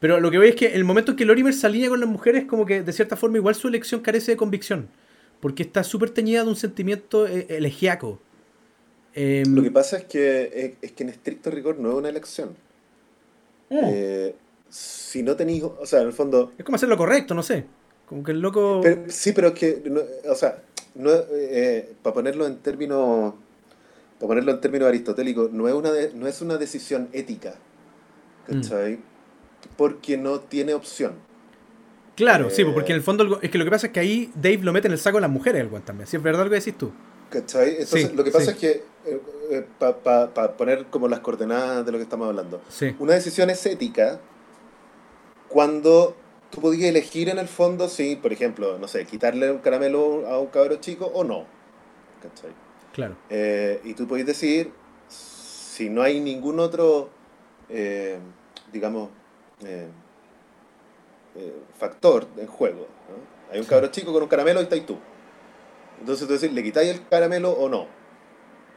pero 0.00 0.20
lo 0.20 0.30
que 0.30 0.38
veo 0.38 0.48
es 0.48 0.54
que 0.56 0.74
el 0.74 0.84
momento 0.84 1.12
en 1.12 1.16
que 1.16 1.24
Lorimer 1.24 1.54
se 1.54 1.66
alinea 1.66 1.88
con 1.88 2.00
las 2.00 2.08
mujeres, 2.08 2.44
como 2.44 2.66
que 2.66 2.82
de 2.82 2.92
cierta 2.92 3.16
forma 3.16 3.36
igual 3.38 3.54
su 3.54 3.68
elección 3.68 4.00
carece 4.00 4.32
de 4.32 4.36
convicción. 4.36 4.88
Porque 5.40 5.62
está 5.62 5.84
súper 5.84 6.10
teñida 6.10 6.42
de 6.42 6.48
un 6.50 6.56
sentimiento 6.56 7.26
eh, 7.26 7.46
elegíaco. 7.48 8.20
Em, 9.14 9.54
Lo 9.54 9.62
que 9.62 9.70
pasa 9.70 9.98
es 9.98 10.04
que, 10.04 10.76
es, 10.82 10.90
es 10.90 10.92
que 10.92 11.02
en 11.04 11.08
estricto 11.10 11.50
rigor 11.50 11.78
no 11.78 11.90
es 11.90 11.94
una 11.96 12.08
elección. 12.08 12.50
Eh, 13.70 14.34
si 14.68 15.22
no 15.22 15.36
tenéis, 15.36 15.62
o 15.62 15.86
sea, 15.86 16.00
en 16.00 16.06
el 16.08 16.12
fondo, 16.12 16.52
es 16.58 16.64
como 16.64 16.76
hacer 16.76 16.88
lo 16.88 16.96
correcto, 16.96 17.34
no 17.34 17.42
sé. 17.42 17.64
Como 18.06 18.22
que 18.24 18.32
el 18.32 18.40
loco. 18.40 18.80
pero- 18.82 19.02
sí, 19.08 19.32
pero 19.32 19.48
es 19.48 19.54
que, 19.54 19.82
no- 19.86 20.00
o 20.30 20.34
sea, 20.34 20.62
no, 20.94 21.10
eh, 21.32 21.92
para 22.02 22.14
ponerlo 22.14 22.46
en 22.46 22.56
términos, 22.58 23.34
para 24.18 24.28
ponerlo 24.28 24.52
en 24.52 24.60
términos 24.60 24.88
aristotélicos, 24.88 25.52
no 25.52 25.68
es 25.68 25.74
una, 25.74 25.92
de- 25.92 26.12
no 26.14 26.26
es 26.26 26.40
una 26.40 26.56
decisión 26.56 27.08
ética, 27.12 27.54
¿cachai? 28.48 28.98
Porque 29.76 30.16
no 30.16 30.40
tiene 30.40 30.74
opción. 30.74 31.14
claro, 32.16 32.50
sí, 32.50 32.62
eh, 32.62 32.66
porque 32.74 32.92
en 32.92 32.96
el 32.98 33.02
fondo 33.02 33.38
es 33.42 33.50
que 33.50 33.58
lo 33.58 33.64
que 33.64 33.70
pasa 33.70 33.86
es 33.88 33.92
que 33.92 34.00
ahí 34.00 34.30
Dave 34.34 34.58
lo 34.62 34.72
mete 34.72 34.88
en 34.88 34.92
el 34.92 34.98
saco 34.98 35.18
de 35.18 35.22
las 35.22 35.30
mujeres, 35.30 35.62
el 35.62 35.82
también. 35.82 36.06
Si 36.06 36.16
es 36.16 36.22
verdad 36.22 36.44
lo 36.44 36.50
que 36.50 36.56
decís 36.56 36.76
tú. 36.76 36.92
¿Cachai? 37.30 37.70
Entonces, 37.80 38.10
Sí, 38.10 38.16
lo 38.16 38.24
que 38.24 38.30
pasa 38.30 38.52
sí. 38.52 38.66
es 38.66 38.82
que, 39.50 39.64
para 39.78 40.56
poner 40.56 40.86
como 40.86 41.08
las 41.08 41.20
coordenadas 41.20 41.84
de 41.84 41.92
lo 41.92 41.98
que 41.98 42.04
estamos 42.04 42.26
hablando, 42.28 42.60
una 42.98 43.14
decisión 43.14 43.50
es 43.50 43.64
ética 43.66 44.20
cuando 45.48 46.16
tú 46.50 46.60
podías 46.60 46.88
elegir 46.88 47.28
en 47.28 47.38
el 47.38 47.48
fondo 47.48 47.88
si, 47.88 48.16
por 48.16 48.32
ejemplo, 48.32 48.78
no 48.78 48.88
sé, 48.88 49.04
quitarle 49.06 49.50
un 49.50 49.58
caramelo 49.58 50.26
a 50.26 50.38
un 50.38 50.46
cabro 50.48 50.76
chico 50.76 51.06
o 51.06 51.24
no. 51.24 51.44
¿Cachai? 52.22 52.50
Claro. 52.92 53.16
Eh, 53.28 53.80
y 53.84 53.94
tú 53.94 54.06
podés 54.08 54.26
decir, 54.26 54.72
si 55.08 55.88
no 55.90 56.02
hay 56.02 56.20
ningún 56.20 56.58
otro, 56.58 57.10
eh, 57.68 58.18
digamos, 58.72 59.10
eh, 59.64 59.88
eh, 61.36 61.52
factor 61.78 62.26
en 62.36 62.46
juego. 62.46 62.80
¿no? 62.80 63.52
Hay 63.52 63.60
un 63.60 63.66
cabro 63.66 63.88
chico 63.88 64.12
con 64.12 64.22
un 64.22 64.28
caramelo 64.28 64.60
y 64.60 64.64
está 64.64 64.74
ahí 64.74 64.82
tú. 64.82 64.98
Entonces 66.00 66.26
tú 66.26 66.32
decís, 66.32 66.52
¿le 66.52 66.62
quitáis 66.62 66.90
el 66.90 67.06
caramelo 67.08 67.52
o 67.52 67.68
no? 67.68 67.86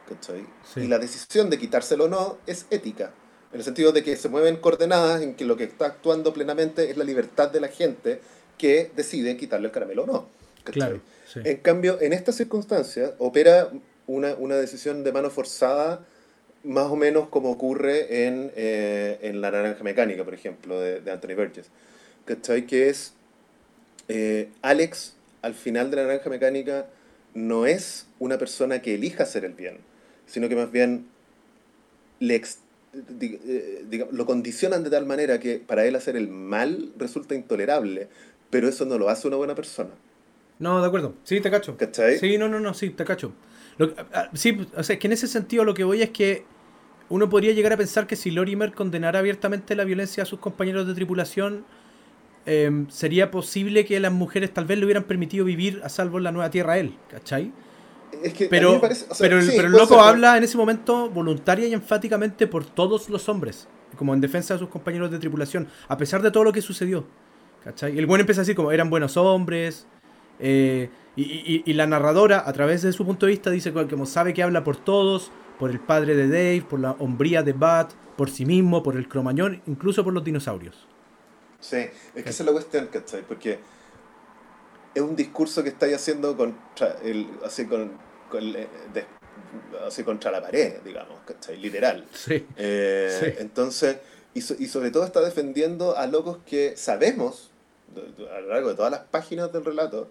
¿Cachai? 0.08 0.44
Sí. 0.64 0.80
Y 0.80 0.88
la 0.88 0.98
decisión 0.98 1.50
de 1.50 1.58
quitárselo 1.58 2.04
o 2.04 2.08
no 2.08 2.38
es 2.46 2.66
ética. 2.70 3.12
En 3.52 3.58
el 3.58 3.64
sentido 3.64 3.92
de 3.92 4.02
que 4.02 4.16
se 4.16 4.28
mueven 4.28 4.56
coordenadas 4.56 5.22
en 5.22 5.34
que 5.34 5.44
lo 5.44 5.56
que 5.56 5.64
está 5.64 5.86
actuando 5.86 6.32
plenamente 6.32 6.90
es 6.90 6.96
la 6.96 7.04
libertad 7.04 7.50
de 7.50 7.60
la 7.60 7.68
gente 7.68 8.20
que 8.58 8.90
decide 8.96 9.36
quitarle 9.36 9.66
el 9.66 9.72
caramelo 9.72 10.04
o 10.04 10.06
no. 10.06 10.28
Claro. 10.64 11.00
Sí. 11.26 11.40
En 11.44 11.58
cambio, 11.58 12.00
en 12.00 12.12
estas 12.12 12.36
circunstancias 12.36 13.12
opera 13.18 13.70
una, 14.06 14.34
una 14.34 14.56
decisión 14.56 15.04
de 15.04 15.12
mano 15.12 15.30
forzada 15.30 16.04
más 16.64 16.86
o 16.86 16.96
menos 16.96 17.28
como 17.28 17.50
ocurre 17.50 18.26
en, 18.26 18.52
eh, 18.56 19.18
en 19.22 19.40
La 19.40 19.50
Naranja 19.50 19.82
Mecánica, 19.82 20.24
por 20.24 20.34
ejemplo, 20.34 20.80
de, 20.80 21.00
de 21.00 21.10
Anthony 21.10 21.34
Burgess. 21.36 21.68
¿Cachai? 22.24 22.66
Que 22.66 22.88
es 22.88 23.14
eh, 24.08 24.48
Alex, 24.62 25.14
al 25.42 25.54
final 25.54 25.90
de 25.90 25.96
La 25.96 26.02
Naranja 26.04 26.30
Mecánica, 26.30 26.86
no 27.34 27.66
es 27.66 28.06
una 28.18 28.38
persona 28.38 28.80
que 28.82 28.94
elija 28.94 29.22
hacer 29.24 29.44
el 29.44 29.54
bien, 29.54 29.78
sino 30.26 30.48
que 30.48 30.56
más 30.56 30.70
bien 30.70 31.06
le 32.20 32.34
ex- 32.36 32.58
eh, 32.94 33.84
diga- 33.90 34.08
lo 34.12 34.26
condicionan 34.26 34.84
de 34.84 34.90
tal 34.90 35.06
manera 35.06 35.40
que 35.40 35.56
para 35.58 35.84
él 35.86 35.96
hacer 35.96 36.14
el 36.16 36.28
mal 36.28 36.92
resulta 36.98 37.34
intolerable, 37.34 38.08
pero 38.50 38.68
eso 38.68 38.84
no 38.84 38.98
lo 38.98 39.08
hace 39.08 39.26
una 39.28 39.36
buena 39.36 39.54
persona. 39.54 39.90
No, 40.58 40.80
de 40.80 40.86
acuerdo. 40.86 41.14
Sí, 41.24 41.40
te 41.40 41.50
cacho. 41.50 41.76
¿Cachai? 41.76 42.18
Sí, 42.18 42.38
no, 42.38 42.48
no, 42.48 42.60
no, 42.60 42.74
sí, 42.74 42.90
te 42.90 43.04
cacho. 43.04 43.32
Lo- 43.86 43.94
ah, 44.14 44.28
sí, 44.34 44.66
o 44.76 44.82
sea, 44.82 44.94
es 44.94 45.00
que 45.00 45.06
en 45.06 45.12
ese 45.12 45.26
sentido 45.28 45.64
lo 45.64 45.74
que 45.74 45.84
voy 45.84 46.02
es 46.02 46.10
que 46.10 46.44
uno 47.08 47.28
podría 47.28 47.52
llegar 47.52 47.72
a 47.72 47.76
pensar 47.76 48.06
que 48.06 48.16
si 48.16 48.30
Lorimer 48.30 48.72
condenara 48.72 49.18
abiertamente 49.18 49.74
la 49.76 49.84
violencia 49.84 50.22
a 50.22 50.26
sus 50.26 50.38
compañeros 50.38 50.86
de 50.86 50.94
tripulación, 50.94 51.64
em, 52.46 52.88
sería 52.90 53.30
posible 53.30 53.84
que 53.84 54.00
las 54.00 54.12
mujeres 54.12 54.52
tal 54.52 54.64
vez 54.64 54.78
le 54.78 54.84
hubieran 54.84 55.04
permitido 55.04 55.44
vivir 55.44 55.80
a 55.84 55.88
salvo 55.88 56.18
en 56.18 56.24
la 56.24 56.32
nueva 56.32 56.50
tierra 56.50 56.74
a 56.74 56.78
él, 56.78 56.94
¿cachai? 57.10 57.52
Es 58.22 58.34
que 58.34 58.46
Pero, 58.46 58.80
parece- 58.80 59.06
o 59.08 59.14
sea, 59.14 59.24
pero, 59.26 59.38
el, 59.38 59.46
pero 59.46 59.66
el 59.68 59.72
loco 59.72 60.00
habla 60.00 60.36
en 60.36 60.44
ese 60.44 60.56
momento 60.56 61.08
voluntaria 61.10 61.66
y 61.68 61.72
enfáticamente 61.74 62.46
por 62.46 62.64
todos 62.64 63.08
los 63.08 63.28
hombres, 63.28 63.68
como 63.96 64.12
en 64.14 64.20
defensa 64.20 64.54
de 64.54 64.60
sus 64.60 64.68
compañeros 64.68 65.10
de 65.10 65.18
tripulación, 65.18 65.68
a 65.88 65.96
pesar 65.96 66.22
de 66.22 66.30
todo 66.30 66.44
lo 66.44 66.52
que 66.52 66.62
sucedió. 66.62 67.04
¿Cachai? 67.64 67.94
Y 67.94 67.98
el 67.98 68.06
buen 68.06 68.20
empieza 68.20 68.40
a 68.40 68.42
decir 68.42 68.56
como 68.56 68.72
eran 68.72 68.90
buenos 68.90 69.16
hombres. 69.16 69.86
eh, 70.40 70.88
y, 71.16 71.22
y- 71.22 71.62
y 71.66 71.72
la 71.74 71.86
narradora, 71.86 72.42
a 72.46 72.52
través 72.52 72.82
de 72.82 72.92
su 72.92 73.04
punto 73.04 73.26
de 73.26 73.32
vista, 73.32 73.50
dice 73.50 73.72
que 73.72 73.86
como 73.88 74.06
sabe 74.06 74.32
que 74.34 74.42
habla 74.42 74.64
por 74.64 74.76
todos, 74.76 75.30
por 75.58 75.70
el 75.70 75.78
padre 75.80 76.14
de 76.16 76.28
Dave, 76.28 76.64
por 76.68 76.80
la 76.80 76.92
hombría 76.92 77.42
de 77.42 77.52
Bat, 77.52 77.92
por 78.16 78.30
sí 78.30 78.44
mismo, 78.46 78.82
por 78.82 78.96
el 78.96 79.08
cromañón, 79.08 79.62
incluso 79.66 80.02
por 80.04 80.12
los 80.12 80.24
dinosaurios. 80.24 80.86
Sí, 81.60 81.76
es 82.14 82.24
que 82.24 82.30
esa 82.30 82.42
es 82.42 82.46
la 82.46 82.52
cuestión, 82.52 82.86
¿cachai? 82.88 83.22
Porque 83.22 83.58
es 84.94 85.02
un 85.02 85.16
discurso 85.16 85.62
que 85.62 85.70
estáis 85.70 85.94
haciendo 85.94 86.36
contra, 86.36 86.96
el, 87.02 87.26
así, 87.44 87.66
con, 87.66 87.92
con 88.30 88.42
el, 88.42 88.56
eh, 88.56 88.68
de- 88.92 89.06
así 89.86 90.02
contra 90.02 90.30
la 90.30 90.42
pared, 90.42 90.80
digamos, 90.84 91.20
¿cachai? 91.26 91.56
Literal. 91.58 92.06
Sí. 92.12 92.44
Eh, 92.56 93.18
Sí. 93.20 93.34
Entonces, 93.38 93.98
y, 94.34 94.40
so- 94.40 94.56
y 94.58 94.66
sobre 94.66 94.90
todo 94.90 95.04
está 95.04 95.20
defendiendo 95.20 95.96
a 95.96 96.06
locos 96.06 96.38
que 96.46 96.76
sabemos, 96.76 97.50
a 98.34 98.40
lo 98.40 98.48
largo 98.48 98.70
de 98.70 98.74
todas 98.74 98.90
las 98.90 99.00
páginas 99.02 99.52
del 99.52 99.64
relato, 99.64 100.08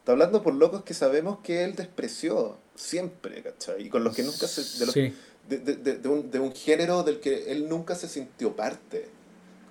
está 0.00 0.12
hablando 0.12 0.42
por 0.42 0.54
locos 0.54 0.82
que 0.82 0.92
sabemos 0.94 1.38
que 1.42 1.64
él 1.64 1.74
despreció 1.76 2.58
siempre, 2.74 3.42
¿cachai? 3.42 3.86
Y 3.86 3.88
con 3.88 4.02
los 4.04 4.14
que 4.14 4.22
nunca 4.24 4.46
se... 4.48 4.62
De, 4.80 4.86
los- 4.86 4.94
Sí. 4.94 5.14
de, 5.48 5.58
de- 5.58 5.98
de- 5.98 6.08
un, 6.08 6.30
de 6.30 6.38
un 6.38 6.52
género 6.54 7.02
del 7.02 7.20
que 7.20 7.50
él 7.52 7.68
nunca 7.68 7.94
se 7.94 8.08
sintió 8.08 8.54
parte, 8.56 9.06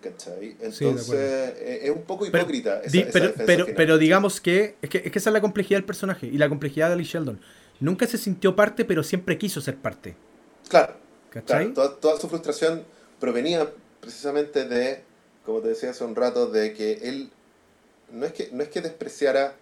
¿cachai? 0.01 0.51
Sí, 0.51 0.57
Entonces, 0.61 1.05
acuerdo. 1.07 1.21
eh, 1.59 1.79
es 1.83 1.89
un 1.91 2.03
poco 2.03 2.25
Pero- 2.31 2.37
hipócrita 2.43 2.81
esa, 2.81 2.91
Di- 2.91 2.99
esa 3.01 3.11
pero, 3.11 3.25
defensa 3.27 3.45
pero, 3.45 3.65
pero 3.75 3.97
digamos 3.97 4.39
que 4.41 4.75
es, 4.81 4.89
que 4.89 4.97
es 4.99 5.11
que 5.11 5.19
esa 5.19 5.29
es 5.29 5.33
la 5.33 5.41
complejidad 5.41 5.77
del 5.79 5.85
personaje 5.85 6.27
y 6.27 6.37
la 6.37 6.47
complejidad 6.49 6.87
de 6.87 6.93
Ali 6.93 7.03
Sheldon. 7.03 7.39
Nunca 7.79 8.05
se 8.07 8.17
sintió 8.17 8.55
parte, 8.55 8.83
pero 8.85 9.03
siempre 9.03 9.37
quiso 9.37 9.61
ser 9.61 9.77
parte. 9.77 10.15
Claro, 10.67 10.95
¿Cachai? 11.31 11.73
claro 11.73 11.73
toda, 11.73 11.99
toda 11.99 12.19
su 12.19 12.27
frustración 12.29 12.83
provenía 13.19 13.69
precisamente 14.01 14.65
de 14.67 15.03
como 15.45 15.61
te 15.61 15.69
decía 15.69 15.89
hace 15.91 16.03
un 16.03 16.15
rato, 16.15 16.47
de 16.51 16.73
que 16.73 16.93
él 17.09 17.31
no 18.11 18.25
es 18.25 18.33
que, 18.33 18.49
no 18.51 18.61
es 18.61 18.69
que 18.69 18.81
despreciara 18.81 19.55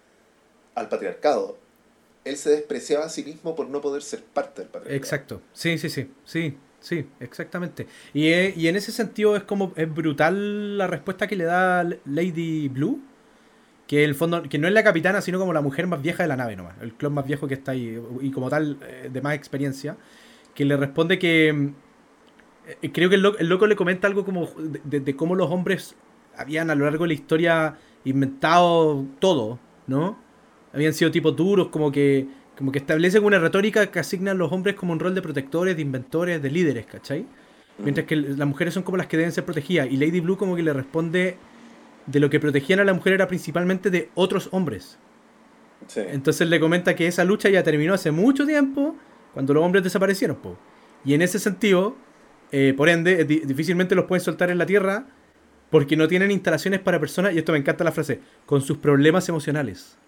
al 0.78 0.88
patriarcado, 0.88 1.58
él 2.24 2.36
se 2.36 2.50
despreciaba 2.50 3.06
a 3.06 3.08
sí 3.08 3.24
mismo 3.24 3.54
por 3.54 3.68
no 3.68 3.80
poder 3.80 4.02
ser 4.02 4.22
parte 4.22 4.62
del 4.62 4.70
patriarcado. 4.70 4.96
Exacto, 4.96 5.40
sí, 5.52 5.78
sí, 5.78 5.88
sí, 5.88 6.10
sí, 6.24 6.56
sí, 6.80 7.06
exactamente. 7.20 7.86
Y, 8.12 8.28
eh, 8.28 8.54
y 8.56 8.68
en 8.68 8.76
ese 8.76 8.92
sentido 8.92 9.36
es 9.36 9.42
como, 9.44 9.72
es 9.76 9.92
brutal 9.92 10.78
la 10.78 10.86
respuesta 10.86 11.26
que 11.26 11.36
le 11.36 11.44
da 11.44 11.88
Lady 12.04 12.68
Blue, 12.68 13.00
que 13.86 14.04
el 14.04 14.14
fondo, 14.14 14.42
que 14.42 14.58
no 14.58 14.68
es 14.68 14.74
la 14.74 14.84
capitana, 14.84 15.22
sino 15.22 15.38
como 15.38 15.52
la 15.52 15.62
mujer 15.62 15.86
más 15.86 16.02
vieja 16.02 16.22
de 16.22 16.28
la 16.28 16.36
nave 16.36 16.56
nomás, 16.56 16.74
el 16.82 16.92
clon 16.92 17.14
más 17.14 17.26
viejo 17.26 17.48
que 17.48 17.54
está 17.54 17.72
ahí, 17.72 17.98
y 18.20 18.30
como 18.30 18.50
tal, 18.50 18.78
eh, 18.86 19.08
de 19.10 19.20
más 19.22 19.34
experiencia, 19.34 19.96
que 20.54 20.64
le 20.64 20.76
responde 20.76 21.18
que... 21.18 21.72
eh, 22.82 22.92
creo 22.92 23.08
que 23.08 23.16
el 23.16 23.48
loco 23.48 23.66
le 23.66 23.76
comenta 23.76 24.06
algo 24.06 24.24
como 24.24 24.46
de, 24.84 25.00
de 25.00 25.16
cómo 25.16 25.34
los 25.34 25.50
hombres 25.50 25.94
habían 26.36 26.70
a 26.70 26.74
lo 26.74 26.84
largo 26.84 27.04
de 27.04 27.08
la 27.08 27.14
historia 27.14 27.78
inventado 28.04 29.06
todo, 29.18 29.58
¿no? 29.86 30.18
Habían 30.72 30.92
sido 30.92 31.10
tipos 31.10 31.34
duros, 31.34 31.68
como 31.68 31.90
que, 31.90 32.26
como 32.56 32.72
que 32.72 32.78
establecen 32.78 33.24
una 33.24 33.38
retórica 33.38 33.90
que 33.90 33.98
asigna 33.98 34.32
a 34.32 34.34
los 34.34 34.52
hombres 34.52 34.74
como 34.74 34.92
un 34.92 35.00
rol 35.00 35.14
de 35.14 35.22
protectores, 35.22 35.76
de 35.76 35.82
inventores, 35.82 36.42
de 36.42 36.50
líderes, 36.50 36.86
¿cachai? 36.86 37.26
Mientras 37.78 38.06
que 38.06 38.16
las 38.16 38.48
mujeres 38.48 38.74
son 38.74 38.82
como 38.82 38.96
las 38.96 39.06
que 39.06 39.16
deben 39.16 39.32
ser 39.32 39.44
protegidas. 39.44 39.88
Y 39.90 39.96
Lady 39.96 40.20
Blue 40.20 40.36
como 40.36 40.56
que 40.56 40.62
le 40.62 40.72
responde 40.72 41.36
de 42.06 42.20
lo 42.20 42.28
que 42.28 42.40
protegían 42.40 42.80
a 42.80 42.84
la 42.84 42.92
mujer 42.92 43.12
era 43.12 43.28
principalmente 43.28 43.90
de 43.90 44.10
otros 44.14 44.48
hombres. 44.50 44.98
Sí. 45.86 46.00
Entonces 46.04 46.48
le 46.48 46.58
comenta 46.58 46.96
que 46.96 47.06
esa 47.06 47.22
lucha 47.24 47.48
ya 47.48 47.62
terminó 47.62 47.94
hace 47.94 48.10
mucho 48.10 48.44
tiempo, 48.44 48.96
cuando 49.32 49.54
los 49.54 49.62
hombres 49.62 49.84
desaparecieron. 49.84 50.36
po. 50.38 50.58
Y 51.04 51.14
en 51.14 51.22
ese 51.22 51.38
sentido, 51.38 51.96
eh, 52.50 52.74
por 52.76 52.88
ende, 52.88 53.24
difícilmente 53.24 53.94
los 53.94 54.06
pueden 54.06 54.24
soltar 54.24 54.50
en 54.50 54.58
la 54.58 54.66
Tierra 54.66 55.06
porque 55.70 55.96
no 55.96 56.08
tienen 56.08 56.30
instalaciones 56.30 56.80
para 56.80 56.98
personas, 56.98 57.34
y 57.34 57.38
esto 57.38 57.52
me 57.52 57.58
encanta 57.58 57.84
la 57.84 57.92
frase, 57.92 58.20
con 58.46 58.62
sus 58.62 58.78
problemas 58.78 59.28
emocionales. 59.28 59.98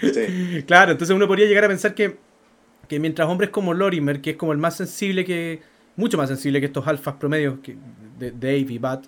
Sí. 0.00 0.62
Claro, 0.66 0.92
entonces 0.92 1.14
uno 1.14 1.26
podría 1.26 1.46
llegar 1.46 1.64
a 1.64 1.68
pensar 1.68 1.94
que, 1.94 2.16
que 2.88 2.98
mientras 3.00 3.28
hombres 3.28 3.50
como 3.50 3.74
Lorimer, 3.74 4.20
que 4.20 4.30
es 4.30 4.36
como 4.36 4.52
el 4.52 4.58
más 4.58 4.76
sensible 4.76 5.24
que. 5.24 5.60
mucho 5.96 6.16
más 6.16 6.28
sensible 6.28 6.60
que 6.60 6.66
estos 6.66 6.86
alfas 6.86 7.14
promedios 7.16 7.58
que, 7.62 7.76
de 8.18 8.30
Dave 8.32 8.66
y 8.68 8.78
Bat, 8.78 9.04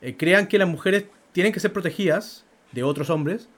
eh, 0.00 0.16
crean 0.16 0.46
que 0.46 0.58
las 0.58 0.68
mujeres 0.68 1.04
tienen 1.32 1.52
que 1.52 1.60
ser 1.60 1.72
protegidas 1.72 2.44
de 2.72 2.82
otros 2.82 3.10
hombres, 3.10 3.48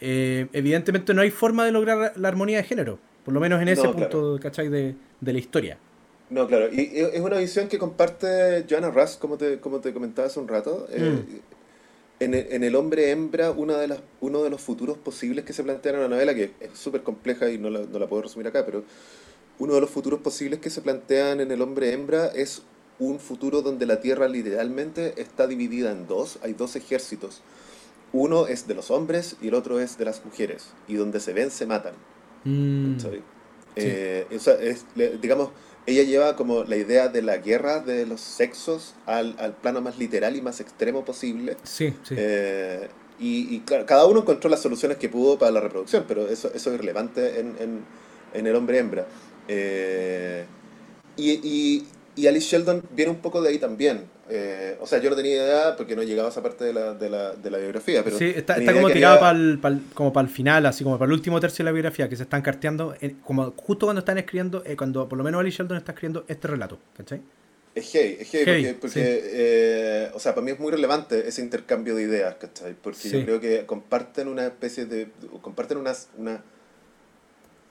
eh, 0.00 0.48
evidentemente 0.52 1.14
no 1.14 1.22
hay 1.22 1.30
forma 1.30 1.64
de 1.64 1.72
lograr 1.72 2.12
la, 2.16 2.28
armonía 2.28 2.58
de 2.58 2.64
género. 2.64 2.98
Por 3.24 3.34
lo 3.34 3.40
menos 3.40 3.60
en 3.60 3.68
ese 3.68 3.82
No, 3.84 3.92
punto, 3.92 4.08
claro. 4.08 4.40
¿cachai? 4.40 4.68
De, 4.68 4.96
de 5.20 5.32
la 5.32 5.38
historia. 5.38 5.78
No, 6.30 6.46
claro, 6.46 6.68
y 6.70 6.90
es 6.94 7.20
una 7.20 7.38
visión 7.38 7.68
que 7.68 7.78
comparte 7.78 8.66
Joanna 8.68 8.90
Russ, 8.90 9.16
como 9.16 9.38
te, 9.38 9.60
como 9.60 9.80
te 9.80 9.94
comentaba 9.94 10.28
hace 10.28 10.38
un 10.38 10.48
rato. 10.48 10.86
Eh, 10.90 11.22
en, 12.20 12.34
el, 12.34 12.46
en 12.50 12.64
el 12.64 12.74
hombre 12.74 13.10
hembra, 13.10 13.50
una 13.50 13.78
de 13.78 13.88
las, 13.88 14.00
uno 14.20 14.42
de 14.42 14.50
los 14.50 14.60
futuros 14.60 14.98
posibles 14.98 15.44
que 15.44 15.52
se 15.52 15.62
plantean 15.62 15.96
en 15.96 16.02
la 16.02 16.08
novela, 16.08 16.34
que 16.34 16.52
es 16.60 16.78
súper 16.78 17.02
compleja 17.02 17.50
y 17.50 17.58
no 17.58 17.70
la, 17.70 17.80
no 17.80 17.98
la 17.98 18.08
puedo 18.08 18.22
resumir 18.22 18.48
acá, 18.48 18.64
pero 18.66 18.84
uno 19.58 19.74
de 19.74 19.80
los 19.80 19.90
futuros 19.90 20.20
posibles 20.20 20.60
que 20.60 20.70
se 20.70 20.82
plantean 20.82 21.40
en 21.40 21.50
el 21.50 21.62
hombre 21.62 21.92
hembra 21.92 22.26
es 22.28 22.62
un 22.98 23.20
futuro 23.20 23.62
donde 23.62 23.86
la 23.86 24.00
Tierra 24.00 24.28
literalmente 24.28 25.20
está 25.20 25.46
dividida 25.46 25.92
en 25.92 26.06
dos, 26.06 26.38
hay 26.42 26.52
dos 26.52 26.76
ejércitos. 26.76 27.42
Uno 28.12 28.46
es 28.46 28.66
de 28.66 28.74
los 28.74 28.90
hombres 28.90 29.36
y 29.40 29.48
el 29.48 29.54
otro 29.54 29.80
es 29.80 29.98
de 29.98 30.04
las 30.04 30.24
mujeres, 30.24 30.68
y 30.88 30.94
donde 30.94 31.20
se 31.20 31.32
ven 31.32 31.50
se 31.50 31.66
matan. 31.66 31.94
Mm. 32.44 32.96
Eh, 33.76 34.26
o 34.34 34.38
sea, 34.38 34.54
es, 34.54 34.86
digamos, 35.20 35.50
ella 35.88 36.02
lleva 36.04 36.36
como 36.36 36.64
la 36.64 36.76
idea 36.76 37.08
de 37.08 37.22
la 37.22 37.38
guerra 37.38 37.80
de 37.80 38.06
los 38.06 38.20
sexos 38.20 38.94
al, 39.06 39.36
al 39.38 39.56
plano 39.56 39.80
más 39.80 39.98
literal 39.98 40.36
y 40.36 40.42
más 40.42 40.60
extremo 40.60 41.04
posible. 41.04 41.56
sí, 41.62 41.94
sí. 42.02 42.14
Eh, 42.16 42.88
y, 43.18 43.54
y 43.56 43.60
claro, 43.60 43.86
cada 43.86 44.06
uno 44.06 44.20
encontró 44.20 44.48
las 44.50 44.62
soluciones 44.62 44.98
que 44.98 45.08
pudo 45.08 45.38
para 45.38 45.50
la 45.50 45.60
reproducción, 45.60 46.04
pero 46.06 46.28
eso, 46.28 46.52
eso 46.54 46.70
es 46.70 46.74
irrelevante 46.74 47.40
en, 47.40 47.56
en, 47.58 47.84
en 48.32 48.46
el 48.46 48.54
hombre 48.54 48.78
hembra. 48.78 49.06
Eh, 49.48 50.44
y, 51.16 51.32
y, 51.32 51.88
y 52.14 52.26
Alice 52.26 52.46
Sheldon 52.48 52.82
viene 52.92 53.10
un 53.12 53.18
poco 53.20 53.42
de 53.42 53.50
ahí 53.50 53.58
también. 53.58 54.10
Eh, 54.30 54.76
o 54.80 54.86
sea, 54.86 54.98
yo 55.00 55.08
no 55.08 55.16
tenía 55.16 55.36
idea 55.36 55.74
porque 55.76 55.96
no 55.96 56.02
llegaba 56.02 56.28
a 56.28 56.30
esa 56.30 56.42
parte 56.42 56.64
de 56.64 56.72
la, 56.74 56.92
de 56.94 57.08
la, 57.08 57.34
de 57.34 57.50
la 57.50 57.58
biografía, 57.58 58.04
pero 58.04 58.18
sí, 58.18 58.32
está, 58.36 58.56
como 58.72 58.88
que 58.88 58.92
tirado 58.94 59.24
había- 59.24 59.58
para 59.60 59.74
el, 59.74 59.82
como 59.94 60.12
para 60.12 60.26
el 60.28 60.32
final, 60.32 60.66
así 60.66 60.84
como 60.84 60.98
para 60.98 61.06
el 61.08 61.14
último 61.14 61.40
tercio 61.40 61.62
de 61.64 61.70
la 61.70 61.72
biografía, 61.72 62.08
que 62.08 62.16
se 62.16 62.24
están 62.24 62.42
carteando, 62.42 62.94
como 63.24 63.52
justo 63.56 63.86
cuando 63.86 64.00
están 64.00 64.18
escribiendo, 64.18 64.62
eh, 64.66 64.76
cuando 64.76 65.08
por 65.08 65.16
lo 65.16 65.24
menos 65.24 65.40
Ali 65.40 65.50
Sheldon 65.50 65.78
está 65.78 65.92
escribiendo 65.92 66.24
este 66.28 66.46
relato, 66.48 66.78
¿cachai? 66.96 67.22
Es 67.74 67.90
heavy, 67.92 68.16
es 68.20 68.28
Heavy, 68.30 68.44
porque, 68.44 68.74
porque, 68.80 68.92
sí. 68.94 69.00
eh, 69.04 70.10
o 70.12 70.18
sea, 70.18 70.34
para 70.34 70.44
mí 70.44 70.50
es 70.50 70.58
muy 70.58 70.72
relevante 70.72 71.28
ese 71.28 71.40
intercambio 71.42 71.94
de 71.94 72.02
ideas, 72.02 72.34
¿cachai? 72.34 72.74
Porque 72.74 72.98
Sí. 72.98 73.10
yo 73.10 73.22
creo 73.24 73.40
que 73.40 73.64
comparten 73.66 74.26
una 74.28 74.46
especie 74.46 74.84
de, 74.86 75.08
comparten 75.42 75.78
una, 75.78 75.92
una, 76.16 76.42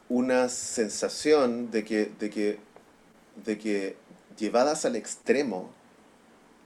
una 0.09 0.49
sensación 0.49 1.69
de 1.71 1.83
que, 1.83 2.09
de 2.19 2.29
que, 2.29 2.57
de 3.45 3.57
que 3.57 3.95
llevadas 4.39 4.85
al 4.85 4.95
extremo, 4.95 5.73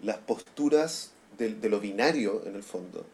las 0.04 0.18
posturas 0.18 1.12
de, 1.38 1.54
de 1.56 1.70
lo 1.70 1.80
binario, 1.80 2.43
en 2.45 2.56
el 2.56 2.64
fondo, 2.64 3.06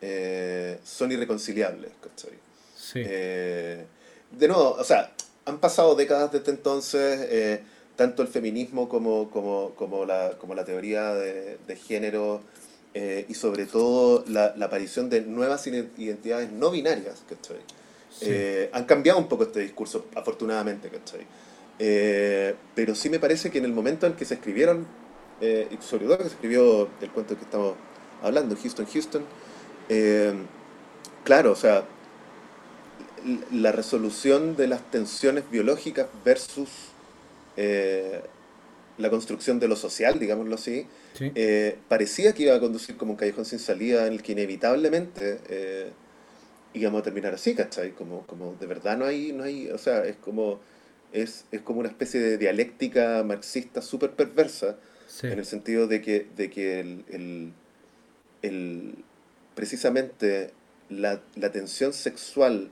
eh, 0.00 0.78
son 0.84 1.12
irreconciliables, 1.12 1.92
¿cachai? 2.02 2.38
Sí. 2.76 3.02
Eh, 3.04 3.84
de 4.30 4.48
nuevo, 4.48 4.72
o 4.78 4.84
sea, 4.84 5.12
han 5.46 5.58
pasado 5.60 5.94
décadas 5.94 6.32
desde 6.32 6.50
entonces, 6.50 7.26
eh, 7.30 7.62
tanto 7.96 8.22
el 8.22 8.28
feminismo 8.28 8.88
como, 8.88 9.30
como, 9.30 9.70
como, 9.76 10.04
la, 10.04 10.32
como 10.38 10.54
la 10.54 10.64
teoría 10.64 11.14
de, 11.14 11.58
de 11.66 11.76
género 11.76 12.40
eh, 12.94 13.24
y 13.28 13.34
sobre 13.34 13.66
todo 13.66 14.24
la, 14.28 14.54
la 14.56 14.66
aparición 14.66 15.08
de 15.10 15.20
nuevas 15.22 15.66
ide- 15.66 15.88
identidades 15.96 16.50
no 16.50 16.70
binarias, 16.70 17.22
¿cachai? 17.28 17.58
Sí. 18.10 18.26
Eh, 18.28 18.70
han 18.72 18.84
cambiado 18.84 19.18
un 19.18 19.28
poco 19.28 19.44
este 19.44 19.60
discurso, 19.60 20.06
afortunadamente, 20.14 20.88
¿cachai? 20.88 21.26
Eh, 21.78 22.54
pero 22.74 22.94
sí 22.94 23.08
me 23.10 23.18
parece 23.18 23.50
que 23.50 23.58
en 23.58 23.64
el 23.64 23.72
momento 23.72 24.06
en 24.06 24.14
que 24.14 24.24
se 24.24 24.34
escribieron, 24.34 24.86
eh, 25.40 25.68
y 25.70 25.82
sobre 25.82 26.06
todo 26.06 26.18
que 26.18 26.24
escribió 26.24 26.88
el 27.00 27.10
cuento 27.10 27.36
que 27.36 27.44
estamos 27.44 27.74
hablando, 28.22 28.56
Houston, 28.56 28.86
Houston, 28.86 29.24
eh, 29.88 30.32
claro, 31.24 31.52
o 31.52 31.56
sea, 31.56 31.84
la 33.52 33.72
resolución 33.72 34.56
de 34.56 34.66
las 34.68 34.82
tensiones 34.90 35.50
biológicas 35.50 36.06
versus 36.24 36.68
eh, 37.56 38.20
la 38.98 39.10
construcción 39.10 39.58
de 39.58 39.68
lo 39.68 39.76
social, 39.76 40.18
digámoslo 40.18 40.54
así, 40.54 40.86
Sí. 41.14 41.30
eh, 41.34 41.78
parecía 41.88 42.32
que 42.34 42.42
iba 42.44 42.54
a 42.56 42.60
conducir 42.60 42.96
como 42.96 43.12
un 43.12 43.16
callejón 43.16 43.44
sin 43.44 43.58
salida 43.60 44.06
en 44.06 44.14
el 44.14 44.22
que 44.22 44.32
inevitablemente 44.32 45.38
eh, 45.48 45.90
íbamos 46.74 47.00
a 47.00 47.04
terminar 47.04 47.34
así, 47.34 47.54
¿cachai? 47.54 47.92
Como, 47.92 48.26
como 48.26 48.54
de 48.58 48.66
verdad 48.66 48.96
no 48.98 49.04
hay, 49.04 49.32
no 49.32 49.44
hay, 49.44 49.70
o 49.70 49.78
sea, 49.78 50.04
es 50.04 50.16
como, 50.16 50.60
es, 51.12 51.44
es 51.52 51.60
como 51.60 51.80
una 51.80 51.88
especie 51.88 52.20
de 52.20 52.36
dialéctica 52.36 53.22
marxista 53.24 53.80
súper 53.80 54.10
perversa, 54.12 54.76
sí. 55.20 55.28
en 55.28 55.38
el 55.38 55.44
sentido 55.46 55.86
de 55.88 56.02
que, 56.02 56.26
de 56.36 56.50
que 56.50 56.80
el, 56.80 57.04
el- 57.10 57.52
el- 58.42 58.94
precisamente 59.54 60.52
la, 60.90 61.20
la 61.36 61.52
tensión 61.52 61.92
sexual 61.92 62.70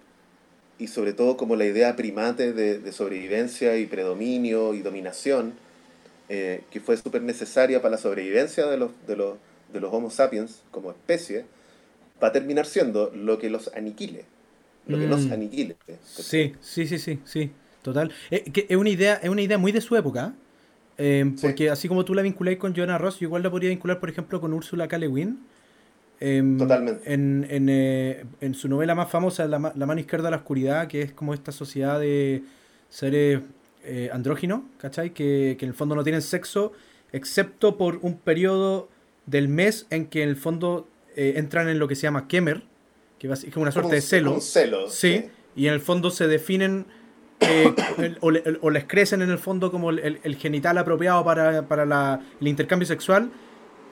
y 0.79 0.89
sobre 0.89 1.13
todo 1.13 1.37
como 1.37 1.57
la 1.57 1.67
idea 1.67 1.97
primate 1.97 2.53
de, 2.53 2.79
de 2.79 2.93
sobrevivencia 2.93 3.77
y 3.79 3.87
predominio 3.87 4.75
y 4.75 4.83
dominación, 4.83 5.55
eh, 6.29 6.63
que 6.71 6.81
fue 6.81 6.97
súper 6.97 7.23
necesaria 7.23 7.83
para 7.83 7.93
la 7.93 7.99
sobrevivencia 7.99 8.67
de 8.67 8.79
los, 8.79 8.91
de, 9.07 9.17
los, 9.17 9.37
de 9.73 9.81
los 9.81 9.93
Homo 9.95 10.11
sapiens 10.11 10.63
como 10.71 10.91
especie, 10.91 11.47
va 12.23 12.29
a 12.29 12.33
terminar 12.33 12.67
siendo 12.67 13.11
lo 13.15 13.39
que 13.39 13.51
los 13.51 13.69
aniquile, 13.75 14.25
lo 14.87 14.99
que 14.99 15.09
nos 15.09 15.31
Mm. 15.31 15.33
aniquile. 15.33 15.77
Sí, 16.19 16.57
sí, 16.61 16.87
sí, 16.87 16.99
sí, 16.99 17.21
sí, 17.25 17.53
total. 17.83 18.13
Eh, 18.31 18.53
que 18.53 18.67
es 18.69 18.77
una 18.77 18.91
idea, 18.91 19.15
es 19.17 19.29
una 19.31 19.43
idea 19.43 19.59
muy 19.59 19.73
de 19.73 19.81
su 19.81 19.97
época, 19.97 20.35
eh, 20.99 21.25
Sí. 21.37 21.47
porque 21.47 21.71
así 21.71 21.89
como 21.89 22.05
tú 22.05 22.15
la 22.15 22.23
vinculáis 22.23 22.59
con 22.59 22.75
Joanna 22.75 22.99
Ross, 22.99 23.19
yo 23.21 23.27
igual 23.27 23.43
la 23.43 23.51
podría 23.51 23.71
vincular, 23.71 23.99
por 24.01 24.09
ejemplo, 24.11 24.41
con 24.41 24.53
Úrsula 24.53 24.89
K. 24.89 24.99
Le 24.99 25.09
Guin. 25.09 25.39
em, 26.21 26.57
Totalmente. 26.59 27.13
En, 27.13 27.47
en, 27.51 27.69
eh, 27.69 28.25
en 28.41 28.55
su 28.55 28.69
novela 28.69 28.95
más 28.95 29.11
famosa, 29.11 29.47
la, 29.49 29.59
La 29.75 29.87
mano 29.87 29.99
izquierda 30.01 30.27
de 30.27 30.31
la 30.33 30.37
oscuridad, 30.39 30.87
que 30.87 31.03
es 31.03 31.13
como 31.13 31.35
esta 31.35 31.51
sociedad 31.51 31.99
de 31.99 32.43
seres 32.89 33.41
eh, 33.85 34.09
andróginos, 34.13 34.61
¿cachai? 34.79 35.11
Que, 35.15 35.57
que 35.59 35.65
en 35.65 35.71
el 35.71 35.75
fondo 35.75 35.97
no 35.97 36.05
tienen 36.05 36.23
sexo, 36.23 36.73
excepto 37.13 37.77
por 37.77 37.99
un 38.03 38.19
periodo 38.19 38.89
del 39.27 39.49
mes 39.49 39.87
en 39.91 40.07
que 40.07 40.23
en 40.23 40.29
el 40.29 40.37
fondo 40.37 40.87
eh, 41.17 41.35
entran 41.37 41.69
en 41.69 41.79
lo 41.81 41.89
que 41.89 41.97
se 41.97 42.03
llama 42.03 42.29
Kemer, 42.29 42.63
que 43.19 43.27
es 43.31 43.45
como 43.53 43.63
una 43.63 43.73
suerte 43.73 43.97
de 43.97 44.01
celo. 44.01 44.35
un 44.35 44.41
celo, 44.41 44.89
Sí, 44.89 45.25
y 45.57 45.67
en 45.67 45.75
el 45.75 45.81
fondo 45.81 46.11
se 46.11 46.29
definen 46.29 46.87
eh, 47.49 47.75
el- 47.99 48.19
o, 48.21 48.31
le- 48.31 48.43
o 48.61 48.71
les 48.71 48.85
crecen 48.85 49.23
en 49.23 49.31
el 49.31 49.39
fondo 49.39 49.71
como 49.71 49.91
el, 49.91 50.37
genital 50.37 50.79
apropiado 50.79 51.25
para, 51.25 51.63
para 51.69 51.85
la- 51.87 52.21
el 52.41 52.49
intercambio 52.49 52.87
sexual 52.87 53.31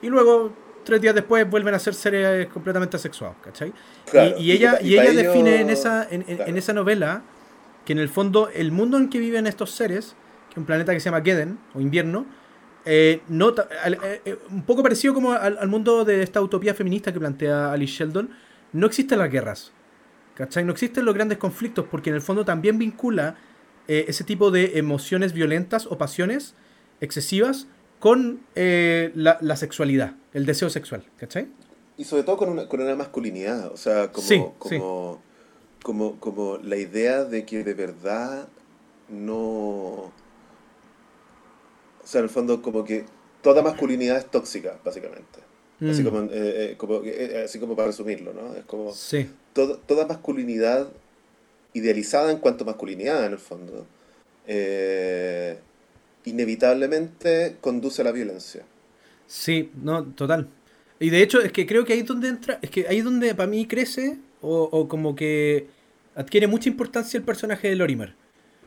y 0.01 0.07
luego 0.07 0.53
tres 0.83 0.99
días 1.01 1.13
después 1.13 1.47
vuelven 1.49 1.73
a 1.75 1.79
ser 1.79 1.93
seres 1.93 2.47
completamente 2.47 2.97
asexuados, 2.97 3.37
¿cachai? 3.43 3.71
Claro, 4.09 4.35
y, 4.39 4.43
y 4.43 4.51
ella, 4.51 4.79
y 4.81 4.93
ella 4.93 5.11
ello- 5.11 5.23
define 5.23 5.61
en 5.61 5.69
esa, 5.69 6.07
en, 6.09 6.23
en- 6.27 6.35
claro. 6.37 6.49
en 6.49 6.57
esa 6.57 6.73
novela 6.73 7.21
que 7.85 7.93
en 7.93 7.99
el 7.99 8.09
fondo 8.09 8.49
el 8.53 8.71
mundo 8.71 8.97
en 8.97 9.09
que 9.09 9.19
viven 9.19 9.47
estos 9.47 9.71
seres, 9.71 10.15
que 10.49 10.53
es 10.53 10.57
un 10.57 10.65
planeta 10.65 10.93
que 10.93 10.99
se 10.99 11.05
llama 11.09 11.23
Geden 11.23 11.57
o 11.73 11.81
invierno, 11.81 12.25
eh, 12.85 13.21
no, 13.27 13.53
un 14.49 14.63
poco 14.63 14.81
parecido 14.81 15.13
como 15.13 15.33
al, 15.33 15.67
mundo 15.67 16.03
de 16.03 16.23
esta 16.23 16.41
utopía 16.41 16.73
feminista 16.73 17.13
que 17.13 17.19
plantea 17.19 17.71
Alice 17.71 17.93
Sheldon, 17.93 18.29
no 18.73 18.87
existen 18.87 19.19
las 19.19 19.29
guerras. 19.31 19.71
¿Cachai? 20.41 20.65
No 20.65 20.71
existen 20.71 21.05
los 21.05 21.13
grandes 21.13 21.37
conflictos 21.37 21.85
porque 21.91 22.09
en 22.09 22.15
el 22.15 22.21
fondo 22.21 22.43
también 22.43 22.79
vincula 22.79 23.35
ese 23.87 24.23
tipo 24.23 24.49
de 24.51 24.79
emociones 24.79 25.33
violentas 25.33 25.85
o 25.85 25.97
pasiones 25.97 26.55
excesivas 26.99 27.67
con 27.99 28.39
la, 28.55 29.55
sexualidad, 29.55 30.15
el 30.33 30.47
deseo 30.47 30.71
sexual. 30.71 31.03
¿Cachai? 31.17 31.47
Y 31.97 32.05
sobre 32.05 32.23
todo 32.23 32.37
con 32.37 32.49
una, 32.49 32.67
con 32.67 32.81
una 32.81 32.95
masculinidad, 32.95 33.71
o 33.71 33.77
sea, 33.77 34.11
como, 34.11 34.55
como, 34.57 35.21
como, 35.83 36.19
como 36.19 36.57
la 36.57 36.77
idea 36.77 37.23
de 37.23 37.45
que 37.45 37.63
de 37.63 37.75
verdad 37.75 38.47
no... 39.09 40.09
O 40.09 40.11
sea, 42.03 42.19
en 42.19 42.25
el 42.25 42.31
fondo 42.31 42.63
como 42.63 42.83
que 42.83 43.05
toda 43.43 43.61
masculinidad 43.61 44.17
es 44.17 44.25
tóxica, 44.25 44.79
básicamente. 44.83 45.39
Así, 45.81 46.01
mm. 46.01 46.05
como, 46.05 46.21
eh, 46.23 46.29
eh, 46.31 46.77
eh, 46.79 47.43
así 47.45 47.59
como 47.59 47.75
para 47.75 47.87
resumirlo, 47.87 48.33
¿no? 48.33 48.55
Es 48.55 48.65
como 48.65 48.93
toda 49.53 50.07
masculinidad 50.07 50.89
idealizada 51.73 52.31
en 52.31 52.37
cuanto 52.37 52.63
a 52.63 52.67
masculinidad, 52.67 53.25
en 53.25 53.31
el 53.33 53.39
fondo, 53.39 53.85
inevitablemente 56.25 57.57
conduce 57.61 58.01
a 58.01 58.05
la 58.05 58.11
violencia. 58.11 58.63
Sí, 59.27 59.71
no, 59.81 60.03
total. 60.05 60.47
Y 60.99 61.09
de 61.09 61.23
hecho, 61.23 61.41
es 61.41 61.51
que 61.51 61.65
creo 61.65 61.85
que 61.85 61.93
ahí 61.93 61.99
es 61.99 62.05
donde 62.05 62.27
entra, 62.27 62.59
es 62.61 62.69
que 62.69 62.87
ahí 62.87 62.99
es 62.99 63.03
donde 63.03 63.33
para 63.33 63.49
mí 63.49 63.65
crece 63.65 64.19
o, 64.41 64.87
como 64.87 65.15
que 65.15 65.67
adquiere 66.15 66.47
mucha 66.47 66.69
importancia 66.69 67.17
el 67.17 67.23
personaje 67.23 67.69
de 67.69 67.75
Lorimer. 67.75 68.13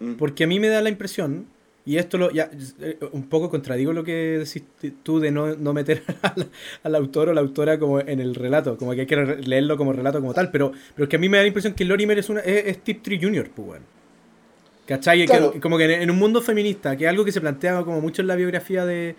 Mm. 0.01 0.15
Porque 0.15 0.45
a 0.45 0.47
mí 0.47 0.59
me 0.59 0.69
da 0.69 0.81
la 0.83 0.89
impresión, 0.89 1.47
y 1.87 1.99
esto 1.99 2.17
lo 2.17 2.31
ya 2.31 2.51
eh, 2.81 2.99
un 3.13 3.29
poco 3.29 3.51
contradigo 3.51 3.93
lo 3.93 4.05
que 4.05 4.39
decís 4.39 4.65
tú 5.03 5.21
de 5.21 5.31
no, 5.31 5.55
meter 5.75 6.03
al, 6.83 6.95
autor 6.95 7.29
o 7.29 7.35
la 7.35 7.43
autora 7.43 7.79
como 7.79 8.01
en 8.01 8.21
el 8.21 8.35
relato, 8.35 8.77
como 8.79 8.93
que 8.93 9.03
hay 9.03 9.07
que 9.07 9.17
leerlo 9.17 9.77
como 9.77 9.93
relato 9.93 10.21
como 10.21 10.33
tal, 10.33 10.51
pero, 10.51 10.73
pero 10.95 11.05
es 11.05 11.11
que 11.11 11.17
a 11.17 11.19
mí 11.19 11.29
me 11.29 11.37
da 11.37 11.43
la 11.43 11.49
impresión 11.49 11.75
que 11.75 11.85
Lorimer 11.85 12.19
es, 12.19 12.31
una, 12.31 12.41
es, 12.41 12.79
Tip 12.79 13.03
Tree 13.03 13.21
Jr., 13.21 13.51
pues 13.55 13.67
bueno. 13.67 13.85
¿Cachai? 14.87 15.27
como 15.63 15.79
que 15.79 15.95
en 15.95 16.11
un 16.11 16.19
mundo 16.19 16.43
feminista, 16.43 16.95
que 16.95 17.05
es 17.05 17.11
algo 17.11 17.25
que 17.25 17.33
se 17.33 17.41
plantea 17.41 17.83
como 17.85 18.03
mucho 18.03 18.21
en 18.21 18.29
la 18.29 18.37
biografía 18.37 18.85
de, 18.85 19.17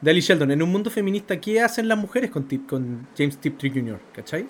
de 0.00 0.10
Ali 0.10 0.20
Sheldon, 0.20 0.52
en 0.52 0.62
un 0.62 0.70
mundo 0.70 0.90
feminista, 0.90 1.40
¿qué 1.40 1.60
hacen 1.60 1.88
las 1.88 1.98
mujeres 1.98 2.30
con, 2.30 2.44
con 2.68 3.08
James 3.16 3.36
Tiptree 3.38 3.70
Jr.? 3.70 3.98
¿Cachai? 4.12 4.46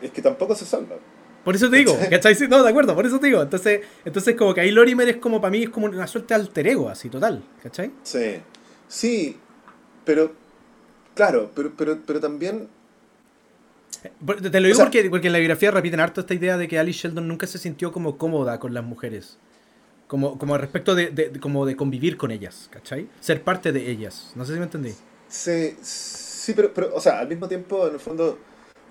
Es 0.00 0.10
que 0.10 0.20
tampoco 0.20 0.56
se 0.56 0.64
salva. 0.64 0.96
Por 1.44 1.56
eso 1.56 1.68
te 1.68 1.76
digo, 1.76 1.98
¿cachai? 2.08 2.36
No, 2.48 2.62
de 2.62 2.70
acuerdo, 2.70 2.94
por 2.94 3.04
eso 3.04 3.18
te 3.18 3.26
digo. 3.26 3.42
Entonces, 3.42 3.80
entonces 4.04 4.36
como 4.36 4.54
que 4.54 4.60
ahí 4.60 4.70
Lorimer 4.70 5.08
es 5.08 5.16
como, 5.16 5.40
para 5.40 5.50
mí, 5.50 5.64
es 5.64 5.70
como 5.70 5.86
una 5.86 6.06
suerte 6.06 6.34
de 6.34 6.40
alter 6.40 6.68
ego, 6.68 6.88
así, 6.88 7.08
total, 7.08 7.42
¿cachai? 7.62 7.90
Sí, 8.02 8.36
sí, 8.86 9.36
pero, 10.04 10.32
claro, 11.14 11.50
pero, 11.54 11.72
pero, 11.76 11.98
pero 12.06 12.20
también... 12.20 12.68
Te 14.02 14.60
lo 14.60 14.66
digo 14.66 14.78
porque, 14.78 15.08
porque 15.10 15.28
en 15.28 15.32
la 15.32 15.38
biografía 15.38 15.70
repiten 15.70 16.00
harto 16.00 16.20
esta 16.20 16.34
idea 16.34 16.56
de 16.56 16.66
que 16.66 16.78
Ali 16.78 16.92
Sheldon 16.92 17.26
nunca 17.26 17.46
se 17.46 17.58
sintió 17.58 17.92
como 17.92 18.18
cómoda 18.18 18.58
con 18.58 18.74
las 18.74 18.82
mujeres. 18.82 19.38
Como, 20.08 20.38
como 20.38 20.58
respecto 20.58 20.94
de, 20.94 21.32
como 21.40 21.64
de 21.66 21.76
convivir 21.76 22.16
con 22.16 22.30
ellas, 22.30 22.68
¿cachai? 22.70 23.08
Ser 23.20 23.42
parte 23.42 23.72
de 23.72 23.90
ellas. 23.90 24.32
No 24.34 24.44
sé 24.44 24.54
si 24.54 24.58
me 24.58 24.64
entendí. 24.64 24.92
Sí, 25.28 25.76
sí 25.80 26.52
pero, 26.54 26.74
pero, 26.74 26.94
o 26.94 27.00
sea, 27.00 27.20
al 27.20 27.28
mismo 27.28 27.48
tiempo, 27.48 27.86
en 27.86 27.94
el 27.94 28.00
fondo, 28.00 28.38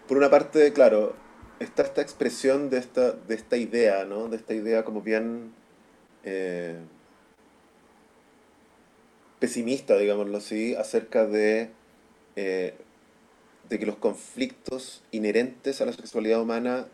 por 0.07 0.18
una 0.18 0.30
parte, 0.30 0.73
claro, 0.73 1.14
está 1.62 1.84
esta 1.84 2.02
expresión 2.02 2.70
de 2.70 2.80
esta, 2.80 3.12
de 3.12 3.36
esta 3.36 3.58
idea, 3.58 4.06
¿no? 4.06 4.28
De 4.28 4.38
esta 4.38 4.54
idea 4.54 4.84
como 4.84 5.02
bien 5.02 5.54
eh, 6.24 6.78
pesimista, 9.40 9.98
digámoslo 9.98 10.38
así, 10.38 10.76
acerca 10.76 11.26
de, 11.26 11.70
eh, 12.36 12.74
de 13.70 13.80
que 13.80 13.86
los 13.86 13.98
conflictos 13.98 15.04
inherentes 15.12 15.82
a 15.82 15.86
la 15.86 15.94
sexualidad 15.94 16.42
humana, 16.42 16.88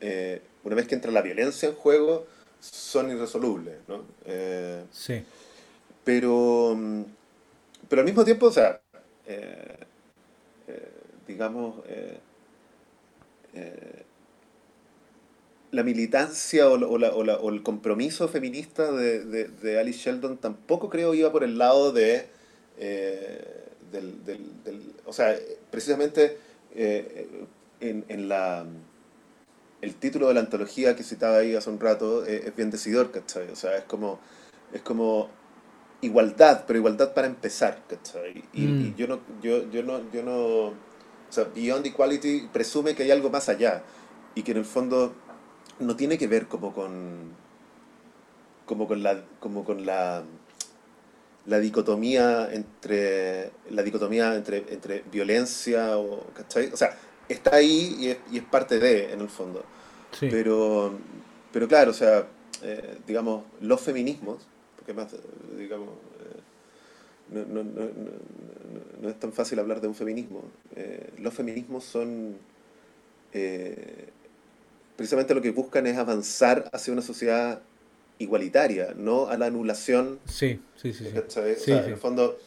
eh, 0.00 0.42
una 0.64 0.76
vez 0.76 0.86
que 0.86 0.94
entra 0.94 1.10
la 1.10 1.22
violencia 1.22 1.68
en 1.68 1.74
juego, 1.74 2.26
son 2.60 3.10
irresolubles, 3.10 3.76
¿no? 3.88 4.04
Sí. 4.92 5.22
Pero, 6.04 6.76
pero 7.88 8.00
al 8.00 8.06
mismo 8.06 8.24
tiempo, 8.24 8.46
o 8.46 8.52
sea, 8.52 8.80
eh, 9.26 9.76
eh, 13.54 14.04
la 15.70 15.82
militancia 15.82 16.68
o, 16.68 16.74
o, 16.74 17.50
el 17.50 17.62
compromiso 17.62 18.28
feminista 18.28 18.90
de, 18.90 19.48
de, 19.48 19.78
Alice 19.78 20.00
Sheldon 20.00 20.38
tampoco 20.38 20.90
creo 20.90 21.14
iba 21.14 21.30
por 21.30 21.44
el 21.44 21.58
lado 21.58 21.92
de, 21.92 22.26
del, 23.92 24.24
del, 24.24 24.94
o 25.06 25.12
sea, 25.12 25.36
precisamente 25.70 26.38
en, 26.74 28.04
en 28.08 28.28
la 28.28 28.66
el 29.80 29.94
título 29.94 30.28
de 30.28 30.34
la 30.34 30.40
antología 30.40 30.94
que 30.94 31.02
citaba 31.02 31.38
ahí 31.38 31.54
hace 31.54 31.70
un 31.70 31.80
rato 31.80 32.26
eh, 32.26 32.42
es, 32.46 32.56
bien 32.56 32.70
decidor, 32.70 33.10
¿cachai? 33.10 33.48
O 33.50 33.56
sea, 33.56 33.76
es 33.76 33.84
como, 33.84 34.18
es 34.72 34.82
como 34.82 35.28
igualdad, 36.02 36.64
pero 36.66 36.78
igualdad 36.78 37.14
para 37.14 37.26
empezar, 37.26 37.82
¿cachai? 37.88 38.44
Y, 38.52 38.66
mm. 38.66 38.96
yo 38.96 39.08
no, 39.08 39.20
yo, 39.42 39.70
yo 39.70 39.82
no, 39.82 40.10
yo 40.12 40.22
no, 40.22 40.74
o 41.30 41.32
sea, 41.32 41.44
Beyond 41.54 41.86
Equality 41.86 42.48
presume 42.52 42.96
que 42.96 43.04
hay 43.04 43.12
algo 43.12 43.30
más 43.30 43.48
allá 43.48 43.84
y 44.34 44.42
que 44.42 44.50
en 44.50 44.58
el 44.58 44.64
fondo 44.64 45.14
no 45.78 45.94
tiene 45.94 46.18
que 46.18 46.26
ver 46.26 46.48
como 46.48 46.74
con, 46.74 47.30
como 48.66 48.88
con 48.88 49.02
la, 49.04 49.22
como 49.38 49.64
con 49.64 49.86
la, 49.86 50.24
la 51.46 51.58
dicotomía 51.60 52.52
entre, 52.52 53.52
la 53.70 53.82
dicotomía 53.84 54.34
entre, 54.34 54.64
entre 54.70 55.04
violencia 55.10 55.96
o, 55.98 56.26
¿cachai? 56.34 56.72
O 56.72 56.76
sea, 56.76 56.98
está 57.28 57.56
ahí 57.56 57.96
y 57.98 58.08
es, 58.08 58.18
y 58.32 58.38
es 58.38 58.44
parte 58.44 58.80
de, 58.80 59.12
en 59.12 59.20
el 59.20 59.28
fondo. 59.28 59.64
Pero, 60.18 60.98
pero 61.52 61.68
claro, 61.68 61.92
o 61.92 61.94
sea, 61.94 62.26
eh, 62.62 62.98
digamos, 63.06 63.44
los 63.60 63.80
feminismos, 63.80 64.38
porque 64.76 64.92
más, 64.92 65.14
digamos, 65.56 65.90
no, 67.32 67.44
no, 67.44 67.64
no, 67.64 67.90
no, 69.00 69.08
es 69.08 69.18
tan 69.18 69.32
fácil 69.32 69.58
hablar 69.58 69.80
de 69.80 69.88
un 69.88 69.94
feminismo. 69.94 70.42
Eh, 70.76 71.10
los 71.18 71.34
feminismos 71.34 71.84
son, 71.84 72.36
precisamente 74.96 75.34
lo 75.34 75.42
que 75.42 75.50
buscan 75.50 75.86
es 75.86 75.96
avanzar 75.96 76.68
hacia 76.72 76.92
una 76.92 77.02
sociedad 77.02 77.60
igualitaria, 78.18 78.94
no 78.96 79.28
a 79.28 79.36
la 79.36 79.46
anulación. 79.46 80.18
Sí, 80.26 80.60
sí, 80.76 80.92
sí. 80.92 81.06
sí. 81.58 81.72
En 81.72 81.84
el 81.84 81.96
fondo, 81.96 82.38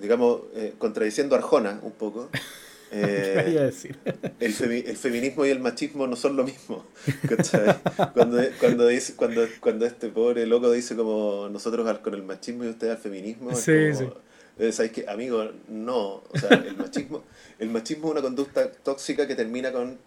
digamos, 0.00 0.42
contradiciendo 0.78 1.34
a 1.34 1.38
Arjona 1.38 1.80
un 1.82 1.92
poco. 1.92 2.30
Eh, 2.96 3.72
el, 4.40 4.54
el, 4.86 4.96
feminismo 4.96 5.44
y 5.44 5.50
el 5.50 5.58
machismo 5.58 6.06
no 6.06 6.14
son 6.14 6.36
lo 6.36 6.44
mismo. 6.44 6.86
Cuando, 8.14 8.40
cuando, 8.60 8.86
dice, 8.86 9.14
cuando, 9.16 9.46
cuando 9.60 9.84
este 9.84 10.08
pobre 10.08 10.46
loco 10.46 10.70
dice 10.70 10.94
como 10.94 11.48
nosotros 11.50 11.98
con 11.98 12.14
el 12.14 12.22
machismo 12.22 12.64
y 12.64 12.68
usted 12.68 12.90
al 12.90 12.98
feminismo, 12.98 13.50
es 13.50 13.64
como, 13.64 14.14
eh, 14.58 14.70
¿sabes 14.70 14.92
qué? 14.92 15.06
Amigo, 15.08 15.50
no. 15.68 16.22
O 16.30 16.38
sea, 16.38 16.50
el 16.50 16.76
machismo, 16.76 17.24
el 17.58 17.70
machismo 17.70 18.06
es 18.06 18.12
una 18.12 18.22
conducta 18.22 18.70
tóxica 18.70 19.26
que 19.26 19.34
termina 19.34 19.72
con, 19.72 19.98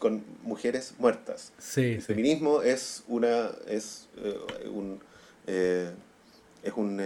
con 0.00 0.24
mujeres 0.42 0.94
muertas. 0.98 1.52
el 1.76 2.02
feminismo 2.02 2.62
es 2.62 3.04
una 3.06 3.50
es 3.68 4.08
eh, 4.16 4.68
un 4.68 5.00
es 5.46 6.72
un 6.76 7.00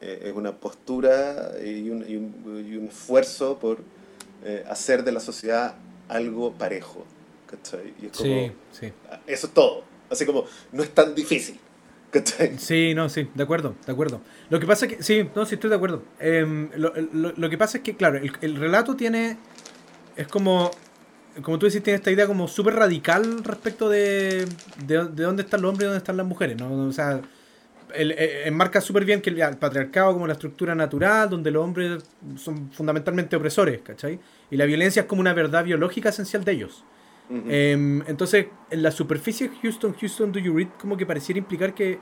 es 0.00 0.32
una 0.34 0.52
postura 0.56 1.52
y 1.64 1.88
un, 1.90 2.04
y 2.08 2.16
un, 2.16 2.66
y 2.68 2.76
un 2.76 2.88
esfuerzo 2.88 3.58
por 3.58 3.78
eh, 4.44 4.64
hacer 4.68 5.04
de 5.04 5.12
la 5.12 5.20
sociedad 5.20 5.76
algo 6.08 6.52
parejo. 6.52 7.04
¿cachai? 7.46 7.94
Y 8.00 8.06
es 8.06 8.12
como, 8.12 8.24
sí, 8.24 8.52
sí. 8.72 8.92
Eso 9.26 9.46
es 9.46 9.54
todo. 9.54 9.84
Así 10.10 10.26
como, 10.26 10.44
no 10.72 10.82
es 10.82 10.90
tan 10.90 11.14
difícil. 11.14 11.58
¿cachai? 12.10 12.58
Sí, 12.58 12.94
no, 12.94 13.08
sí, 13.08 13.28
de 13.34 13.42
acuerdo, 13.42 13.74
de 13.84 13.92
acuerdo. 13.92 14.20
Lo 14.48 14.60
que 14.60 14.66
pasa 14.66 14.86
es 14.86 14.96
que, 14.96 15.02
sí, 15.02 15.28
no, 15.34 15.44
sí 15.46 15.54
estoy 15.54 15.70
de 15.70 15.76
acuerdo. 15.76 16.02
Em, 16.18 16.70
lo, 16.76 16.92
lo, 17.12 17.50
que 17.50 17.58
pasa 17.58 17.78
es 17.78 17.84
que, 17.84 17.96
claro, 17.96 18.18
el, 18.18 18.32
el, 18.40 18.56
relato 18.56 18.96
tiene, 18.96 19.36
es 20.16 20.26
como, 20.28 20.70
como 21.42 21.58
tú 21.58 21.66
decís, 21.66 21.82
tiene 21.82 21.96
esta 21.96 22.10
idea 22.10 22.26
como 22.26 22.48
súper 22.48 22.74
radical 22.74 23.44
respecto 23.44 23.88
de, 23.88 24.46
de, 24.86 25.04
de, 25.08 25.22
dónde 25.24 25.42
están 25.42 25.62
los 25.62 25.70
hombres 25.70 25.84
y 25.84 25.86
dónde 25.86 25.98
están 25.98 26.16
las 26.16 26.26
mujeres, 26.26 26.56
¿no? 26.56 26.86
O 26.86 26.92
sea, 26.92 27.20
eh, 27.98 28.42
enmarca 28.46 28.80
súper 28.80 29.04
bien 29.04 29.20
que 29.20 29.30
el, 29.30 29.56
patriarcado 29.56 30.12
como 30.12 30.26
la 30.26 30.34
estructura 30.34 30.74
natural, 30.74 31.30
donde 31.30 31.50
los 31.50 31.64
hombres 31.64 32.04
son 32.36 32.70
fundamentalmente 32.72 33.36
opresores, 33.36 33.80
¿cachai? 33.82 34.18
Y 34.50 34.56
la 34.56 34.64
violencia 34.64 35.02
es 35.02 35.06
como 35.06 35.20
una 35.20 35.32
verdad 35.32 35.64
biológica 35.64 36.10
esencial 36.10 36.44
de 36.44 36.52
ellos. 36.52 36.84
Em, 37.28 38.02
entonces, 38.06 38.46
en 38.70 38.82
la 38.82 38.92
superficie 38.92 39.50
Houston, 39.60 39.94
Houston, 40.00 40.30
do 40.30 40.38
you 40.38 40.56
read, 40.56 40.68
como 40.80 40.96
que 40.96 41.04
pareciera 41.04 41.38
implicar 41.38 41.74
que 41.74 41.98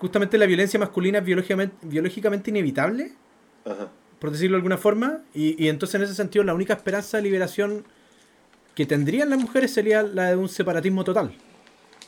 justamente 0.00 0.36
la 0.38 0.46
violencia 0.46 0.78
masculina 0.78 1.18
es 1.18 1.24
biológicamente, 1.24 1.76
biológicamente 1.82 2.50
inevitable, 2.50 3.12
por 4.18 4.32
decirlo 4.32 4.56
de 4.56 4.58
alguna 4.58 4.76
forma, 4.76 5.20
y, 5.32 5.62
y 5.62 5.68
entonces 5.68 5.94
en 5.94 6.02
ese 6.02 6.14
sentido 6.14 6.44
la 6.44 6.54
única 6.54 6.74
esperanza 6.74 7.18
de 7.18 7.22
liberación 7.22 7.84
que 8.74 8.86
tendrían 8.86 9.30
las 9.30 9.38
mujeres 9.38 9.72
sería 9.72 10.02
la 10.02 10.30
de 10.30 10.36
un 10.36 10.48
separatismo 10.48 11.04
total. 11.04 11.32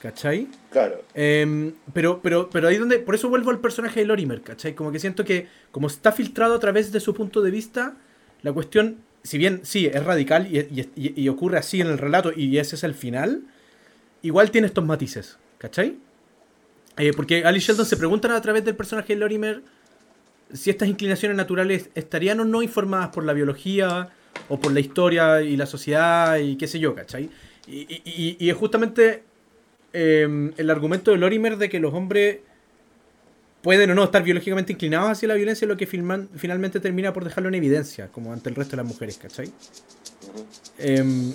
¿Cachai? 0.07 0.47
Claro. 0.70 1.03
Em, 1.15 1.73
pero, 1.93 2.20
pero, 2.23 2.49
pero 2.49 2.69
ahí 2.69 2.77
donde. 2.77 3.01
Por 3.01 3.15
eso 3.16 3.28
vuelvo 3.28 3.51
al 3.51 3.59
personaje 3.59 4.01
de 4.01 4.07
Lorimer, 4.07 4.41
¿cachai? 4.43 4.74
Como 4.74 4.93
que 4.93 5.01
siento 5.01 5.24
que, 5.24 5.49
como 5.73 5.89
está 5.89 6.12
filtrado 6.12 6.55
a 6.55 6.61
través 6.61 6.93
de 6.93 7.01
su 7.01 7.12
punto 7.12 7.43
de 7.43 7.51
vista, 7.51 7.97
la 8.43 8.53
cuestión, 8.53 8.99
si 9.24 9.37
bien 9.39 9.61
sí, 9.65 9.87
es 9.87 10.05
radical 10.05 10.47
y, 10.47 10.89
y- 10.97 11.28
ocurre 11.28 11.59
así 11.59 11.81
en 11.81 11.89
el 11.89 11.99
relato 11.99 12.33
y 12.37 12.59
ese 12.59 12.77
es 12.77 12.85
el 12.85 12.95
final, 12.95 13.43
igual 14.23 14.51
tiene 14.53 14.69
estos 14.69 14.85
matices, 14.85 15.39
¿cachai? 15.59 15.97
Eh, 16.99 17.12
porque 17.15 17.45
Ali 17.45 17.59
y 17.59 17.61
Sheldon 17.61 17.85
se 17.87 17.97
preguntan 17.97 18.31
a 18.31 18.41
través 18.41 18.65
del 18.65 18.77
personaje 18.77 19.15
de 19.15 19.19
Lorimer 19.20 19.62
si 20.53 20.70
estas 20.70 20.89
inclinaciones 20.89 21.37
naturales 21.37 21.91
estarían 21.97 22.39
o 22.41 22.45
no 22.45 22.62
informadas 22.62 23.09
por 23.09 23.24
la 23.24 23.33
biología 23.33 24.11
o 24.49 24.61
por 24.61 24.70
la 24.73 24.78
historia 24.81 25.43
y 25.43 25.57
la 25.57 25.66
sociedad 25.66 26.39
y 26.39 26.57
qué 26.57 26.69
sé 26.69 26.78
yo, 26.78 26.95
¿cachai? 26.95 27.28
Y, 27.66 27.81
y- 27.81 28.03
y- 28.05 28.37
y 28.39 28.49
es 28.51 28.57
justamente 28.57 29.24
eh, 29.98 30.52
el 30.56 30.70
argumento 30.70 31.10
de 31.10 31.16
Lorimer 31.16 31.56
de 31.56 31.68
que 31.70 31.81
los 31.81 31.94
hombres 31.94 32.40
pueden 33.62 33.90
o 33.90 33.94
no 33.94 34.05
estar 34.05 34.23
biológicamente 34.23 34.73
inclinados 34.74 35.10
hacia 35.10 35.27
la 35.28 35.35
violencia 35.35 35.66
lo 35.66 35.77
que 35.77 35.89
filman- 35.89 36.28
finalmente 36.36 36.81
termina 36.81 37.12
por 37.14 37.24
dejarlo 37.24 37.48
en 37.48 37.55
evidencia, 37.56 38.09
como 38.09 38.32
ante 38.32 38.48
el 38.51 38.55
resto 38.55 38.73
de 38.73 38.82
las 38.82 38.86
mujeres, 38.86 39.16
¿cachai? 39.18 39.51
Em, 40.78 41.32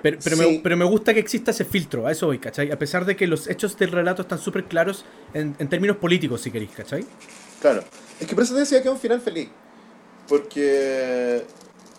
pero, 0.00 0.18
pero, 0.22 0.36
Sí. 0.36 0.42
me, 0.42 0.60
pero 0.62 0.76
me 0.76 0.84
gusta 0.84 1.12
que 1.12 1.20
exista 1.20 1.50
ese 1.50 1.64
filtro, 1.64 2.06
a 2.06 2.12
eso 2.12 2.26
voy, 2.26 2.38
¿cachai? 2.38 2.70
A 2.70 2.78
pesar 2.78 3.04
de 3.04 3.16
que 3.16 3.26
los 3.26 3.48
hechos 3.48 3.76
del 3.76 3.90
relato 3.90 4.22
están 4.22 4.38
súper 4.38 4.64
claros 4.64 5.04
en, 5.34 5.56
en 5.58 5.68
términos 5.68 5.96
políticos, 5.96 6.40
si 6.40 6.50
queréis, 6.52 6.70
¿cachai? 6.70 7.04
Claro. 7.60 7.82
Es 8.20 8.26
que 8.26 8.34
por 8.34 8.44
eso 8.44 8.54
te 8.54 8.60
decía 8.60 8.80
que 8.80 8.88
es 8.88 8.94
un 8.94 9.00
final 9.00 9.20
feliz. 9.20 9.48
Porque. 10.28 11.42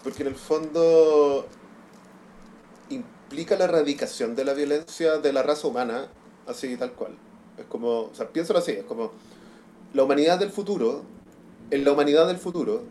Porque 0.03 0.22
en 0.23 0.30
el 0.30 0.36
fondo. 0.36 1.48
Implica 3.30 3.56
la 3.58 3.66
erradicación 3.66 4.36
de 4.36 4.44
la 4.44 4.54
violencia 4.56 5.20
de 5.20 5.32
la 5.32 5.44
raza 5.44 5.68
humana, 5.68 6.08
así 6.48 6.76
tal 6.78 6.94
cual. 6.94 7.12
Es 7.60 7.66
como. 7.66 8.02
O 8.06 8.12
sea, 8.14 8.28
piénsalo 8.30 8.58
así: 8.60 8.72
es 8.72 8.84
como. 8.86 9.12
La 9.94 10.04
humanidad 10.04 10.40
del 10.40 10.50
futuro. 10.50 11.04
En 11.72 11.84
la 11.86 11.92
humanidad 11.92 12.26
del 12.26 12.38
futuro 12.38 12.82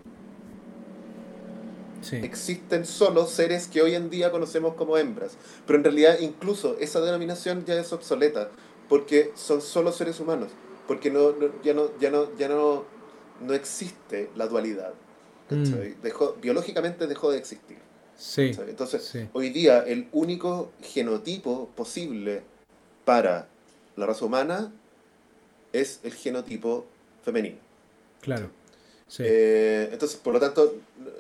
Sí. 2.01 2.15
existen 2.23 2.87
solo 2.87 3.27
seres 3.27 3.67
que 3.67 3.83
hoy 3.83 3.97
en 3.97 4.09
día 4.09 4.31
conocemos 4.31 4.75
como 4.77 4.97
hembras. 4.97 5.37
Pero 5.67 5.79
en 5.79 5.85
realidad 5.85 6.21
incluso 6.21 6.77
esa 6.79 7.01
denominación 7.01 7.65
ya 7.65 7.75
es 7.75 7.93
obsoleta, 7.93 8.51
porque 8.89 9.33
son 9.35 9.61
solo 9.61 9.91
seres 9.91 10.21
humanos, 10.21 10.51
porque 10.87 11.11
no, 11.11 11.33
no- 11.33 11.51
ya, 11.65 11.75
no, 11.75 11.91
ya, 11.99 12.11
no, 12.13 12.29
ya 12.37 12.49
no, 12.49 12.85
no 13.41 13.53
existe 13.53 14.31
la 14.37 14.47
dualidad. 14.47 14.95
Dejó, 16.03 16.37
biológicamente 16.41 17.09
dejó 17.09 17.33
de 17.33 17.39
existir. 17.39 17.79
Sí. 18.19 18.51
Entonces, 18.69 19.05
Sí. 19.05 19.29
hoy 19.33 19.51
día 19.51 19.79
el 19.87 20.09
único 20.13 20.73
genotipo 20.83 21.69
posible 21.77 22.43
para 23.05 23.47
la 23.97 24.07
raza 24.07 24.25
humana 24.25 24.73
es 25.73 26.01
el 26.03 26.13
genotipo 26.13 26.85
femenino. 27.25 27.57
Claro. 28.21 28.51
Sí. 29.07 29.23
Eh, 29.25 29.89
entonces, 29.93 30.19
por 30.19 30.35
lo 30.35 30.41
tanto, 30.41 30.75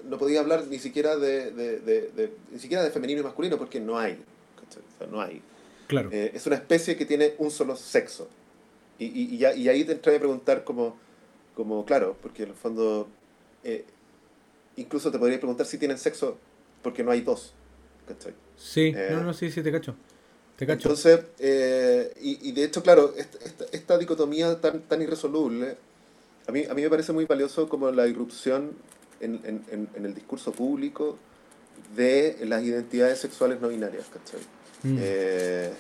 no- 0.04 0.18
podía 0.18 0.40
hablar 0.40 0.66
ni 0.66 0.78
siquiera 0.78 1.16
de, 1.16 1.52
de- 1.52 1.78
de- 1.78 2.10
de- 2.10 2.32
ni 2.50 2.58
siquiera 2.58 2.82
de 2.82 2.90
femenino 2.90 3.20
y 3.20 3.24
masculino 3.24 3.56
porque 3.56 3.80
no 3.80 3.96
hay. 3.98 4.12
O 4.14 4.98
sea, 4.98 5.06
no 5.06 5.20
hay. 5.22 5.40
claro. 5.86 6.10
Eh, 6.12 6.32
es 6.34 6.46
una 6.46 6.56
especie 6.56 6.96
que 6.98 7.06
tiene 7.06 7.34
un 7.38 7.50
solo 7.50 7.74
sexo. 7.76 8.28
Y, 8.98 9.06
y, 9.06 9.34
y 9.36 9.38
ya- 9.38 9.54
y 9.54 9.68
ahí 9.70 9.84
te 9.84 9.92
entré 9.92 10.16
a 10.16 10.18
preguntar 10.18 10.64
como, 10.64 10.98
como, 11.54 11.84
claro, 11.86 12.16
porque 12.20 12.42
en 12.42 12.48
el 12.50 12.54
fondo, 12.54 13.08
eh, 13.64 13.84
incluso 14.76 15.10
te 15.10 15.18
podría 15.18 15.38
preguntar 15.38 15.64
si 15.64 15.78
tienen 15.78 15.96
sexo 15.96 16.36
porque 16.82 17.02
no 17.02 17.10
hay 17.10 17.20
dos. 17.20 17.54
¿cachai? 18.06 18.34
sí. 18.56 18.92
eh, 18.96 19.10
no, 19.12 19.22
no, 19.22 19.34
sí, 19.34 19.50
sí, 19.50 19.62
te 19.62 19.70
cacho. 19.70 19.94
Te 20.56 20.66
cacho. 20.66 20.88
Entonces, 20.88 21.20
eh, 21.38 22.12
y, 22.20 22.48
y 22.48 22.52
de 22.52 22.64
hecho, 22.64 22.82
claro, 22.82 23.14
esta, 23.16 23.38
esta, 23.44 23.64
esta 23.70 23.98
dicotomía 23.98 24.60
tan, 24.60 24.80
tan 24.82 25.02
irresoluble, 25.02 25.76
a 26.46 26.52
mí, 26.52 26.64
a 26.64 26.74
mí 26.74 26.82
me 26.82 26.90
parece 26.90 27.12
muy 27.12 27.26
valioso 27.26 27.68
como 27.68 27.90
la 27.90 28.06
irrupción 28.06 28.72
en, 29.20 29.40
en, 29.44 29.64
en, 29.70 29.88
en 29.94 30.06
el 30.06 30.14
discurso 30.14 30.52
público 30.52 31.18
de 31.94 32.38
las 32.44 32.62
identidades 32.62 33.18
sexuales 33.18 33.60
no 33.60 33.68
binarias, 33.68 34.06
¿cachai? 34.06 34.40
Mm. 34.82 34.96
Eh, 35.00 35.72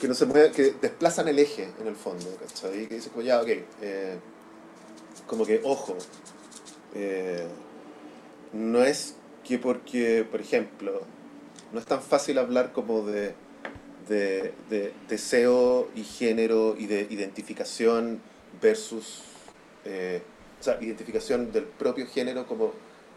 que 0.00 0.08
no 0.08 0.14
se 0.14 0.26
mueve, 0.26 0.52
que 0.52 0.74
desplazan 0.80 1.28
el 1.28 1.38
eje 1.38 1.70
en 1.80 1.86
el 1.86 1.96
fondo, 1.96 2.26
¿cachai? 2.36 2.86
Que 2.86 2.94
dices 2.96 3.10
como 3.10 3.22
ya, 3.22 3.40
ok, 3.40 3.48
eh, 3.82 4.18
como 5.26 5.44
que, 5.44 5.60
ojo, 5.64 5.96
eh, 6.94 7.46
no 8.52 8.82
es 8.82 9.16
que 9.48 9.58
porque, 9.58 10.26
por 10.30 10.40
ejemplo, 10.42 11.00
no 11.72 11.78
es 11.80 11.86
tan 11.86 12.02
fácil 12.02 12.38
hablar 12.38 12.72
como 12.72 13.02
de, 13.06 13.32
de, 14.08 14.52
de 14.68 14.92
deseo 15.08 15.88
y 15.94 16.04
género 16.04 16.76
y 16.78 16.86
de 16.86 17.06
identificación 17.08 18.20
versus, 18.60 19.22
eh, 19.86 20.20
o 20.60 20.62
sea, 20.62 20.78
identificación 20.82 21.50
del 21.50 21.64
propio 21.64 22.06
género 22.06 22.46
como, 22.46 22.72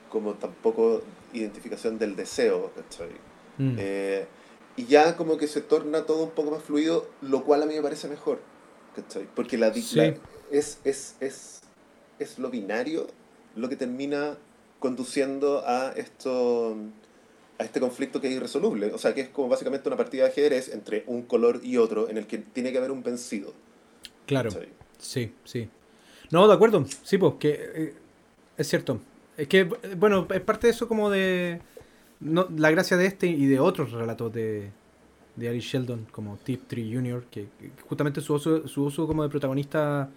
como 0.10 0.36
tampoco 0.36 1.02
identificación 1.34 1.99
del 1.99 2.16
deseo, 2.16 2.72
¿cachai? 2.76 3.10
Mm. 3.58 3.76
Eh, 3.78 4.26
y 4.78 4.86
ya 4.86 5.18
como 5.18 5.36
que 5.38 5.48
se 5.48 5.60
torna 5.60 6.06
todo 6.06 6.24
un 6.24 6.32
poco 6.32 6.52
más 6.52 6.64
fluido, 6.64 7.10
lo 7.22 7.44
cual 7.44 7.64
a 7.64 7.66
mí 7.66 7.74
me 7.76 7.82
parece 7.82 8.08
mejor. 8.08 8.40
¿cachai? 8.95 9.28
Porque 9.36 9.58
la, 9.58 9.74
Sí. 9.74 9.95
la- 9.98 10.16
es, 10.49 10.80
es, 10.86 11.16
es, 11.20 11.62
es 12.20 12.40
lo 12.40 12.49
binario 12.49 13.08
lo 13.56 13.68
que 13.70 13.76
termina 13.78 14.38
conduciendo 14.82 15.64
a 15.66 15.94
esto 15.95 16.76
a 17.60 17.64
este 17.64 17.80
conflicto 17.80 18.20
que 18.20 18.28
es 18.28 18.34
irresoluble. 18.34 18.91
O 18.91 18.98
sea, 18.98 19.14
que 19.14 19.22
es 19.22 19.30
como 19.30 19.48
básicamente 19.48 19.88
una 19.88 19.95
partida 19.95 20.24
de 20.24 20.30
ajedrez 20.32 20.74
entre 20.74 21.03
un 21.06 21.22
color 21.22 21.62
y 21.64 21.78
otro 21.78 22.10
en 22.10 22.18
el 22.18 22.26
que 22.26 22.40
tiene 22.40 22.72
que 22.72 22.80
haber 22.80 22.91
un 22.91 23.03
vencido. 23.03 23.53
claro. 24.26 24.49
Sí, 24.98 25.34
sí. 25.45 25.68
No, 26.30 26.48
de 26.48 26.53
acuerdo. 26.53 26.86
Sí, 27.03 27.18
pues, 27.18 27.34
que 27.40 27.49
eh, 27.74 27.94
es 28.56 28.68
cierto. 28.68 28.99
Es 29.36 29.48
que, 29.48 29.64
bueno, 29.64 30.28
es 30.32 30.41
parte 30.41 30.68
de 30.68 30.72
eso 30.72 30.88
como 30.88 31.10
de... 31.10 31.60
No, 32.20 32.48
la 32.56 32.70
gracia 32.70 32.98
de 32.98 33.08
este 33.08 33.26
y 33.26 33.48
de 33.48 33.60
otros 33.60 33.91
relatos 33.91 34.32
de, 34.32 34.70
de 35.36 35.49
Ari 35.49 35.60
Sheldon, 35.60 36.08
como 36.12 36.38
Tip 36.38 36.68
Tree 36.68 36.94
Jr., 36.94 37.26
que, 37.32 37.48
que 37.60 37.72
justamente 37.88 38.22
su 38.22 38.36
uso, 38.36 38.68
su 38.68 38.84
uso 38.84 39.08
como 39.08 39.24
de 39.24 39.30
protagonista 39.30 40.08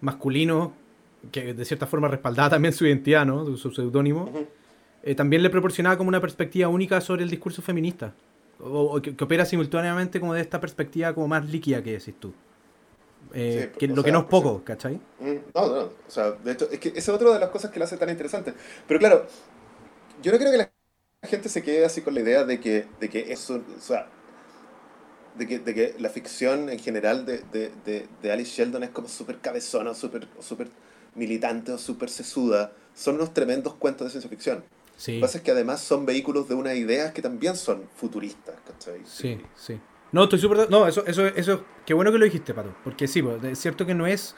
masculino, 0.00 0.74
que 1.30 1.54
de 1.54 1.64
cierta 1.64 1.86
forma 1.86 2.08
respaldaba 2.08 2.50
también 2.50 2.72
su 2.74 2.86
identidad, 2.86 3.24
¿no? 3.26 3.56
Su 3.56 3.70
seudónimo, 3.70 4.36
eh, 5.02 5.14
también 5.14 5.42
le 5.42 5.50
proporcionaba 5.50 5.96
como 5.98 6.08
una 6.08 6.20
perspectiva 6.20 6.68
única 6.68 7.00
sobre 7.00 7.24
el 7.24 7.30
discurso 7.30 7.62
feminista. 7.62 8.14
O, 8.60 8.96
o 8.96 9.02
que, 9.02 9.16
que 9.16 9.24
opera 9.24 9.44
simultáneamente 9.44 10.20
como 10.20 10.34
de 10.34 10.40
esta 10.42 10.60
perspectiva 10.60 11.14
como 11.14 11.28
más 11.28 11.48
líquida 11.50 11.82
que 11.82 11.92
decís 11.92 12.14
tú. 12.20 12.34
Eh, 13.34 13.68
Sí, 13.74 13.78
que, 13.78 13.88
lo 13.88 14.04
que 14.04 14.12
no 14.12 14.20
es 14.20 14.24
poco, 14.26 14.64
¿cachai? 14.64 15.00
Mm, 15.18 15.36
No, 15.54 15.66
no. 15.68 15.80
O 16.06 16.10
sea, 16.10 16.32
de 16.32 16.52
hecho, 16.52 16.68
es 16.70 16.78
que 16.80 16.88
esa 16.90 16.98
es 16.98 17.08
otra 17.10 17.32
de 17.34 17.38
las 17.40 17.50
cosas 17.50 17.70
que 17.70 17.78
lo 17.78 17.84
hace 17.84 17.96
tan 17.96 18.10
interesante. 18.10 18.54
Pero 18.86 19.00
claro, 19.00 19.26
yo 20.22 20.32
no 20.32 20.38
creo 20.38 20.52
que 20.52 20.58
la 20.58 20.72
gente 21.28 21.48
se 21.48 21.62
quede 21.62 21.84
así 21.84 22.02
con 22.02 22.14
la 22.14 22.20
idea 22.20 22.44
de 22.44 22.60
que, 22.60 22.88
de 23.00 23.10
que 23.10 23.32
eso, 23.32 23.64
o 23.78 23.80
sea, 23.80 24.08
de 25.34 25.46
que, 25.46 25.58
de 25.58 25.74
que 25.74 25.94
la 25.98 26.10
ficción 26.10 26.68
en 26.68 26.78
general 26.78 27.24
de, 27.24 27.38
de, 27.52 27.72
de, 27.84 28.08
de 28.20 28.32
Alice 28.32 28.50
Sheldon 28.52 28.82
es 28.82 28.90
como 28.90 29.08
súper 29.08 29.38
cabezona, 29.40 29.94
súper 29.94 30.28
o 30.38 30.42
súper 30.42 30.68
militante 31.14 31.72
o 31.72 31.78
súper 31.78 32.08
sesuda. 32.10 32.72
Son 32.94 33.14
unos 33.16 33.32
tremendos 33.34 33.74
cuentos 33.74 34.06
de 34.06 34.10
ciencia 34.10 34.28
ficción. 34.30 34.64
Sí. 34.96 35.12
Lo 35.12 35.16
que 35.16 35.20
pasa 35.22 35.38
es 35.38 35.44
que 35.44 35.50
además 35.50 35.80
son 35.80 36.06
vehículos 36.06 36.48
de 36.48 36.54
unas 36.54 36.76
ideas 36.76 37.12
que 37.12 37.22
también 37.22 37.56
son 37.56 37.84
futuristas, 37.96 38.54
¿cachai? 38.66 39.00
Sí, 39.04 39.40
sí. 39.56 39.80
No, 40.12 40.24
estoy 40.24 40.38
súper... 40.38 40.70
No, 40.70 40.86
eso, 40.86 41.04
eso, 41.06 41.26
eso... 41.26 41.64
Qué 41.86 41.94
bueno 41.94 42.12
que 42.12 42.18
lo 42.18 42.24
dijiste, 42.26 42.52
Pato. 42.52 42.74
Porque 42.84 43.08
sí, 43.08 43.22
pues, 43.22 43.42
es 43.44 43.58
cierto 43.58 43.86
que 43.86 43.94
no 43.94 44.06
es... 44.06 44.34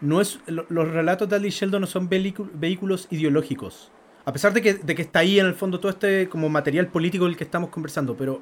No 0.00 0.20
es 0.20 0.40
lo- 0.46 0.66
los 0.70 0.90
relatos 0.90 1.28
de 1.28 1.36
Ali 1.36 1.50
Sheldon 1.50 1.82
no 1.82 1.86
son 1.86 2.08
vehículos 2.08 3.06
ideológicos. 3.10 3.90
A 4.24 4.32
pesar 4.32 4.52
de 4.54 4.62
que, 4.62 4.74
de 4.74 4.94
que 4.94 5.02
está 5.02 5.18
ahí 5.20 5.38
en 5.38 5.46
el 5.46 5.54
fondo 5.54 5.78
todo 5.78 5.90
este 5.92 6.28
como 6.30 6.48
material 6.48 6.88
político 6.88 7.26
del 7.26 7.36
que 7.36 7.44
estamos 7.44 7.68
conversando, 7.70 8.16
pero, 8.16 8.40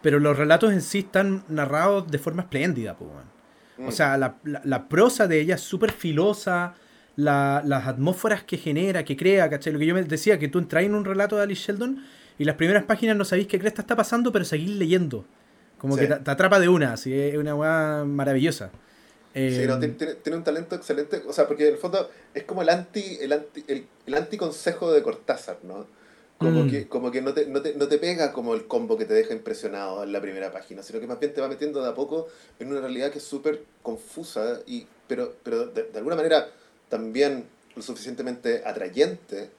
pero 0.00 0.20
los 0.20 0.36
relatos 0.38 0.72
en 0.72 0.80
sí 0.80 1.00
están 1.00 1.44
narrados 1.48 2.08
de 2.10 2.18
forma 2.18 2.42
espléndida, 2.42 2.96
pues, 2.96 3.10
weón. 3.10 3.24
Mm. 3.78 3.88
O 3.88 3.92
sea, 3.92 4.16
la, 4.16 4.36
la- 4.44 4.62
la 4.64 4.88
prosa 4.88 5.26
de 5.26 5.40
ella 5.40 5.56
es 5.56 5.60
súper 5.60 5.90
filosa, 5.92 6.74
la- 7.18 7.62
las 7.66 7.88
atmósferas 7.88 8.44
que 8.44 8.56
genera, 8.58 9.04
que 9.04 9.16
crea, 9.16 9.50
¿cachai? 9.50 9.72
Lo 9.72 9.78
que 9.80 9.86
yo 9.86 9.94
me 9.94 10.04
decía, 10.04 10.38
que 10.38 10.46
tú 10.46 10.60
entras 10.60 10.84
en 10.84 10.94
un 10.94 11.04
relato 11.04 11.36
de 11.36 11.42
Alice 11.42 11.64
Sheldon 11.66 12.04
y 12.38 12.44
las 12.44 12.54
primeras 12.54 12.84
páginas 12.84 13.16
no 13.16 13.24
sabéis 13.24 13.48
qué 13.48 13.58
cresta 13.58 13.82
está 13.82 13.96
pasando, 13.96 14.30
pero 14.30 14.44
seguís 14.44 14.70
leyendo. 14.70 15.24
Como 15.78 15.94
Sí. 15.96 16.02
que 16.02 16.06
te, 16.06 16.16
te 16.20 16.30
atrapa 16.30 16.60
de 16.60 16.68
una, 16.68 16.92
así, 16.92 17.12
es 17.12 17.36
una 17.36 17.56
weá 17.56 18.04
maravillosa. 18.06 18.70
Sí, 19.34 19.40
Eh, 19.62 19.64
no, 19.66 19.80
tiene, 19.80 19.94
tiene- 19.94 20.14
tiene 20.14 20.36
un 20.38 20.44
talento 20.44 20.76
excelente, 20.76 21.22
o 21.26 21.32
sea, 21.32 21.48
porque 21.48 21.66
en 21.66 21.74
el 21.74 21.78
fondo 21.80 22.08
es 22.32 22.44
como 22.44 22.62
el 22.62 22.68
anti, 22.68 23.18
el 23.20 23.32
anti, 23.32 23.64
el, 23.66 23.84
el 24.06 24.14
anticonsejo 24.14 24.92
de 24.92 25.02
Cortázar, 25.02 25.58
¿no? 25.64 25.86
Como 26.38 26.64
Mm. 26.64 26.70
que, 26.70 26.86
como 26.88 27.10
que 27.10 27.20
no, 27.20 27.34
te, 27.34 27.46
no, 27.46 27.60
te, 27.60 27.74
no 27.74 27.88
te 27.88 27.98
pega 27.98 28.32
como 28.32 28.54
el 28.54 28.66
combo 28.68 28.96
que 28.96 29.04
te 29.06 29.14
deja 29.14 29.34
impresionado 29.34 30.04
en 30.04 30.12
la 30.12 30.20
primera 30.20 30.52
página, 30.52 30.84
sino 30.84 31.00
que 31.00 31.08
más 31.08 31.18
bien 31.18 31.34
te 31.34 31.40
va 31.40 31.48
metiendo 31.48 31.82
de 31.82 31.88
a 31.88 31.94
poco 31.94 32.28
en 32.60 32.68
una 32.70 32.80
realidad 32.80 33.10
que 33.10 33.18
es 33.18 33.24
súper 33.24 33.64
confusa, 33.82 34.60
y, 34.66 34.86
pero, 35.08 35.34
pero 35.42 35.66
de, 35.66 35.82
de 35.84 35.98
alguna 35.98 36.14
manera 36.14 36.46
también 36.88 37.46
lo 37.74 37.82
suficientemente 37.82 38.62
atrayente 38.64 39.50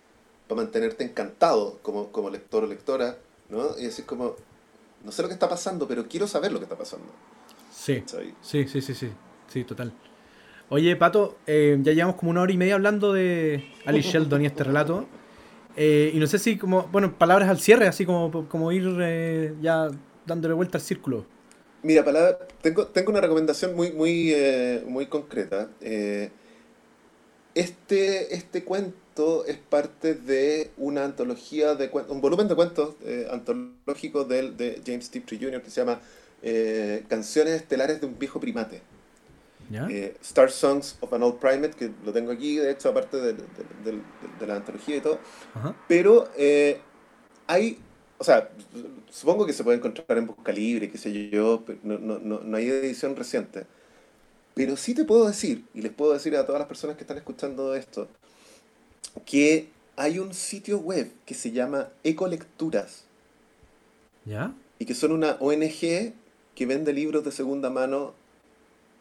para 0.48 0.62
mantenerte 0.62 1.04
encantado 1.04 1.80
como, 1.82 2.12
como 2.12 2.30
lector 2.30 2.64
o 2.64 2.68
lectora, 2.68 3.18
¿no? 3.50 3.78
Y 3.78 3.84
decir 3.84 4.06
como, 4.06 4.36
no 5.04 5.12
sé 5.12 5.22
lo 5.22 5.28
que 5.28 5.34
está 5.34 5.48
pasando, 5.48 5.88
pero 5.88 6.08
quiero 6.08 6.28
saber 6.28 6.52
lo 6.52 6.60
que 6.60 6.66
está 6.66 6.78
pasando. 6.78 7.08
Sí, 7.72 8.04
sí, 8.42 8.68
sí, 8.68 8.82
sí, 8.82 8.94
sí, 8.94 9.10
sí, 9.48 9.64
total. 9.64 9.94
Oye, 10.70 10.96
Pato, 10.96 11.38
eh, 11.48 11.78
ya 11.82 11.94
llevamos 11.94 12.16
como 12.16 12.32
una 12.32 12.42
hora 12.42 12.52
y 12.52 12.58
media 12.58 12.76
hablando 12.76 13.14
de 13.14 13.64
Alice 13.86 14.10
Sheldon 14.10 14.42
y 14.44 14.46
este 14.46 14.64
relato. 14.64 15.08
Eh, 15.76 16.12
y 16.14 16.20
no 16.20 16.28
sé 16.28 16.38
si 16.38 16.58
como, 16.58 16.84
bueno, 16.92 17.18
palabras 17.18 17.50
al 17.50 17.60
cierre, 17.60 17.88
así 17.88 18.06
como, 18.06 18.48
como 18.48 18.72
ir 18.72 18.88
eh, 19.02 19.54
ya 19.62 19.88
dándole 20.26 20.54
vuelta 20.54 20.78
al 20.78 20.84
círculo. 20.84 21.26
Mira, 21.82 22.04
palabra, 22.04 22.38
tengo, 22.62 22.86
tengo 22.88 23.12
una 23.12 23.22
recomendación 23.22 23.76
muy, 23.76 23.92
muy, 23.94 24.36
muy 24.86 25.08
concreta. 25.08 25.70
Este, 27.60 28.36
este 28.36 28.64
cuento 28.64 29.46
es 29.46 29.58
parte 29.58 30.14
de 30.14 30.72
una 30.78 31.04
antología 31.04 31.76
de 31.76 31.90
un 32.08 32.22
volumen 32.22 32.48
de 32.48 32.56
cuentos 32.56 32.96
antológicos 33.32 34.28
de, 34.30 34.52
de 34.52 34.82
James 34.86 35.10
Tiptree 35.10 35.40
Jr. 35.40 35.62
que 35.62 35.70
se 35.70 35.82
llama 35.82 36.00
Canciones 37.10 37.56
estelares 37.56 38.00
de 38.00 38.08
un 38.08 38.18
viejo 38.18 38.40
primate. 38.40 38.82
Eh, 39.72 40.16
Star 40.22 40.50
Songs 40.50 40.98
of 41.00 41.14
an 41.14 41.22
Old 41.22 41.40
Primate, 41.40 41.72
que 41.72 41.92
lo 42.04 42.12
tengo 42.12 42.32
aquí, 42.32 42.58
de 42.58 42.72
hecho, 42.72 42.90
aparte 42.90 43.18
de, 43.18 43.36
la 44.46 44.56
antología 44.56 44.98
y 44.98 45.02
todo. 45.02 45.20
Pero 45.88 46.30
eh, 46.38 46.80
hay, 47.48 47.80
o 48.18 48.24
sea, 48.24 48.50
supongo 49.12 49.46
que 49.46 49.54
se 49.54 49.64
puede 49.64 49.78
encontrar 49.78 50.18
en 50.18 50.26
Busca 50.26 50.52
Libre, 50.52 50.90
qué 50.90 50.98
sé 50.98 51.30
yo, 51.30 51.64
no, 51.84 52.00
no, 52.00 52.20
no, 52.20 52.58
hay 52.58 52.70
edición 52.70 53.16
reciente. 53.16 53.66
Pero 54.60 54.76
sí 54.76 54.94
te 54.94 55.06
puedo 55.06 55.26
decir, 55.26 55.64
y 55.74 55.82
les 55.82 55.94
puedo 55.94 56.12
decir 56.12 56.36
a 56.36 56.46
todas 56.46 56.60
las 56.60 56.68
personas 56.68 56.98
que 56.98 57.04
están 57.04 57.16
escuchando 57.16 57.76
esto, 57.76 58.10
que 59.26 59.70
hay 59.96 60.20
un 60.20 60.34
sitio 60.34 60.80
web 60.80 61.10
que 61.26 61.34
se 61.34 61.54
llama 61.54 61.88
Ecolecturas. 62.04 63.06
¿Ya? 64.26 64.54
Y 64.78 64.84
que 64.84 64.96
son 64.96 65.14
una 65.14 65.38
ONG 65.40 66.12
que 66.56 66.66
vende 66.66 66.92
libros 66.92 67.24
de 67.24 67.32
segunda 67.32 67.70
mano 67.70 68.14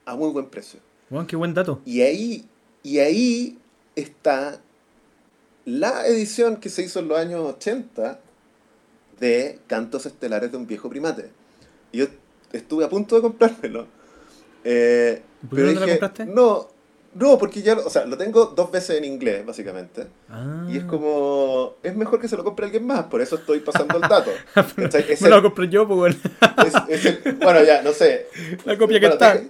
a 0.04 0.14
muy 0.14 0.30
buen 0.30 0.46
precio. 0.48 0.78
Bueno, 1.10 1.26
qué 1.26 1.34
buen 1.34 1.54
dato. 1.54 1.82
Y 1.84 2.02
ahí, 2.02 2.44
y 2.84 3.00
ahí 3.00 3.58
está 3.96 4.60
la 5.64 6.06
edición 6.06 6.58
que 6.58 6.68
se 6.68 6.84
hizo 6.84 7.00
en 7.00 7.08
los 7.08 7.18
años 7.18 7.40
80 7.56 8.20
de 9.18 9.58
Cantos 9.66 10.06
Estelares 10.06 10.52
de 10.52 10.56
un 10.56 10.68
viejo 10.68 10.88
primate. 10.88 11.32
Y 11.90 11.98
yo 11.98 12.06
estuve 12.52 12.84
a 12.84 12.88
punto 12.88 13.16
de 13.16 13.22
comprármelo. 13.22 13.97
Eh, 14.64 15.22
¿Por 15.48 15.58
qué 15.58 15.64
no 15.64 15.80
lo 15.80 15.86
compraste? 15.86 16.26
No, 16.26 16.68
no, 17.14 17.38
porque 17.38 17.62
ya, 17.62 17.74
o 17.74 17.90
sea, 17.90 18.04
lo 18.04 18.16
tengo 18.16 18.46
dos 18.46 18.70
veces 18.70 18.98
en 18.98 19.04
inglés, 19.04 19.44
básicamente. 19.44 20.06
Y 20.68 20.76
es 20.76 20.84
ah. 20.84 20.86
como, 20.86 21.74
es 21.82 21.96
mejor 21.96 22.20
que 22.20 22.28
se 22.28 22.36
lo 22.36 22.44
compre 22.44 22.66
alguien 22.66 22.86
más, 22.86 23.04
por 23.04 23.20
eso 23.20 23.36
estoy 23.36 23.60
pasando 23.60 23.96
el 23.96 24.02
dato. 24.02 24.30
Me 25.20 25.28
lo 25.28 25.42
compré 25.42 25.68
yo, 25.68 25.86
pues 25.88 25.98
bueno. 25.98 26.16
bueno, 27.40 27.64
ya, 27.64 27.82
no 27.82 27.92
sé. 27.92 28.28
La 28.64 28.76
copia 28.76 29.00
que 29.00 29.06
está. 29.06 29.40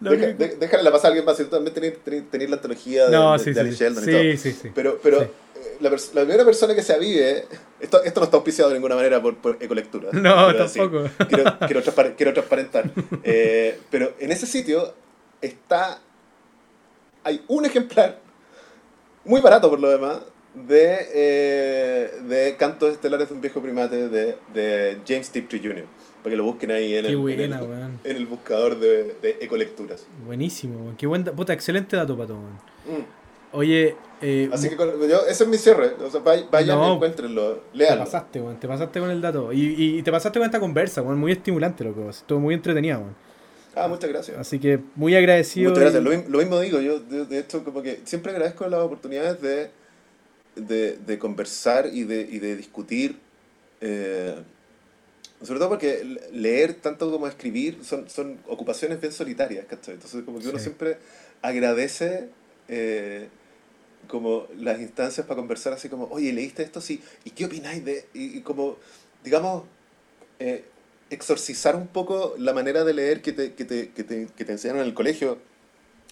Deja, 0.00 0.82
la 0.82 0.92
pasar 0.92 1.06
a 1.06 1.08
alguien 1.08 1.24
más. 1.24 1.36
Si 1.36 1.44
tú 1.44 1.50
también 1.50 1.74
tenés, 1.74 2.50
la 2.50 2.56
antología 2.56 3.08
de, 3.08 3.38
sí, 3.38 3.52
de, 3.52 3.72
sí. 3.72 3.76
Sheldon 3.76 4.04
y 4.04 4.12
todo. 4.12 4.22
Sí, 4.22 4.52
sí, 4.52 4.70
Pero, 4.74 4.98
pero 5.02 5.30
la, 5.80 5.90
la, 5.90 6.22
primera 6.22 6.44
persona 6.44 6.74
que 6.74 6.82
se 6.82 6.92
avive. 6.92 7.44
Esto, 7.80 8.02
esto 8.02 8.20
no 8.20 8.24
está 8.24 8.36
auspiciado 8.36 8.70
de 8.70 8.76
ninguna 8.76 8.94
manera 8.94 9.20
por, 9.20 9.36
por 9.36 9.58
Ecolectura. 9.60 10.10
No, 10.12 10.54
tampoco. 10.54 11.08
quiero, 11.28 11.58
quiero, 11.66 11.82
quiero, 12.16 12.32
transparentar. 12.32 12.90
Eh, 13.22 13.78
pero 13.90 14.14
en 14.18 14.32
ese 14.32 14.46
sitio 14.46 14.94
está. 15.40 16.00
Hay 17.24 17.42
un 17.48 17.64
ejemplar, 17.64 18.20
muy 19.24 19.40
barato 19.40 19.68
por 19.68 19.80
lo 19.80 19.90
demás, 19.90 20.20
de, 20.54 21.08
eh, 21.12 22.10
de 22.22 22.56
Cantos 22.56 22.92
Estelares 22.92 23.28
de 23.28 23.34
un 23.34 23.40
viejo 23.40 23.60
primate 23.60 24.08
de, 24.08 24.36
de 24.54 24.98
James 25.06 25.30
Tiptree 25.30 25.60
Jr 25.60 25.84
para 26.26 26.32
que 26.32 26.38
lo 26.38 26.44
busquen 26.44 26.72
ahí 26.72 26.92
en, 26.96 27.06
el, 27.06 27.14
en, 27.40 28.16
el, 28.16 28.26
buscador 28.26 28.80
de, 28.80 29.14
de, 29.22 29.38
ecolecturas. 29.40 30.08
Buenísimo, 30.26 30.92
qué 30.98 31.06
buen 31.06 31.22
puta, 31.22 31.52
excelente 31.52 31.94
dato, 31.94 32.16
Pato. 32.16 32.34
Mm. 32.34 33.04
Oye, 33.52 33.94
eh, 34.22 34.48
así 34.52 34.70
que 34.70 34.76
yo, 34.76 35.26
ese 35.28 35.44
es 35.44 35.48
mi 35.48 35.58
cierre. 35.58 35.94
O 36.04 36.10
sea, 36.10 36.20
vayan 36.20 36.78
y 36.82 36.92
encuéntrenlo, 36.92 37.62
léanlo. 37.72 38.04
Te 38.04 38.10
pasaste, 38.10 38.42
te 38.60 38.68
pasaste 38.68 39.00
con 39.00 39.10
el 39.10 39.20
dato. 39.20 39.52
Y, 39.52 39.98
y, 39.98 40.02
te 40.02 40.10
pasaste 40.10 40.38
con 40.38 40.46
esta 40.46 40.60
conversa, 40.60 41.02
muy 41.02 41.32
estimulante, 41.32 41.84
loco. 41.84 42.10
Estuvo 42.10 42.40
muy 42.40 42.54
entretenido, 42.54 43.00
man. 43.00 43.16
Ah, 43.74 43.88
muchas 43.88 44.08
gracias. 44.08 44.38
Así 44.38 44.58
que 44.58 44.80
muy 44.94 45.14
agradecido. 45.14 45.70
Muchas 45.70 45.92
gracias. 45.92 46.28
Lo, 46.28 46.38
mismo 46.38 46.60
digo, 46.60 46.80
yo 46.80 46.98
de, 46.98 47.38
esto 47.38 47.62
como 47.62 47.82
que 47.82 48.00
siempre 48.04 48.32
agradezco 48.32 48.66
las 48.68 48.80
oportunidades 48.80 49.40
de, 49.42 49.70
de, 50.54 50.96
de 50.96 51.18
conversar 51.18 51.90
y 51.92 52.04
de, 52.04 52.22
y 52.22 52.38
de 52.38 52.56
discutir 52.56 53.18
eh, 53.80 54.34
sobre 55.42 55.58
todo 55.58 55.68
porque 55.68 56.02
leer 56.32 56.74
tanto 56.74 57.10
como 57.10 57.26
escribir 57.26 57.84
son, 57.84 58.08
son 58.08 58.38
ocupaciones 58.46 59.00
bien 59.00 59.12
solitarias, 59.12 59.66
¿cachai? 59.66 59.94
Entonces 59.94 60.24
como 60.24 60.38
que 60.38 60.48
uno 60.48 60.58
siempre 60.58 60.96
agradece 61.42 62.30
eh, 62.68 63.28
como 64.06 64.46
las 64.58 64.80
instancias 64.80 65.26
para 65.26 65.38
conversar 65.38 65.72
así 65.72 65.88
como, 65.88 66.06
oye, 66.10 66.32
¿leíste 66.32 66.62
esto? 66.62 66.80
Sí, 66.80 67.02
¿y 67.24 67.30
qué 67.30 67.44
opináis 67.44 67.84
de...? 67.84 68.06
Y, 68.14 68.40
como, 68.40 68.76
digamos, 69.24 69.64
eh, 70.38 70.64
exorcizar 71.10 71.76
un 71.76 71.86
poco 71.88 72.34
la 72.38 72.52
manera 72.52 72.84
de 72.84 72.94
leer 72.94 73.22
que 73.22 73.32
te, 73.32 73.54
que 73.54 73.64
te, 73.64 73.90
que 73.90 74.04
te, 74.04 74.28
que 74.36 74.44
te 74.44 74.52
enseñaron 74.52 74.82
en 74.82 74.88
el 74.88 74.94
colegio 74.94 75.38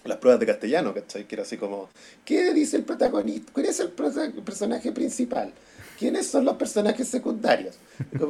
las 0.03 0.17
pruebas 0.17 0.39
de 0.39 0.45
castellano, 0.45 0.93
¿cachai? 0.93 1.27
Que 1.27 1.35
era 1.35 1.43
así 1.43 1.57
como, 1.57 1.89
¿qué 2.23 2.53
dice 2.53 2.77
el 2.77 2.83
protagonista? 2.83 3.51
¿Cuál 3.51 3.65
es 3.65 3.79
el 3.79 3.89
personaje 3.89 4.91
principal? 4.91 5.51
¿quiénes 5.97 6.27
son 6.27 6.45
los 6.45 6.55
personajes 6.55 7.07
secundarios? 7.07 7.75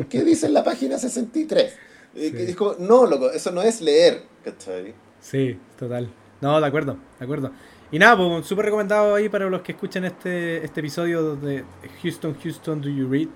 ¿Qué 0.09 0.23
dice 0.23 0.47
en 0.47 0.53
la 0.53 0.63
página 0.63 0.97
63? 0.97 1.73
Y 2.15 2.29
dijo, 2.29 2.77
no, 2.79 3.05
loco, 3.05 3.31
eso 3.31 3.51
no 3.51 3.61
es 3.61 3.81
leer, 3.81 4.23
¿cachai? 4.43 4.93
Sí, 5.21 5.57
total. 5.77 6.09
No, 6.41 6.59
de 6.61 6.67
acuerdo, 6.67 6.97
de 7.19 7.25
acuerdo. 7.25 7.51
Y 7.95 7.97
nada, 7.97 8.17
pues 8.17 8.45
súper 8.45 8.65
recomendado 8.65 9.15
ahí 9.15 9.29
para 9.29 9.49
los 9.49 9.61
que 9.61 9.71
escuchen 9.71 10.03
este, 10.03 10.57
este 10.65 10.81
episodio 10.81 11.37
de 11.37 11.63
Houston, 12.03 12.35
Houston, 12.43 12.81
Do 12.81 12.89
You 12.89 13.09
Read? 13.09 13.29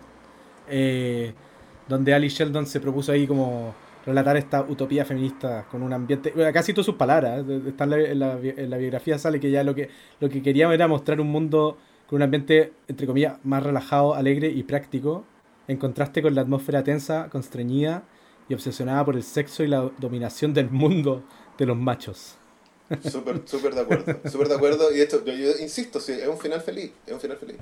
Eh, 0.68 1.34
donde 1.88 2.14
Ali 2.14 2.28
Sheldon 2.28 2.66
se 2.66 2.82
propuso 2.82 3.14
ahí 3.14 3.26
como 3.26 3.74
relatar 4.06 4.36
esta 4.36 4.64
utopía 4.64 5.06
feminista 5.06 5.66
con 5.72 5.82
un 5.82 5.94
ambiente. 5.94 6.34
Casi 6.52 6.74
todas 6.74 6.88
sus 6.88 6.96
palabras. 6.96 7.46
¿eh? 7.48 7.62
Están 7.70 7.94
en, 7.94 8.20
la, 8.20 8.38
en, 8.38 8.70
la, 8.70 8.76
biografía 8.76 9.18
sale 9.18 9.40
que 9.40 9.50
ya 9.50 9.64
lo 9.64 9.74
que, 9.74 9.88
lo 10.20 10.28
que 10.28 10.42
quería 10.42 10.70
era 10.74 10.90
mostrar 10.90 11.22
un 11.22 11.28
mundo 11.28 11.78
con 12.06 12.18
un 12.18 12.24
ambiente, 12.24 12.74
entre 12.90 13.08
comillas, 13.08 13.38
más 13.46 13.64
relajado, 13.64 14.14
alegre 14.14 14.50
y 14.50 14.64
práctico, 14.64 15.24
en 15.70 15.78
contraste 15.78 16.22
con 16.22 16.36
la 16.36 16.42
atmósfera 16.42 16.84
tensa, 16.84 17.30
constreñida 17.30 18.04
y 18.50 18.56
obsesionada 18.56 19.06
por 19.06 19.16
el 19.16 19.24
sexo 19.24 19.64
y 19.64 19.68
la 19.68 19.90
dominación 20.00 20.54
del 20.54 20.70
mundo 20.70 21.24
de 21.58 21.66
los 21.66 21.78
machos. 21.78 22.39
Súper, 23.10 23.42
súper 23.46 23.76
de 23.76 23.82
acuerdo, 23.82 24.20
súper 24.30 24.48
de 24.48 24.56
acuerdo. 24.56 24.96
Y 24.96 25.02
esto, 25.02 25.24
yo, 25.24 25.34
yo 25.34 25.52
insisto, 25.60 26.00
sí, 26.00 26.14
es 26.14 26.28
un 26.28 26.38
final 26.38 26.62
feliz, 26.62 26.92
es 27.06 27.14
un 27.14 27.20
final 27.20 27.38
feliz. 27.38 27.58